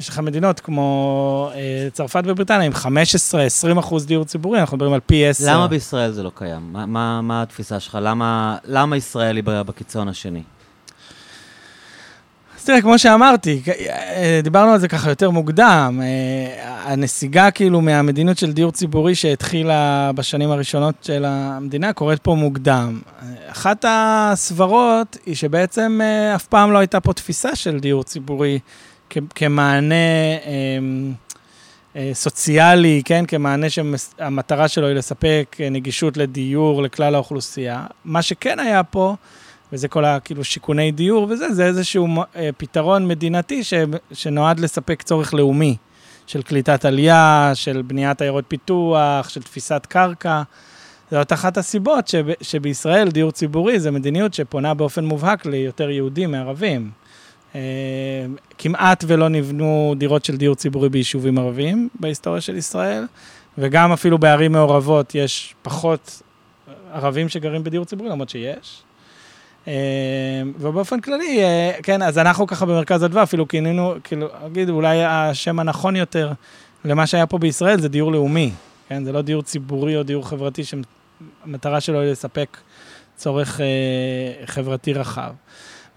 יש 0.00 0.08
לך 0.08 0.18
מדינות 0.18 0.60
כמו 0.60 1.50
צרפת 1.92 2.22
ובריטניה 2.26 2.66
עם 2.66 2.72
15-20 2.72 3.78
אחוז 3.78 4.06
דיור 4.06 4.24
ציבורי, 4.24 4.60
אנחנו 4.60 4.76
מדברים 4.76 4.92
על 4.92 5.00
פי 5.06 5.26
10. 5.26 5.44
למה 5.54 5.68
בישראל 5.68 6.10
זה 6.12 6.22
לא 6.22 6.30
קיים? 6.34 6.72
מה, 6.72 6.86
מה, 6.86 7.22
מה 7.22 7.42
התפיסה 7.42 7.80
שלך? 7.80 7.98
למה, 8.02 8.56
למה 8.64 8.96
ישראל 8.96 9.36
היא 9.36 9.44
בקיצון 9.44 10.08
השני? 10.08 10.42
תראה, 12.66 12.82
כמו 12.82 12.98
שאמרתי, 12.98 13.60
אה, 13.88 14.40
דיברנו 14.42 14.72
על 14.72 14.78
זה 14.78 14.88
ככה 14.88 15.10
יותר 15.10 15.30
מוקדם, 15.30 16.00
אה, 16.02 16.92
הנסיגה 16.92 17.50
כאילו 17.50 17.80
מהמדיניות 17.80 18.38
של 18.38 18.52
דיור 18.52 18.72
ציבורי 18.72 19.14
שהתחילה 19.14 20.10
בשנים 20.14 20.50
הראשונות 20.50 20.94
של 21.02 21.24
המדינה 21.26 21.92
קורית 21.92 22.18
פה 22.22 22.34
מוקדם. 22.34 23.00
אחת 23.46 23.84
הסברות 23.88 25.16
היא 25.26 25.34
שבעצם 25.34 26.00
אה, 26.02 26.34
אף 26.34 26.46
פעם 26.46 26.72
לא 26.72 26.78
הייתה 26.78 27.00
פה 27.00 27.12
תפיסה 27.12 27.56
של 27.56 27.78
דיור 27.80 28.04
ציבורי 28.04 28.58
כמענה 29.34 29.94
סוציאלי, 32.12 33.02
כן, 33.04 33.24
כמענה 33.28 33.66
שהמטרה 33.70 34.68
שלו 34.68 34.86
היא 34.86 34.94
לספק 34.94 35.56
נגישות 35.70 36.16
לדיור 36.16 36.82
לכלל 36.82 37.14
האוכלוסייה. 37.14 37.86
מה 38.04 38.22
שכן 38.22 38.58
היה 38.58 38.82
פה, 38.82 39.14
וזה 39.72 39.88
כל 39.88 40.04
הכאילו 40.04 40.44
שיכוני 40.44 40.92
דיור 40.92 41.26
וזה, 41.30 41.54
זה 41.54 41.66
איזשהו 41.66 42.06
אה, 42.36 42.50
פתרון 42.56 43.08
מדינתי 43.08 43.64
ש, 43.64 43.74
שנועד 44.12 44.60
לספק 44.60 45.02
צורך 45.02 45.34
לאומי 45.34 45.76
של 46.26 46.42
קליטת 46.42 46.84
עלייה, 46.84 47.50
של 47.54 47.82
בניית 47.82 48.22
עיירות 48.22 48.44
פיתוח, 48.48 49.28
של 49.28 49.42
תפיסת 49.42 49.86
קרקע. 49.88 50.42
זאת 51.10 51.32
אחת 51.32 51.56
הסיבות 51.56 52.08
שב, 52.08 52.26
שבישראל 52.40 53.10
דיור 53.10 53.30
ציבורי 53.30 53.80
זה 53.80 53.90
מדיניות 53.90 54.34
שפונה 54.34 54.74
באופן 54.74 55.04
מובהק 55.04 55.46
ליותר 55.46 55.90
יהודים 55.90 56.30
מערבים. 56.30 56.90
אה, 57.54 57.60
כמעט 58.58 59.04
ולא 59.06 59.28
נבנו 59.28 59.94
דירות 59.98 60.24
של 60.24 60.36
דיור 60.36 60.54
ציבורי 60.54 60.88
ביישובים 60.88 61.38
ערביים 61.38 61.88
בהיסטוריה 62.00 62.40
של 62.40 62.56
ישראל, 62.56 63.04
וגם 63.58 63.92
אפילו 63.92 64.18
בערים 64.18 64.52
מעורבות 64.52 65.14
יש 65.14 65.54
פחות 65.62 66.22
ערבים 66.92 67.28
שגרים 67.28 67.64
בדיור 67.64 67.84
ציבורי, 67.84 68.10
למרות 68.10 68.28
שיש. 68.28 68.82
אה, 69.68 69.72
ובאופן 70.58 71.00
כללי, 71.00 71.42
אה, 71.42 71.72
כן, 71.82 72.02
אז 72.02 72.18
אנחנו 72.18 72.46
ככה 72.46 72.66
במרכז 72.66 73.04
אדווה, 73.04 73.22
אפילו 73.22 73.48
כינינו, 73.48 73.94
כאילו, 74.04 74.28
אגיד, 74.46 74.68
אולי 74.68 75.04
השם 75.04 75.58
הנכון 75.58 75.96
יותר 75.96 76.32
למה 76.84 77.06
שהיה 77.06 77.26
פה 77.26 77.38
בישראל 77.38 77.80
זה 77.80 77.88
דיור 77.88 78.12
לאומי, 78.12 78.52
כן? 78.88 79.04
זה 79.04 79.12
לא 79.12 79.22
דיור 79.22 79.42
ציבורי 79.42 79.96
או 79.96 80.02
דיור 80.02 80.28
חברתי 80.28 80.62
שהמטרה 80.64 81.80
שלו 81.80 82.00
היא 82.00 82.10
לספק 82.10 82.56
צורך 83.16 83.60
אה, 83.60 84.46
חברתי 84.46 84.92
רחב. 84.92 85.32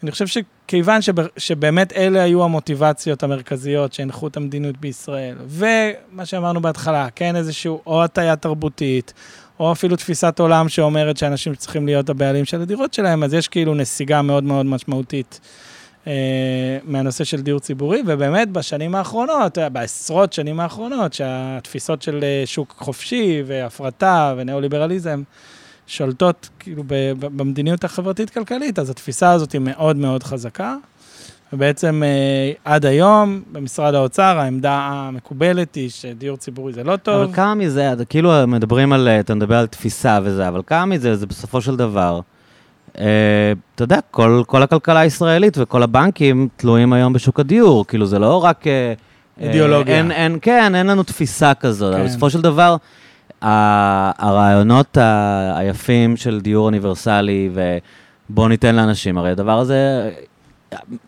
אני 0.04 0.12
חושב 0.12 0.26
שכיוון 0.28 1.02
שב, 1.02 1.14
שבאמת 1.38 1.94
אלה 1.94 2.24
היו 2.24 2.44
המוטיבציות 2.44 3.24
המרכזיות 3.24 3.94
שהנחו 3.94 4.28
את 4.28 4.38
המדיניות 4.38 4.78
בישראל, 4.78 5.36
ומה 5.48 6.26
שאמרנו 6.26 6.62
בהתחלה, 6.62 7.08
כן, 7.16 7.36
איזשהו 7.36 7.82
או 7.86 8.04
הטיה 8.04 8.36
תרבותית, 8.36 9.14
או 9.60 9.72
אפילו 9.72 9.96
תפיסת 9.96 10.40
עולם 10.40 10.70
שאומרת 10.70 11.18
שאנשים 11.18 11.56
צריכים 11.56 11.86
להיות 11.86 12.10
הבעלים 12.10 12.46
של 12.46 12.62
הדירות 12.62 12.94
שלהם, 12.94 13.24
אז 13.24 13.34
יש 13.34 13.48
כאילו 13.48 13.76
נסיגה 13.76 14.22
מאוד 14.22 14.44
מאוד 14.44 14.66
משמעותית. 14.66 15.40
Uh, 16.06 16.10
מהנושא 16.84 17.24
של 17.24 17.42
דיור 17.42 17.60
ציבורי, 17.60 18.02
ובאמת 18.08 18.50
בשנים 18.50 18.96
האחרונות, 18.96 19.58
בעשרות 19.72 20.34
שנים 20.34 20.60
האחרונות, 20.60 21.14
שהתפיסות 21.14 22.02
של 22.02 22.24
שוק 22.46 22.76
חופשי 22.78 23.44
והפרטה 23.46 24.34
וניאו-ליברליזם 24.38 25.24
שולטות 25.88 26.50
כאילו 26.60 26.84
במדיניות 27.20 27.84
החברתית-כלכלית, 27.84 28.80
אז 28.80 28.90
התפיסה 28.90 29.32
הזאת 29.32 29.52
היא 29.52 29.62
מאוד 29.62 29.96
מאוד 29.96 30.24
חזקה. 30.24 30.76
ובעצם 31.54 32.04
אה, 32.06 32.52
עד 32.66 32.86
היום, 32.86 33.42
במשרד 33.52 33.96
האוצר, 33.96 34.40
העמדה 34.40 34.90
המקובלת 34.92 35.76
היא 35.76 35.90
שדיור 35.90 36.38
ציבורי 36.38 36.74
זה 36.74 36.84
לא 36.84 36.96
טוב. 36.96 37.22
אבל 37.22 37.34
כמה 37.34 37.56
מזה, 37.56 37.94
כאילו 38.10 38.32
מדברים 38.48 38.94
על, 38.94 39.08
אתה 39.08 39.36
מדבר 39.36 39.56
על 39.56 39.68
תפיסה 39.68 40.20
וזה, 40.24 40.48
אבל 40.48 40.62
כמה 40.68 40.86
מזה 40.86 41.16
זה 41.16 41.26
בסופו 41.26 41.62
של 41.62 41.76
דבר, 41.76 42.20
אה, 43.00 43.06
אתה 43.76 43.84
יודע, 43.84 44.00
כל, 44.12 44.44
כל 44.48 44.64
הכלכלה 44.64 45.00
הישראלית 45.00 45.58
וכל 45.58 45.84
הבנקים 45.84 46.48
תלויים 46.56 46.94
היום 46.94 47.14
בשוק 47.14 47.40
הדיור, 47.40 47.86
כאילו 47.88 48.06
זה 48.06 48.20
לא 48.20 48.44
רק... 48.44 48.68
אה, 48.68 48.94
אידיאולוגיה. 49.42 49.98
אין, 49.98 50.12
אין, 50.12 50.38
כן, 50.42 50.76
אין 50.76 50.88
לנו 50.88 51.04
תפיסה 51.04 51.54
כזאת, 51.54 51.94
כן. 51.94 52.00
אבל 52.00 52.10
בסופו 52.10 52.30
של 52.30 52.42
דבר, 52.42 52.76
הרעיונות 53.42 54.98
היפים 55.56 56.18
של 56.18 56.40
דיור 56.42 56.66
אוניברסלי, 56.66 57.50
ובואו 58.30 58.48
ניתן 58.48 58.76
לאנשים, 58.76 59.18
הרי 59.18 59.32
הדבר 59.32 59.60
הזה 59.60 60.10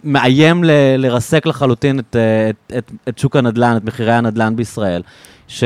מאיים 0.03 0.63
ל, 0.63 0.71
לרסק 0.97 1.45
לחלוטין 1.45 1.99
את, 1.99 2.15
את, 2.49 2.73
את, 2.77 2.91
את 3.09 3.17
שוק 3.17 3.35
הנדל"ן, 3.35 3.77
את 3.77 3.83
מחירי 3.83 4.13
הנדל"ן 4.13 4.55
בישראל, 4.55 5.01
ש, 5.47 5.63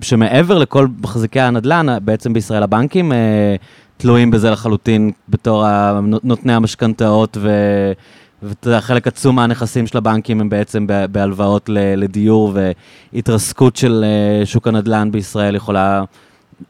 שמעבר 0.00 0.58
לכל 0.58 0.86
מחזיקי 1.02 1.40
הנדל"ן, 1.40 1.86
בעצם 2.02 2.32
בישראל 2.32 2.62
הבנקים 2.62 3.12
אה, 3.12 3.56
תלויים 3.96 4.30
בזה 4.30 4.50
לחלוטין 4.50 5.10
בתור 5.28 5.64
נותני 6.22 6.52
המשכנתאות, 6.52 7.36
ואתה 8.42 8.68
יודע, 8.68 8.80
חלק 8.80 9.06
עצום 9.06 9.36
מהנכסים 9.36 9.86
של 9.86 9.98
הבנקים 9.98 10.40
הם 10.40 10.48
בעצם 10.48 10.86
בהלוואות 11.12 11.70
לדיור, 11.96 12.52
והתרסקות 13.12 13.76
של 13.76 14.04
אה, 14.04 14.46
שוק 14.46 14.68
הנדל"ן 14.68 15.10
בישראל 15.10 15.54
יכולה 15.56 16.04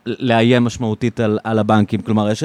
לאיים 0.06 0.64
משמעותית 0.64 1.20
על, 1.20 1.38
על 1.44 1.58
הבנקים. 1.58 2.00
כלומר, 2.00 2.30
יש... 2.30 2.44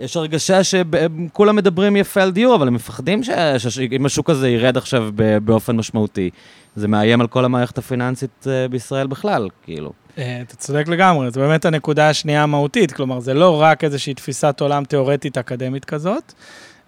יש 0.00 0.16
הרגשה 0.16 0.60
שכולם 0.64 1.56
מדברים 1.56 1.96
יפה 1.96 2.22
על 2.22 2.30
דיור, 2.30 2.54
אבל 2.54 2.68
הם 2.68 2.74
מפחדים 2.74 3.22
שאם 3.22 4.06
השוק 4.06 4.30
הזה 4.30 4.48
ירד 4.48 4.76
עכשיו 4.76 5.08
באופן 5.44 5.76
משמעותי, 5.76 6.30
זה 6.76 6.88
מאיים 6.88 7.20
על 7.20 7.26
כל 7.26 7.44
המערכת 7.44 7.78
הפיננסית 7.78 8.46
אה, 8.46 8.68
בישראל 8.68 9.06
בכלל, 9.06 9.48
כאילו. 9.62 9.92
אה, 10.18 10.40
אתה 10.42 10.56
צודק 10.56 10.88
לגמרי, 10.88 11.30
זו 11.30 11.40
באמת 11.40 11.64
הנקודה 11.64 12.08
השנייה 12.08 12.42
המהותית, 12.42 12.92
כלומר, 12.92 13.20
זה 13.20 13.34
לא 13.34 13.62
רק 13.62 13.84
איזושהי 13.84 14.14
תפיסת 14.14 14.60
עולם 14.60 14.84
תיאורטית 14.84 15.38
אקדמית 15.38 15.84
כזאת. 15.84 16.32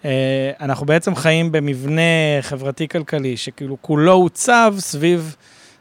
אה, 0.04 0.50
אנחנו 0.60 0.86
בעצם 0.86 1.14
חיים 1.14 1.52
במבנה 1.52 2.02
חברתי-כלכלי, 2.40 3.36
שכאילו 3.36 3.76
כולו 3.80 4.12
עוצב 4.12 4.74
סביב 4.78 5.36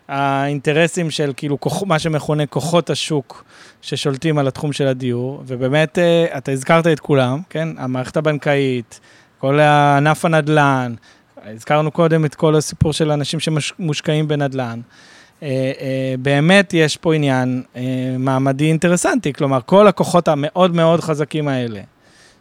האינטרסים 0.10 1.12
של 1.12 1.32
כאילו 1.36 1.60
כוח, 1.60 1.84
מה 1.84 2.00
שמכונה 2.00 2.46
כוחות 2.46 2.90
השוק 2.90 3.44
ששולטים 3.82 4.38
על 4.38 4.48
התחום 4.48 4.74
של 4.74 4.88
הדיור, 4.88 5.44
ובאמת, 5.48 6.00
אה, 6.00 6.38
אתה 6.38 6.52
הזכרת 6.52 6.88
את 6.88 7.00
כולם, 7.00 7.40
כן? 7.50 7.68
המערכת 7.78 8.18
הבנקאית, 8.18 9.00
כל 9.38 9.60
ענף 9.60 10.26
הנדל"ן, 10.26 10.94
הזכרנו 11.46 11.92
קודם 11.92 12.26
את 12.26 12.36
כל 12.36 12.56
הסיפור 12.56 12.94
של 12.94 13.12
אנשים 13.12 13.40
שמושקעים 13.40 14.28
בנדל"ן. 14.28 14.80
אה, 15.44 15.48
אה, 15.48 16.16
באמת 16.20 16.74
יש 16.74 16.98
פה 16.98 17.14
עניין 17.14 17.64
מעמדי 18.20 18.66
אינטרסנטי, 18.66 19.34
כלומר, 19.34 19.60
כל 19.66 19.88
הכוחות 19.88 20.28
המאוד 20.28 20.76
מאוד 20.76 21.00
חזקים 21.02 21.48
האלה, 21.48 21.82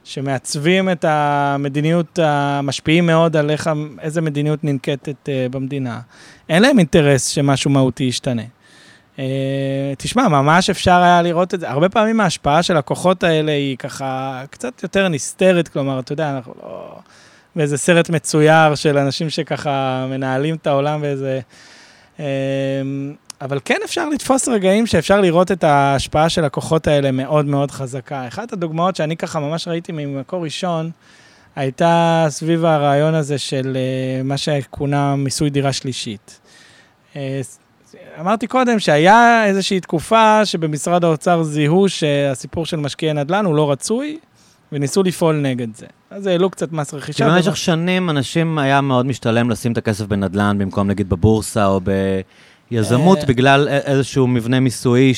שמעצבים 0.08 0.90
את 0.90 1.04
המדיניות, 1.08 2.18
המשפיעים 2.22 3.06
מאוד 3.06 3.36
על 3.36 3.50
איך, 3.50 3.70
איזה 4.00 4.20
מדיניות 4.20 4.64
ננקטת 4.64 5.28
במדינה, 5.50 6.00
אין 6.48 6.62
להם 6.62 6.78
אינטרס 6.78 7.26
שמשהו 7.26 7.70
מהותי 7.70 8.04
ישתנה. 8.04 8.42
Uh, 9.16 9.20
תשמע, 9.98 10.28
ממש 10.28 10.70
אפשר 10.70 11.02
היה 11.02 11.22
לראות 11.22 11.54
את 11.54 11.60
זה. 11.60 11.70
הרבה 11.70 11.88
פעמים 11.88 12.20
ההשפעה 12.20 12.62
של 12.62 12.76
הכוחות 12.76 13.22
האלה 13.22 13.52
היא 13.52 13.76
ככה 13.76 14.42
קצת 14.50 14.82
יותר 14.82 15.08
נסתרת, 15.08 15.68
כלומר, 15.68 16.00
אתה 16.00 16.12
יודע, 16.12 16.30
אנחנו 16.30 16.54
לא... 16.62 16.98
באיזה 17.56 17.76
סרט 17.76 18.10
מצויר 18.10 18.74
של 18.74 18.98
אנשים 18.98 19.30
שככה 19.30 20.06
מנהלים 20.10 20.54
את 20.54 20.66
העולם 20.66 21.00
באיזה... 21.00 21.40
אבל 23.40 23.58
כן 23.64 23.78
אפשר 23.84 24.08
לתפוס 24.08 24.48
רגעים 24.48 24.86
שאפשר 24.86 25.20
לראות 25.20 25.52
את 25.52 25.64
ההשפעה 25.64 26.28
של 26.28 26.44
הכוחות 26.44 26.86
האלה 26.86 27.10
מאוד 27.10 27.46
מאוד 27.46 27.70
חזקה. 27.70 28.28
אחת 28.28 28.52
הדוגמאות 28.52 28.96
שאני 28.96 29.16
ככה 29.16 29.40
ממש 29.40 29.68
ראיתי 29.68 29.92
ממקור 29.92 30.44
ראשון, 30.44 30.90
הייתה 31.56 32.26
סביב 32.28 32.64
הרעיון 32.64 33.14
הזה 33.14 33.38
של 33.38 33.76
uh, 33.76 34.24
מה 34.24 34.36
שכונה 34.36 35.16
מיסוי 35.16 35.50
דירה 35.50 35.72
שלישית. 35.72 36.40
Uh, 37.14 37.16
אמרתי 38.20 38.46
קודם 38.46 38.78
שהיה 38.78 39.44
איזושהי 39.46 39.80
תקופה 39.80 40.46
שבמשרד 40.46 41.04
האוצר 41.04 41.42
זיהו 41.42 41.88
שהסיפור 41.88 42.66
של 42.66 42.76
משקיעי 42.76 43.12
נדל"ן 43.12 43.44
הוא 43.44 43.54
לא 43.54 43.70
רצוי, 43.70 44.18
וניסו 44.72 45.02
לפעול 45.02 45.36
נגד 45.36 45.76
זה. 45.76 45.86
אז 46.10 46.26
העלו 46.26 46.50
קצת 46.50 46.72
מס 46.72 46.94
רכישה. 46.94 47.24
כי 47.24 47.30
במשך 47.30 47.56
שנים 47.56 48.10
אנשים 48.10 48.58
היה 48.58 48.80
מאוד 48.80 49.06
משתלם 49.06 49.50
לשים 49.50 49.72
את 49.72 49.78
הכסף 49.78 50.04
בנדל"ן 50.04 50.58
במקום 50.58 50.88
נגיד 50.88 51.08
בבורסה 51.08 51.66
או 51.66 51.80
ב... 51.84 51.90
יזמות 52.70 53.18
אה, 53.18 53.26
בגלל 53.26 53.68
איזשהו 53.68 54.26
מבנה 54.26 54.60
מיסויי 54.60 55.12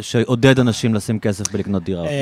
שעודד 0.00 0.60
אנשים 0.60 0.94
לשים 0.94 1.18
כסף 1.18 1.52
בלקנות 1.52 1.84
דירה, 1.84 2.02
נכון? 2.02 2.14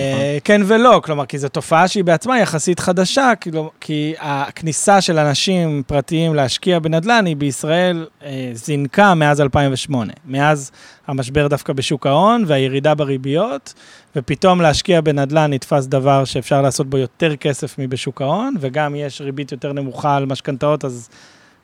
כן 0.45 0.61
ולא, 0.67 1.01
כלומר, 1.05 1.27
כי 1.27 1.39
זו 1.39 1.49
תופעה 1.49 1.89
שהיא 1.89 2.05
בעצמה 2.05 2.39
יחסית 2.39 2.81
חדשה, 2.81 3.33
כי 3.81 4.15
הכניסה 4.19 5.01
של 5.01 5.19
אנשים 5.19 5.83
פרטיים 5.87 6.35
להשקיע 6.35 6.79
בנדל"ן 6.79 7.27
היא 7.27 7.37
בישראל 7.37 8.07
אה, 8.25 8.51
זינקה 8.53 9.15
מאז 9.15 9.41
2008. 9.41 10.13
מאז 10.25 10.71
המשבר 11.07 11.49
דווקא 11.49 11.73
בשוק 11.73 12.07
ההון 12.07 12.45
והירידה 12.47 12.95
בריביות, 12.95 13.75
ופתאום 14.17 14.61
להשקיע 14.61 15.01
בנדל"ן 15.01 15.53
נתפס 15.53 15.87
דבר 15.87 16.25
שאפשר 16.25 16.63
לעשות 16.63 16.87
בו 16.87 16.99
יותר 16.99 17.37
כסף 17.37 17.79
מבשוק 17.79 18.23
ההון, 18.23 18.55
וגם 18.61 18.95
יש 18.95 19.21
ריבית 19.21 19.53
יותר 19.53 19.73
נמוכה 19.73 20.17
על 20.17 20.27
משכנתאות, 20.27 20.85
אז... 20.85 21.09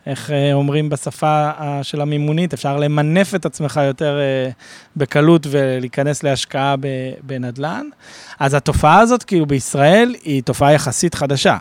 איך 0.06 0.30
אה, 0.30 0.52
אומרים 0.52 0.88
בשפה 0.88 1.50
אה, 1.60 1.80
של 1.82 2.00
המימונית, 2.00 2.52
אפשר 2.52 2.76
למנף 2.76 3.34
את 3.34 3.46
עצמך 3.46 3.80
יותר 3.86 4.18
אה, 4.18 4.50
בקלות 4.96 5.46
ולהיכנס 5.50 6.22
להשקעה 6.22 6.74
בנדל"ן. 7.22 7.86
אז 8.40 8.54
התופעה 8.54 8.98
הזאת, 8.98 9.22
כאילו 9.22 9.46
בישראל, 9.46 10.14
היא 10.24 10.42
תופעה 10.42 10.72
יחסית 10.72 11.14
חדשה. 11.14 11.56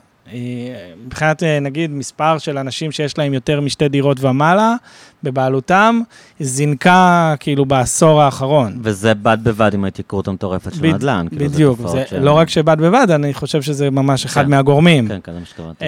מבחינת, 1.06 1.44
נגיד, 1.62 1.92
מספר 1.92 2.38
של 2.38 2.58
אנשים 2.58 2.92
שיש 2.92 3.18
להם 3.18 3.34
יותר 3.34 3.62
משתי 3.62 3.90
דירות 3.90 4.18
ומעלה 4.20 4.76
בבעלותם, 5.24 6.02
זינקה 6.40 7.36
כאילו 7.40 7.66
בעשור 7.66 8.22
האחרון. 8.22 8.80
וזה 8.82 9.14
בד 9.14 9.38
בבד 9.44 9.74
עם 9.74 9.86
ההתייקרות 9.86 10.28
המטורפת 10.28 10.74
של 10.74 10.86
נדל"ן. 10.88 11.28
כאילו, 11.30 11.46
בדיוק, 11.46 11.80
זה, 11.88 12.04
זה 12.10 12.20
לא 12.20 12.32
רק 12.32 12.50
שבד 12.50 12.78
בבד, 12.80 13.08
אני 13.12 13.34
חושב 13.34 13.62
שזה 13.62 13.90
ממש 13.90 14.26
אחד 14.26 14.44
כן, 14.44 14.50
מהגורמים. 14.50 15.08
כן, 15.08 15.20
כן, 15.24 15.34
זה 15.34 15.40
מה 15.40 15.46
שקראתי. 15.46 15.86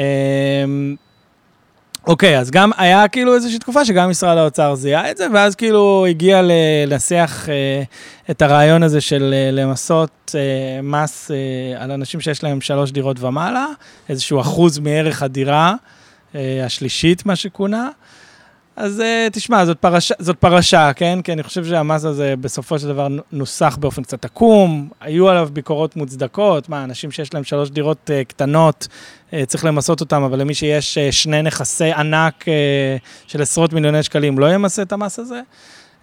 אוקיי, 2.07 2.39
אז 2.39 2.51
גם 2.51 2.71
היה 2.77 3.07
כאילו 3.07 3.35
איזושהי 3.35 3.59
תקופה 3.59 3.85
שגם 3.85 4.09
משרד 4.09 4.37
האוצר 4.37 4.75
זיהה 4.75 5.11
את 5.11 5.17
זה, 5.17 5.27
ואז 5.33 5.55
כאילו 5.55 6.05
הגיע 6.09 6.41
לנסח 6.41 7.45
אה, 7.49 7.83
את 8.31 8.41
הרעיון 8.41 8.83
הזה 8.83 9.01
של 9.01 9.33
אה, 9.33 9.51
למסות 9.51 10.35
אה, 10.35 10.81
מס 10.83 11.31
אה, 11.31 11.83
על 11.83 11.91
אנשים 11.91 12.21
שיש 12.21 12.43
להם 12.43 12.61
שלוש 12.61 12.91
דירות 12.91 13.19
ומעלה, 13.19 13.65
איזשהו 14.09 14.41
אחוז 14.41 14.79
מערך 14.79 15.23
הדירה 15.23 15.75
אה, 16.35 16.61
השלישית, 16.65 17.25
מה 17.25 17.35
שכונה. 17.35 17.89
אז 18.77 18.99
uh, 18.99 19.29
תשמע, 19.33 19.65
זאת 19.65 19.77
פרשה, 19.77 20.15
זאת 20.19 20.37
פרשה, 20.37 20.93
כן? 20.93 21.19
כי 21.23 21.33
אני 21.33 21.43
חושב 21.43 21.65
שהמס 21.65 22.05
הזה 22.05 22.33
בסופו 22.41 22.79
של 22.79 22.87
דבר 22.87 23.07
נוסח 23.31 23.77
באופן 23.79 24.03
קצת 24.03 24.25
עקום, 24.25 24.89
היו 25.01 25.29
עליו 25.29 25.49
ביקורות 25.53 25.95
מוצדקות, 25.95 26.69
מה, 26.69 26.83
אנשים 26.83 27.11
שיש 27.11 27.33
להם 27.33 27.43
שלוש 27.43 27.69
דירות 27.69 28.09
uh, 28.09 28.27
קטנות, 28.27 28.87
uh, 29.31 29.35
צריך 29.47 29.65
למסות 29.65 30.01
אותם, 30.01 30.23
אבל 30.23 30.39
למי 30.39 30.53
שיש 30.53 30.97
uh, 30.97 31.11
שני 31.11 31.41
נכסי 31.41 31.91
ענק 31.91 32.41
uh, 32.41 32.47
של 33.27 33.41
עשרות 33.41 33.73
מיליוני 33.73 34.03
שקלים, 34.03 34.39
לא 34.39 34.53
ימסה 34.53 34.81
את 34.81 34.91
המס 34.91 35.19
הזה? 35.19 35.41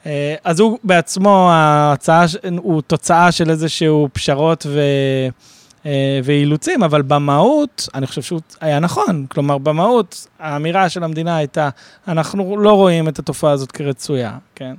Uh, 0.05 0.07
אז 0.45 0.61
הוא 0.61 0.79
בעצמו, 0.85 1.49
ההצעה, 1.51 2.25
הוא 2.57 2.83
תוצאה 2.83 3.33
של 3.33 3.51
איזשהו 3.51 4.09
פשרות 4.13 4.67
ו... 4.69 4.81
אה, 5.87 6.21
ואילוצים, 6.25 6.83
אבל 6.83 7.03
במהות, 7.03 7.89
אני 7.95 8.07
חושב 8.07 8.23
שהוא 8.23 8.41
היה 8.61 8.79
נכון. 8.81 9.27
כלומר, 9.29 9.59
במהות, 9.59 10.27
האמירה 10.39 10.89
של 10.89 11.05
המדינה 11.05 11.37
הייתה, 11.37 11.69
אנחנו 12.09 12.57
לא 12.57 12.73
רואים 12.73 13.09
את 13.09 13.19
התופעה 13.19 13.53
הזאת 13.53 13.73
כרצויה, 13.73 14.37
כן? 14.55 14.75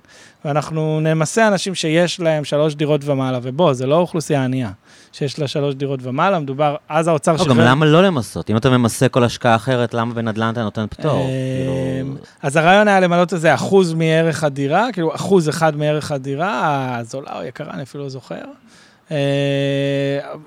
ואנחנו 0.46 1.00
נמסה 1.00 1.48
אנשים 1.48 1.76
שיש 1.76 2.20
להם 2.20 2.44
שלוש 2.44 2.76
דירות 2.76 3.02
ומעלה, 3.06 3.40
ובוא, 3.42 3.74
זה 3.74 3.86
לא 3.86 3.96
אוכלוסייה 3.96 4.44
ענייה. 4.44 4.72
שיש 5.12 5.40
לה 5.40 5.48
שלוש 5.48 5.76
דירות 5.76 6.00
ומעלה, 6.04 6.40
מדובר, 6.40 6.76
אז 6.90 7.08
האוצר 7.08 7.32
לא, 7.32 7.38
שחרר... 7.38 7.50
גם 7.50 7.60
למה 7.60 7.86
לא 7.86 8.04
למסות? 8.04 8.50
אם 8.50 8.58
אתה 8.58 8.70
ממסה 8.70 9.10
כל 9.10 9.24
השקעה 9.24 9.56
אחרת, 9.56 9.94
למה 9.94 10.14
בנדל"ן 10.14 10.50
אתה 10.50 10.64
נותן 10.64 10.86
פטור? 10.90 11.12
אה, 11.12 11.28
כאילו- 12.02 12.16
אז 12.42 12.56
הרעיון 12.56 12.88
היה 12.88 13.00
למלות 13.00 13.34
איזה 13.34 13.54
אחוז 13.54 13.94
מערך 13.94 14.44
הדירה, 14.44 14.88
כאילו 14.94 15.16
אחוז 15.16 15.50
אחד 15.50 15.76
מערך 15.76 16.12
הדירה, 16.12 16.98
הזולה 16.98 17.40
או 17.40 17.44
יקרה, 17.44 17.74
אני 17.74 17.84
אפילו 17.84 18.04
לא 18.04 18.10
זוכר. 18.10 18.42
אה, 19.12 19.18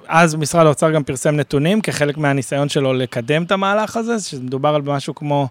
אז 0.08 0.34
משרד 0.34 0.66
האוצר 0.66 0.90
גם 0.90 1.04
פרסם 1.04 1.36
נתונים 1.36 1.80
כחלק 1.80 2.16
מהניסיון 2.16 2.68
שלו 2.68 2.92
לקדם 2.92 3.42
את 3.42 3.52
המהלך 3.52 3.96
הזה, 3.96 4.20
שמדובר 4.20 4.68
על 4.68 4.82
משהו 4.82 5.14
כמו 5.14 5.48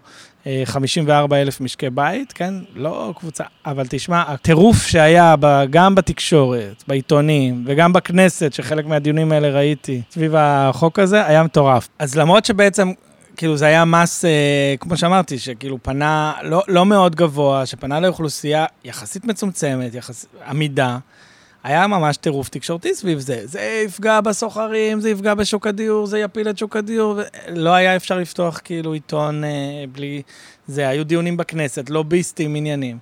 54 0.64 1.36
אלף 1.36 1.60
משקי 1.60 1.90
בית, 1.90 2.32
כן? 2.32 2.54
לא 2.74 3.12
קבוצה, 3.18 3.44
אבל 3.66 3.84
תשמע, 3.88 4.22
הטירוף 4.26 4.86
שהיה 4.86 5.34
גם 5.70 5.94
בתקשורת, 5.94 6.84
בעיתונים 6.88 7.64
וגם 7.66 7.92
בכנסת, 7.92 8.52
שחלק 8.52 8.86
מהדיונים 8.86 9.32
האלה 9.32 9.48
ראיתי 9.48 10.02
סביב 10.10 10.34
החוק 10.36 10.98
הזה, 10.98 11.26
היה 11.26 11.42
מטורף. 11.42 11.88
אז 11.98 12.16
למרות 12.16 12.44
שבעצם 12.44 12.92
כאילו 13.38 13.56
זה 13.56 13.66
היה 13.66 13.84
מס, 13.84 14.24
אה, 14.24 14.74
כמו 14.80 14.96
שאמרתי, 14.96 15.38
שכאילו 15.38 15.78
פנה 15.82 16.32
לא, 16.42 16.62
לא 16.68 16.86
מאוד 16.86 17.16
גבוה, 17.16 17.66
שפנה 17.66 18.00
לאוכלוסייה 18.00 18.64
יחסית 18.84 19.24
מצומצמת, 19.24 19.94
יחס, 19.94 20.26
עמידה. 20.48 20.98
היה 21.68 21.86
ממש 21.86 22.16
טירוף 22.16 22.48
תקשורתי 22.48 22.94
סביב 22.94 23.18
זה. 23.18 23.40
זה 23.44 23.82
יפגע 23.86 24.20
בסוחרים, 24.20 25.00
זה 25.00 25.10
יפגע 25.10 25.34
בשוק 25.34 25.66
הדיור, 25.66 26.06
זה 26.06 26.18
יפיל 26.18 26.50
את 26.50 26.58
שוק 26.58 26.76
הדיור. 26.76 27.20
לא 27.48 27.70
היה 27.70 27.96
אפשר 27.96 28.18
לפתוח 28.18 28.60
כאילו 28.64 28.92
עיתון 28.92 29.44
אה, 29.44 29.84
בלי... 29.92 30.22
זה, 30.66 30.88
היו 30.88 31.04
דיונים 31.04 31.36
בכנסת, 31.36 31.90
לוביסטים, 31.90 32.54
עניינים. 32.54 32.98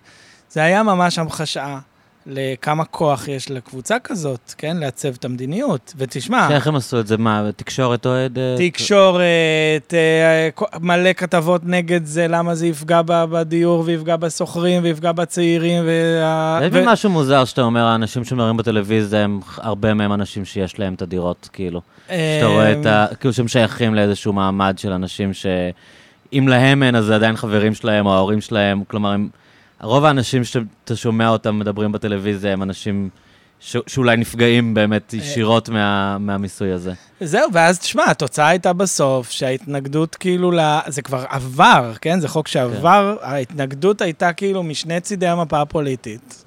זה 0.51 0.63
היה 0.63 0.83
ממש 0.83 1.19
המחשה. 1.19 1.79
לכמה 2.27 2.85
כוח 2.85 3.29
יש 3.29 3.51
לקבוצה 3.51 3.99
כזאת, 3.99 4.55
כן? 4.59 4.77
לעצב 4.77 5.09
את 5.09 5.25
המדיניות. 5.25 5.95
ותשמע... 5.97 6.49
איך 6.51 6.67
הם 6.67 6.77
עשו 6.77 7.01
את 7.01 7.07
זה? 7.07 7.17
מה, 7.17 7.51
תקשורת 7.57 8.07
אוהדת? 8.07 8.59
תקשורת, 8.59 9.95
אה, 9.95 10.49
מלא 10.81 11.13
כתבות 11.13 11.61
נגד 11.65 12.05
זה, 12.05 12.29
למה 12.29 12.55
זה 12.55 12.67
יפגע 12.67 13.01
בדיור 13.07 13.83
ויפגע 13.87 14.17
בסוחרים 14.17 14.83
ויפגע 14.83 15.13
בצעירים. 15.13 15.85
וה... 15.87 16.61
יש 16.63 16.73
לי 16.73 16.83
ו... 16.83 16.87
משהו 16.87 17.11
מוזר 17.11 17.45
שאתה 17.45 17.63
אומר, 17.63 17.85
האנשים 17.85 18.25
שמראים 18.25 18.57
בטלוויזיה, 18.57 19.25
הם 19.25 19.41
הרבה 19.57 19.95
מהם 19.95 20.13
אנשים 20.13 20.45
שיש 20.45 20.79
להם 20.79 20.95
את 20.95 21.03
הדירות, 21.03 21.49
כאילו. 21.53 21.81
שאתה 22.07 22.47
רואה 22.47 22.73
את 22.73 22.87
ה... 22.87 23.07
כאילו 23.21 23.35
שהם 23.35 23.49
שייכים 23.49 23.95
לאיזשהו 23.95 24.33
מעמד 24.33 24.79
של 24.79 24.93
אנשים 24.93 25.35
ש... 25.35 25.47
אם 26.33 26.49
להם 26.49 26.83
אין, 26.83 26.97
אז 26.97 27.05
זה 27.05 27.15
עדיין 27.15 27.37
חברים 27.37 27.75
שלהם 27.75 28.07
או 28.07 28.15
ההורים 28.15 28.41
שלהם, 28.41 28.83
כלומר, 28.89 29.11
הם... 29.11 29.29
רוב 29.81 30.05
האנשים 30.05 30.45
שאתה 30.45 30.97
שומע 30.97 31.29
אותם 31.29 31.59
מדברים 31.59 31.93
בטלוויזיה 31.93 32.53
הם 32.53 32.63
אנשים 32.63 33.09
ש- 33.61 33.77
שאולי 33.87 34.17
נפגעים 34.17 34.75
באמת 34.75 35.15
אה, 35.15 35.19
ישירות 35.19 35.69
מה, 35.69 36.19
מהמיסוי 36.19 36.73
הזה. 36.73 36.93
זהו, 37.21 37.53
ואז 37.53 37.79
תשמע, 37.79 38.05
התוצאה 38.05 38.49
הייתה 38.49 38.73
בסוף 38.73 39.31
שההתנגדות 39.31 40.15
כאילו, 40.15 40.51
ל... 40.53 40.61
זה 40.87 41.03
כבר 41.03 41.25
עבר, 41.29 41.93
כן? 42.01 42.21
זה 42.21 42.29
חוק 42.29 42.49
שעבר, 42.49 43.17
כן. 43.21 43.27
ההתנגדות 43.29 44.01
הייתה 44.01 44.33
כאילו 44.33 44.63
משני 44.63 45.01
צידי 45.01 45.27
המפה 45.27 45.61
הפוליטית. 45.61 46.45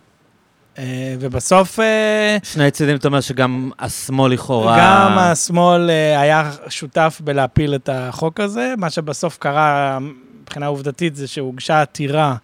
אה, 0.77 1.15
ובסוף... 1.19 1.79
אה, 1.79 2.37
שני 2.43 2.71
צידים, 2.71 2.95
אתה 2.95 3.07
אומר 3.07 3.21
שגם 3.21 3.71
השמאל 3.79 4.31
לכאורה... 4.33 4.77
גם 4.79 5.17
השמאל 5.17 5.89
היה 6.17 6.51
שותף 6.69 7.21
בלהפיל 7.23 7.75
את 7.75 7.89
החוק 7.93 8.39
הזה. 8.39 8.73
מה 8.77 8.89
שבסוף 8.89 9.37
קרה, 9.37 9.97
מבחינה 10.41 10.65
עובדתית, 10.65 11.15
זה 11.15 11.27
שהוגשה 11.27 11.81
עתירה 11.81 12.35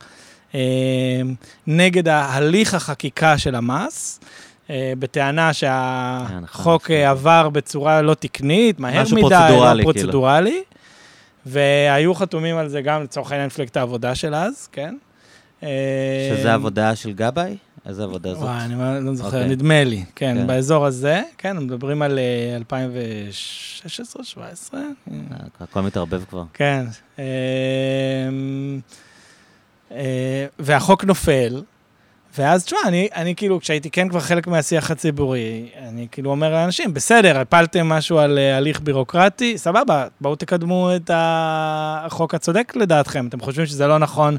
נגד 1.68 2.08
ההליך 2.08 2.74
החקיקה 2.74 3.38
של 3.38 3.56
המס. 3.56 4.20
אה, 4.70 4.94
בטענה 5.00 5.54
שהחוק 5.54 6.84
נכון, 6.84 6.96
עבר 6.96 7.50
בצורה 7.50 8.02
לא 8.02 8.14
תקנית, 8.14 8.80
מהר 8.80 9.04
מדי, 9.04 9.22
פרוצדורלי, 9.22 9.84
לא 9.84 9.84
פרוצדורלי. 9.84 10.52
כאילו. 10.52 10.64
והיו 11.46 12.16
חתומים 12.16 12.58
על 12.58 12.70
זה 12.70 12.82
גם 12.82 13.04
לצורך 13.04 13.32
העניין 13.32 13.48
מפלגת 13.48 13.78
העבודה 13.78 14.16
של 14.16 14.36
אז, 14.36 14.68
כן? 14.72 14.96
שזה 15.62 16.54
עבודה 16.54 16.96
של 16.96 17.12
גבאי? 17.12 17.58
איזה 17.86 18.04
עבודה 18.04 18.34
זאת? 18.34 18.44
וואי, 18.44 18.66
אני 18.66 19.06
לא 19.06 19.14
זוכר, 19.14 19.30
okay. 19.30 19.34
אוקיי. 19.34 19.50
נדמה 19.50 19.84
לי, 19.84 20.04
כן, 20.16 20.36
כן, 20.38 20.48
באזור 20.48 20.86
הזה, 20.86 21.22
כן, 21.38 21.58
מדברים 21.58 22.02
על 22.02 22.20
2016-2017. 24.72 24.74
הכל 25.60 25.82
מתערבב 25.82 26.24
כבר. 26.30 26.44
כן. 26.54 26.86
אה, 29.96 30.46
והחוק 30.60 31.04
נופל, 31.04 31.62
ואז, 32.38 32.66
תשמע, 32.66 32.80
אני, 32.86 33.08
אני 33.16 33.36
כאילו, 33.36 33.60
כשהייתי 33.60 33.90
כן 33.90 34.10
כבר 34.10 34.20
חלק 34.20 34.48
מהשיח 34.48 34.92
הציבורי, 34.92 35.70
אני 35.88 36.08
כאילו 36.12 36.32
אומר 36.32 36.52
לאנשים, 36.52 36.94
בסדר, 36.94 37.40
הפלתם 37.40 37.90
משהו 37.90 38.20
על 38.20 38.38
uh, 38.38 38.58
הליך 38.58 38.82
בירוקרטי, 38.82 39.58
סבבה, 39.58 40.08
בואו 40.22 40.36
תקדמו 40.36 40.90
את 40.96 41.12
החוק 41.14 42.36
הצודק 42.36 42.74
לדעתכם. 42.76 43.28
אתם 43.28 43.40
חושבים 43.40 43.66
שזה 43.66 43.88
לא 43.88 43.98
נכון 43.98 44.38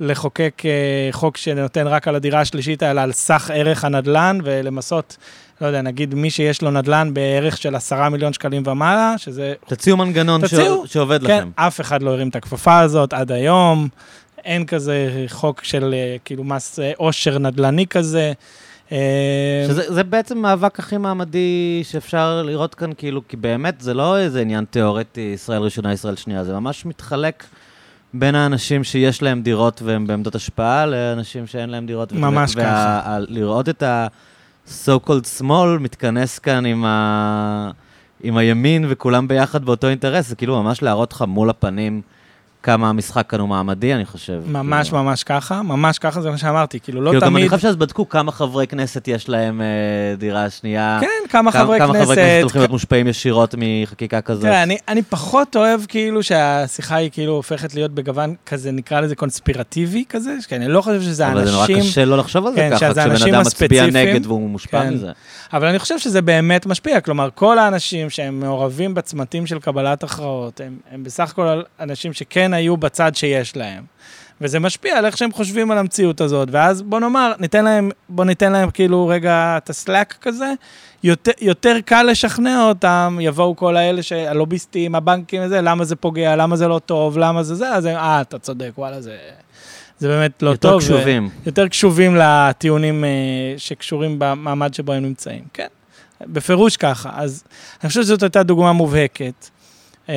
לחוקק 0.00 0.62
uh, 0.62 1.14
חוק 1.14 1.36
שנותן 1.36 1.86
רק 1.86 2.08
על 2.08 2.14
הדירה 2.14 2.40
השלישית, 2.40 2.82
אלא 2.82 3.00
על 3.00 3.12
סך 3.12 3.50
ערך 3.54 3.84
הנדל"ן, 3.84 4.38
ולמסות, 4.44 5.16
לא 5.60 5.66
יודע, 5.66 5.82
נגיד 5.82 6.14
מי 6.14 6.30
שיש 6.30 6.62
לו 6.62 6.70
נדל"ן 6.70 7.14
בערך 7.14 7.56
של 7.56 7.74
עשרה 7.74 8.08
מיליון 8.08 8.32
שקלים 8.32 8.62
ומעלה, 8.66 9.14
שזה... 9.16 9.54
תציעו 9.66 9.96
מנגנון 9.96 10.46
תציעו, 10.46 10.86
ש... 10.86 10.92
שעובד 10.92 11.20
כן, 11.20 11.24
לכם. 11.24 11.50
כן, 11.56 11.66
אף 11.66 11.80
אחד 11.80 12.02
לא 12.02 12.10
הרים 12.10 12.28
את 12.28 12.36
הכפפה 12.36 12.78
הזאת 12.78 13.12
עד 13.12 13.32
היום. 13.32 13.88
אין 14.48 14.66
כזה 14.66 15.26
חוק 15.28 15.64
של 15.64 15.94
אה, 15.94 16.16
כאילו 16.24 16.44
מס 16.44 16.78
אה, 16.78 16.92
עושר 16.96 17.38
נדל"ני 17.38 17.86
כזה. 17.86 18.32
אה, 18.92 19.64
שזה 19.68 20.04
בעצם 20.04 20.38
מאבק 20.38 20.78
הכי 20.78 20.96
מעמדי 20.96 21.80
שאפשר 21.84 22.42
לראות 22.46 22.74
כאן, 22.74 22.90
כאילו, 22.98 23.28
כי 23.28 23.36
באמת 23.36 23.80
זה 23.80 23.94
לא 23.94 24.18
איזה 24.18 24.40
עניין 24.40 24.64
תיאורטי, 24.70 25.20
ישראל 25.34 25.62
ראשונה, 25.62 25.92
ישראל 25.92 26.16
שנייה, 26.16 26.44
זה 26.44 26.52
ממש 26.52 26.86
מתחלק 26.86 27.44
בין 28.14 28.34
האנשים 28.34 28.84
שיש 28.84 29.22
להם 29.22 29.42
דירות 29.42 29.82
והם 29.82 30.06
בעמדות 30.06 30.34
השפעה, 30.34 30.86
לאנשים 30.86 31.46
שאין 31.46 31.70
להם 31.70 31.86
דירות. 31.86 32.12
ממש 32.12 32.56
וה, 32.56 32.62
ככה. 32.62 33.02
וה, 33.06 33.18
לראות 33.18 33.68
את 33.68 33.82
ה-so 33.82 35.06
called 35.06 35.40
small 35.40 35.78
מתכנס 35.80 36.38
כאן 36.38 36.66
עם, 36.66 36.84
ה, 36.84 37.70
עם 38.22 38.36
הימין 38.36 38.84
וכולם 38.88 39.28
ביחד 39.28 39.64
באותו 39.64 39.88
אינטרס, 39.88 40.28
זה 40.28 40.36
כאילו 40.36 40.62
ממש 40.62 40.82
להראות 40.82 41.12
לך 41.12 41.24
מול 41.28 41.50
הפנים. 41.50 42.02
כמה 42.68 42.88
המשחק 42.88 43.26
כאן 43.28 43.40
הוא 43.40 43.48
מעמדי, 43.48 43.94
אני 43.94 44.04
חושב. 44.04 44.40
ממש 44.46 44.88
כאילו. 44.88 45.02
ממש 45.02 45.24
ככה, 45.24 45.62
ממש 45.62 45.98
ככה, 45.98 46.20
זה 46.20 46.30
מה 46.30 46.38
שאמרתי, 46.38 46.80
כאילו 46.80 47.00
לא 47.00 47.10
כאילו 47.10 47.20
תמיד... 47.20 47.32
גם 47.32 47.36
אני 47.36 47.48
חושב 47.48 47.62
שאז 47.62 47.76
בדקו 47.76 48.08
כמה 48.08 48.32
חברי 48.32 48.66
כנסת 48.66 49.08
יש 49.08 49.28
להם 49.28 49.60
אה, 49.60 49.66
דירה 50.18 50.50
שנייה. 50.50 50.98
כן, 51.00 51.06
כמה, 51.28 51.52
כמה 51.52 51.62
חברי 51.62 51.78
כמה 51.78 51.92
כנסת... 51.92 52.04
כמה 52.04 52.04
חברי 52.04 52.16
כנסת 52.16 52.42
הולכים 52.42 52.60
להיות 52.60 52.70
מושפעים 52.70 53.06
ישירות 53.06 53.54
מחקיקה 53.58 54.20
כזאת. 54.20 54.42
תראה, 54.42 54.62
אני, 54.62 54.76
אני 54.88 55.02
פחות 55.02 55.56
אוהב 55.56 55.80
כאילו 55.88 56.22
שהשיחה 56.22 56.96
היא 56.96 57.10
כאילו 57.12 57.32
הופכת 57.32 57.74
להיות 57.74 57.90
בגוון 57.90 58.34
כזה, 58.46 58.70
נקרא 58.70 59.00
לזה 59.00 59.16
קונספירטיבי 59.16 60.04
כזה, 60.08 60.34
כי 60.48 60.56
אני 60.56 60.68
לא 60.68 60.80
חושב 60.80 61.02
שזה 61.02 61.26
אבל 61.26 61.38
אנשים... 61.38 61.54
אבל 61.54 61.62
זה 61.66 61.74
נורא 61.74 61.88
קשה 61.90 62.04
לא 62.04 62.18
לחשוב 62.18 62.46
על 62.46 62.52
זה 62.52 62.58
כן, 62.58 62.70
ככה, 62.70 62.92
כשבן 62.92 63.32
אדם 63.32 63.40
מצביע 63.40 63.86
נגד 63.86 64.26
והוא 64.26 64.50
מושפע 64.50 64.82
כן. 64.82 64.94
מזה. 64.94 65.12
אבל 65.52 65.66
אני 65.66 65.78
חושב 65.78 65.98
שזה 65.98 66.22
באמת 66.22 66.66
משפיע, 66.66 67.00
כלומר, 67.00 67.28
כל 67.34 67.58
האנשים 67.58 68.10
שהם 68.10 68.40
מעורבים 68.40 68.94
בצמתים 68.94 69.46
של 69.46 69.58
קבלת 69.58 70.04
הכרעות, 70.04 70.60
הם, 70.60 70.76
הם 70.92 71.04
בסך 71.04 71.30
הכל 71.30 71.60
אנשים 71.80 72.12
שכן 72.12 72.54
היו 72.58 72.76
בצד 72.76 73.14
שיש 73.14 73.56
להם. 73.56 73.84
וזה 74.40 74.58
משפיע 74.58 74.98
על 74.98 75.06
איך 75.06 75.16
שהם 75.16 75.32
חושבים 75.32 75.70
על 75.70 75.78
המציאות 75.78 76.20
הזאת, 76.20 76.48
ואז 76.52 76.82
בוא 76.82 77.00
נאמר, 77.00 77.32
ניתן 77.38 77.64
להם, 77.64 77.90
בוא 78.08 78.24
ניתן 78.24 78.52
להם 78.52 78.70
כאילו 78.70 79.06
רגע 79.06 79.54
את 79.56 79.70
הסלאק 79.70 80.16
כזה, 80.20 80.52
יותר, 81.02 81.32
יותר 81.40 81.76
קל 81.84 82.02
לשכנע 82.02 82.64
אותם, 82.64 83.18
יבואו 83.20 83.56
כל 83.56 83.76
האלה, 83.76 84.00
הלוביסטים, 84.28 84.94
הבנקים 84.94 85.42
וזה, 85.44 85.60
למה 85.60 85.84
זה 85.84 85.96
פוגע, 85.96 86.36
למה 86.36 86.56
זה 86.56 86.68
לא 86.68 86.78
טוב, 86.78 87.18
למה 87.18 87.42
זה 87.42 87.54
זה, 87.54 87.68
אז 87.68 87.84
הם, 87.84 87.96
אה, 87.96 88.20
אתה 88.20 88.38
צודק, 88.38 88.70
וואלה, 88.78 89.00
זה... 89.00 89.16
זה 89.98 90.08
באמת 90.08 90.42
לא 90.42 90.50
יותר 90.50 90.70
טוב. 90.70 90.82
יותר 90.82 90.96
קשובים. 90.96 91.28
יותר 91.46 91.68
קשובים 91.68 92.16
לטיעונים 92.16 93.04
uh, 93.04 93.58
שקשורים 93.58 94.16
במעמד 94.18 94.74
שבו 94.74 94.92
הם 94.92 95.02
נמצאים, 95.02 95.44
כן. 95.54 95.66
בפירוש 96.20 96.76
ככה. 96.76 97.10
אז 97.14 97.44
אני 97.82 97.88
חושב 97.88 98.02
שזאת 98.02 98.22
הייתה 98.22 98.42
דוגמה 98.42 98.72
מובהקת. 98.72 99.48
Um, 100.08 100.10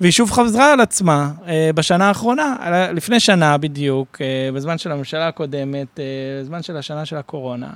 והיא 0.00 0.12
שוב 0.12 0.30
חזרה 0.30 0.72
על 0.72 0.80
עצמה 0.80 1.30
uh, 1.40 1.48
בשנה 1.74 2.08
האחרונה, 2.08 2.56
לפני 2.94 3.20
שנה 3.20 3.58
בדיוק, 3.58 4.16
uh, 4.16 4.54
בזמן 4.54 4.78
של 4.78 4.92
הממשלה 4.92 5.28
הקודמת, 5.28 5.86
uh, 5.96 6.00
בזמן 6.42 6.62
של 6.62 6.76
השנה 6.76 7.04
של 7.04 7.16
הקורונה. 7.16 7.70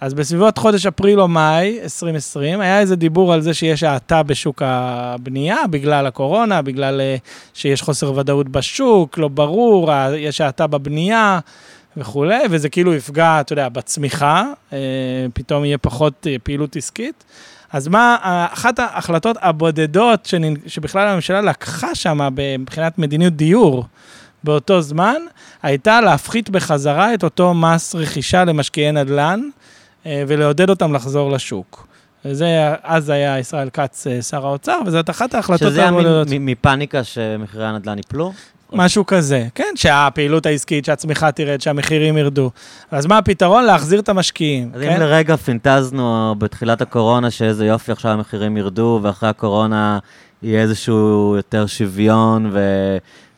אז 0.00 0.14
בסביבות 0.14 0.58
חודש 0.58 0.86
אפריל 0.86 1.20
או 1.20 1.28
מאי 1.28 1.78
2020, 1.82 2.60
היה 2.60 2.80
איזה 2.80 2.96
דיבור 2.96 3.32
על 3.32 3.40
זה 3.40 3.54
שיש 3.54 3.82
האטה 3.82 4.22
בשוק 4.22 4.62
הבנייה 4.64 5.66
בגלל 5.70 6.06
הקורונה, 6.06 6.62
בגלל 6.62 7.00
שיש 7.54 7.82
חוסר 7.82 8.12
ודאות 8.12 8.48
בשוק, 8.48 9.18
לא 9.18 9.28
ברור, 9.28 9.90
יש 10.16 10.40
האטה 10.40 10.66
בבנייה 10.66 11.40
וכולי, 11.96 12.42
וזה 12.50 12.68
כאילו 12.68 12.94
יפגע, 12.94 13.40
אתה 13.40 13.52
יודע, 13.52 13.68
בצמיחה, 13.68 14.44
פתאום 15.34 15.64
יהיה 15.64 15.78
פחות 15.78 16.26
פעילות 16.42 16.76
עסקית. 16.76 17.24
אז 17.72 17.88
מה, 17.88 18.16
אחת 18.52 18.78
ההחלטות 18.78 19.36
הבודדות 19.40 20.26
שנ... 20.26 20.42
שבכלל 20.66 21.08
הממשלה 21.08 21.40
לקחה 21.40 21.94
שם 21.94 22.18
מבחינת 22.58 22.98
מדיניות 22.98 23.32
דיור 23.32 23.84
באותו 24.44 24.80
זמן, 24.80 25.16
הייתה 25.62 26.00
להפחית 26.00 26.50
בחזרה 26.50 27.14
את 27.14 27.24
אותו 27.24 27.54
מס 27.54 27.94
רכישה 27.94 28.44
למשקיעי 28.44 28.92
נדל"ן. 28.92 29.40
אה, 30.06 30.24
ולעודד 30.28 30.70
אותם 30.70 30.92
לחזור 30.92 31.30
לשוק. 31.30 31.86
וזה, 32.24 32.74
אז 32.82 33.08
היה 33.08 33.38
ישראל 33.38 33.70
כץ 33.70 34.06
אה, 34.06 34.22
שר 34.22 34.46
האוצר, 34.46 34.80
וזאת 34.86 35.10
אחת 35.10 35.34
ההחלטות 35.34 35.68
שזה 35.68 35.80
היה 35.82 35.90
מפניקה 36.40 37.04
שמחירי 37.04 37.66
הנדל"ן 37.66 37.98
יפלו? 37.98 38.32
משהו 38.72 39.06
כזה, 39.06 39.46
כן, 39.54 39.72
שהפעילות 39.74 40.46
העסקית, 40.46 40.84
שהצמיחה 40.84 41.32
תרד, 41.32 41.60
שהמחירים 41.60 42.16
ירדו. 42.16 42.50
אז 42.90 43.06
מה 43.06 43.18
הפתרון? 43.18 43.64
להחזיר 43.64 44.00
את 44.00 44.08
המשקיעים, 44.08 44.70
אז 44.74 44.80
כן? 44.80 44.92
אם 44.92 45.00
לרגע 45.00 45.36
פינטזנו 45.36 46.34
בתחילת 46.38 46.82
הקורונה, 46.82 47.30
שאיזה 47.30 47.66
יופי 47.66 47.92
עכשיו 47.92 48.12
המחירים 48.12 48.56
ירדו, 48.56 49.00
ואחרי 49.02 49.28
הקורונה 49.28 49.98
יהיה 50.42 50.62
איזשהו 50.62 51.34
יותר 51.36 51.66
שוויון, 51.66 52.50
ו... 52.52 52.60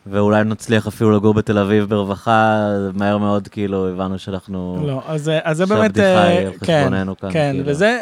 ואולי 0.07 0.43
נצליח 0.43 0.87
אפילו 0.87 1.11
לגור 1.11 1.33
בתל 1.33 1.57
אביב 1.57 1.85
ברווחה, 1.85 2.67
מהר 2.93 3.17
מאוד 3.17 3.47
כאילו 3.47 3.89
הבנו 3.89 4.19
שאנחנו... 4.19 4.83
לא, 4.87 5.01
אז, 5.07 5.31
אז 5.43 5.57
זה 5.57 5.65
באמת... 5.65 5.95
שהבדיחה 5.95 6.23
היא 6.23 6.39
אה, 6.39 6.47
על 6.47 6.51
כן, 6.61 6.81
חשבוננו 6.81 7.17
כאן. 7.17 7.29
כן, 7.31 7.51
כאילו. 7.51 7.69
וזה... 7.69 7.99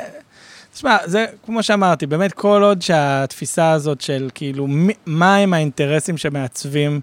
תשמע, 0.74 0.98
זה 1.06 1.26
כמו 1.46 1.64
שאמרתי, 1.64 2.06
באמת 2.06 2.34
כל 2.34 2.62
עוד 2.64 2.82
שהתפיסה 2.82 3.72
הזאת 3.72 4.02
של 4.02 4.30
כאילו, 4.34 4.68
מי- 4.68 4.94
מה 5.06 5.36
האינטרסים 5.36 6.18
שמעצבים 6.18 7.00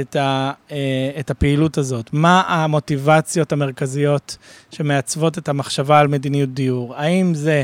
את, 0.00 0.16
ה, 0.16 0.52
אה, 0.70 0.76
את 1.20 1.30
הפעילות 1.30 1.78
הזאת? 1.78 2.10
מה 2.12 2.42
המוטיבציות 2.46 3.52
המרכזיות 3.52 4.36
שמעצבות 4.70 5.38
את 5.38 5.48
המחשבה 5.48 5.98
על 5.98 6.08
מדיניות 6.08 6.54
דיור? 6.54 6.94
האם 6.96 7.34
זה 7.34 7.62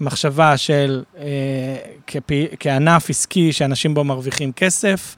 מחשבה 0.00 0.56
של 0.56 1.02
אה, 1.18 1.24
כפי, 2.06 2.46
כענף 2.60 3.10
עסקי 3.10 3.52
שאנשים 3.52 3.94
בו 3.94 4.04
מרוויחים 4.04 4.52
כסף? 4.52 5.16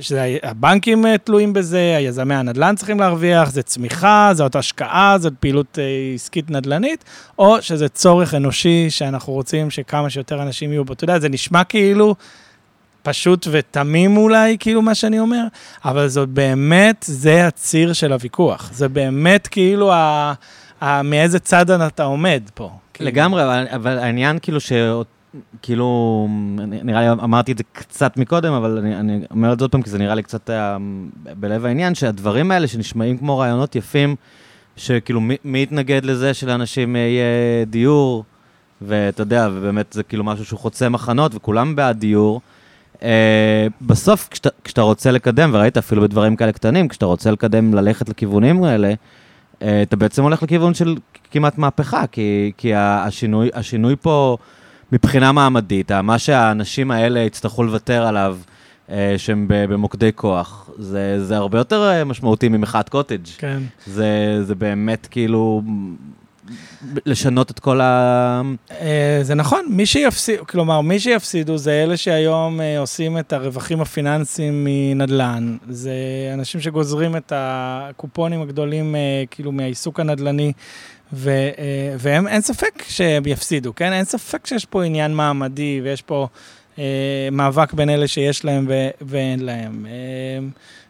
שהבנקים 0.00 1.06
אה, 1.06 1.18
תלויים 1.18 1.52
בזה, 1.52 1.94
היזמי 1.96 2.34
הנדל"ן 2.34 2.74
צריכים 2.76 3.00
להרוויח, 3.00 3.50
זה 3.50 3.62
צמיחה, 3.62 4.30
זאת 4.34 4.56
השקעה, 4.56 5.16
זאת 5.18 5.32
פעילות 5.40 5.78
אה, 5.78 6.14
עסקית 6.14 6.50
נדל"נית, 6.50 7.04
או 7.38 7.62
שזה 7.62 7.88
צורך 7.88 8.34
אנושי 8.34 8.90
שאנחנו 8.90 9.32
רוצים 9.32 9.70
שכמה 9.70 10.10
שיותר 10.10 10.42
אנשים 10.42 10.72
יהיו 10.72 10.84
בו. 10.84 10.92
אתה 10.92 11.04
יודע, 11.04 11.18
זה 11.18 11.28
נשמע 11.28 11.64
כאילו 11.64 12.14
פשוט 13.02 13.46
ותמים 13.50 14.16
אולי, 14.16 14.56
כאילו 14.60 14.82
מה 14.82 14.94
שאני 14.94 15.18
אומר, 15.18 15.44
אבל 15.84 16.08
זאת 16.08 16.28
באמת, 16.28 17.04
זה 17.08 17.46
הציר 17.46 17.92
של 17.92 18.12
הוויכוח. 18.12 18.70
זה 18.72 18.88
באמת 18.88 19.46
כאילו 19.46 19.92
ה, 19.92 20.32
ה, 20.80 21.02
מאיזה 21.02 21.38
צד 21.38 21.70
אתה 21.70 22.04
עומד 22.04 22.42
פה. 22.54 22.70
כאילו. 22.94 23.10
לגמרי, 23.10 23.44
אבל, 23.44 23.66
אבל 23.70 23.98
העניין 23.98 24.38
כאילו 24.42 24.60
ש... 24.60 24.72
כאילו, 25.62 26.28
נראה 26.66 27.00
לי 27.00 27.10
אמרתי 27.10 27.52
את 27.52 27.58
זה 27.58 27.64
קצת 27.72 28.16
מקודם, 28.16 28.52
אבל 28.52 28.78
אני, 28.78 28.96
אני 28.96 29.20
אומר 29.30 29.52
את 29.52 29.58
זה 29.58 29.64
עוד 29.64 29.72
פעם, 29.72 29.82
כי 29.82 29.90
זה 29.90 29.98
נראה 29.98 30.14
לי 30.14 30.22
קצת 30.22 30.50
אה, 30.50 30.76
בלב 31.40 31.66
העניין, 31.66 31.94
שהדברים 31.94 32.50
האלה 32.50 32.68
שנשמעים 32.68 33.18
כמו 33.18 33.38
רעיונות 33.38 33.76
יפים, 33.76 34.16
שכאילו 34.76 35.20
מי, 35.44 35.62
יתנגד 35.62 36.04
לזה 36.04 36.34
שלאנשים 36.34 36.96
יהיה 36.96 37.64
דיור, 37.66 38.24
ואתה 38.82 39.22
יודע, 39.22 39.48
ובאמת 39.52 39.92
זה 39.92 40.02
כאילו 40.02 40.24
משהו 40.24 40.44
שהוא 40.44 40.58
חוצה 40.58 40.88
מחנות, 40.88 41.34
וכולם 41.34 41.76
בעד 41.76 41.98
דיור. 41.98 42.40
אה, 43.02 43.66
בסוף, 43.80 44.28
כשאתה, 44.30 44.48
כשאתה 44.64 44.80
רוצה 44.80 45.10
לקדם, 45.10 45.50
וראית 45.52 45.76
אפילו 45.76 46.02
בדברים 46.02 46.36
כאלה 46.36 46.52
קטנים, 46.52 46.88
כשאתה 46.88 47.06
רוצה 47.06 47.30
לקדם, 47.30 47.74
ללכת 47.74 48.08
לכיוונים 48.08 48.64
האלה, 48.64 48.94
אה, 49.62 49.82
אתה 49.82 49.96
בעצם 49.96 50.22
הולך 50.22 50.42
לכיוון 50.42 50.74
של 50.74 50.96
כמעט 51.30 51.58
מהפכה, 51.58 52.06
כי, 52.06 52.52
כי 52.56 52.74
השינוי, 52.74 53.50
השינוי 53.54 53.96
פה, 54.00 54.36
מבחינה 54.92 55.32
מעמדית, 55.32 55.92
מה 55.92 56.18
שהאנשים 56.18 56.90
האלה 56.90 57.20
יצטרכו 57.20 57.62
לוותר 57.62 58.06
עליו, 58.06 58.38
אה, 58.90 59.14
שהם 59.16 59.46
במוקדי 59.48 60.10
כוח, 60.14 60.70
זה, 60.78 61.24
זה 61.24 61.36
הרבה 61.36 61.58
יותר 61.58 61.90
אה, 61.90 62.04
משמעותי 62.04 62.48
ממחאת 62.48 62.88
קוטג'. 62.88 63.26
כן. 63.38 63.62
זה, 63.86 64.38
זה 64.44 64.54
באמת 64.54 65.06
כאילו 65.10 65.62
לשנות 67.06 67.50
את 67.50 67.58
כל 67.58 67.80
ה... 67.80 68.42
אה, 68.80 69.18
זה 69.22 69.34
נכון, 69.34 69.66
מי 69.70 69.86
שיפסיד, 69.86 70.38
כלומר, 70.40 70.80
מי 70.80 71.00
שיפסידו 71.00 71.58
זה 71.58 71.82
אלה 71.82 71.96
שהיום 71.96 72.60
אה, 72.60 72.78
עושים 72.78 73.18
את 73.18 73.32
הרווחים 73.32 73.80
הפיננסיים 73.80 74.66
מנדל"ן. 74.68 75.56
זה 75.68 75.92
אנשים 76.34 76.60
שגוזרים 76.60 77.16
את 77.16 77.32
הקופונים 77.36 78.42
הגדולים, 78.42 78.96
אה, 78.96 79.24
כאילו, 79.30 79.52
מהעיסוק 79.52 80.00
הנדל"ני, 80.00 80.46
אה, 80.46 80.52
והם, 81.12 82.28
אין 82.28 82.40
ספק 82.40 82.82
שהם 82.88 83.22
יפסידו, 83.26 83.74
כן? 83.74 83.92
אין 83.92 84.04
ספק 84.04 84.46
שיש 84.46 84.64
פה 84.64 84.84
עניין 84.84 85.14
מעמדי, 85.14 85.80
ויש 85.84 86.02
פה 86.02 86.28
אה, 86.78 86.84
מאבק 87.32 87.72
בין 87.72 87.90
אלה 87.90 88.08
שיש 88.08 88.44
להם 88.44 88.66
ו, 88.68 88.88
ואין 89.00 89.40
להם. 89.44 89.86
אה, 89.88 90.46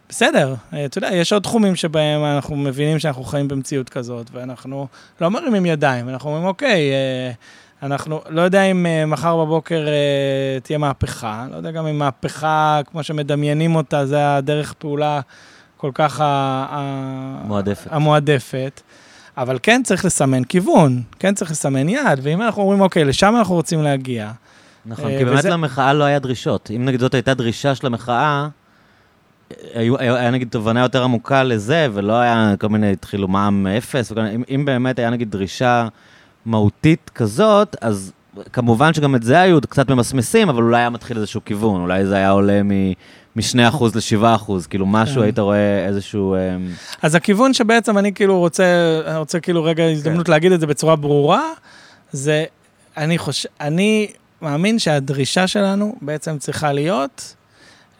בסדר, 0.09 0.55
אה, 0.73 0.85
אתה 0.85 0.97
יודע, 0.97 1.09
יש 1.13 1.33
עוד 1.33 1.43
תחומים 1.43 1.75
שבהם 1.75 2.23
אנחנו 2.25 2.55
מבינים 2.55 2.99
שאנחנו 2.99 3.23
חיים 3.23 3.47
במציאות 3.47 3.89
כזאת, 3.89 4.29
ואנחנו 4.33 4.87
לא 5.21 5.31
מרימים 5.31 5.65
ידיים, 5.65 6.09
אנחנו 6.09 6.29
אומרים, 6.29 6.45
אוקיי, 6.47 6.91
אה, 6.91 7.31
אנחנו, 7.83 8.21
לא 8.29 8.41
יודע 8.41 8.63
אם 8.63 8.85
אה, 8.85 9.05
מחר 9.05 9.45
בבוקר 9.45 9.87
אה, 9.87 10.59
תהיה 10.59 10.77
מהפכה, 10.77 11.45
לא 11.51 11.55
יודע 11.57 11.71
גם 11.71 11.87
אם 11.87 11.97
מהפכה, 11.99 12.81
כמו 12.91 13.03
שמדמיינים 13.03 13.75
אותה, 13.75 14.05
זה 14.05 14.35
הדרך 14.35 14.73
פעולה 14.73 15.19
כל 15.77 15.91
כך 15.93 16.19
ה- 16.21 16.25
ה- 16.69 17.41
מועדפת. 17.47 17.87
המועדפת. 17.93 18.81
אבל 19.37 19.59
כן 19.63 19.81
צריך 19.83 20.05
לסמן 20.05 20.43
כיוון, 20.43 21.01
כן 21.19 21.33
צריך 21.35 21.51
לסמן 21.51 21.89
יעד, 21.89 22.19
ואם 22.23 22.41
אנחנו 22.41 22.61
אומרים, 22.61 22.81
אוקיי, 22.81 23.05
לשם 23.05 23.35
אנחנו 23.37 23.55
רוצים 23.55 23.81
להגיע, 23.83 24.31
נכון, 24.85 25.11
אה, 25.11 25.17
כי 25.17 25.25
באמת 25.25 25.39
וזה- 25.39 25.49
למחאה 25.49 25.93
לא 25.93 26.03
היה 26.03 26.19
דרישות. 26.19 26.71
אם 26.75 26.85
נגיד 26.85 26.99
זאת 26.99 27.13
הייתה 27.13 27.33
דרישה 27.33 27.75
של 27.75 27.87
המחאה, 27.87 28.47
היו, 29.73 29.99
היה, 29.99 30.15
היה 30.15 30.31
נגיד 30.31 30.47
תובנה 30.51 30.79
יותר 30.79 31.03
עמוקה 31.03 31.43
לזה, 31.43 31.87
ולא 31.93 32.13
היה 32.13 32.53
כל 32.59 32.69
מיני, 32.69 32.91
התחילו 32.91 33.27
מע"מ 33.27 33.67
אפס, 33.67 34.11
וכל, 34.11 34.21
אם, 34.21 34.43
אם 34.55 34.65
באמת 34.65 34.99
היה 34.99 35.09
נגיד 35.09 35.31
דרישה 35.31 35.87
מהותית 36.45 37.11
כזאת, 37.15 37.75
אז 37.81 38.11
כמובן 38.53 38.93
שגם 38.93 39.15
את 39.15 39.23
זה 39.23 39.39
היו 39.41 39.61
קצת 39.61 39.89
ממסמסים, 39.89 40.49
אבל 40.49 40.63
אולי 40.63 40.77
היה 40.77 40.89
מתחיל 40.89 41.17
איזשהו 41.17 41.41
כיוון, 41.45 41.81
אולי 41.81 42.05
זה 42.05 42.15
היה 42.15 42.29
עולה. 42.29 42.61
מ-2% 43.35 43.83
ל-7%, 43.83 44.51
כאילו 44.69 44.85
משהו, 44.85 45.15
כן. 45.15 45.21
היית 45.21 45.39
רואה 45.39 45.85
איזשהו... 45.85 46.35
אמ, 46.35 46.71
אז 47.01 47.15
הכיוון 47.15 47.53
שבעצם 47.53 47.97
אני 47.97 48.13
כאילו 48.13 48.39
רוצה, 48.39 48.65
אני 49.07 49.17
רוצה 49.17 49.39
כאילו 49.39 49.63
רגע 49.63 49.83
הזדמנות 49.83 50.29
להגיד 50.29 50.51
את 50.51 50.59
זה 50.59 50.67
בצורה 50.67 50.95
ברורה, 50.95 51.51
זה, 52.11 52.45
אני 52.97 53.17
חושב, 53.17 53.49
אני 53.61 54.07
מאמין 54.41 54.79
שהדרישה 54.79 55.47
שלנו 55.47 55.95
בעצם 56.01 56.37
צריכה 56.37 56.73
להיות 56.73 57.35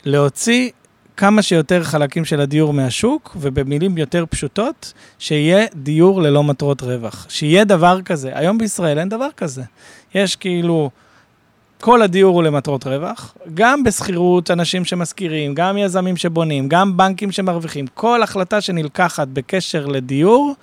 להוציא 0.06 0.70
כמה 1.18 1.42
שיותר 1.42 1.84
חלקים 1.84 2.26
של 2.26 2.42
הדיור 2.42 2.74
מהשוק, 2.74 3.38
ובמילים 3.40 3.98
יותר 3.98 4.26
פשוטות, 4.30 4.94
שיהיה 5.20 5.66
דיור 5.76 6.22
ללא 6.22 6.44
מטרות 6.44 6.82
רווח. 6.82 7.26
שיהיה 7.30 7.64
דבר 7.64 8.02
כזה. 8.02 8.32
היום 8.34 8.58
בישראל 8.58 9.00
אין 9.00 9.10
דבר 9.10 9.30
כזה. 9.38 9.64
יש 10.16 10.36
כאילו... 10.36 10.90
כל 11.84 12.02
הדיור 12.02 12.36
הוא 12.36 12.44
למטרות 12.44 12.88
רווח, 12.88 13.36
גם 13.54 13.84
בשכירות, 13.84 14.52
אנשים 14.52 14.86
שמשכירים, 14.86 15.54
גם 15.54 15.78
יזמים 15.78 16.18
שבונים, 16.18 16.68
גם 16.68 16.98
בנקים 16.98 17.32
שמרוויחים. 17.32 17.86
כל 17.94 18.24
החלטה 18.24 18.62
שנלקחת 18.62 19.28
בקשר 19.28 19.86
לדיור, 19.86 20.56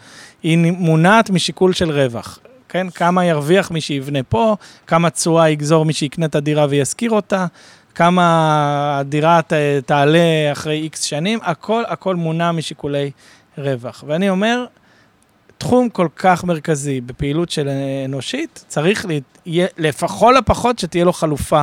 היא 0.43 0.59
מונעת 0.73 1.31
משיקול 1.31 1.73
של 1.73 1.91
רווח. 1.91 2.39
כן, 2.69 2.91
כמה 2.91 3.25
ירוויח 3.25 3.71
מי 3.71 3.81
שיבנה 3.81 4.23
פה, 4.23 4.57
כמה 4.87 5.11
תשואה 5.11 5.51
יגזור 5.51 5.85
מי 5.85 5.93
שיקנה 5.93 6.27
את 6.27 6.35
הדירה 6.35 6.67
וישכיר 6.71 7.11
אותה, 7.11 7.47
כמה 7.95 8.99
הדירה 8.99 9.43
ת, 9.43 9.53
תעלה 9.87 10.53
אחרי 10.53 10.81
איקס 10.81 11.03
שנים, 11.03 11.39
הכל, 11.43 11.83
הכל 11.87 12.17
מונע 12.17 12.53
משיקולי 12.53 13.11
רווח. 13.59 14.05
ואני 14.07 14.31
אומר, 14.31 14.65
תחום 15.61 15.89
כל 15.89 16.09
כך 16.17 16.45
מרכזי 16.45 17.01
בפעילות 17.01 17.51
של 17.51 17.69
אנושית, 18.05 18.65
צריך 18.69 19.07
לה, 19.07 19.67
לפחות 19.79 20.35
לפחות 20.37 20.79
שתהיה 20.79 21.05
לו 21.05 21.13
חלופה 21.13 21.63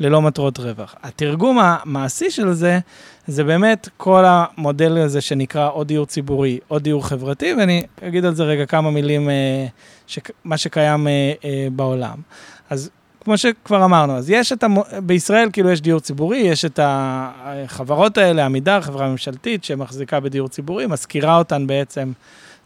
ללא 0.00 0.22
מטרות 0.22 0.58
רווח. 0.58 0.94
התרגום 1.02 1.58
המעשי 1.58 2.30
של 2.30 2.52
זה, 2.52 2.78
זה 3.26 3.44
באמת 3.44 3.88
כל 3.96 4.24
המודל 4.26 4.98
הזה 4.98 5.20
שנקרא 5.20 5.68
או 5.68 5.84
דיור 5.84 6.06
ציבורי 6.06 6.58
או 6.70 6.78
דיור 6.78 7.06
חברתי, 7.06 7.54
ואני 7.54 7.82
אגיד 8.08 8.24
על 8.24 8.34
זה 8.34 8.44
רגע 8.44 8.66
כמה 8.66 8.90
מילים, 8.90 9.30
אה, 9.30 9.66
שק, 10.06 10.30
מה 10.44 10.56
שקיים 10.56 11.08
אה, 11.08 11.32
אה, 11.44 11.68
בעולם. 11.72 12.16
אז 12.70 12.90
כמו 13.24 13.38
שכבר 13.38 13.84
אמרנו, 13.84 14.16
אז 14.16 14.30
יש 14.30 14.52
את, 14.52 14.62
המו... 14.62 14.84
בישראל 15.02 15.48
כאילו 15.52 15.70
יש 15.70 15.80
דיור 15.80 16.00
ציבורי, 16.00 16.38
יש 16.38 16.64
את 16.64 16.80
החברות 16.82 18.18
האלה, 18.18 18.44
עמידר, 18.44 18.80
חברה 18.80 19.08
ממשלתית 19.08 19.64
שמחזיקה 19.64 20.20
בדיור 20.20 20.48
ציבורי, 20.48 20.86
משכירה 20.86 21.38
אותן 21.38 21.66
בעצם. 21.66 22.12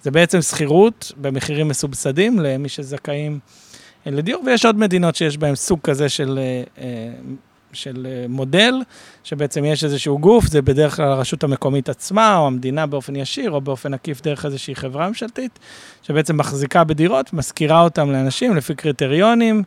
זה 0.03 0.11
בעצם 0.11 0.43
שכירות 0.43 1.12
במחירים 1.16 1.69
מסובסדים 1.69 2.41
למי 2.41 2.69
שזכאים 2.69 3.39
לדיור, 4.07 4.43
ויש 4.47 4.65
עוד 4.65 4.79
מדינות 4.79 5.16
שיש 5.16 5.39
בהן 5.39 5.55
סוג 5.55 5.79
כזה 5.83 6.09
של, 6.09 6.39
של 7.73 8.07
מודל, 8.29 8.75
שבעצם 9.25 9.65
יש 9.65 9.85
איזשהו 9.85 10.19
גוף, 10.19 10.47
זה 10.47 10.62
בדרך 10.62 10.97
כלל 10.97 11.09
הרשות 11.12 11.45
המקומית 11.45 11.89
עצמה, 11.89 12.37
או 12.37 12.47
המדינה 12.47 12.87
באופן 12.87 13.16
ישיר, 13.16 13.51
או 13.51 13.61
באופן 13.61 13.95
עקיף 13.95 14.23
דרך 14.23 14.45
איזושהי 14.45 14.75
חברה 14.75 15.09
ממשלתית, 15.09 15.59
שבעצם 16.03 16.37
מחזיקה 16.37 16.85
בדירות, 16.85 17.33
משכירה 17.33 17.81
אותן 17.81 18.09
לאנשים 18.09 18.57
לפי 18.57 18.75
קריטריונים 18.75 19.62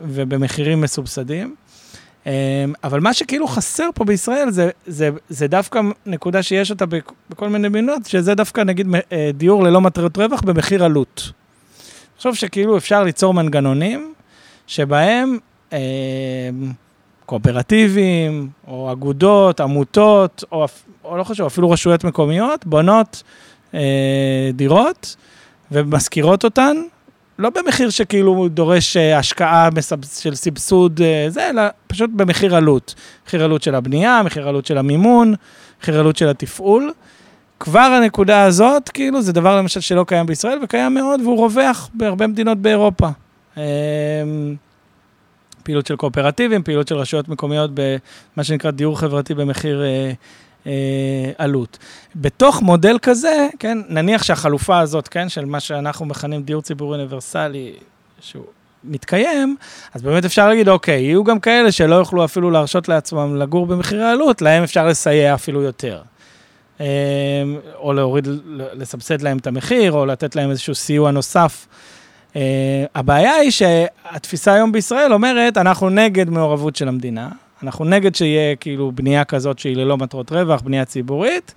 ובמחירים 0.00 0.80
מסובסדים. 0.80 1.54
אבל 2.84 3.00
מה 3.00 3.14
שכאילו 3.14 3.46
חסר 3.46 3.88
פה 3.94 4.04
בישראל 4.04 4.50
זה, 4.50 4.70
זה, 4.86 5.10
זה 5.28 5.46
דווקא 5.46 5.80
נקודה 6.06 6.42
שיש 6.42 6.70
אותה 6.70 6.84
בכל 7.30 7.48
מיני 7.48 7.68
מדינות, 7.68 8.06
שזה 8.06 8.34
דווקא 8.34 8.60
נגיד 8.60 8.86
דיור 9.34 9.64
ללא 9.64 9.80
מטרות 9.80 10.18
רווח 10.18 10.40
במחיר 10.42 10.84
עלות. 10.84 11.32
אני 12.16 12.18
חושב 12.18 12.34
שכאילו 12.34 12.76
אפשר 12.76 13.02
ליצור 13.02 13.34
מנגנונים 13.34 14.14
שבהם 14.66 15.38
אה, 15.72 15.78
קואופרטיבים, 17.26 18.48
או 18.66 18.92
אגודות, 18.92 19.60
עמותות, 19.60 20.44
או, 20.52 20.66
או 21.04 21.16
לא 21.16 21.24
חשוב, 21.24 21.46
אפילו 21.46 21.70
רשויות 21.70 22.04
מקומיות, 22.04 22.66
בונות 22.66 23.22
אה, 23.74 24.50
דירות 24.54 25.16
ומשכירות 25.72 26.44
אותן, 26.44 26.76
לא 27.38 27.50
במחיר 27.50 27.90
שכאילו 27.90 28.48
דורש 28.48 28.96
אה, 28.96 29.18
השקעה 29.18 29.68
של 30.20 30.34
סבסוד 30.34 31.00
אה, 31.00 31.26
זה, 31.28 31.50
אלא 31.50 31.62
פשוט 31.86 32.10
במחיר 32.12 32.56
עלות. 32.56 32.94
מחיר 33.26 33.44
עלות 33.44 33.62
של 33.62 33.74
הבנייה, 33.74 34.22
מחיר 34.24 34.48
עלות 34.48 34.66
של 34.66 34.78
המימון, 34.78 35.34
מחיר 35.80 36.00
עלות 36.00 36.16
של 36.16 36.28
התפעול. 36.28 36.92
כבר 37.60 37.80
הנקודה 37.80 38.42
הזאת, 38.42 38.88
כאילו, 38.88 39.22
זה 39.22 39.32
דבר 39.32 39.56
למשל 39.56 39.80
שלא 39.80 40.04
קיים 40.04 40.26
בישראל, 40.26 40.58
וקיים 40.62 40.94
מאוד, 40.94 41.20
והוא 41.20 41.38
רווח 41.38 41.90
בהרבה 41.94 42.26
מדינות 42.26 42.58
באירופה. 42.58 43.08
אמ, 43.56 43.62
פעילות 45.62 45.86
של 45.86 45.96
קואופרטיבים, 45.96 46.62
פעילות 46.62 46.88
של 46.88 46.94
רשויות 46.94 47.28
מקומיות 47.28 47.70
במה 47.74 48.44
שנקרא 48.44 48.70
דיור 48.70 48.98
חברתי 48.98 49.34
במחיר 49.34 49.82
אה, 50.66 50.70
אה, 50.70 51.32
עלות. 51.38 51.78
בתוך 52.16 52.62
מודל 52.62 52.98
כזה, 53.02 53.48
כן, 53.58 53.78
נניח 53.88 54.22
שהחלופה 54.22 54.78
הזאת, 54.78 55.08
כן, 55.08 55.28
של 55.28 55.44
מה 55.44 55.60
שאנחנו 55.60 56.06
מכנים 56.06 56.42
דיור 56.42 56.62
ציבורי 56.62 56.98
אוניברסלי, 56.98 57.72
שהוא 58.20 58.44
מתקיים, 58.84 59.56
אז 59.94 60.02
באמת 60.02 60.24
אפשר 60.24 60.48
להגיד, 60.48 60.68
אוקיי, 60.68 61.00
יהיו 61.00 61.24
גם 61.24 61.40
כאלה 61.40 61.72
שלא 61.72 61.94
יוכלו 61.94 62.24
אפילו 62.24 62.50
להרשות 62.50 62.88
לעצמם 62.88 63.36
לגור 63.36 63.66
במחיר 63.66 64.04
העלות, 64.04 64.42
להם 64.42 64.62
אפשר 64.62 64.86
לסייע 64.86 65.34
אפילו 65.34 65.62
יותר. 65.62 66.02
אמ, 66.80 66.86
או 67.74 67.92
להוריד, 67.92 68.28
לסבסד 68.72 69.22
להם 69.22 69.36
את 69.36 69.46
המחיר, 69.46 69.92
או 69.92 70.06
לתת 70.06 70.36
להם 70.36 70.50
איזשהו 70.50 70.74
סיוע 70.74 71.10
נוסף. 71.10 71.66
Uh, 72.32 72.38
הבעיה 72.94 73.34
היא 73.34 73.50
שהתפיסה 73.50 74.52
היום 74.52 74.72
בישראל 74.72 75.12
אומרת, 75.12 75.56
אנחנו 75.56 75.90
נגד 75.90 76.30
מעורבות 76.30 76.76
של 76.76 76.88
המדינה, 76.88 77.28
אנחנו 77.66 77.84
נגד 77.84 78.14
שיהיה 78.14 78.56
כאילו 78.56 78.92
בנייה 78.92 79.24
כזאת 79.24 79.58
שהיא 79.58 79.76
ללא 79.76 79.96
מטרות 79.96 80.32
רווח, 80.32 80.60
בנייה 80.60 80.84
ציבורית, 80.84 81.54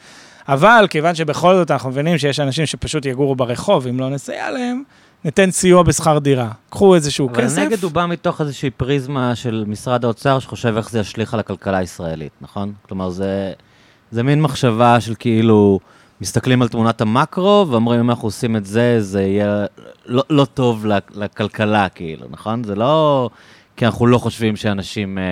אבל 0.48 0.86
כיוון 0.90 1.15
שבכל 1.15 1.56
זאת 1.56 1.72
אנחנו 1.72 1.90
מבינים 1.90 2.18
שיש 2.18 2.40
אנשים 2.40 2.65
שפשוט 2.65 3.06
יגורו 3.06 3.36
ברחוב 3.36 3.88
אם 3.88 3.99
לא 3.99 4.10
נסייע 4.10 4.52
להם, 4.52 4.84
ניתן 5.26 5.52
סיוע 5.52 5.84
בשכר 5.84 6.19
דירה. 6.19 6.52
קחו 6.69 6.95
איזשהו 6.95 7.30
אבל 7.30 7.44
כסף. 7.44 7.57
אבל 7.57 7.68
נגד 7.68 7.84
הוא 7.84 7.91
בא 7.91 8.06
מתוך 8.06 8.41
איזושהי 8.41 8.69
פריזמה 8.69 9.36
של 9.36 9.64
משרד 9.68 10.06
האוצר, 10.06 10.40
שחושב 10.40 10.73
איך 10.77 10.90
זה 10.90 10.99
ישליך 10.99 11.34
על 11.34 11.40
הכלכלה 11.40 11.77
הישראלית, 11.77 12.31
נכון? 12.41 12.73
כלומר, 12.88 13.10
זה, 13.10 13.52
זה 14.11 14.23
מין 14.23 14.41
מחשבה 14.41 14.99
של 14.99 15.14
כאילו... 15.19 15.80
מסתכלים 16.22 16.61
על 16.61 16.68
תמונת 16.68 17.02
המקרו 17.02 17.65
ואומרים, 17.69 17.99
אם 17.99 18.10
אנחנו 18.10 18.27
עושים 18.27 18.56
את 18.56 18.65
זה, 18.65 19.02
זה 19.02 19.22
יהיה 19.22 19.65
לא, 20.06 20.23
לא 20.30 20.45
טוב 20.45 20.86
לכלכלה, 21.15 21.90
כאילו, 21.90 22.26
נכון? 22.30 22.64
זה 22.64 22.76
לא 22.76 23.30
כי 23.80 23.85
אנחנו 23.85 24.07
לא 24.07 24.18
חושבים 24.18 24.56
שאנשים 24.56 25.18
אה, 25.18 25.23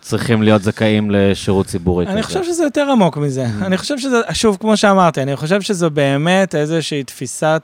צריכים 0.00 0.42
להיות 0.42 0.62
זכאים 0.62 1.10
לשירות 1.10 1.66
ציבורי 1.66 2.06
כזה. 2.06 2.14
אני 2.14 2.22
חושב 2.22 2.44
שזה 2.44 2.64
יותר 2.64 2.90
עמוק 2.90 3.16
מזה. 3.16 3.46
Mm. 3.46 3.64
אני 3.64 3.76
חושב 3.76 3.98
שזה, 3.98 4.20
שוב, 4.32 4.56
כמו 4.60 4.76
שאמרתי, 4.76 5.22
אני 5.22 5.36
חושב 5.36 5.60
שזו 5.60 5.90
באמת 5.90 6.54
איזושהי 6.54 7.04
תפיסת 7.04 7.62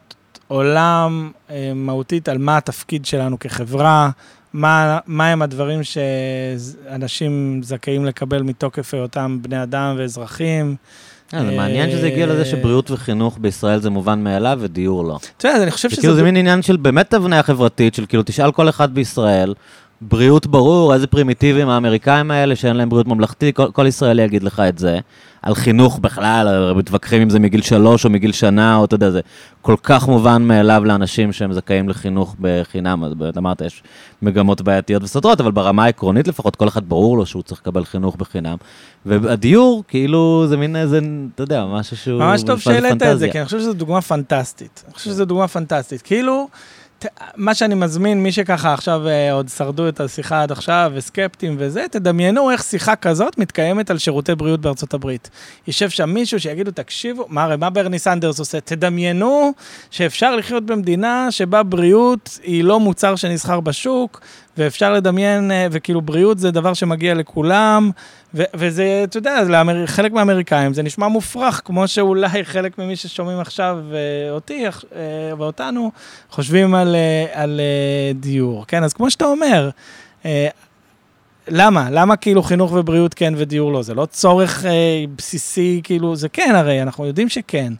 עולם 0.49 1.31
אה, 1.51 1.73
מהותית 1.74 2.28
על 2.28 2.39
מה 2.39 2.57
התפקיד 2.57 3.07
שלנו 3.07 3.39
כחברה, 3.39 4.11
מה, 4.53 4.99
מה 5.07 5.28
הם 5.28 5.43
הדברים 5.43 5.81
שאנשים 5.85 7.61
זכאים 7.62 8.05
לקבל 8.05 8.43
מתוקף 8.43 8.95
היותם 8.95 9.39
בני 9.43 9.62
אדם 9.62 9.95
ואזרחים. 9.99 10.66
אה, 10.70 11.14
זה 11.43 11.56
מעניין 11.56 11.90
שזה 11.90 12.06
הגיע 12.06 12.27
לזה 12.27 12.44
שבריאות 12.44 12.90
וחינוך 12.90 13.39
בישראל 13.40 13.81
זה 13.81 13.90
מובן 13.90 14.24
מאליו 14.24 14.59
ודיור 14.61 15.05
לא. 15.05 15.19
אתה 15.36 15.48
יודע, 15.48 15.62
אני 15.62 15.70
חושב 15.70 15.90
שזה... 15.90 16.01
כאילו 16.01 16.15
זה 16.15 16.23
מין 16.23 16.36
עניין 16.36 16.62
של 16.62 16.77
באמת 16.77 17.15
הבניה 17.15 17.43
חברתית, 17.43 17.94
של 17.94 18.06
כאילו 18.06 18.23
תשאל 18.27 18.52
כל 18.52 18.69
אחד 18.69 18.94
בישראל, 18.94 19.55
בריאות 20.01 20.47
ברור, 20.47 20.94
איזה 20.94 21.06
פרימיטיבים 21.06 21.69
האמריקאים 21.69 22.31
האלה 22.31 22.56
שאין 22.56 22.77
להם 22.77 22.89
בריאות 22.89 23.06
ממלכתי, 23.06 23.52
כל, 23.55 23.70
כל 23.73 23.86
ישראלי 23.86 24.23
יגיד 24.23 24.43
לך 24.43 24.62
את 24.69 24.78
זה. 24.78 24.98
על 25.45 25.55
חינוך 25.55 25.99
בכלל, 25.99 26.73
מתווכחים 26.77 27.23
אם 27.23 27.31
זה 27.31 27.39
מגיל 27.39 27.62
שלוש 27.62 28.05
או 28.05 28.11
מגיל 28.11 28.33
שנה, 28.33 28.77
או 28.77 28.85
אתה 28.85 28.95
יודע, 28.95 29.11
זה 29.11 29.21
כל 29.62 29.77
כך 29.83 30.09
מובן 30.09 30.43
מאליו 30.43 30.83
לאנשים 30.85 31.33
שהם 31.33 31.53
זכאים 31.53 31.89
לחינוך 31.89 32.37
בחינם. 32.41 33.05
אז 33.05 33.15
באמת 33.15 33.39
אמרת, 33.39 33.61
יש 33.61 33.83
מגמות 34.23 34.62
בעייתיות 34.62 35.03
וסותרות, 35.03 35.41
אבל 35.41 35.51
ברמה 35.51 35.85
העקרונית 35.85 36.29
לפחות, 36.29 36.57
כל 36.57 36.69
אחד 36.69 36.89
ברור 36.89 37.19
לו 37.19 37.27
שהוא 37.27 37.43
צריך 37.43 37.61
לקבל 37.61 37.85
חינוך 37.85 38.16
בחינם. 38.16 38.57
והדיור, 39.07 39.85
כאילו, 39.89 40.45
זה 40.49 40.57
מין 40.57 40.77
איזה, 40.77 41.01
אתה 41.35 41.43
יודע, 41.43 41.65
משהו 41.65 41.97
שהוא... 41.97 42.21
ממש 42.21 42.43
טוב 42.43 42.61
שהעלית 42.61 43.03
את 43.03 43.19
זה, 43.19 43.29
כי 43.29 43.39
אני 43.39 43.45
חושב 43.45 43.59
שזו 43.59 43.73
דוגמה 43.73 44.01
פנטסטית. 44.01 44.83
אני 44.87 44.95
חושב 44.95 45.11
שזו 45.11 45.25
דוגמה 45.25 45.49
פנטסטית. 45.49 46.03
כאילו... 46.03 46.49
מה 47.37 47.55
שאני 47.55 47.75
מזמין, 47.75 48.23
מי 48.23 48.33
שככה 48.33 48.73
עכשיו 48.73 49.09
אה, 49.09 49.33
עוד 49.33 49.49
שרדו 49.49 49.89
את 49.89 50.01
השיחה 50.01 50.43
עד 50.43 50.53
עכשיו, 50.53 50.93
וסקפטים 50.95 51.57
וזה, 51.59 51.85
תדמיינו 51.91 52.51
איך 52.51 52.63
שיחה 52.63 52.97
כזאת 52.97 53.39
מתקיימת 53.39 53.91
על 53.91 53.99
שירותי 53.99 54.35
בריאות 54.35 54.61
בארצות 54.61 54.95
הברית. 54.95 55.31
יישב 55.67 55.91
שם 55.91 56.11
מישהו 56.11 56.41
שיגידו, 56.41 56.71
תקשיבו, 56.71 57.27
מה 57.29 57.45
הרי 57.45 57.57
מה 57.57 57.71
ברני 57.71 57.99
סנדרס 57.99 58.39
עושה? 58.39 58.61
תדמיינו 58.61 59.53
שאפשר 59.91 60.37
לחיות 60.37 60.67
במדינה 60.67 61.27
שבה 61.31 61.63
בריאות 61.63 62.39
היא 62.43 62.65
לא 62.65 62.81
מוצר 62.81 63.17
שנסחר 63.17 63.61
בשוק, 63.61 64.21
ואפשר 64.59 64.93
לדמיין, 64.93 65.51
אה, 65.51 65.67
וכאילו 65.71 66.01
בריאות 66.01 66.39
זה 66.39 66.51
דבר 66.51 66.75
שמגיע 66.75 67.15
לכולם, 67.15 67.91
ו- 68.35 68.43
וזה, 68.55 69.01
אתה 69.05 69.19
יודע, 69.19 69.43
לחלק 69.65 70.13
מהאמריקאים 70.13 70.75
זה 70.75 70.83
נשמע 70.83 71.09
מופרך, 71.09 71.61
כמו 71.65 71.89
שאולי 71.89 72.45
חלק 72.53 72.79
ממי 72.79 72.97
ששומעים 72.97 73.41
עכשיו 73.41 73.79
אה, 73.93 74.31
אותי 74.31 74.67
אה, 74.67 74.71
ואותנו, 75.39 75.91
חושבים 76.31 76.75
על, 76.75 76.97
על 77.33 77.61
דיור, 78.15 78.65
כן? 78.67 78.85
אז 78.85 78.93
כמו 78.93 79.11
שאתה 79.11 79.25
אומר, 79.25 79.71
למה? 81.49 81.89
למה 81.91 82.17
כאילו 82.17 82.43
חינוך 82.43 82.73
ובריאות 82.73 83.15
כן 83.15 83.35
ודיור 83.37 83.73
לא? 83.73 83.83
זה 83.83 83.95
לא 83.95 84.07
צורך 84.07 84.65
אה, 84.65 85.05
בסיסי, 85.17 85.81
כאילו, 85.85 86.17
זה 86.17 86.29
כן 86.29 86.55
הרי, 86.55 86.83
אנחנו 86.83 87.07
יודעים 87.07 87.29
שכן. 87.29 87.73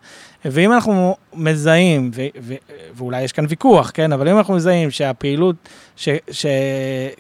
ואם 0.45 0.73
אנחנו 0.73 1.16
מזהים, 1.35 2.11
ו- 2.15 2.27
ו- 2.41 2.55
ואולי 2.95 3.23
יש 3.23 3.33
כאן 3.33 3.47
ויכוח, 3.49 3.91
כן, 3.95 4.12
אבל 4.12 4.29
אם 4.29 4.39
אנחנו 4.39 4.55
מזהים 4.55 4.91
שהפעילות, 4.91 5.57
ש- 5.97 6.09
ש- 6.31 6.47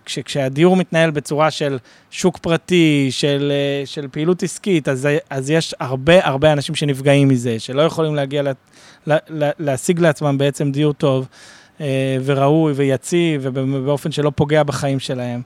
ש- 0.06 0.18
כשהדיור 0.18 0.76
מתנהל 0.76 1.10
בצורה 1.10 1.50
של 1.50 1.78
שוק 2.10 2.38
פרטי, 2.38 3.08
של, 3.10 3.52
של 3.84 4.08
פעילות 4.08 4.42
עסקית, 4.42 4.88
אז, 4.88 5.08
אז 5.30 5.50
יש 5.50 5.74
הרבה 5.80 6.26
הרבה 6.26 6.52
אנשים 6.52 6.74
שנפגעים 6.74 7.28
מזה, 7.28 7.58
שלא 7.58 7.82
יכולים 7.82 8.14
להגיע, 8.14 8.42
לה, 8.42 8.52
לה, 9.06 9.16
לה, 9.28 9.50
להשיג 9.58 10.00
לעצמם 10.00 10.38
בעצם 10.38 10.72
דיור 10.72 10.92
טוב 10.92 11.28
אה, 11.80 12.16
וראוי 12.24 12.72
ויציב, 12.72 13.40
ובאופן 13.44 14.12
שלא 14.12 14.32
פוגע 14.34 14.62
בחיים 14.62 15.00
שלהם. 15.00 15.42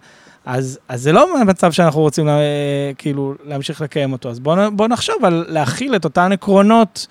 אז, 0.46 0.78
אז 0.88 1.02
זה 1.02 1.12
לא 1.12 1.44
מצב 1.44 1.72
שאנחנו 1.72 2.00
רוצים 2.00 2.26
לה, 2.26 2.38
אה, 2.38 2.92
כאילו 2.98 3.34
להמשיך 3.44 3.80
לקיים 3.80 4.12
אותו. 4.12 4.30
אז 4.30 4.40
בואו 4.40 4.72
בוא 4.72 4.88
נחשוב 4.88 5.24
על 5.24 5.44
להכיל 5.48 5.96
את 5.96 6.04
אותן 6.04 6.32
עקרונות 6.32 7.06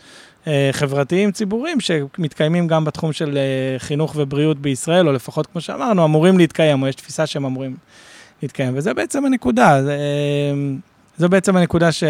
חברתיים 0.72 1.32
ציבוריים 1.32 1.78
שמתקיימים 1.80 2.68
גם 2.68 2.86
בתחום 2.86 3.14
של 3.14 3.38
אה, 3.38 3.80
חינוך 3.80 4.14
ובריאות 4.16 4.60
בישראל, 4.60 5.08
או 5.08 5.14
לפחות, 5.14 5.48
כמו 5.48 5.62
שאמרנו, 5.62 6.06
אמורים 6.06 6.38
להתקיים, 6.38 6.82
או 6.82 6.88
יש 6.88 6.96
תפיסה 6.96 7.28
שהם 7.28 7.46
אמורים 7.46 7.76
להתקיים. 8.42 8.74
וזה 8.78 8.94
בעצם 8.94 9.26
הנקודה. 9.26 9.84
זה, 9.84 9.92
אה, 9.92 10.76
זו 11.18 11.30
בעצם 11.30 11.58
הנקודה 11.58 11.92
ש... 11.92 12.04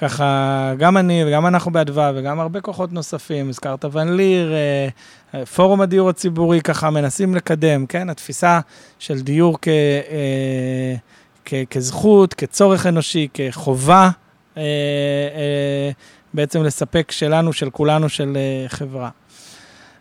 ככה, 0.00 0.72
גם 0.78 0.96
אני 0.96 1.24
וגם 1.26 1.46
אנחנו 1.46 1.70
באדווה 1.70 2.12
וגם 2.14 2.40
הרבה 2.40 2.60
כוחות 2.60 2.92
נוספים, 2.92 3.48
הזכרת 3.48 3.84
ון 3.92 4.16
ליר, 4.16 4.52
אה, 5.34 5.46
פורום 5.46 5.80
הדיור 5.80 6.08
הציבורי, 6.08 6.60
ככה 6.60 6.90
מנסים 6.90 7.34
לקדם, 7.34 7.86
כן? 7.86 8.10
התפיסה 8.10 8.60
של 8.98 9.20
דיור 9.20 9.58
כ, 9.62 9.68
אה, 9.68 10.94
כ, 11.44 11.54
כזכות, 11.70 12.34
כצורך 12.34 12.86
אנושי, 12.86 13.28
כחובה, 13.34 14.10
אה, 14.56 14.62
בעצם 16.34 16.62
לספק 16.62 17.10
שלנו, 17.10 17.52
של 17.52 17.70
כולנו, 17.70 18.08
של 18.08 18.38
חברה. 18.68 19.10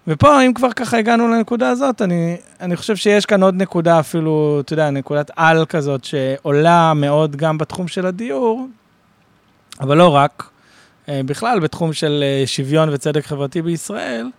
ופה, 0.07 0.45
אם 0.45 0.53
כבר 0.53 0.71
ככה 0.71 0.97
הגענו 0.97 1.27
לנקודה 1.27 1.69
הזאת, 1.69 2.01
אני, 2.01 2.37
אני 2.61 2.75
חושב 2.75 2.95
שיש 2.95 3.25
כאן 3.25 3.43
עוד 3.43 3.55
נקודה 3.55 3.99
אפילו, 3.99 4.57
אתה 4.65 4.73
יודע, 4.73 4.89
נקודת 4.89 5.31
על 5.35 5.65
כזאת, 5.65 6.03
שעולה 6.03 6.93
מאוד 6.93 7.35
גם 7.35 7.57
בתחום 7.57 7.87
של 7.87 8.05
הדיור, 8.05 8.67
אבל 9.81 9.97
לא 9.97 10.15
רק, 10.15 10.49
אה, 11.09 11.21
בכלל 11.25 11.59
בתחום 11.59 11.93
של 11.93 12.23
אה, 12.23 12.47
שוויון 12.47 12.89
וצדק 12.89 13.25
חברתי 13.25 13.61
בישראל, 13.61 14.29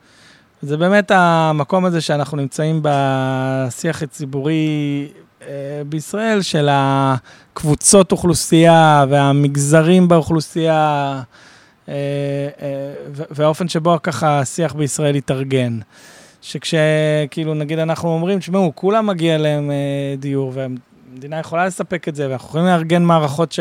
זה 0.62 0.76
באמת 0.76 1.10
המקום 1.14 1.84
הזה 1.84 2.00
שאנחנו 2.00 2.36
נמצאים 2.36 2.80
בשיח 2.82 4.02
הציבורי 4.02 5.08
אה, 5.42 5.82
בישראל, 5.88 6.42
של 6.42 6.68
הקבוצות 6.70 8.12
אוכלוסייה 8.12 9.04
והמגזרים 9.10 10.08
באוכלוסייה, 10.08 11.22
והאופן 13.30 13.68
שבו 13.68 13.96
ככה 14.02 14.40
השיח 14.40 14.74
בישראל 14.74 15.14
התארגן. 15.14 15.78
שכשכאילו 16.42 17.54
נגיד 17.54 17.78
אנחנו 17.78 18.08
אומרים, 18.08 18.38
תשמעו, 18.38 18.72
כולם 18.74 19.06
מגיע 19.06 19.38
להם 19.38 19.70
דיור 20.18 20.52
והמדינה 20.54 21.38
יכולה 21.38 21.66
לספק 21.66 22.08
את 22.08 22.14
זה, 22.14 22.28
ואנחנו 22.30 22.48
יכולים 22.48 22.66
לארגן 22.66 23.02
מערכות 23.02 23.52
ש... 23.52 23.60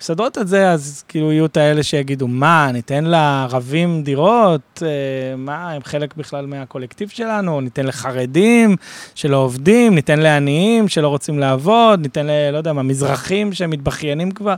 מסדרות 0.00 0.38
את 0.38 0.48
זה, 0.48 0.70
אז 0.70 1.04
כאילו 1.08 1.32
יהיו 1.32 1.46
את 1.46 1.56
האלה 1.56 1.82
שיגידו, 1.82 2.28
מה, 2.28 2.72
ניתן 2.72 3.04
לערבים 3.04 4.02
דירות? 4.02 4.82
אה, 4.82 5.36
מה, 5.36 5.70
הם 5.72 5.82
חלק 5.84 6.16
בכלל 6.16 6.46
מהקולקטיב 6.46 7.08
שלנו? 7.08 7.60
ניתן 7.60 7.86
לחרדים 7.86 8.76
שלא 9.14 9.36
עובדים? 9.36 9.94
ניתן 9.94 10.18
לעניים 10.18 10.88
שלא 10.88 11.08
רוצים 11.08 11.38
לעבוד? 11.38 12.00
ניתן 12.02 12.26
ל... 12.26 12.50
לא 12.52 12.56
יודע 12.56 12.72
מה, 12.72 12.82
מזרחים 12.82 13.52
שמתבכיינים 13.52 14.30
כבר? 14.30 14.54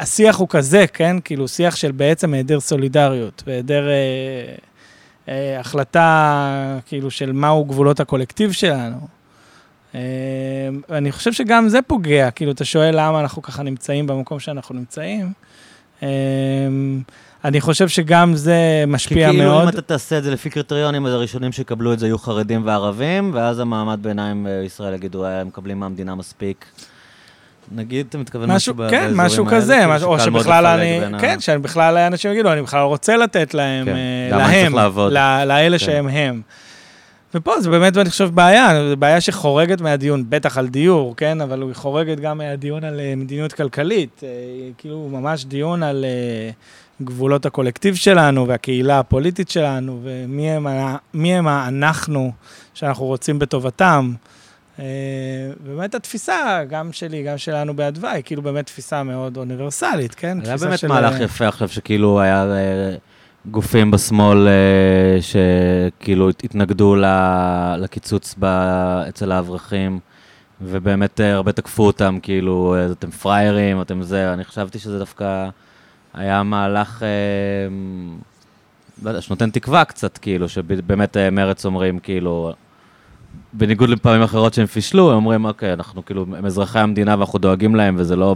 השיח 0.00 0.36
הוא 0.36 0.48
כזה, 0.50 0.84
כן? 0.92 1.16
כאילו, 1.24 1.48
שיח 1.48 1.76
של 1.76 1.92
בעצם 1.92 2.34
היעדר 2.34 2.60
סולידריות 2.60 3.42
והיעדר 3.46 3.88
אה, 3.88 4.54
אה, 5.28 5.60
החלטה, 5.60 6.78
כאילו, 6.86 7.10
של 7.10 7.32
מהו 7.32 7.64
גבולות 7.64 8.00
הקולקטיב 8.00 8.52
שלנו. 8.52 8.96
אה, 9.94 10.00
אני 10.90 11.12
חושב 11.12 11.32
שגם 11.32 11.68
זה 11.68 11.82
פוגע, 11.82 12.30
כאילו, 12.30 12.52
אתה 12.52 12.64
שואל 12.64 12.90
למה 12.92 13.20
אנחנו 13.20 13.42
ככה 13.42 13.62
נמצאים 13.62 14.06
במקום 14.06 14.40
שאנחנו 14.40 14.74
נמצאים. 14.74 15.32
אה, 16.02 16.08
אני 17.44 17.60
חושב 17.60 17.88
שגם 17.88 18.36
זה 18.36 18.84
משפיע 18.86 19.26
מאוד. 19.26 19.36
כי 19.36 19.38
כאילו 19.38 19.62
אם 19.62 19.68
אתה 19.68 19.82
תעשה 19.82 20.18
את 20.18 20.22
זה 20.22 20.30
לפי 20.30 20.50
קריטריונים, 20.50 21.06
אז 21.06 21.12
הראשונים 21.12 21.52
שיקבלו 21.52 21.92
את 21.92 21.98
זה 21.98 22.06
יהיו 22.06 22.18
חרדים 22.18 22.66
וערבים, 22.66 23.30
ואז 23.34 23.58
המעמד 23.58 23.98
ביניים 24.02 24.46
בישראל 24.62 24.94
יגידו, 24.94 25.26
הם 25.26 25.46
מקבלים 25.46 25.80
מהמדינה 25.80 26.14
מספיק. 26.14 26.64
נגיד, 27.70 28.06
אתה 28.08 28.18
מתכוון 28.18 28.50
משהו 28.50 28.74
באזורים 28.74 29.00
האלה? 29.00 29.14
כן, 29.14 29.20
משהו 29.20 29.46
כזה, 29.46 29.86
כאילו, 29.90 30.06
או 30.06 30.20
שבכלל 30.20 30.66
אני, 30.66 31.00
כן, 31.20 31.40
שבכלל 31.40 31.96
אנשים 31.96 32.32
יגידו, 32.32 32.52
אני 32.52 32.62
בכלל 32.62 32.82
רוצה 32.82 33.16
לתת 33.16 33.54
להם, 33.54 33.86
כן, 33.86 33.96
אה, 34.32 34.38
להם, 34.38 34.76
לאלה 35.48 35.78
כן. 35.78 35.84
שהם 35.84 36.08
הם. 36.08 36.42
ופה 37.34 37.60
זה 37.60 37.70
באמת, 37.70 37.96
אני 37.96 38.10
חושב, 38.10 38.30
בעיה, 38.34 38.88
זו 38.90 38.96
בעיה 38.96 39.20
שחורגת 39.20 39.80
מהדיון, 39.80 40.24
בטח 40.28 40.58
על 40.58 40.68
דיור, 40.68 41.16
כן? 41.16 41.40
אבל 41.40 41.62
היא 41.62 41.74
חורגת 41.74 42.20
גם 42.20 42.38
מהדיון 42.38 42.84
על 42.84 43.00
אה, 43.00 43.14
מדיניות 43.16 43.52
כלכלית. 43.52 44.20
אה, 44.24 44.28
כאילו, 44.78 45.08
ממש 45.12 45.44
דיון 45.44 45.82
על 45.82 46.04
גבולות 47.02 47.46
הקולקטיב 47.46 47.94
שלנו 47.94 48.48
והקהילה 48.48 48.98
הפוליטית 48.98 49.50
שלנו, 49.50 50.00
ומי 50.02 50.50
הם, 50.50 50.66
הם 51.14 51.48
האנחנו 51.48 52.32
שאנחנו 52.74 53.04
רוצים 53.04 53.38
בטובתם. 53.38 54.12
אה, 54.80 55.52
באמת 55.60 55.94
התפיסה, 55.94 56.60
גם 56.68 56.92
שלי, 56.92 57.22
גם 57.22 57.38
שלנו 57.38 57.76
באדווי, 57.76 58.22
כאילו 58.24 58.42
באמת 58.42 58.66
תפיסה 58.66 59.02
מאוד 59.02 59.36
אוניברסלית, 59.36 60.14
כן? 60.14 60.38
היה 60.44 60.56
באמת 60.56 60.78
של... 60.78 60.88
מהלך 60.88 61.14
אה, 61.14 61.22
יפה 61.24 61.48
עכשיו, 61.48 61.68
שכאילו 61.68 62.20
היה 62.20 62.44
אה, 62.44 62.94
גופים 63.46 63.90
בשמאל 63.90 64.48
שכאילו 65.20 66.28
התנגדו 66.28 66.96
לקיצוץ 67.78 68.34
ב... 68.38 68.44
אצל 69.08 69.32
האברכים, 69.32 70.00
ובאמת 70.60 71.20
הרבה 71.20 71.52
תקפו 71.52 71.86
אותם, 71.86 72.18
כאילו, 72.22 72.76
אתם 72.92 73.10
פראיירים, 73.10 73.82
אתם 73.82 74.02
זה, 74.02 74.32
אני 74.32 74.44
חשבתי 74.44 74.78
שזה 74.78 74.98
דווקא 74.98 75.48
היה 76.14 76.42
מהלך... 76.42 77.02
לא 79.02 79.10
יודע, 79.10 79.20
שנותן 79.20 79.50
תקווה 79.50 79.84
קצת, 79.84 80.18
כאילו, 80.18 80.48
שבאמת 80.48 81.16
מרץ 81.16 81.64
אומרים, 81.64 81.98
כאילו, 81.98 82.52
בניגוד 83.52 83.88
לפעמים 83.88 84.22
אחרות 84.22 84.54
שהם 84.54 84.66
פישלו, 84.66 85.10
הם 85.10 85.16
אומרים, 85.16 85.44
אוקיי, 85.44 85.72
אנחנו 85.72 86.04
כאילו, 86.04 86.26
הם 86.38 86.46
אזרחי 86.46 86.78
המדינה 86.78 87.16
ואנחנו 87.18 87.38
דואגים 87.38 87.74
להם, 87.74 87.94
וזה 87.98 88.16
לא 88.16 88.34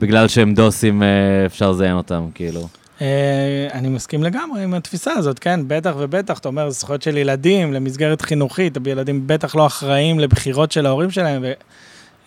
בגלל 0.00 0.28
שהם 0.28 0.54
דוסים 0.54 1.02
אה, 1.02 1.46
אפשר 1.46 1.70
לזיין 1.70 1.96
אותם, 1.96 2.26
כאילו. 2.34 2.68
אה, 3.00 3.68
אני 3.72 3.88
מסכים 3.88 4.22
לגמרי 4.22 4.62
עם 4.64 4.74
התפיסה 4.74 5.12
הזאת, 5.12 5.38
כן, 5.38 5.60
בטח 5.66 5.94
ובטח, 5.98 6.38
אתה 6.38 6.48
אומר, 6.48 6.70
זכויות 6.70 7.02
של 7.02 7.16
ילדים 7.16 7.72
למסגרת 7.72 8.22
חינוכית, 8.22 8.78
ילדים 8.86 9.26
בטח 9.26 9.54
לא 9.56 9.66
אחראים 9.66 10.20
לבחירות 10.20 10.72
של 10.72 10.86
ההורים 10.86 11.10
שלהם. 11.10 11.44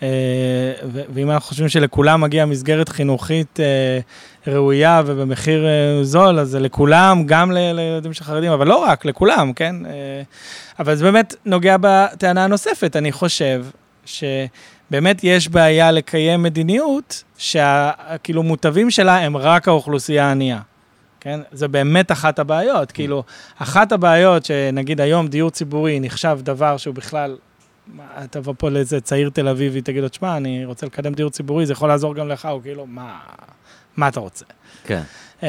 אה, 0.04 0.08
ואם 1.14 1.32
אנחנו 1.32 1.48
חושבים 1.48 1.70
שלכולם 1.70 2.22
מגיעה 2.22 2.46
מסגרת 2.46 2.90
חינוכית 2.90 3.60
ראויה 4.48 5.02
ובמחיר 5.06 5.66
זול, 6.02 6.40
אז 6.40 6.50
זה 6.50 6.60
לכולם, 6.60 7.24
גם 7.26 7.52
לילדים 7.52 8.14
של 8.14 8.24
חרדים, 8.24 8.52
אבל 8.52 8.68
לא 8.68 8.78
רק, 8.78 9.06
לכולם, 9.06 9.54
כן? 9.54 9.76
אבל 10.80 10.96
זה 10.96 11.04
באמת 11.04 11.36
נוגע 11.46 11.76
בטענה 11.82 12.44
הנוספת, 12.44 12.96
אני 12.96 13.12
חושב 13.12 13.66
שבאמת 14.06 15.24
יש 15.24 15.50
בעיה 15.50 15.92
לקיים 15.92 16.44
מדיניות 16.44 17.24
שהכאילו 17.38 18.44
מוטבים 18.44 18.92
שלה 18.92 19.18
הם 19.18 19.38
רק 19.38 19.68
האוכלוסייה 19.68 20.26
הענייה. 20.26 20.60
כן? 21.22 21.40
זה 21.52 21.68
באמת 21.68 22.12
אחת 22.12 22.40
הבעיות. 22.40 22.92
כאילו, 22.92 23.24
אחת 23.58 23.92
הבעיות 23.92 24.46
שנגיד 24.46 25.02
היום 25.02 25.28
דיור 25.28 25.50
ציבורי 25.50 26.00
נחשב 26.00 26.40
דבר 26.44 26.78
שהוא 26.78 26.96
בכלל, 26.96 27.38
תבוא 28.30 28.54
פה 28.58 28.70
לאיזה 28.70 29.02
צעיר 29.02 29.30
תל 29.30 29.48
אביבי, 29.48 29.82
תגיד 29.82 30.04
לו, 30.04 30.10
תשמע, 30.10 30.38
אני 30.38 30.66
רוצה 30.66 30.86
לקדם 30.86 31.14
דיור 31.14 31.30
ציבורי, 31.30 31.66
זה 31.66 31.74
יכול 31.74 31.90
לעזור 31.90 32.16
גם 32.16 32.28
לך, 32.28 32.46
הוא 32.46 32.62
כאילו, 32.62 32.86
מה, 32.86 33.20
מה 33.98 34.08
אתה 34.08 34.20
רוצה? 34.20 34.46
כן. 34.84 35.02
Um, 35.42 35.44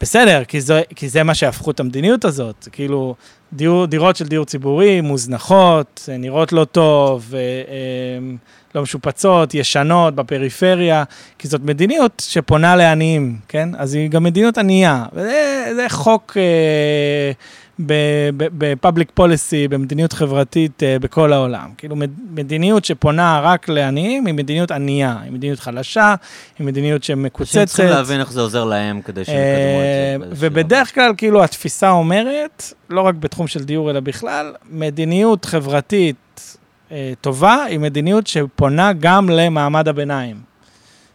בסדר, 0.00 0.44
כי 0.44 0.60
זה, 0.60 0.82
כי 0.96 1.08
זה 1.08 1.22
מה 1.22 1.34
שהפכו 1.34 1.70
את 1.70 1.80
המדיניות 1.80 2.24
הזאת. 2.24 2.68
כאילו, 2.72 3.14
דיור, 3.52 3.86
דירות 3.86 4.16
של 4.16 4.26
דיור 4.26 4.44
ציבורי 4.44 5.00
מוזנחות, 5.00 6.08
נראות 6.18 6.52
לא 6.52 6.64
טוב, 6.64 7.34
um, 7.34 8.36
לא 8.74 8.82
משופצות, 8.82 9.54
ישנות, 9.54 10.14
בפריפריה, 10.14 11.04
כי 11.38 11.48
זאת 11.48 11.60
מדיניות 11.60 12.22
שפונה 12.26 12.76
לעניים, 12.76 13.38
כן? 13.48 13.68
אז 13.78 13.94
היא 13.94 14.10
גם 14.10 14.22
מדיניות 14.22 14.58
ענייה. 14.58 15.04
וזה 15.12 15.86
חוק... 15.88 16.36
Uh, 16.36 17.67
בפאבליק 17.78 19.10
פוליסי, 19.14 19.68
במדיניות 19.68 20.12
חברתית 20.12 20.82
uh, 20.82 21.02
בכל 21.02 21.32
העולם. 21.32 21.70
כאילו 21.78 21.96
מדיניות 22.30 22.84
שפונה 22.84 23.40
רק 23.42 23.68
לעניים 23.68 24.26
היא 24.26 24.34
מדיניות 24.34 24.70
ענייה, 24.70 25.16
היא 25.24 25.32
מדיניות 25.32 25.60
חלשה, 25.60 26.14
היא 26.58 26.66
מדיניות 26.66 27.04
שמקוצצת. 27.04 27.56
אנשים 27.56 27.66
צריכים 27.66 27.86
להבין 27.86 28.20
איך 28.20 28.32
זה 28.32 28.40
עוזר 28.40 28.64
להם 28.64 29.00
כדי 29.02 29.24
שהם 29.24 29.34
יקדמו 29.34 30.22
את 30.22 30.38
זה. 30.38 30.44
אה, 30.44 30.48
ובדרך 30.50 30.94
כלל, 30.94 31.12
כאילו, 31.16 31.44
התפיסה 31.44 31.90
אומרת, 31.90 32.72
לא 32.90 33.00
רק 33.00 33.14
בתחום 33.14 33.46
של 33.46 33.64
דיור 33.64 33.90
אלא 33.90 34.00
בכלל, 34.00 34.52
מדיניות 34.70 35.44
חברתית 35.44 36.56
uh, 36.88 36.92
טובה 37.20 37.64
היא 37.64 37.78
מדיניות 37.78 38.26
שפונה 38.26 38.92
גם 38.92 39.30
למעמד 39.30 39.88
הביניים. 39.88 40.36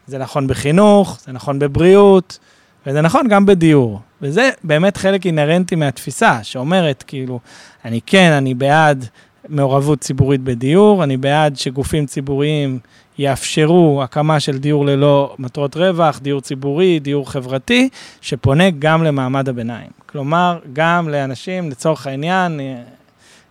זה 0.08 0.18
נכון 0.18 0.48
בחינוך, 0.48 1.20
זה 1.26 1.32
נכון 1.32 1.60
בבריאות, 1.60 2.40
וזה 2.88 3.02
נכון 3.02 3.28
גם 3.28 3.46
בדיור. 3.46 4.02
וזה 4.24 4.50
באמת 4.64 4.98
חלק 4.98 5.26
אינהרנטי 5.26 5.76
מהתפיסה, 5.76 6.40
שאומרת, 6.44 7.04
כאילו, 7.08 7.40
אני 7.86 8.00
כן, 8.06 8.32
אני 8.32 8.54
בעד 8.54 9.06
מעורבות 9.50 10.00
ציבורית 10.00 10.42
בדיור, 10.42 11.04
אני 11.04 11.18
בעד 11.18 11.58
שגופים 11.58 12.06
ציבוריים 12.06 12.80
יאפשרו 13.18 14.04
הקמה 14.04 14.40
של 14.40 14.58
דיור 14.58 14.86
ללא 14.86 15.36
מטרות 15.40 15.78
רווח, 15.78 16.20
דיור 16.20 16.42
ציבורי, 16.42 17.00
דיור 17.00 17.32
חברתי, 17.32 17.90
שפונה 18.22 18.70
גם 18.70 19.04
למעמד 19.04 19.50
הביניים. 19.50 19.90
כלומר, 20.06 20.60
גם 20.74 21.10
לאנשים, 21.10 21.70
לצורך 21.70 22.08
העניין, 22.08 22.60
אה, 22.60 22.76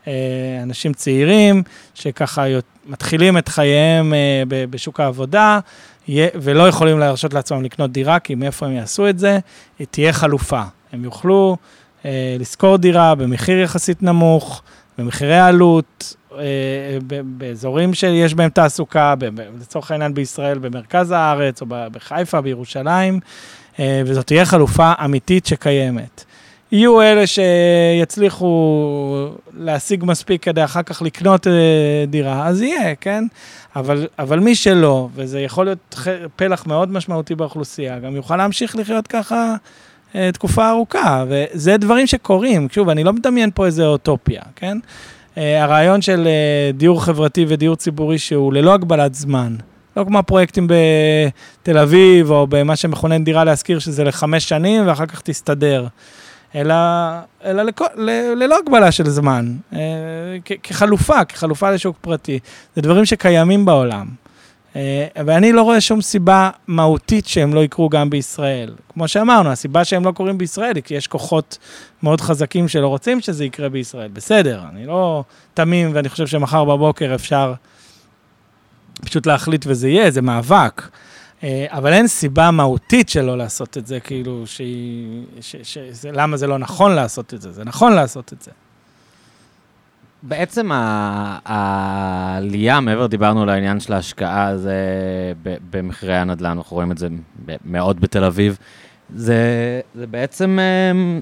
אה, 0.07 0.63
אנשים 0.63 0.93
צעירים, 0.93 1.63
שככה 1.95 2.45
מתחילים 2.87 3.39
את 3.39 3.49
חייהם 3.49 4.15
אה, 4.15 4.43
בשוק 4.71 5.01
העבודה, 5.01 5.61
ולא 6.35 6.69
יכולים 6.69 6.99
להרשות 6.99 7.35
לעצמם 7.35 7.63
לקנות 7.63 7.93
דירה, 7.93 8.19
כי 8.19 8.35
מאיפה 8.35 8.67
הם 8.67 8.73
יעשו 8.73 9.09
את 9.09 9.19
זה, 9.19 9.39
תהיה 9.91 10.13
חלופה. 10.13 10.63
הם 10.93 11.05
יוכלו 11.05 11.57
אה, 12.05 12.37
לשכור 12.39 12.77
דירה 12.77 13.15
במחיר 13.15 13.59
יחסית 13.59 14.03
נמוך, 14.03 14.63
במחירי 14.99 15.39
עלות, 15.39 16.17
אה, 16.39 16.99
באזורים 17.25 17.95
שיש 17.95 18.35
בהם 18.35 18.51
תעסוקה, 18.51 19.15
לצורך 19.61 19.91
העניין 19.91 20.15
בישראל, 20.15 20.59
במרכז 20.59 21.11
הארץ, 21.11 21.61
או 21.61 21.67
בחיפה, 21.69 22.41
בירושלים, 22.41 23.21
אה, 23.81 24.03
וזאת 24.07 24.27
תהיה 24.27 24.45
חלופה 24.45 24.93
אמיתית 25.05 25.47
שקיימת. 25.47 26.25
יהיו 26.73 27.03
אלה 27.03 27.25
שיצליחו 27.27 29.29
להשיג 29.57 30.05
מספיק 30.05 30.43
כדי 30.43 30.65
אחר 30.65 30.83
כך 30.83 31.03
לקנות 31.03 31.47
אה, 31.47 31.53
דירה, 32.09 32.47
אז 32.47 32.63
יהיה, 32.63 32.95
כן? 32.95 33.25
אבל, 33.77 34.07
אבל 34.19 34.39
מי 34.39 34.55
שלא, 34.55 35.09
וזה 35.15 35.41
יכול 35.41 35.67
להיות 35.67 36.09
פלח 36.37 36.67
מאוד 36.67 36.93
משמעותי 36.93 37.35
באוכלוסייה, 37.35 37.99
גם 37.99 38.17
יוכל 38.17 38.37
להמשיך 38.37 38.77
לחיות 38.77 39.07
ככה 39.07 39.55
אה, 40.15 40.31
תקופה 40.33 40.71
ארוכה, 40.71 41.25
וזה 41.29 41.77
דברים 41.77 42.07
שקורים. 42.07 42.69
שוב, 42.73 42.89
אני 42.89 43.05
לא 43.05 43.13
מדמיין 43.13 43.51
פה 43.55 43.67
איזה 43.67 43.87
אוטופיה, 43.87 44.43
כן? 44.57 44.79
אה, 45.39 45.63
הרעיון 45.63 46.03
של 46.03 46.29
דיור 46.75 47.05
חברתי 47.05 47.45
ודיור 47.49 47.77
ציבורי 47.77 48.19
שהוא 48.19 48.53
ללא 48.53 48.75
הגבלת 48.75 49.15
זמן, 49.15 49.57
לא 49.97 50.05
כמו 50.05 50.19
הפרויקטים 50.19 50.69
בתל 50.69 51.79
אביב, 51.79 52.31
או 52.31 52.47
במה 52.47 52.77
שמכונן 52.77 53.25
דירה 53.25 53.45
להשכיר, 53.45 53.79
שזה 53.79 54.05
לחמש 54.05 54.49
שנים, 54.49 54.87
ואחר 54.87 55.07
כך 55.07 55.21
תסתדר. 55.21 55.87
אלא, 56.55 56.75
אלא 57.45 57.63
לכ, 57.63 57.83
ל, 57.97 58.11
ללא 58.37 58.59
הגבלה 58.59 58.93
של 58.93 59.09
זמן, 59.09 59.55
אה, 59.73 59.79
כ, 60.45 60.53
כחלופה, 60.63 61.25
כחלופה 61.25 61.71
לשוק 61.71 61.97
פרטי. 62.01 62.39
זה 62.77 62.83
דברים 62.83 63.05
שקיימים 63.05 63.65
בעולם. 63.65 64.07
אה, 64.77 65.07
ואני 65.27 65.53
לא 65.53 65.63
רואה 65.63 65.81
שום 65.81 66.01
סיבה 66.01 66.51
מהותית 66.67 67.27
שהם 67.27 67.55
לא 67.55 67.65
יקרו 67.65 67.89
גם 67.89 68.11
בישראל. 68.11 68.75
כמו 68.93 69.09
שאמרנו, 69.09 69.51
הסיבה 69.51 69.85
שהם 69.85 70.05
לא 70.05 70.13
קורים 70.13 70.39
בישראל 70.39 70.75
היא 70.75 70.83
כי 70.83 70.95
יש 70.95 71.07
כוחות 71.07 71.59
מאוד 72.03 72.21
חזקים 72.21 72.69
שלא 72.69 72.89
רוצים 72.89 73.21
שזה 73.21 73.45
יקרה 73.45 73.69
בישראל. 73.69 74.09
בסדר, 74.13 74.61
אני 74.73 74.87
לא 74.87 75.25
תמים 75.55 75.91
ואני 75.95 76.09
חושב 76.09 76.27
שמחר 76.27 76.65
בבוקר 76.65 77.15
אפשר 77.15 77.55
פשוט 79.01 79.27
להחליט 79.27 79.65
וזה 79.69 79.89
יהיה, 79.89 80.11
זה 80.11 80.23
מאבק. 80.23 80.83
אה, 81.43 81.67
אבל 81.69 81.93
אין 81.93 82.07
סיבה 82.07 82.51
מהותית 82.51 83.09
שלא 83.09 83.39
לעשות 83.39 83.79
את 83.79 83.87
זה, 83.87 84.01
כאילו, 84.01 84.47
שהיא... 84.47 85.25
ש, 85.41 85.57
ש, 85.63 85.79
ש, 85.79 86.05
למה 86.13 86.37
זה 86.37 86.47
לא 86.47 86.59
נכון 86.59 86.93
לעשות 86.93 87.35
את 87.35 87.43
זה? 87.43 87.53
זה 87.53 87.65
נכון 87.65 87.93
לעשות 87.93 88.33
את 88.33 88.43
זה. 88.43 88.51
בעצם 90.23 90.71
העלייה, 91.45 92.81
מעבר 92.81 93.07
דיברנו 93.07 93.43
על 93.43 93.49
העניין 93.49 93.81
של 93.81 93.93
ההשקעה, 93.93 94.57
זה 94.57 94.77
במחירי 95.71 96.17
הנדל"ן, 96.17 96.51
אנחנו 96.51 96.75
רואים 96.77 96.93
את 96.93 96.99
זה 96.99 97.09
מאוד 97.65 98.01
בתל 98.01 98.25
אביב, 98.25 98.59
זה, 99.15 99.41
זה 99.95 100.07
בעצם 100.07 100.59
אמ, 100.59 101.21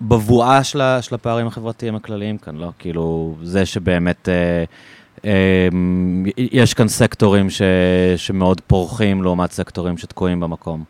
בבואה 0.00 0.64
של, 0.64 0.82
של 1.00 1.14
הפערים 1.14 1.46
החברתיים 1.46 1.94
הכלליים 1.94 2.38
כאן, 2.38 2.56
לא? 2.56 2.70
כאילו, 2.78 3.34
זה 3.42 3.66
שבאמת... 3.66 4.28
אה, 5.24 5.68
אמ, 5.72 6.24
יש 6.36 6.74
כאן 6.74 6.88
סקטורים 6.88 7.50
ש, 7.50 7.62
שמאוד 8.16 8.60
פורחים 8.60 9.22
לעומת 9.22 9.52
סקטורים 9.52 9.98
שתקועים 9.98 10.40
במקום. 10.40 10.84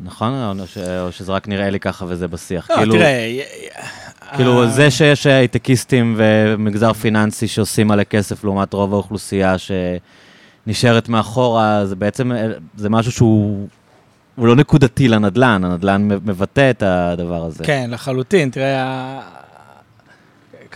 נכון? 0.00 0.58
או, 0.60 0.66
ש, 0.66 0.78
או 0.78 1.12
שזה 1.12 1.32
רק 1.32 1.48
נראה 1.48 1.70
לי 1.70 1.80
ככה 1.80 2.04
וזה 2.08 2.28
בשיח. 2.28 2.70
לא, 2.70 2.76
כאילו, 2.76 2.94
תראה... 2.94 3.42
כאילו, 4.36 4.64
uh... 4.64 4.66
זה 4.66 4.90
שיש 4.90 5.26
הייטקיסטים 5.26 6.14
ומגזר 6.18 6.92
פיננסי 6.92 7.48
שעושים 7.48 7.88
מלא 7.88 8.04
כסף 8.04 8.44
לעומת 8.44 8.72
רוב 8.72 8.92
האוכלוסייה 8.92 9.56
שנשארת 9.58 11.08
מאחורה, 11.08 11.86
זה 11.86 11.96
בעצם, 11.96 12.32
זה 12.76 12.88
משהו 12.90 13.12
שהוא... 13.12 13.68
הוא 14.36 14.46
לא 14.46 14.56
נקודתי 14.56 15.08
לנדל"ן, 15.08 15.64
הנדל"ן 15.64 16.08
מבטא 16.08 16.70
את 16.70 16.82
הדבר 16.82 17.44
הזה. 17.44 17.64
כן, 17.64 17.88
לחלוטין. 17.92 18.50
תראה, 18.50 19.20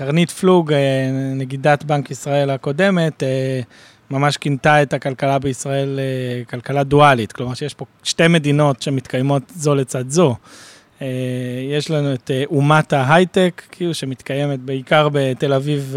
קרנית 0.01 0.31
פלוג, 0.31 0.73
אה, 0.73 0.79
נגידת 1.35 1.85
בנק 1.85 2.11
ישראל 2.11 2.51
הקודמת, 2.51 3.23
אה, 3.23 3.61
ממש 4.11 4.37
כינתה 4.37 4.83
את 4.83 4.93
הכלכלה 4.93 5.39
בישראל 5.39 6.01
אה, 6.01 6.45
כלכלה 6.45 6.85
דואלית. 6.85 7.33
כלומר, 7.33 7.55
שיש 7.55 7.75
פה 7.75 7.85
שתי 8.03 8.29
מדינות 8.29 8.83
שמתקיימות 8.83 9.43
זו 9.55 9.75
לצד 9.75 10.11
זו. 10.11 10.37
יש 11.71 11.91
לנו 11.91 12.15
את 12.15 12.31
אומת 12.47 12.93
ההייטק, 12.93 13.63
כאילו, 13.71 13.95
שמתקיימת 13.95 14.61
בעיקר 14.61 15.09
בתל 15.13 15.53
אביב 15.53 15.97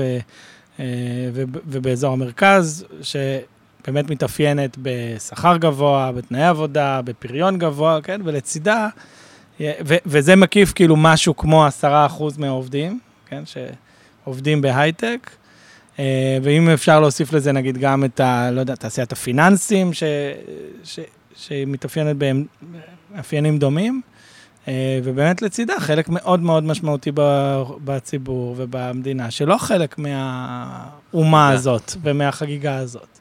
ובאזור 1.65 2.13
המרכז, 2.13 2.85
שבאמת 3.01 4.09
מתאפיינת 4.09 4.77
בשכר 4.81 5.57
גבוה, 5.57 6.11
בתנאי 6.11 6.43
עבודה, 6.43 7.01
בפריון 7.01 7.57
גבוה, 7.57 8.01
כן? 8.01 8.21
ולצידה, 8.23 8.87
וזה 10.05 10.35
מקיף 10.35 10.73
כאילו 10.73 10.95
משהו 10.95 11.37
כמו 11.37 11.65
עשרה 11.65 12.05
אחוז 12.05 12.37
מהעובדים, 12.37 12.99
כן? 13.27 13.43
שעובדים 14.23 14.61
בהייטק. 14.61 15.29
אה, 15.99 16.37
ואם 16.43 16.69
אפשר 16.69 16.99
להוסיף 16.99 17.33
לזה 17.33 17.51
נגיד 17.51 17.77
גם 17.77 18.03
את 18.03 18.19
ה... 18.19 18.51
לא 18.51 18.59
יודע, 18.59 18.75
תעשיית 18.75 19.11
הפיננסים, 19.11 19.93
ש, 19.93 20.03
ש, 20.83 20.99
שמתאפיינת 21.35 22.15
במאפיינים 22.17 23.57
דומים, 23.57 24.01
אה, 24.67 24.99
ובאמת 25.03 25.41
לצידה 25.41 25.73
חלק 25.79 26.09
מאוד 26.09 26.39
מאוד 26.39 26.63
משמעותי 26.63 27.11
בציבור 27.83 28.55
ובמדינה, 28.57 29.31
שלא 29.31 29.57
חלק 29.57 29.95
מהאומה 29.97 31.49
הזאת 31.49 31.91
ומהחגיגה 32.03 32.75
הזאת. 32.75 33.19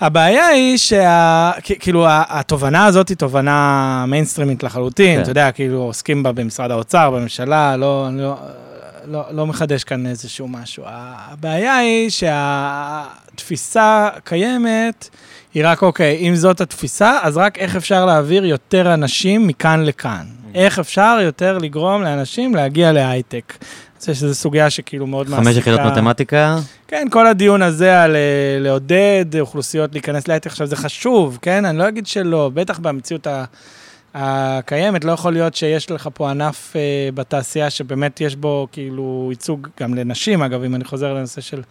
הבעיה 0.00 0.46
היא 0.46 0.76
שה... 0.76 1.50
כאילו, 1.80 2.04
התובנה 2.08 2.86
הזאת 2.86 3.08
היא 3.08 3.16
תובנה 3.16 4.04
מיינסטרימית 4.08 4.62
לחלוטין, 4.62 5.16
כן. 5.16 5.22
אתה 5.22 5.30
יודע, 5.30 5.52
כאילו, 5.52 5.82
עוסקים 5.82 6.22
בה 6.22 6.32
במשרד 6.32 6.70
האוצר, 6.70 7.10
בממשלה, 7.10 7.76
לא, 7.76 8.08
לא, 8.12 8.36
לא, 9.06 9.24
לא 9.30 9.46
מחדש 9.46 9.84
כאן 9.84 10.06
איזשהו 10.06 10.48
משהו. 10.48 10.84
הבעיה 10.86 11.76
היא 11.76 12.10
שהתפיסה 12.10 14.08
קיימת, 14.24 15.08
היא 15.54 15.62
רק, 15.66 15.82
אוקיי, 15.82 16.16
אם 16.28 16.34
זאת 16.34 16.60
התפיסה, 16.60 17.18
אז 17.22 17.36
רק 17.36 17.58
איך 17.58 17.76
אפשר 17.76 18.06
להעביר 18.06 18.44
יותר 18.44 18.94
אנשים 18.94 19.46
מכאן 19.46 19.84
לכאן. 19.84 20.26
Mm. 20.26 20.56
איך 20.56 20.78
אפשר 20.78 21.18
יותר 21.22 21.58
לגרום 21.58 22.02
לאנשים 22.02 22.54
להגיע 22.54 22.92
להייטק. 22.92 23.54
חושב 24.12 24.14
שזו 24.14 24.34
סוגיה 24.34 24.70
שכאילו 24.70 25.06
מאוד 25.06 25.30
מעסיקה. 25.30 25.50
חמש 25.50 25.56
יחידות 25.56 25.80
מתמטיקה? 25.80 26.58
כן, 26.88 27.06
כל 27.10 27.26
הדיון 27.26 27.62
הזה 27.62 28.02
על 28.02 28.16
אה, 28.16 28.58
לעודד 28.60 29.24
אוכלוסיות 29.40 29.92
להיכנס 29.92 30.28
להייטק, 30.28 30.46
עכשיו 30.46 30.66
זה 30.66 30.76
חשוב, 30.76 31.38
כן? 31.42 31.64
אני 31.64 31.78
לא 31.78 31.88
אגיד 31.88 32.06
שלא, 32.06 32.50
בטח 32.54 32.78
במציאות 32.78 33.26
ה... 33.26 33.44
הקיימת, 34.18 35.04
לא 35.04 35.12
יכול 35.12 35.32
להיות 35.32 35.54
שיש 35.54 35.90
לך 35.90 36.08
פה 36.14 36.30
ענף 36.30 36.72
uh, 36.72 37.14
בתעשייה 37.14 37.70
שבאמת 37.70 38.20
יש 38.20 38.36
בו 38.36 38.68
כאילו 38.72 39.28
ייצוג 39.30 39.68
גם 39.80 39.94
לנשים, 39.94 40.42
אגב, 40.42 40.62
אם 40.62 40.74
אני 40.74 40.84
חוזר 40.84 41.14
לנושא 41.14 41.40
של 41.40 41.62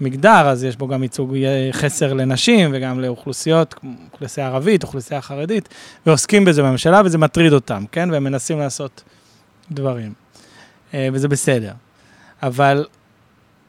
מגדר, 0.00 0.48
אז 0.48 0.64
יש 0.64 0.76
בו 0.76 0.88
גם 0.88 1.02
ייצוג 1.02 1.36
אה, 1.36 1.68
חסר 1.72 2.12
לנשים 2.12 2.70
וגם 2.72 3.00
לאוכלוסיות, 3.00 3.74
אוכלוסייה 4.12 4.46
ערבית, 4.46 4.82
אוכלוסייה 4.82 5.20
חרדית, 5.20 5.68
ועוסקים 6.06 6.44
בזה 6.44 6.62
בממשלה 6.62 7.02
וזה 7.04 7.18
מטריד 7.18 7.52
אותם, 7.52 7.84
כן? 7.92 8.10
והם 8.10 8.24
מנסים 8.24 8.58
לעשות 8.58 9.02
דברים, 9.70 10.12
uh, 10.92 10.94
וזה 11.12 11.28
בסדר. 11.28 11.72
אבל 12.42 12.86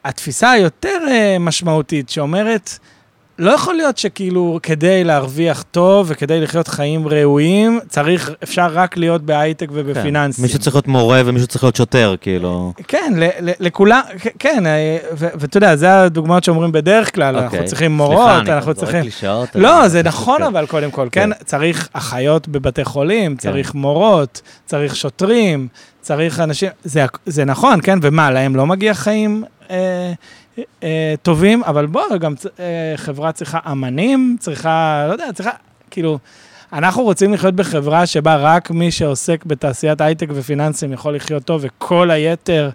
התפיסה 0.03 0.51
היותר 0.51 0.97
uh, 1.07 1.39
משמעותית 1.39 2.09
שאומרת, 2.09 2.79
לא 3.39 3.51
יכול 3.51 3.75
להיות 3.75 3.97
שכאילו 3.97 4.59
כדי 4.63 5.03
להרוויח 5.03 5.63
טוב 5.71 6.07
וכדי 6.09 6.41
לחיות 6.41 6.67
חיים 6.67 7.07
ראויים, 7.07 7.79
צריך, 7.87 8.31
אפשר 8.43 8.67
רק 8.73 8.97
להיות 8.97 9.21
בהייטק 9.21 9.67
ובפיננסים. 9.71 10.41
כן, 10.41 10.41
מישהו 10.41 10.59
צריך 10.59 10.75
להיות 10.75 10.87
מורה 10.87 11.21
ומישהו 11.25 11.47
צריך 11.47 11.63
להיות 11.63 11.75
שוטר, 11.75 12.15
כאילו. 12.21 12.73
כן, 12.87 13.13
לכולם, 13.39 14.01
כן, 14.39 14.65
אה, 14.65 14.97
ואתה 15.11 15.57
יודע, 15.57 15.75
זה 15.75 16.01
הדוגמאות 16.01 16.43
שאומרים 16.43 16.71
בדרך 16.71 17.15
כלל, 17.15 17.35
אנחנו 17.35 17.57
אוקיי. 17.57 17.67
צריכים 17.67 17.91
מורות, 17.91 18.29
סליחה, 18.37 18.55
אנחנו 18.55 18.73
צריכים... 18.73 19.01
קלישאות. 19.01 19.49
לא, 19.55 19.87
זה 19.87 20.03
נכון 20.03 20.43
אבל 20.43 20.65
קודם 20.65 20.91
כל, 20.91 21.07
כן? 21.11 21.29
כן? 21.33 21.43
צריך 21.45 21.89
אחיות 21.93 22.47
בבתי 22.47 22.83
חולים, 22.83 23.35
כן. 23.35 23.37
צריך 23.37 23.75
מורות, 23.75 24.41
צריך 24.65 24.95
שוטרים, 24.95 25.67
צריך 26.01 26.39
אנשים, 26.39 26.69
זה 27.25 27.45
נכון, 27.45 27.81
כן? 27.83 27.99
ומה, 28.01 28.31
להם 28.31 28.55
לא 28.55 28.65
מגיע 28.65 28.93
חיים? 28.93 29.43
אה, 29.71 30.13
אה, 30.83 31.13
טובים, 31.21 31.63
אבל 31.63 31.85
בוא, 31.85 32.17
גם 32.19 32.33
אה, 32.59 32.65
חברה 32.95 33.31
צריכה 33.31 33.59
אמנים, 33.71 34.37
צריכה, 34.39 35.05
לא 35.07 35.11
יודע, 35.11 35.25
צריכה, 35.33 35.51
כאילו, 35.91 36.19
אנחנו 36.73 37.03
רוצים 37.03 37.33
לחיות 37.33 37.55
בחברה 37.55 38.05
שבה 38.05 38.35
רק 38.35 38.71
מי 38.71 38.91
שעוסק 38.91 39.45
בתעשיית 39.45 40.01
הייטק 40.01 40.27
ופיננסים 40.33 40.93
יכול 40.93 41.15
לחיות 41.15 41.43
טוב, 41.43 41.61
וכל 41.63 42.11
היתר 42.11 42.69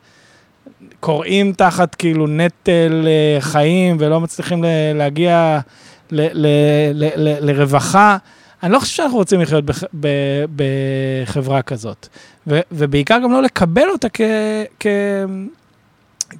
קוראים 1.00 1.52
תחת 1.52 1.94
כאילו 1.94 2.26
נטל 2.26 3.06
אה, 3.06 3.40
חיים 3.40 3.96
ולא 4.00 4.20
מצליחים 4.20 4.64
ל- 4.64 4.66
להגיע 4.94 5.60
ל- 6.10 6.28
ל- 6.32 6.46
ל- 6.94 7.10
ל- 7.28 7.50
לרווחה. 7.50 8.16
אני 8.62 8.72
לא 8.72 8.78
חושב 8.78 8.92
שאנחנו 8.96 9.16
רוצים 9.18 9.40
לחיות 9.40 9.64
בח- 9.64 9.84
ב- 10.00 10.44
בחברה 10.56 11.62
כזאת. 11.62 12.08
ו- 12.46 12.60
ובעיקר 12.72 13.18
גם 13.24 13.32
לא 13.32 13.42
לקבל 13.42 13.88
אותה 13.92 14.08
כ- 14.08 14.20
כ- 14.80 14.86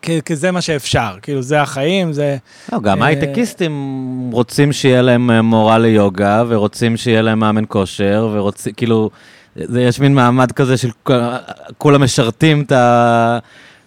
כי 0.03 0.37
זה 0.37 0.51
מה 0.51 0.61
שאפשר, 0.61 1.15
כאילו, 1.23 1.43
זה 1.43 1.62
החיים, 1.62 2.12
זה... 2.12 2.37
לא, 2.73 2.81
גם 2.81 3.03
אה, 3.03 3.07
הייטקיסטים 3.07 4.31
רוצים 4.33 4.73
שיהיה 4.73 5.03
להם 5.03 5.31
אה, 5.31 5.43
מורה 5.43 5.79
ליוגה, 5.79 6.45
ורוצים 6.49 6.97
שיהיה 6.97 7.23
להם 7.23 7.39
מאמן 7.39 7.65
כושר, 7.69 8.29
ורוצים, 8.33 8.73
כאילו, 8.73 9.11
זה, 9.57 9.83
יש 9.83 10.01
מין 10.01 10.15
מעמד 10.15 10.53
כזה 10.53 10.77
של 10.77 10.91
כולם 11.79 12.03
משרתים 12.03 12.62
את 12.62 12.73
ה... 12.73 13.39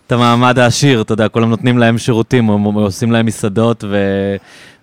את 0.08 0.12
המעמד 0.12 0.60
העשיר, 0.60 1.02
אתה 1.02 1.14
יודע, 1.14 1.28
כולם 1.28 1.50
נותנים 1.50 1.78
להם 1.78 1.98
שירותים, 1.98 2.50
או 2.50 2.72
עושים 2.76 3.12
להם 3.12 3.26
מסעדות 3.26 3.84
ו... 3.88 3.98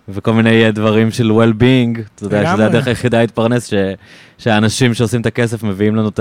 וכל 0.08 0.32
מיני 0.32 0.72
דברים 0.72 1.10
של 1.10 1.30
well-being, 1.30 2.00
אתה 2.14 2.24
יודע, 2.24 2.52
שזה 2.54 2.66
הדרך 2.66 2.86
היחידה 2.86 3.20
להתפרנס, 3.20 3.66
ש... 3.66 3.74
שהאנשים 4.38 4.94
שעושים 4.94 5.20
את 5.20 5.26
הכסף 5.26 5.62
מביאים 5.62 5.96
לנו 5.96 6.08
את 6.08 6.20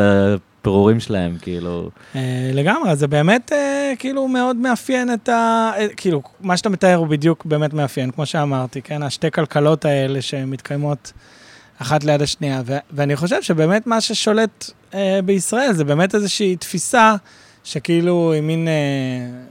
הפירורים 0.64 1.00
שלהם, 1.00 1.38
כאילו. 1.42 1.90
אה, 2.16 2.52
לגמרי, 2.54 2.96
זה 2.96 3.08
באמת 3.08 3.52
אה, 3.54 3.94
כאילו 4.00 4.28
מאוד 4.28 4.56
מאפיין 4.56 5.14
את 5.14 5.30
ה... 5.30 5.72
אה, 5.78 5.88
כאילו, 5.98 6.22
מה 6.42 6.58
שאתה 6.58 6.70
מתאר 6.70 6.96
הוא 6.96 7.08
בדיוק 7.08 7.46
באמת 7.46 7.74
מאפיין, 7.74 8.12
כמו 8.12 8.26
שאמרתי, 8.26 8.82
כן? 8.82 9.04
השתי 9.04 9.32
כלכלות 9.32 9.86
האלה 9.86 10.22
שמתקיימות 10.22 11.14
אחת 11.78 12.04
ליד 12.04 12.22
השנייה, 12.22 12.62
ו- 12.66 12.78
ואני 12.92 13.16
חושב 13.16 13.42
שבאמת 13.42 13.88
מה 13.88 14.02
ששולט 14.02 14.72
בישראל 15.26 15.74
זה 15.74 15.84
באמת 15.84 16.16
איזושהי 16.16 16.56
תפיסה 16.56 17.16
שכאילו 17.64 18.32
היא 18.34 18.42
מין, 18.42 18.68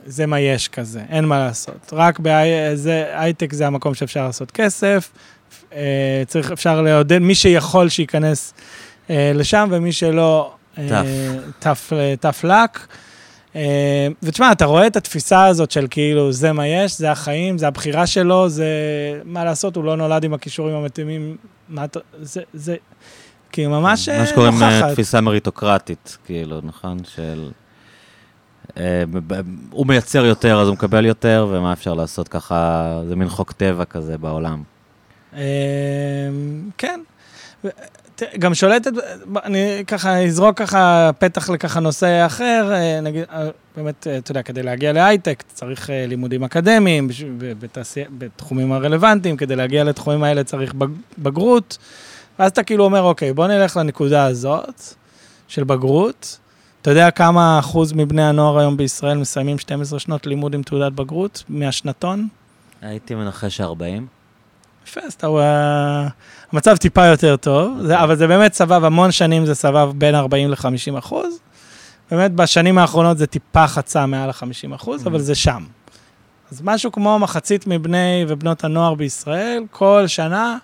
זה 0.07 0.27
מה 0.27 0.41
יש 0.41 0.69
כזה, 0.69 1.01
אין 1.09 1.25
מה 1.25 1.39
לעשות. 1.39 1.93
רק 1.93 2.19
בהייטק 2.19 3.53
זה 3.53 3.67
המקום 3.67 3.95
שאפשר 3.95 4.27
לעשות 4.27 4.51
כסף, 4.51 5.13
צריך, 6.27 6.53
אפשר 6.53 6.83
לעודד, 6.83 7.19
מי 7.19 7.35
שיכול 7.35 7.89
שייכנס 7.89 8.55
לשם, 9.11 9.69
ומי 9.71 9.93
שלא, 9.93 10.53
tough 11.63 12.45
luck. 12.45 12.79
אה, 13.57 14.09
ותשמע, 14.23 14.53
אתה 14.53 14.65
רואה 14.65 14.87
את 14.87 14.97
התפיסה 14.97 15.45
הזאת 15.47 15.71
של 15.71 15.87
כאילו, 15.91 16.33
זה 16.33 16.53
מה 16.53 16.67
יש, 16.67 16.99
זה 16.99 17.11
החיים, 17.11 17.59
זה 17.59 17.69
הבחירה 17.69 18.07
שלו, 18.07 18.49
זה 18.49 18.67
מה 19.25 19.45
לעשות, 19.45 19.77
הוא 19.77 19.85
לא 19.85 19.97
נולד 19.97 20.25
עם 20.25 20.35
הכישורים 20.35 20.75
המתאימים, 20.75 21.37
מה 21.69 21.85
אתה, 21.85 22.01
זה, 22.21 22.43
זה, 22.55 22.77
כאילו 23.53 23.71
ממש 23.71 24.09
נוכחת. 24.09 24.21
מה 24.21 24.27
שקוראים 24.27 24.63
אה, 24.63 24.93
תפיסה 24.93 25.21
מריטוקרטית, 25.21 26.19
כאילו, 26.25 26.61
נכון? 26.63 26.99
של... 27.05 27.51
אה, 28.77 29.05
הוא 29.71 29.87
מייצר 29.87 30.25
יותר, 30.25 30.61
אז 30.61 30.69
הוא 30.69 30.75
מקבל 30.75 31.07
יותר, 31.07 31.47
ומה 31.51 31.73
אפשר 31.73 31.95
לעשות 31.95 32.29
ככה, 32.29 33.01
זה 33.09 33.17
מין 33.17 33.29
חוק 33.29 33.53
טבע 33.53 33.85
כזה 33.85 34.19
בעולם. 34.19 34.63
כן. 36.79 37.01
גם 38.39 38.55
שולטת, 38.55 38.93
אני 39.45 39.85
ככה 39.87 40.23
אזרוק 40.23 40.59
ככה 40.59 41.11
פתח 41.19 41.51
לככה 41.51 41.81
נושא 41.81 42.27
אחר, 42.27 42.73
אה, 42.73 43.01
נגיד, 43.01 43.25
אה, 43.33 43.49
באמת, 43.77 44.07
אה, 44.07 44.19
אתה 44.19 44.31
יודע, 44.31 44.43
כדי 44.43 44.63
להגיע 44.63 44.93
להייטק 44.93 45.43
צריך 45.49 45.91
לימודים 45.93 46.45
אקדמיים 46.45 47.09
בתעשייה, 47.39 48.07
בתחומים 48.19 48.73
הרלוונטיים, 48.73 49.37
כדי 49.37 49.57
להגיע 49.57 49.85
לתחומים 49.85 50.23
האלה 50.23 50.45
צריך 50.45 50.75
בגרות, 51.19 51.79
ואז 52.39 52.51
אתה 52.51 52.63
כאילו 52.63 52.85
אומר, 52.85 53.03
אוקיי, 53.03 53.33
בוא 53.33 53.47
נלך 53.47 53.77
לנקודה 53.77 54.25
הזאת 54.25 54.83
של 55.49 55.65
בגרות. 55.65 56.39
אתה 56.83 56.91
יודע 56.91 57.11
כמה 57.11 57.59
אחוז 57.59 57.93
מבני 57.93 58.23
הנוער 58.23 58.59
היום 58.59 58.77
בישראל 58.77 59.19
מסיימים 59.19 59.59
12 59.59 59.99
שנות 59.99 60.27
לימוד 60.27 60.55
עם 60.55 60.63
תעודת 60.63 60.93
בגרות 60.93 61.45
מהשנתון? 61.49 62.29
הייתי 62.83 63.15
מנחש 63.15 63.61
40. 63.61 64.22
יפה, 64.87 65.01
אז 65.01 65.13
אתה 65.13 65.27
רואה, 65.27 66.09
המצב 66.53 66.77
טיפה 66.77 67.07
יותר 67.07 67.37
טוב, 67.37 67.79
זה, 67.83 68.01
אבל 68.03 68.17
זה 68.17 68.27
באמת 68.27 68.55
סבב, 68.55 68.85
המון 68.85 69.13
שנים 69.13 69.47
זה 69.47 69.55
סבב 69.55 69.93
בין 69.95 70.15
40 70.15 70.51
ל-50 70.51 70.99
אחוז. 70.99 71.39
באמת 72.11 72.33
בשנים 72.33 72.79
האחרונות 72.79 73.19
זה 73.19 73.27
טיפה 73.27 73.67
חצה 73.67 74.07
מעל 74.07 74.31
ה-50 74.31 74.75
אחוז, 74.75 75.07
אבל 75.07 75.19
זה 75.19 75.35
שם. 75.35 75.65
אז 76.53 76.63
משהו 76.65 76.93
כמו 76.93 77.19
מחצית 77.19 77.67
מבני 77.67 78.25
ובנות 78.29 78.65
הנוער 78.65 78.95
בישראל, 78.95 79.63
כל 79.71 80.05
שנה 80.07 80.59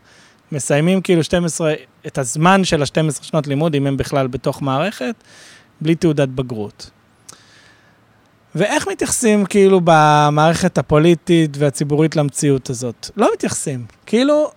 מסיימים 0.53 1.01
כאילו 1.01 1.25
12, 1.25 1.75
את 2.07 2.19
הזמן 2.19 2.65
של 2.65 2.83
ה-12 2.83 3.23
שנות 3.23 3.47
לימוד, 3.47 3.75
אם 3.75 3.87
הם 3.87 3.97
בכלל 3.97 4.27
בתוך 4.27 4.63
מערכת, 4.63 5.15
בלי 5.81 5.95
תעודת 5.95 6.29
בגרות. 6.29 6.91
ואיך 8.55 8.89
מתייחסים 8.89 9.45
כאילו 9.45 9.81
במערכת 9.85 10.79
הפוליטית 10.79 11.57
והציבורית 11.59 12.17
למציאות 12.17 12.71
הזאת? 12.71 13.11
לא 13.17 13.31
מתייחסים. 13.35 13.85
כאילו, 14.07 14.51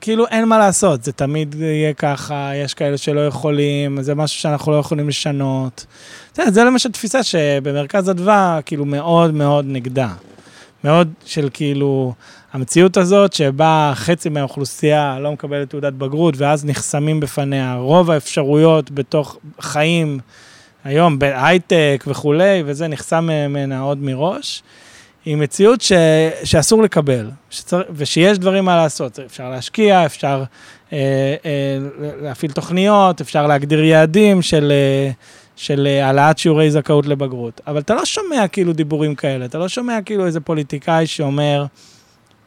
כאילו 0.00 0.26
אין 0.26 0.44
מה 0.44 0.58
לעשות, 0.58 1.04
זה 1.04 1.12
תמיד 1.12 1.54
יהיה 1.54 1.94
ככה, 1.94 2.50
יש 2.54 2.74
כאלה 2.74 2.96
שלא 2.96 3.26
יכולים, 3.26 4.02
זה 4.02 4.14
משהו 4.14 4.40
שאנחנו 4.40 4.72
לא 4.72 4.76
יכולים 4.76 5.08
לשנות. 5.08 5.86
זה, 6.34 6.42
זה 6.50 6.64
למשל 6.64 6.92
תפיסה 6.92 7.22
שבמרכז 7.22 8.10
אדווה, 8.10 8.60
כאילו 8.66 8.84
מאוד 8.84 9.34
מאוד 9.34 9.64
נגדה. 9.68 10.08
מאוד 10.84 11.12
של 11.24 11.48
כאילו, 11.52 12.14
המציאות 12.52 12.96
הזאת 12.96 13.32
שבה 13.32 13.92
חצי 13.94 14.28
מהאוכלוסייה 14.28 15.18
לא 15.20 15.32
מקבלת 15.32 15.70
תעודת 15.70 15.92
בגרות, 15.92 16.34
ואז 16.36 16.64
נחסמים 16.64 17.20
בפניה 17.20 17.76
רוב 17.76 18.10
האפשרויות 18.10 18.90
בתוך 18.90 19.38
חיים. 19.60 20.18
היום 20.84 21.18
בהייטק 21.18 22.04
וכולי, 22.06 22.62
וזה 22.66 22.88
נחסם 22.88 23.24
ממנה 23.24 23.80
עוד 23.80 23.98
מראש, 23.98 24.62
היא 25.24 25.36
מציאות 25.36 25.80
ש, 25.80 25.92
שאסור 26.44 26.82
לקבל, 26.82 27.30
שצר, 27.50 27.82
ושיש 27.90 28.38
דברים 28.38 28.64
מה 28.64 28.76
לעשות. 28.76 29.18
אפשר 29.18 29.50
להשקיע, 29.50 30.06
אפשר 30.06 30.44
אה, 30.92 30.98
אה, 31.44 31.78
להפעיל 32.22 32.52
תוכניות, 32.52 33.20
אפשר 33.20 33.46
להגדיר 33.46 33.84
יעדים 33.84 34.42
של, 34.42 34.72
אה, 34.72 35.10
של 35.56 35.86
העלאת 36.02 36.38
שיעורי 36.38 36.70
זכאות 36.70 37.06
לבגרות. 37.06 37.60
אבל 37.66 37.80
אתה 37.80 37.94
לא 37.94 38.04
שומע 38.04 38.48
כאילו 38.48 38.72
דיבורים 38.72 39.14
כאלה, 39.14 39.44
אתה 39.44 39.58
לא 39.58 39.68
שומע 39.68 39.98
כאילו 40.04 40.26
איזה 40.26 40.40
פוליטיקאי 40.40 41.06
שאומר, 41.06 41.66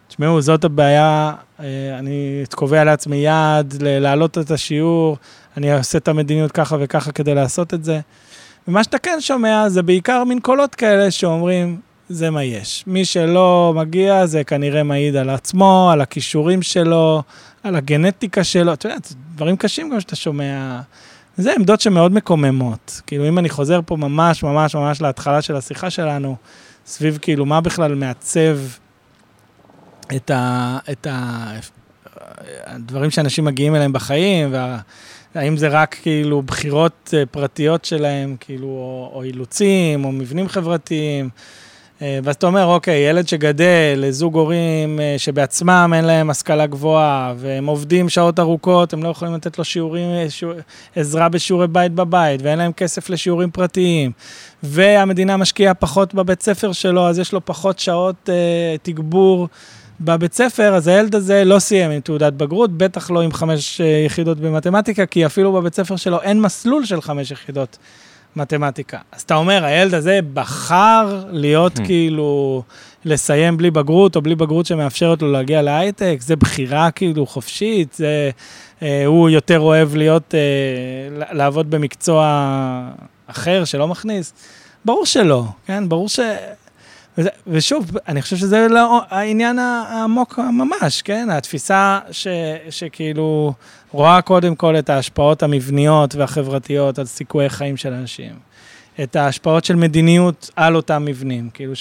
תשמעו, 0.08 0.42
זאת 0.42 0.64
הבעיה, 0.64 1.34
אה, 1.60 1.66
אני 2.00 2.44
קובע 2.56 2.84
לעצמי 2.84 3.18
יעד, 3.18 3.76
להעלות 3.82 4.38
את 4.38 4.52
השיעור, 4.52 5.18
אני 5.58 5.74
אעשה 5.74 5.98
את 5.98 6.08
המדיניות 6.08 6.52
ככה 6.52 6.78
וככה 6.80 7.12
כדי 7.12 7.36
לעשות 7.36 7.74
את 7.74 7.84
זה. 7.84 8.00
ומה 8.68 8.84
שאתה 8.84 8.98
כן 8.98 9.18
שומע 9.19 9.69
זה 9.69 9.84
בעיקר 9.84 10.23
מין 10.23 10.39
קולות 10.39 10.76
כאלה 10.76 11.11
שאומרים, 11.11 11.80
זה 12.10 12.30
מה 12.30 12.44
יש. 12.44 12.84
מי 12.88 13.06
שלא 13.06 13.73
מגיע 13.76 14.26
זה 14.26 14.44
כנראה 14.44 14.84
מעיד 14.84 15.15
על 15.15 15.30
עצמו, 15.30 15.89
על 15.94 16.02
הכישורים 16.02 16.61
שלו, 16.61 17.23
על 17.64 17.76
הגנטיקה 17.76 18.44
שלו. 18.44 18.73
אתה 18.73 18.88
יודע, 18.88 18.98
דברים 19.35 19.57
קשים 19.57 19.89
גם 19.89 19.99
שאתה 19.99 20.15
שומע. 20.15 20.81
זה 21.38 21.53
עמדות 21.53 21.81
שמאוד 21.81 22.14
מקוממות. 22.14 23.02
כאילו, 23.07 23.27
אם 23.27 23.38
אני 23.38 23.49
חוזר 23.49 23.80
פה 23.85 23.95
ממש 23.95 24.44
ממש 24.44 24.76
ממש 24.76 25.02
להתחלה 25.02 25.41
של 25.41 25.56
השיחה 25.56 25.89
שלנו, 25.89 26.35
סביב 26.85 27.19
כאילו 27.22 27.45
מה 27.45 27.61
בכלל 27.61 27.95
מעצב 27.95 28.57
את, 30.15 30.31
ה, 30.31 30.77
את 30.91 31.07
ה, 31.07 31.52
הדברים 32.65 33.11
שאנשים 33.11 33.45
מגיעים 33.45 33.76
אליהם 33.76 33.94
בחיים, 33.94 34.49
וה... 34.52 34.80
האם 35.38 35.58
זה 35.58 35.68
רק 35.68 35.96
כאילו 36.02 36.42
בחירות 36.42 37.14
אה, 37.18 37.26
פרטיות 37.26 37.86
שלהם, 37.86 38.36
כאילו, 38.40 38.68
או, 38.68 39.12
או 39.14 39.24
אילוצים, 39.24 40.06
או 40.06 40.12
מבנים 40.12 40.48
חברתיים. 40.48 41.30
אה, 42.02 42.20
ואז 42.24 42.36
אתה 42.36 42.48
אומר, 42.48 42.66
אוקיי, 42.66 43.10
ילד 43.10 43.28
שגדל, 43.28 44.06
זוג 44.10 44.36
הורים 44.36 45.00
אה, 45.00 45.16
שבעצמם 45.18 45.92
אין 45.96 46.06
להם 46.06 46.30
השכלה 46.30 46.66
גבוהה, 46.68 47.34
והם 47.38 47.66
עובדים 47.66 48.10
שעות 48.10 48.40
ארוכות, 48.40 48.94
הם 48.94 49.04
לא 49.04 49.10
יכולים 49.10 49.34
לתת 49.34 49.58
לו 49.58 49.64
שיעורים, 49.64 50.30
שיעור, 50.30 50.54
עזרה 50.96 51.30
בשיעורי 51.30 51.68
בית 51.68 51.92
בבית, 51.92 52.42
ואין 52.44 52.60
להם 52.60 52.72
כסף 52.72 53.10
לשיעורים 53.10 53.52
פרטיים, 53.52 54.12
והמדינה 54.64 55.38
משקיעה 55.38 55.74
פחות 55.74 56.14
בבית 56.14 56.42
ספר 56.44 56.72
שלו, 56.72 57.08
אז 57.08 57.20
יש 57.20 57.34
לו 57.34 57.46
פחות 57.46 57.80
שעות 57.80 58.30
אה, 58.30 58.76
תגבור 58.82 59.48
בבית 60.02 60.34
ספר, 60.34 60.76
אז 60.76 60.88
הילד 60.88 61.15
הזה 61.15 61.44
לא 61.44 61.60
סיים 61.60 61.91
עם 61.91 61.99
תעודת 61.99 62.34
בגרות, 62.34 62.78
בטח 62.78 63.11
לא 63.11 63.22
עם 63.22 63.32
חמש 63.32 63.82
אה, 63.82 64.03
יחידות 64.06 64.40
במתמטיקה, 64.40 65.06
כי 65.06 65.26
אפילו 65.26 65.53
בבית 65.53 65.76
ספר 65.76 65.95
שלו 65.95 66.22
אין 66.22 66.41
מסלול 66.41 66.86
של 66.86 67.02
חמש 67.02 67.32
יחידות 67.32 67.78
מתמטיקה. 68.36 68.98
אז 69.11 69.22
אתה 69.22 69.36
אומר, 69.36 69.65
הילד 69.65 69.94
הזה 69.94 70.19
בחר 70.34 71.24
להיות 71.30 71.78
hmm. 71.78 71.86
כאילו, 71.86 72.64
לסיים 73.06 73.57
בלי 73.57 73.72
בגרות, 73.72 74.15
או 74.15 74.22
בלי 74.22 74.36
בגרות 74.36 74.65
שמאפשרת 74.65 75.22
לו 75.22 75.32
להגיע 75.32 75.61
להייטק, 75.61 76.18
זה 76.19 76.36
בחירה 76.36 76.91
כאילו 76.91 77.26
חופשית, 77.26 77.94
זה, 77.94 78.30
אה, 78.82 79.06
הוא 79.06 79.30
יותר 79.30 79.60
אוהב 79.60 79.95
להיות, 79.95 80.36
אה, 80.36 81.26
לעבוד 81.32 81.69
במקצוע 81.69 82.52
אחר 83.28 83.65
שלא 83.65 83.88
מכניס. 83.88 84.34
ברור 84.86 85.06
שלא, 85.06 85.44
כן? 85.65 85.90
ברור 85.90 86.10
ש... 86.10 86.19
וזה, 87.18 87.30
ושוב, 87.48 87.91
אני 88.07 88.22
חושב 88.22 88.35
שזה 88.35 88.68
לא 88.69 89.02
העניין 89.10 89.60
העמוק 89.60 90.39
ממש, 90.39 91.02
כן? 91.02 91.30
התפיסה 91.31 91.99
ש, 92.11 92.27
שכאילו 92.69 93.53
רואה 93.91 94.22
קודם 94.22 94.56
כל 94.56 94.76
את 94.76 94.89
ההשפעות 94.89 95.44
המבניות 95.44 96.15
והחברתיות 96.15 96.99
על 96.99 97.06
סיכויי 97.06 97.49
חיים 97.49 97.77
של 97.77 97.94
אנשים. 97.94 98.31
את 99.03 99.15
ההשפעות 99.15 99.65
של 99.65 99.76
מדיניות 99.76 100.49
על 100.56 100.76
אותם 100.76 101.06
מבנים. 101.06 101.49
כאילו 101.53 101.73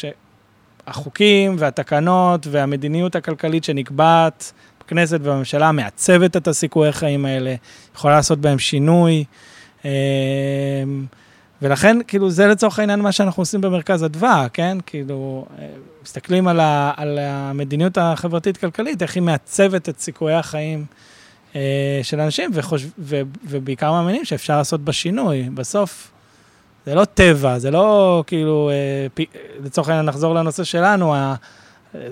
שהחוקים 0.86 1.56
והתקנות 1.58 2.46
והמדיניות 2.50 3.16
הכלכלית 3.16 3.64
שנקבעת 3.64 4.52
בכנסת 4.80 5.18
ובממשלה 5.22 5.72
מעצבת 5.72 6.36
את 6.36 6.48
הסיכויי 6.48 6.92
חיים 6.92 7.24
האלה, 7.24 7.54
יכולה 7.94 8.16
לעשות 8.16 8.38
בהם 8.40 8.58
שינוי. 8.58 9.24
ולכן, 11.62 11.96
כאילו, 12.06 12.30
זה 12.30 12.46
לצורך 12.46 12.78
העניין 12.78 13.00
מה 13.00 13.12
שאנחנו 13.12 13.40
עושים 13.40 13.60
במרכז 13.60 14.04
אדווה, 14.04 14.46
כן? 14.52 14.78
כאילו, 14.86 15.46
אה, 15.58 15.66
מסתכלים 16.02 16.48
על, 16.48 16.60
ה, 16.60 16.92
על 16.96 17.18
המדיניות 17.18 17.98
החברתית-כלכלית, 17.98 19.02
איך 19.02 19.14
היא 19.14 19.22
מעצבת 19.22 19.88
את 19.88 20.00
סיכויי 20.00 20.34
החיים 20.34 20.84
אה, 21.56 22.00
של 22.02 22.20
אנשים, 22.20 22.50
וחושב, 22.54 22.88
ו, 22.98 23.20
ובעיקר 23.44 23.92
מאמינים 23.92 24.24
שאפשר 24.24 24.56
לעשות 24.56 24.80
בה 24.80 24.92
שינוי. 24.92 25.48
בסוף, 25.54 26.10
זה 26.86 26.94
לא 26.94 27.04
טבע, 27.04 27.58
זה 27.58 27.70
לא 27.70 28.24
כאילו, 28.26 28.70
אה, 28.70 29.06
פ, 29.14 29.20
לצורך 29.64 29.88
העניין, 29.88 30.06
נחזור 30.06 30.34
לנושא 30.34 30.64
שלנו, 30.64 31.14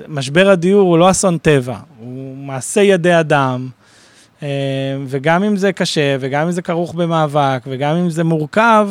משבר 0.08 0.50
הדיור 0.50 0.88
הוא 0.88 0.98
לא 0.98 1.10
אסון 1.10 1.38
טבע, 1.38 1.78
הוא 1.98 2.36
מעשה 2.36 2.80
ידי 2.80 3.20
אדם. 3.20 3.68
אה, 4.42 4.48
וגם 5.06 5.44
אם 5.44 5.56
זה 5.56 5.72
קשה, 5.72 6.16
וגם 6.20 6.46
אם 6.46 6.50
זה 6.50 6.62
כרוך 6.62 6.94
במאבק, 6.94 7.62
וגם 7.66 7.96
אם 7.96 8.10
זה 8.10 8.24
מורכב, 8.24 8.88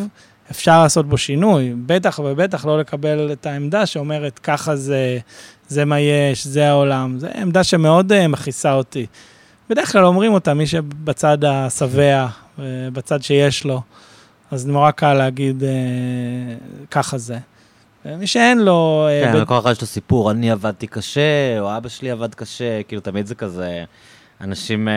אפשר 0.52 0.84
לעשות 0.84 1.10
בו 1.10 1.18
שינוי. 1.18 1.74
בטח 1.86 2.20
ובטח 2.24 2.66
לא 2.66 2.80
לקבל 2.80 3.32
את 3.32 3.46
העמדה 3.46 3.86
שאומרת, 3.86 4.40
ככה 4.40 4.76
זה, 4.76 5.20
זה 5.68 5.86
מה 5.86 6.00
יש, 6.00 6.48
זה 6.48 6.70
העולם. 6.70 7.20
זו 7.20 7.28
עמדה 7.36 7.64
שמאוד 7.64 8.12
uh, 8.12 8.28
מכעיסה 8.28 8.74
אותי. 8.74 9.06
בדרך 9.70 9.92
כלל 9.92 10.06
אומרים 10.06 10.34
אותה 10.34 10.54
מי 10.54 10.68
שבצד 10.68 11.46
השבע, 11.46 12.28
uh, 12.28 12.62
בצד 12.94 13.24
שיש 13.24 13.66
לו, 13.66 13.82
אז 14.52 14.68
נורא 14.68 14.92
קל 14.92 15.14
להגיד, 15.14 15.64
uh, 15.64 16.88
ככה 16.92 17.18
זה. 17.18 17.38
מי 18.06 18.28
שאין 18.28 18.60
לו... 18.60 19.08
כן, 19.24 19.38
לכל 19.38 19.60
אחד 19.60 19.72
יש 19.72 19.82
לו 19.82 19.88
סיפור, 19.88 20.32
אני 20.32 20.52
עבדתי 20.52 20.88
קשה, 20.88 21.60
או 21.60 21.78
אבא 21.78 21.90
שלי 21.90 22.12
עבד 22.12 22.36
קשה, 22.36 22.84
כאילו 22.84 23.02
תמיד 23.02 23.26
זה 23.26 23.36
כזה, 23.36 23.84
אנשים... 24.42 24.88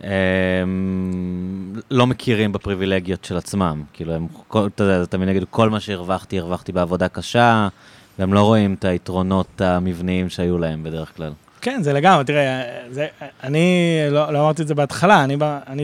הם 0.00 1.72
לא 1.90 2.06
מכירים 2.06 2.52
בפריבילגיות 2.52 3.24
של 3.24 3.36
עצמם. 3.36 3.82
כאילו, 3.92 4.12
הם, 4.12 4.26
כל, 4.48 4.66
אתה 4.74 4.84
יודע, 4.84 5.04
תמיד 5.04 5.28
יגידו, 5.28 5.46
כל 5.50 5.70
מה 5.70 5.80
שהרווחתי, 5.80 6.38
הרווחתי 6.38 6.72
בעבודה 6.72 7.08
קשה, 7.08 7.68
והם 8.18 8.34
לא 8.34 8.42
רואים 8.42 8.74
את 8.74 8.84
היתרונות 8.84 9.60
המבניים 9.60 10.28
שהיו 10.28 10.58
להם 10.58 10.82
בדרך 10.82 11.16
כלל. 11.16 11.32
כן, 11.60 11.82
זה 11.82 11.92
לגמרי, 11.92 12.24
תראה, 12.24 12.62
זה, 12.90 13.06
אני 13.42 13.96
לא, 14.10 14.32
לא 14.32 14.40
אמרתי 14.40 14.62
את 14.62 14.68
זה 14.68 14.74
בהתחלה, 14.74 15.24
אני, 15.24 15.36
אני 15.66 15.82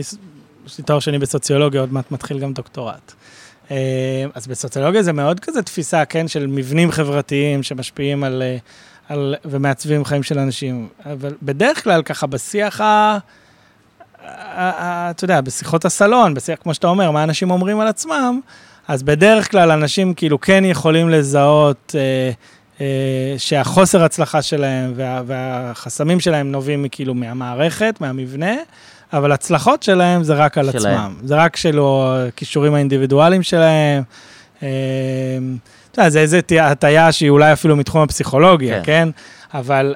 יש 0.65 0.77
לי 0.77 0.83
תואר 0.83 0.99
שני 0.99 1.19
בסוציולוגיה, 1.19 1.81
עוד 1.81 1.93
מעט 1.93 2.11
מתחיל 2.11 2.39
גם 2.39 2.53
דוקטורט. 2.53 3.13
אה, 3.71 4.25
אז 4.33 4.47
בסוציולוגיה 4.47 5.03
זה 5.03 5.13
מאוד 5.13 5.39
כזה 5.39 5.61
תפיסה, 5.61 6.05
כן, 6.05 6.27
של 6.27 6.47
מבנים 6.47 6.91
חברתיים 6.91 7.63
שמשפיעים 7.63 8.23
על, 8.23 8.43
על, 9.09 9.35
ומעצבים 9.45 10.05
חיים 10.05 10.23
של 10.23 10.39
אנשים. 10.39 10.87
אבל 11.05 11.35
בדרך 11.43 11.83
כלל, 11.83 12.03
ככה, 12.03 12.27
בשיח 12.27 12.81
ה... 12.81 13.17
אתה 14.25 15.23
יודע, 15.23 15.41
בשיחות 15.41 15.85
הסלון, 15.85 16.33
בשיח, 16.33 16.59
כמו 16.63 16.73
שאתה 16.73 16.87
אומר, 16.87 17.11
מה 17.11 17.23
אנשים 17.23 17.51
אומרים 17.51 17.79
על 17.79 17.87
עצמם, 17.87 18.39
אז 18.87 19.03
בדרך 19.03 19.51
כלל 19.51 19.71
אנשים 19.71 20.13
כאילו 20.13 20.41
כן 20.41 20.65
יכולים 20.65 21.09
לזהות 21.09 21.95
אה, 21.97 22.31
אה, 22.81 23.35
שהחוסר 23.37 24.03
הצלחה 24.03 24.41
שלהם 24.41 24.93
וה, 24.95 25.21
והחסמים 25.25 26.19
שלהם 26.19 26.51
נובעים 26.51 26.85
כאילו 26.91 27.13
מהמערכת, 27.13 27.95
מהמבנה, 28.01 28.55
אבל 29.13 29.31
הצלחות 29.31 29.83
שלהם 29.83 30.23
זה 30.23 30.33
רק 30.33 30.57
על 30.57 30.71
שלהם. 30.71 30.99
עצמם. 30.99 31.15
זה 31.23 31.35
רק 31.35 31.55
שלו, 31.55 32.15
הכישורים 32.27 32.73
האינדיבידואליים 32.73 33.43
שלהם. 33.43 34.03
אה, 34.63 34.67
אתה 35.91 36.01
יודע, 36.01 36.09
זה 36.09 36.19
איזו 36.19 36.37
הטיה 36.61 37.11
שהיא 37.11 37.29
אולי 37.29 37.53
אפילו 37.53 37.75
מתחום 37.75 38.01
הפסיכולוגיה, 38.01 38.75
כן? 38.75 38.83
כן? 38.83 39.09
אבל 39.53 39.95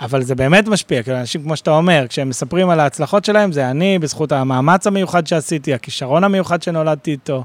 אבל 0.00 0.22
זה 0.22 0.34
באמת 0.34 0.68
משפיע, 0.68 1.02
כאילו 1.02 1.18
אנשים, 1.18 1.42
כמו 1.42 1.56
שאתה 1.56 1.70
אומר, 1.70 2.06
כשהם 2.08 2.28
מספרים 2.28 2.70
על 2.70 2.80
ההצלחות 2.80 3.24
שלהם, 3.24 3.52
זה 3.52 3.70
אני, 3.70 3.98
בזכות 3.98 4.32
המאמץ 4.32 4.86
המיוחד 4.86 5.26
שעשיתי, 5.26 5.74
הכישרון 5.74 6.24
המיוחד 6.24 6.62
שנולדתי 6.62 7.10
איתו. 7.10 7.44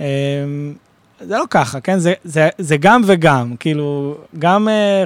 אמ, 0.00 0.04
זה 1.20 1.34
לא 1.38 1.44
ככה, 1.50 1.80
כן? 1.80 1.98
זה, 1.98 2.12
זה, 2.24 2.48
זה 2.58 2.76
גם 2.76 3.02
וגם, 3.06 3.54
כאילו, 3.60 4.16
גם 4.38 4.68
אה, 4.68 5.04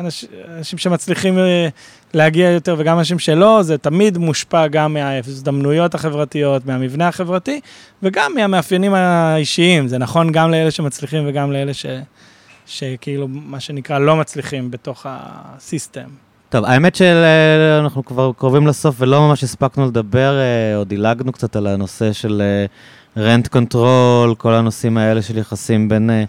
אנש, 0.00 0.24
אנשים 0.58 0.78
שמצליחים 0.78 1.38
אה, 1.38 1.68
להגיע 2.14 2.50
יותר 2.50 2.74
וגם 2.78 2.98
אנשים 2.98 3.18
שלא, 3.18 3.62
זה 3.62 3.78
תמיד 3.78 4.18
מושפע 4.18 4.66
גם 4.66 4.94
מההזדמנויות 4.94 5.94
החברתיות, 5.94 6.66
מהמבנה 6.66 7.08
החברתי, 7.08 7.60
וגם 8.02 8.32
מהמאפיינים 8.34 8.94
האישיים. 8.94 9.88
זה 9.88 9.98
נכון 9.98 10.32
גם 10.32 10.50
לאלה 10.50 10.70
שמצליחים 10.70 11.24
וגם 11.26 11.52
לאלה 11.52 11.74
ש... 11.74 11.86
שכאילו, 12.72 13.28
מה 13.28 13.60
שנקרא, 13.60 13.98
לא 13.98 14.16
מצליחים 14.16 14.70
בתוך 14.70 15.06
ה 15.08 15.21
system. 15.21 16.08
טוב, 16.48 16.64
האמת 16.64 16.94
שאנחנו 16.94 18.04
כבר 18.04 18.30
קרובים 18.36 18.66
לסוף 18.66 18.96
ולא 18.98 19.20
ממש 19.20 19.44
הספקנו 19.44 19.86
לדבר, 19.86 20.38
אה, 20.38 20.76
או 20.76 20.84
דילגנו 20.84 21.32
קצת 21.32 21.56
על 21.56 21.66
הנושא 21.66 22.12
של 22.12 22.42
rent 23.16 23.46
אה, 23.46 23.50
control, 23.50 24.34
כל 24.34 24.54
הנושאים 24.54 24.98
האלה 24.98 25.22
של 25.22 25.38
יחסים 25.38 25.88
בין 25.88 26.10
אה, 26.10 26.24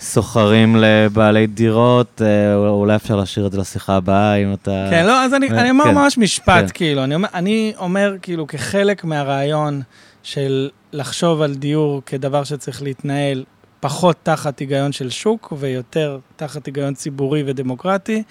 שוכרים 0.00 0.76
לבעלי 0.76 1.46
דירות, 1.46 2.22
אולי 2.56 2.96
אפשר 2.96 3.16
להשאיר 3.16 3.46
את 3.46 3.52
זה 3.52 3.58
לשיחה 3.58 3.96
הבאה, 3.96 4.34
אם 4.34 4.52
אתה... 4.52 4.86
כן, 4.90 5.06
לא, 5.06 5.24
אז 5.24 5.34
אני, 5.34 5.48
אני 5.50 5.70
אומר 5.70 5.84
כן, 5.84 5.94
ממש 5.94 6.18
משפט, 6.18 6.64
כן. 6.64 6.66
כאילו, 6.74 7.04
אני 7.04 7.14
אומר, 7.14 7.28
אני 7.34 7.72
אומר, 7.78 8.14
כאילו, 8.22 8.46
כחלק 8.46 9.04
מהרעיון 9.04 9.82
של 10.22 10.68
לחשוב 10.92 11.42
על 11.42 11.54
דיור 11.54 12.02
כדבר 12.06 12.44
שצריך 12.44 12.82
להתנהל 12.82 13.44
פחות 13.82 14.16
תחת 14.22 14.58
היגיון 14.58 14.92
של 14.92 15.10
שוק 15.10 15.52
ויותר 15.58 16.18
תחת 16.36 16.66
היגיון 16.66 16.94
ציבורי 16.94 17.42
ודמוקרטי. 17.46 18.22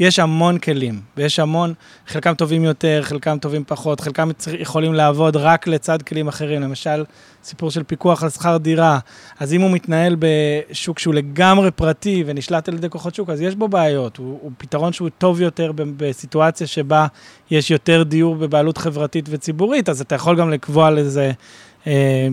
יש 0.00 0.18
המון 0.18 0.58
כלים, 0.58 1.00
ויש 1.16 1.38
המון, 1.38 1.74
חלקם 2.06 2.34
טובים 2.34 2.64
יותר, 2.64 3.00
חלקם 3.02 3.38
טובים 3.38 3.64
פחות, 3.66 4.00
חלקם 4.00 4.30
יכולים 4.58 4.94
לעבוד 4.94 5.36
רק 5.36 5.66
לצד 5.66 6.02
כלים 6.02 6.28
אחרים, 6.28 6.62
למשל, 6.62 7.04
סיפור 7.44 7.70
של 7.70 7.82
פיקוח 7.82 8.22
על 8.22 8.30
שכר 8.30 8.56
דירה. 8.56 8.98
אז 9.40 9.52
אם 9.52 9.60
הוא 9.60 9.70
מתנהל 9.70 10.16
בשוק 10.18 10.98
שהוא 10.98 11.14
לגמרי 11.14 11.70
פרטי 11.70 12.24
ונשלט 12.26 12.68
על 12.68 12.74
ידי 12.74 12.88
כוחות 12.88 13.14
שוק, 13.14 13.30
אז 13.30 13.40
יש 13.40 13.54
בו 13.54 13.68
בעיות. 13.68 14.16
הוא, 14.16 14.38
הוא 14.42 14.50
פתרון 14.58 14.92
שהוא 14.92 15.08
טוב 15.18 15.40
יותר 15.40 15.72
בסיטואציה 15.76 16.66
שבה 16.66 17.06
יש 17.50 17.70
יותר 17.70 18.02
דיור 18.02 18.34
בבעלות 18.36 18.78
חברתית 18.78 19.26
וציבורית, 19.28 19.88
אז 19.88 20.00
אתה 20.00 20.14
יכול 20.14 20.36
גם 20.36 20.50
לקבוע 20.50 20.90
לזה... 20.90 21.32
אה, 21.86 22.28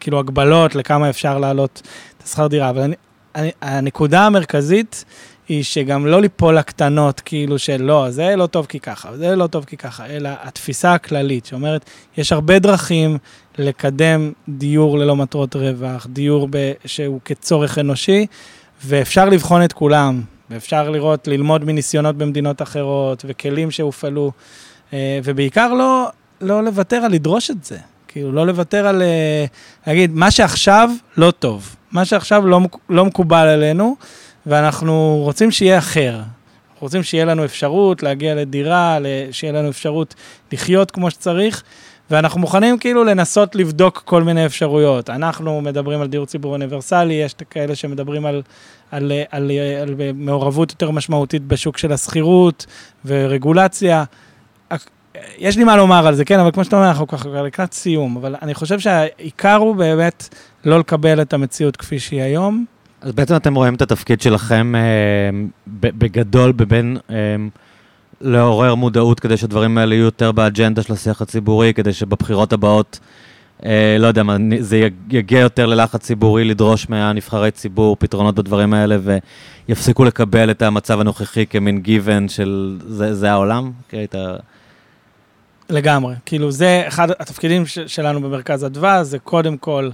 כאילו 0.00 0.18
הגבלות 0.18 0.74
לכמה 0.74 1.10
אפשר 1.10 1.38
להעלות 1.38 1.82
את 2.18 2.22
השכר 2.22 2.46
דירה, 2.46 2.70
אבל 2.70 2.82
אני, 2.82 2.94
אני, 3.34 3.50
הנקודה 3.62 4.26
המרכזית 4.26 5.04
היא 5.48 5.62
שגם 5.64 6.06
לא 6.06 6.20
ליפול 6.20 6.58
לקטנות, 6.58 7.20
כאילו 7.20 7.58
של 7.58 7.82
לא, 7.82 8.10
זה 8.10 8.36
לא 8.36 8.46
טוב 8.46 8.66
כי 8.66 8.80
ככה, 8.80 9.16
זה 9.16 9.36
לא 9.36 9.46
טוב 9.46 9.64
כי 9.64 9.76
ככה, 9.76 10.06
אלא 10.06 10.30
התפיסה 10.42 10.94
הכללית 10.94 11.46
שאומרת, 11.46 11.84
יש 12.16 12.32
הרבה 12.32 12.58
דרכים 12.58 13.18
לקדם 13.58 14.32
דיור 14.48 14.98
ללא 14.98 15.16
מטרות 15.16 15.56
רווח, 15.56 16.06
דיור 16.10 16.48
ב, 16.50 16.72
שהוא 16.84 17.20
כצורך 17.24 17.78
אנושי, 17.78 18.26
ואפשר 18.84 19.28
לבחון 19.28 19.64
את 19.64 19.72
כולם, 19.72 20.22
ואפשר 20.50 20.90
לראות, 20.90 21.28
ללמוד 21.28 21.64
מניסיונות 21.64 22.16
במדינות 22.16 22.62
אחרות, 22.62 23.24
וכלים 23.28 23.70
שהופעלו, 23.70 24.32
אה, 24.92 25.20
ובעיקר 25.24 25.72
לא, 25.72 26.08
לא 26.40 26.64
לוותר 26.64 26.96
על 26.96 27.12
לדרוש 27.12 27.50
את 27.50 27.64
זה. 27.64 27.78
כאילו, 28.18 28.32
לא 28.32 28.46
לוותר 28.46 28.86
על... 28.86 29.02
אה, 29.02 29.44
להגיד, 29.86 30.10
מה 30.14 30.30
שעכשיו 30.30 30.90
לא 31.16 31.30
טוב, 31.30 31.76
מה 31.92 32.04
שעכשיו 32.04 32.46
לא, 32.46 32.60
לא 32.88 33.04
מקובל 33.04 33.46
עלינו, 33.46 33.96
ואנחנו 34.46 35.20
רוצים 35.22 35.50
שיהיה 35.50 35.78
אחר. 35.78 36.14
אנחנו 36.14 36.80
רוצים 36.80 37.02
שיהיה 37.02 37.24
לנו 37.24 37.44
אפשרות 37.44 38.02
להגיע 38.02 38.34
לדירה, 38.34 38.98
שיהיה 39.30 39.52
לנו 39.52 39.68
אפשרות 39.68 40.14
לחיות 40.52 40.90
כמו 40.90 41.10
שצריך, 41.10 41.62
ואנחנו 42.10 42.40
מוכנים 42.40 42.78
כאילו 42.78 43.04
לנסות 43.04 43.54
לבדוק 43.54 44.02
כל 44.04 44.22
מיני 44.22 44.46
אפשרויות. 44.46 45.10
אנחנו 45.10 45.60
מדברים 45.60 46.00
על 46.00 46.08
דיור 46.08 46.26
ציבור 46.26 46.52
אוניברסלי, 46.52 47.14
יש 47.14 47.34
כאלה 47.50 47.74
שמדברים 47.74 48.26
על, 48.26 48.42
על, 48.90 49.12
על, 49.30 49.50
על, 49.50 49.50
על 49.82 49.94
מעורבות 50.14 50.70
יותר 50.70 50.90
משמעותית 50.90 51.42
בשוק 51.42 51.78
של 51.78 51.92
השכירות 51.92 52.66
ורגולציה. 53.04 54.04
יש 55.38 55.56
לי 55.56 55.64
מה 55.64 55.76
לומר 55.76 56.06
על 56.06 56.14
זה, 56.14 56.24
כן, 56.24 56.40
אבל 56.40 56.50
כמו 56.50 56.64
שאתה 56.64 56.76
אומר, 56.76 56.88
אנחנו 56.88 57.06
ככה 57.06 57.28
לקראת 57.42 57.72
סיום, 57.72 58.16
אבל 58.16 58.34
אני 58.42 58.54
חושב 58.54 58.78
שהעיקר 58.78 59.56
הוא 59.56 59.76
באמת 59.76 60.28
לא 60.64 60.78
לקבל 60.78 61.22
את 61.22 61.32
המציאות 61.32 61.76
כפי 61.76 61.98
שהיא 61.98 62.22
היום. 62.22 62.64
אז 63.00 63.12
בעצם 63.12 63.36
אתם 63.36 63.54
רואים 63.54 63.74
את 63.74 63.82
התפקיד 63.82 64.20
שלכם 64.20 64.74
אה, 64.74 64.80
בגדול 65.66 66.52
בבין 66.52 66.96
אה, 67.10 67.16
לעורר 68.20 68.74
מודעות 68.74 69.20
כדי 69.20 69.36
שהדברים 69.36 69.78
האלה 69.78 69.94
יהיו 69.94 70.04
יותר 70.04 70.32
באג'נדה 70.32 70.82
של 70.82 70.92
השיח 70.92 71.22
הציבורי, 71.22 71.74
כדי 71.74 71.92
שבבחירות 71.92 72.52
הבאות, 72.52 72.98
אה, 73.64 73.96
לא 73.98 74.06
יודע 74.06 74.22
מה, 74.22 74.36
זה 74.60 74.88
יגיע 75.10 75.40
יותר 75.40 75.66
ללחץ 75.66 76.00
ציבורי 76.02 76.44
לדרוש 76.44 76.88
מהנבחרי 76.88 77.50
ציבור 77.50 77.96
פתרונות 77.98 78.34
בדברים 78.34 78.74
האלה 78.74 78.96
ויפסיקו 79.68 80.04
לקבל 80.04 80.50
את 80.50 80.62
המצב 80.62 81.00
הנוכחי 81.00 81.46
כמין 81.46 81.80
גיוון 81.80 82.28
של 82.28 82.78
זה, 82.86 83.14
זה 83.14 83.30
העולם? 83.30 83.70
כי 83.88 83.96
היית... 83.96 84.14
לגמרי. 85.70 86.14
כאילו, 86.26 86.50
זה 86.50 86.84
אחד 86.88 87.10
התפקידים 87.10 87.62
שלנו 87.66 88.20
במרכז 88.22 88.64
אדווה, 88.64 89.04
זה 89.04 89.18
קודם 89.18 89.56
כל 89.56 89.90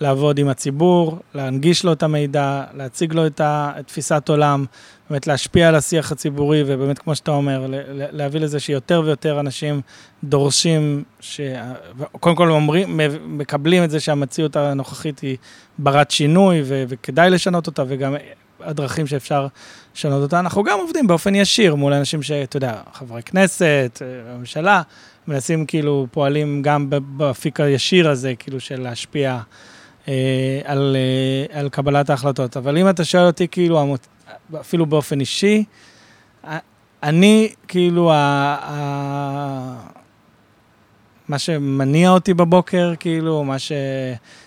לעבוד 0.00 0.38
עם 0.38 0.48
הציבור, 0.48 1.18
להנגיש 1.34 1.84
לו 1.84 1.92
את 1.92 2.02
המידע, 2.02 2.64
להציג 2.74 3.12
לו 3.12 3.26
את 3.26 3.40
תפיסת 3.86 4.28
עולם, 4.28 4.64
באמת 5.10 5.26
להשפיע 5.26 5.68
על 5.68 5.74
השיח 5.74 6.12
הציבורי, 6.12 6.62
ובאמת, 6.66 6.98
כמו 6.98 7.14
שאתה 7.14 7.30
אומר, 7.30 7.66
להביא 7.92 8.40
לזה 8.40 8.60
שיותר 8.60 9.02
ויותר 9.04 9.40
אנשים 9.40 9.80
דורשים, 10.24 11.04
ש... 11.20 11.40
קודם 12.20 12.36
כל 12.36 12.50
אומרים, 12.50 13.00
מקבלים 13.24 13.84
את 13.84 13.90
זה 13.90 14.00
שהמציאות 14.00 14.56
הנוכחית 14.56 15.18
היא 15.18 15.36
ברת 15.78 16.10
שינוי, 16.10 16.62
ו... 16.64 16.84
וכדאי 16.88 17.30
לשנות 17.30 17.66
אותה, 17.66 17.82
וגם 17.88 18.14
הדרכים 18.60 19.06
שאפשר 19.06 19.46
לשנות 19.96 20.22
אותה. 20.22 20.40
אנחנו 20.40 20.62
גם 20.62 20.78
עובדים 20.78 21.06
באופן 21.06 21.34
ישיר 21.34 21.74
מול 21.74 21.92
אנשים 21.92 22.22
שאתה 22.22 22.56
יודע, 22.56 22.74
חברי 22.92 23.22
כנסת, 23.22 24.02
הממשלה, 24.28 24.82
מנסים 25.28 25.66
כאילו, 25.66 26.06
פועלים 26.10 26.62
גם 26.62 26.86
באפיק 26.90 27.60
הישיר 27.60 28.10
הזה, 28.10 28.34
כאילו, 28.38 28.60
של 28.60 28.80
להשפיע 28.80 29.38
אה, 30.08 30.60
על, 30.64 30.96
אה, 30.96 31.60
על 31.60 31.68
קבלת 31.68 32.10
ההחלטות. 32.10 32.56
אבל 32.56 32.78
אם 32.78 32.88
אתה 32.88 33.04
שואל 33.04 33.26
אותי, 33.26 33.48
כאילו, 33.48 33.96
אפילו 34.60 34.86
באופן 34.86 35.20
אישי, 35.20 35.64
אני, 37.02 37.48
כאילו, 37.68 38.12
ה, 38.12 38.16
ה, 38.62 39.76
מה 41.28 41.38
שמניע 41.38 42.10
אותי 42.10 42.34
בבוקר, 42.34 42.94
כאילו, 43.00 43.44
מה 43.44 43.58
ש, 43.58 43.72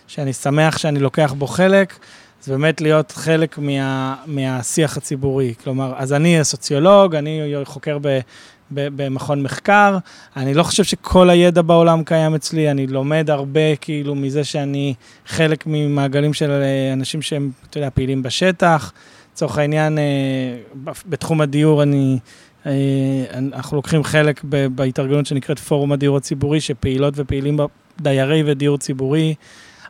שאני 0.08 0.34
שמח 0.34 0.78
שאני 0.78 1.00
לוקח 1.00 1.34
בו 1.38 1.48
חלק, 1.48 2.00
זה 2.42 2.52
באמת 2.52 2.82
להיות 2.82 3.12
חלק 3.12 3.58
מה, 3.58 4.16
מהשיח 4.26 4.98
הציבורי. 4.98 5.54
כלומר, 5.64 5.94
אז 5.98 6.14
אני 6.14 6.44
סוציולוג, 6.44 7.16
אני 7.16 7.54
חוקר 7.64 7.98
ב, 8.02 8.20
במכון 8.72 9.44
מחקר. 9.44 9.98
אני 10.38 10.54
לא 10.54 10.64
חושב 10.64 10.84
שכל 10.84 11.30
הידע 11.30 11.62
בעולם 11.62 12.04
קיים 12.04 12.36
אצלי, 12.36 12.72
אני 12.72 12.88
לומד 12.88 13.30
הרבה 13.30 13.76
כאילו 13.76 14.16
מזה 14.16 14.44
שאני 14.44 14.94
חלק 15.26 15.64
ממעגלים 15.68 16.34
של 16.34 16.52
אנשים 16.94 17.22
שהם, 17.22 17.52
אתה 17.70 17.78
יודע, 17.78 17.90
פעילים 17.90 18.24
בשטח. 18.24 18.94
לצורך 19.34 19.58
העניין, 19.58 19.98
אה, 19.98 20.04
בתחום 21.06 21.42
הדיור 21.42 21.84
אני, 21.84 22.20
אה, 22.66 22.72
אנחנו 23.38 23.78
לוקחים 23.78 24.04
חלק 24.04 24.44
בהתארגנות 24.76 25.26
שנקראת 25.26 25.60
פורום 25.60 25.92
הדיור 25.92 26.18
הציבורי, 26.18 26.62
שפעילות 26.62 27.14
ופעילים 27.18 27.58
דיירי 28.02 28.44
ודיור 28.46 28.78
ציבורי. 28.78 29.36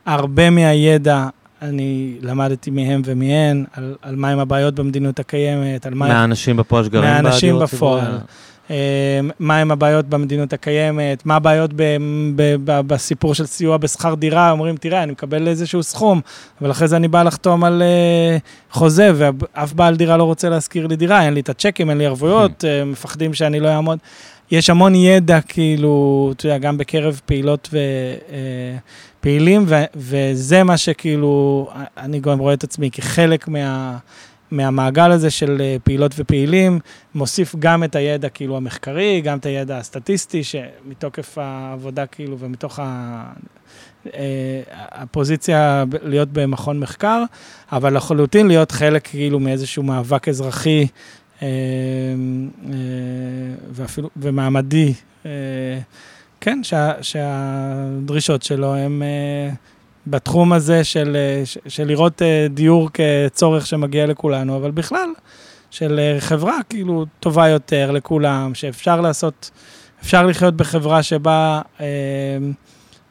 הרבה 0.06 0.50
מהידע 0.50 1.28
אני 1.62 2.16
למדתי 2.20 2.70
מהם 2.70 3.02
ומהן, 3.04 3.64
על, 3.72 3.94
על 4.02 4.16
מהם 4.16 4.38
הבעיות 4.38 4.74
במדיניות 4.74 5.20
הקיימת, 5.20 5.86
על 5.86 5.94
מה... 5.94 6.08
מהאנשים 6.08 6.56
בפועל 6.56 6.84
שגרים 6.84 7.24
בדיור 7.24 7.28
הציבורי. 7.28 7.52
מהאנשים 7.52 7.78
בפועל. 7.78 8.18
מהם 9.40 9.70
הבעיות 9.70 10.06
במדיניות 10.06 10.52
הקיימת, 10.52 11.26
מה 11.26 11.36
הבעיות 11.36 11.70
ב, 11.76 11.82
ב, 12.36 12.54
ב, 12.64 12.80
בסיפור 12.80 13.34
של 13.34 13.46
סיוע 13.46 13.76
בשכר 13.76 14.14
דירה, 14.14 14.50
אומרים, 14.50 14.76
תראה, 14.76 15.02
אני 15.02 15.12
מקבל 15.12 15.48
איזשהו 15.48 15.82
סכום, 15.82 16.20
אבל 16.60 16.70
אחרי 16.70 16.88
זה 16.88 16.96
אני 16.96 17.08
בא 17.08 17.22
לחתום 17.22 17.64
על 17.64 17.82
uh, 17.82 18.74
חוזה, 18.74 19.10
ואף 19.14 19.72
בעל 19.72 19.96
דירה 19.96 20.16
לא 20.16 20.24
רוצה 20.24 20.48
להשכיר 20.48 20.86
לי 20.86 20.96
דירה, 20.96 21.22
אין 21.22 21.34
לי 21.34 21.40
את 21.40 21.48
הצ'קים, 21.48 21.90
אין 21.90 21.98
לי 21.98 22.06
ערבויות, 22.06 22.64
uh, 22.64 22.84
מפחדים 22.92 23.34
שאני 23.34 23.60
לא 23.60 23.68
אעמוד. 23.68 23.98
יש 24.50 24.70
המון 24.70 24.94
ידע, 24.94 25.40
כאילו, 25.40 26.32
אתה 26.36 26.46
יודע, 26.46 26.58
גם 26.58 26.78
בקרב 26.78 27.20
פעילות 27.26 27.74
ופעילים, 29.18 29.64
ו, 29.66 29.74
וזה 29.96 30.62
מה 30.62 30.76
שכאילו, 30.76 31.68
אני 31.96 32.20
גם 32.20 32.38
רואה 32.38 32.54
את 32.54 32.64
עצמי 32.64 32.90
כחלק 32.90 33.48
מה... 33.48 33.98
מהמעגל 34.50 35.10
הזה 35.10 35.30
של 35.30 35.56
אה, 35.60 35.76
פעילות 35.84 36.12
ופעילים, 36.18 36.78
מוסיף 37.14 37.56
גם 37.58 37.84
את 37.84 37.96
הידע 37.96 38.28
כאילו 38.28 38.56
המחקרי, 38.56 39.20
גם 39.20 39.38
את 39.38 39.46
הידע 39.46 39.78
הסטטיסטי, 39.78 40.44
שמתוקף 40.44 41.38
העבודה 41.38 42.06
כאילו 42.06 42.38
ומתוך 42.38 42.78
ה... 42.82 43.24
אה, 44.14 44.62
הפוזיציה 44.90 45.84
להיות 46.02 46.28
במכון 46.32 46.80
מחקר, 46.80 47.22
אבל 47.72 47.96
לחלוטין 47.96 48.48
להיות 48.48 48.72
חלק 48.72 49.06
כאילו 49.06 49.40
מאיזשהו 49.40 49.82
מאבק 49.82 50.28
אזרחי 50.28 50.80
אה, 50.80 50.86
ואפילו, 53.72 54.10
ומעמדי, 54.16 54.94
כן, 56.40 56.60
שה, 56.62 56.92
שהדרישות 57.02 58.42
שלו 58.42 58.74
הן... 58.74 59.02
בתחום 60.06 60.52
הזה 60.52 60.84
של, 60.84 61.16
אה, 61.16 61.42
של 61.68 61.86
לראות 61.86 62.22
אה, 62.22 62.46
דיור 62.50 62.90
כצורך 62.92 63.66
שמגיע 63.66 64.06
לכולנו, 64.06 64.56
אבל 64.56 64.70
בכלל, 64.70 65.08
של 65.70 65.98
אה, 65.98 66.20
חברה 66.20 66.56
כאילו 66.68 67.06
טובה 67.20 67.48
יותר 67.48 67.90
לכולם, 67.90 68.54
שאפשר 68.54 69.00
לעשות, 69.00 69.50
אפשר 70.02 70.26
לחיות 70.26 70.56
בחברה 70.56 71.02
שבה 71.02 71.60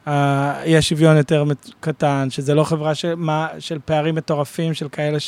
אה, 0.06 0.54
יש 0.64 0.88
שוויון 0.88 1.16
יותר 1.16 1.44
קטן, 1.80 2.26
שזה 2.30 2.54
לא 2.54 2.64
חברה 2.64 2.94
של, 2.94 3.14
מה, 3.14 3.48
של 3.58 3.78
פערים 3.84 4.14
מטורפים, 4.14 4.74
של 4.74 4.88
כאלה 4.88 5.18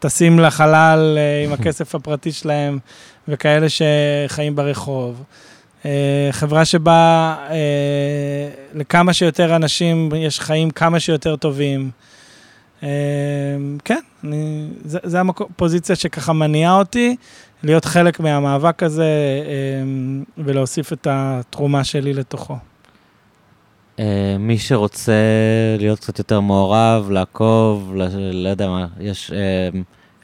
שטסים 0.00 0.38
לחלל 0.38 1.18
אה, 1.18 1.44
עם 1.44 1.52
הכסף 1.52 1.94
הפרטי 1.94 2.32
שלהם, 2.32 2.78
וכאלה 3.28 3.66
שחיים 3.68 4.56
ברחוב. 4.56 5.24
אה, 5.84 6.28
חברה 6.30 6.64
שבה 6.64 7.36
אה, 7.50 7.56
לכמה 8.74 9.12
שיותר 9.12 9.56
אנשים 9.56 10.08
יש 10.16 10.40
חיים 10.40 10.70
כמה 10.70 11.00
שיותר 11.00 11.36
טובים. 11.36 11.90
כן, 13.84 14.00
אני, 14.24 14.68
זה, 14.84 14.98
זה 15.02 15.20
הפוזיציה 15.20 15.96
שככה 15.96 16.32
מניעה 16.32 16.78
אותי, 16.78 17.16
להיות 17.62 17.84
חלק 17.84 18.20
מהמאבק 18.20 18.82
הזה 18.82 19.08
ולהוסיף 20.38 20.92
את 20.92 21.06
התרומה 21.10 21.84
שלי 21.84 22.12
לתוכו. 22.12 22.56
מי 24.38 24.58
שרוצה 24.58 25.12
להיות 25.78 25.98
קצת 25.98 26.18
יותר 26.18 26.40
מעורב, 26.40 27.10
לעקוב, 27.10 27.92
לא, 27.94 28.48
יודע 28.48 28.68
מה, 28.68 28.86
יש... 29.00 29.32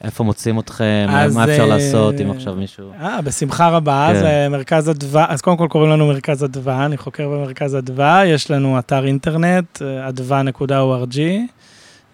איפה 0.05 0.25
מוצאים 0.25 0.59
אתכם? 0.59 1.07
מה 1.35 1.45
אפשר 1.45 1.65
uh, 1.65 1.67
לעשות 1.67 2.21
אם 2.21 2.31
עכשיו 2.31 2.55
מישהו... 2.55 2.91
אה, 3.01 3.23
בשמחה 3.23 3.69
רבה. 3.69 4.09
כן. 4.13 4.17
אז 4.17 4.23
uh, 4.23 4.27
מרכז 4.51 4.91
אדווה, 4.91 5.27
אז 5.29 5.41
קודם 5.41 5.57
כל 5.57 5.69
קוראים 5.69 5.91
לנו 5.91 6.07
מרכז 6.07 6.45
אדווה, 6.45 6.87
אני 6.87 6.97
חוקר 6.97 7.29
במרכז 7.29 7.77
אדווה, 7.77 8.27
יש 8.27 8.51
לנו 8.51 8.79
אתר 8.79 9.07
אינטרנט, 9.07 9.83
אדווה.org. 10.09 11.17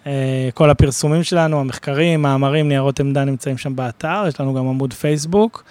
Uh, 0.03 0.07
כל 0.53 0.69
הפרסומים 0.69 1.23
שלנו, 1.23 1.59
המחקרים, 1.59 2.21
מאמרים, 2.21 2.67
ניירות 2.67 2.99
עמדה 2.99 3.23
נמצאים 3.25 3.57
שם 3.57 3.75
באתר, 3.75 4.23
יש 4.27 4.39
לנו 4.39 4.53
גם 4.53 4.67
עמוד 4.67 4.93
פייסבוק. 4.93 5.63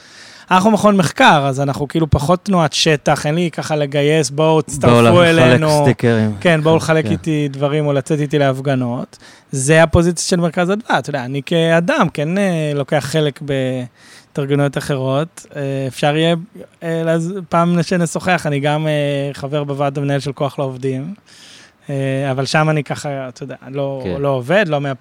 אנחנו 0.52 0.70
מכון 0.70 0.96
מחקר, 0.96 1.44
אז 1.46 1.60
אנחנו 1.60 1.88
כאילו 1.88 2.10
פחות 2.10 2.44
תנועת 2.44 2.72
שטח, 2.72 3.26
אין 3.26 3.34
לי 3.34 3.50
ככה 3.50 3.76
לגייס, 3.76 4.30
בואו 4.30 4.62
תצטרפו 4.62 5.22
אלינו. 5.22 5.66
בואו 5.68 5.78
לחלק 5.78 5.82
סטיקרים. 5.82 6.34
כן, 6.40 6.60
בואו 6.62 6.76
לחלק 6.76 7.04
כן. 7.04 7.10
איתי 7.10 7.48
דברים 7.48 7.86
או 7.86 7.92
לצאת 7.92 8.20
איתי 8.20 8.38
להפגנות. 8.38 9.18
זה 9.52 9.82
הפוזיציה 9.82 10.28
של 10.28 10.40
מרכז 10.40 10.70
אדווה, 10.70 10.98
אתה 10.98 11.10
יודע, 11.10 11.24
אני 11.24 11.42
כאדם 11.46 12.08
כן 12.14 12.38
אה, 12.38 12.72
לוקח 12.74 13.04
חלק 13.08 13.40
בהתארגנויות 13.42 14.78
אחרות. 14.78 15.46
אה, 15.56 15.62
אפשר 15.88 16.16
יהיה, 16.16 16.36
אה, 16.82 17.16
פעם 17.48 17.82
שנשוחח, 17.82 18.46
אני 18.46 18.60
גם 18.60 18.86
חבר 19.32 19.64
בוועד 19.64 19.98
המנהל 19.98 20.20
של 20.20 20.32
כוח 20.32 20.58
לעובדים. 20.58 21.14
אבל 22.30 22.46
שם 22.46 22.70
אני 22.70 22.84
ככה, 22.84 23.28
אתה 23.28 23.42
יודע, 23.42 23.56
לא, 23.68 24.00
כן. 24.04 24.20
לא 24.20 24.28
עובד, 24.28 24.64
לא 24.68 24.80
מה... 24.80 24.92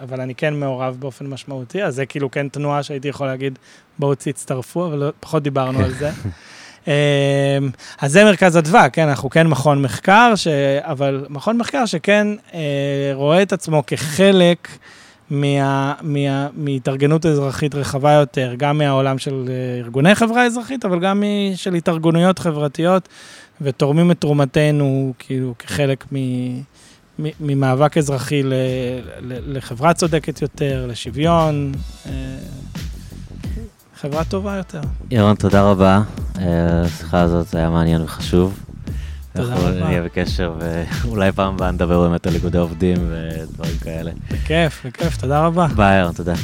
אבל 0.00 0.20
אני 0.20 0.34
כן 0.34 0.54
מעורב 0.54 0.96
באופן 0.98 1.26
משמעותי, 1.26 1.82
אז 1.82 1.94
זה 1.94 2.06
כאילו 2.06 2.30
כן 2.30 2.48
תנועה 2.48 2.82
שהייתי 2.82 3.08
יכול 3.08 3.26
להגיד, 3.26 3.58
בואו 3.98 4.14
תצטרפו, 4.14 4.86
אבל 4.86 5.12
פחות 5.20 5.42
דיברנו 5.42 5.78
על 5.78 5.92
זה. 5.92 6.10
אמ, 6.86 6.92
אז 8.00 8.12
זה 8.12 8.24
מרכז 8.24 8.58
אדווה, 8.58 8.88
כן, 8.88 9.08
אנחנו 9.08 9.30
כן 9.30 9.46
מכון 9.46 9.82
מחקר, 9.82 10.32
ש... 10.36 10.46
אבל 10.80 11.26
מכון 11.28 11.58
מחקר 11.58 11.86
שכן 11.86 12.26
אה, 12.54 13.10
רואה 13.14 13.42
את 13.42 13.52
עצמו 13.52 13.82
כחלק 13.86 14.68
מה... 15.30 15.94
מה... 16.02 16.48
מהתארגנות 16.54 17.26
אזרחית 17.26 17.74
רחבה 17.74 18.12
יותר, 18.12 18.54
גם 18.56 18.78
מהעולם 18.78 19.18
של 19.18 19.44
אה, 19.48 19.78
ארגוני 19.78 20.14
חברה 20.14 20.46
אזרחית, 20.46 20.84
אבל 20.84 21.00
גם 21.00 21.22
של 21.54 21.74
התארגנויות 21.74 22.38
חברתיות, 22.38 23.08
ותורמים 23.60 24.10
את 24.10 24.20
תרומתנו 24.20 25.12
כאילו 25.18 25.54
כחלק 25.58 26.04
מ... 26.12 26.16
ממאבק 27.40 27.98
אזרחי 27.98 28.42
לחברה 29.22 29.94
צודקת 29.94 30.42
יותר, 30.42 30.86
לשוויון, 30.88 31.72
אה, 32.06 32.12
חברה 34.00 34.24
טובה 34.24 34.56
יותר. 34.56 34.80
ירון, 35.10 35.34
תודה 35.36 35.62
רבה. 35.62 36.02
אה, 36.38 36.82
השיחה 36.82 37.20
הזאת 37.20 37.54
היה 37.54 37.70
מעניין 37.70 38.02
וחשוב. 38.02 38.60
תודה 39.32 39.54
רבה. 39.54 39.70
נהיה 39.70 40.02
בקשר, 40.02 40.54
ואולי 41.04 41.32
פעם 41.32 41.54
הבאה 41.54 41.70
נדבר 41.70 42.08
באמת 42.08 42.26
על 42.26 42.34
איגודי 42.34 42.58
עובדים 42.58 42.96
ודברים 43.10 43.76
כאלה. 43.80 44.10
בכיף, 44.30 44.86
בכיף, 44.86 45.16
תודה 45.16 45.46
רבה. 45.46 45.66
ביי, 45.76 46.00
ירון, 46.00 46.12
תודה. 46.12 46.34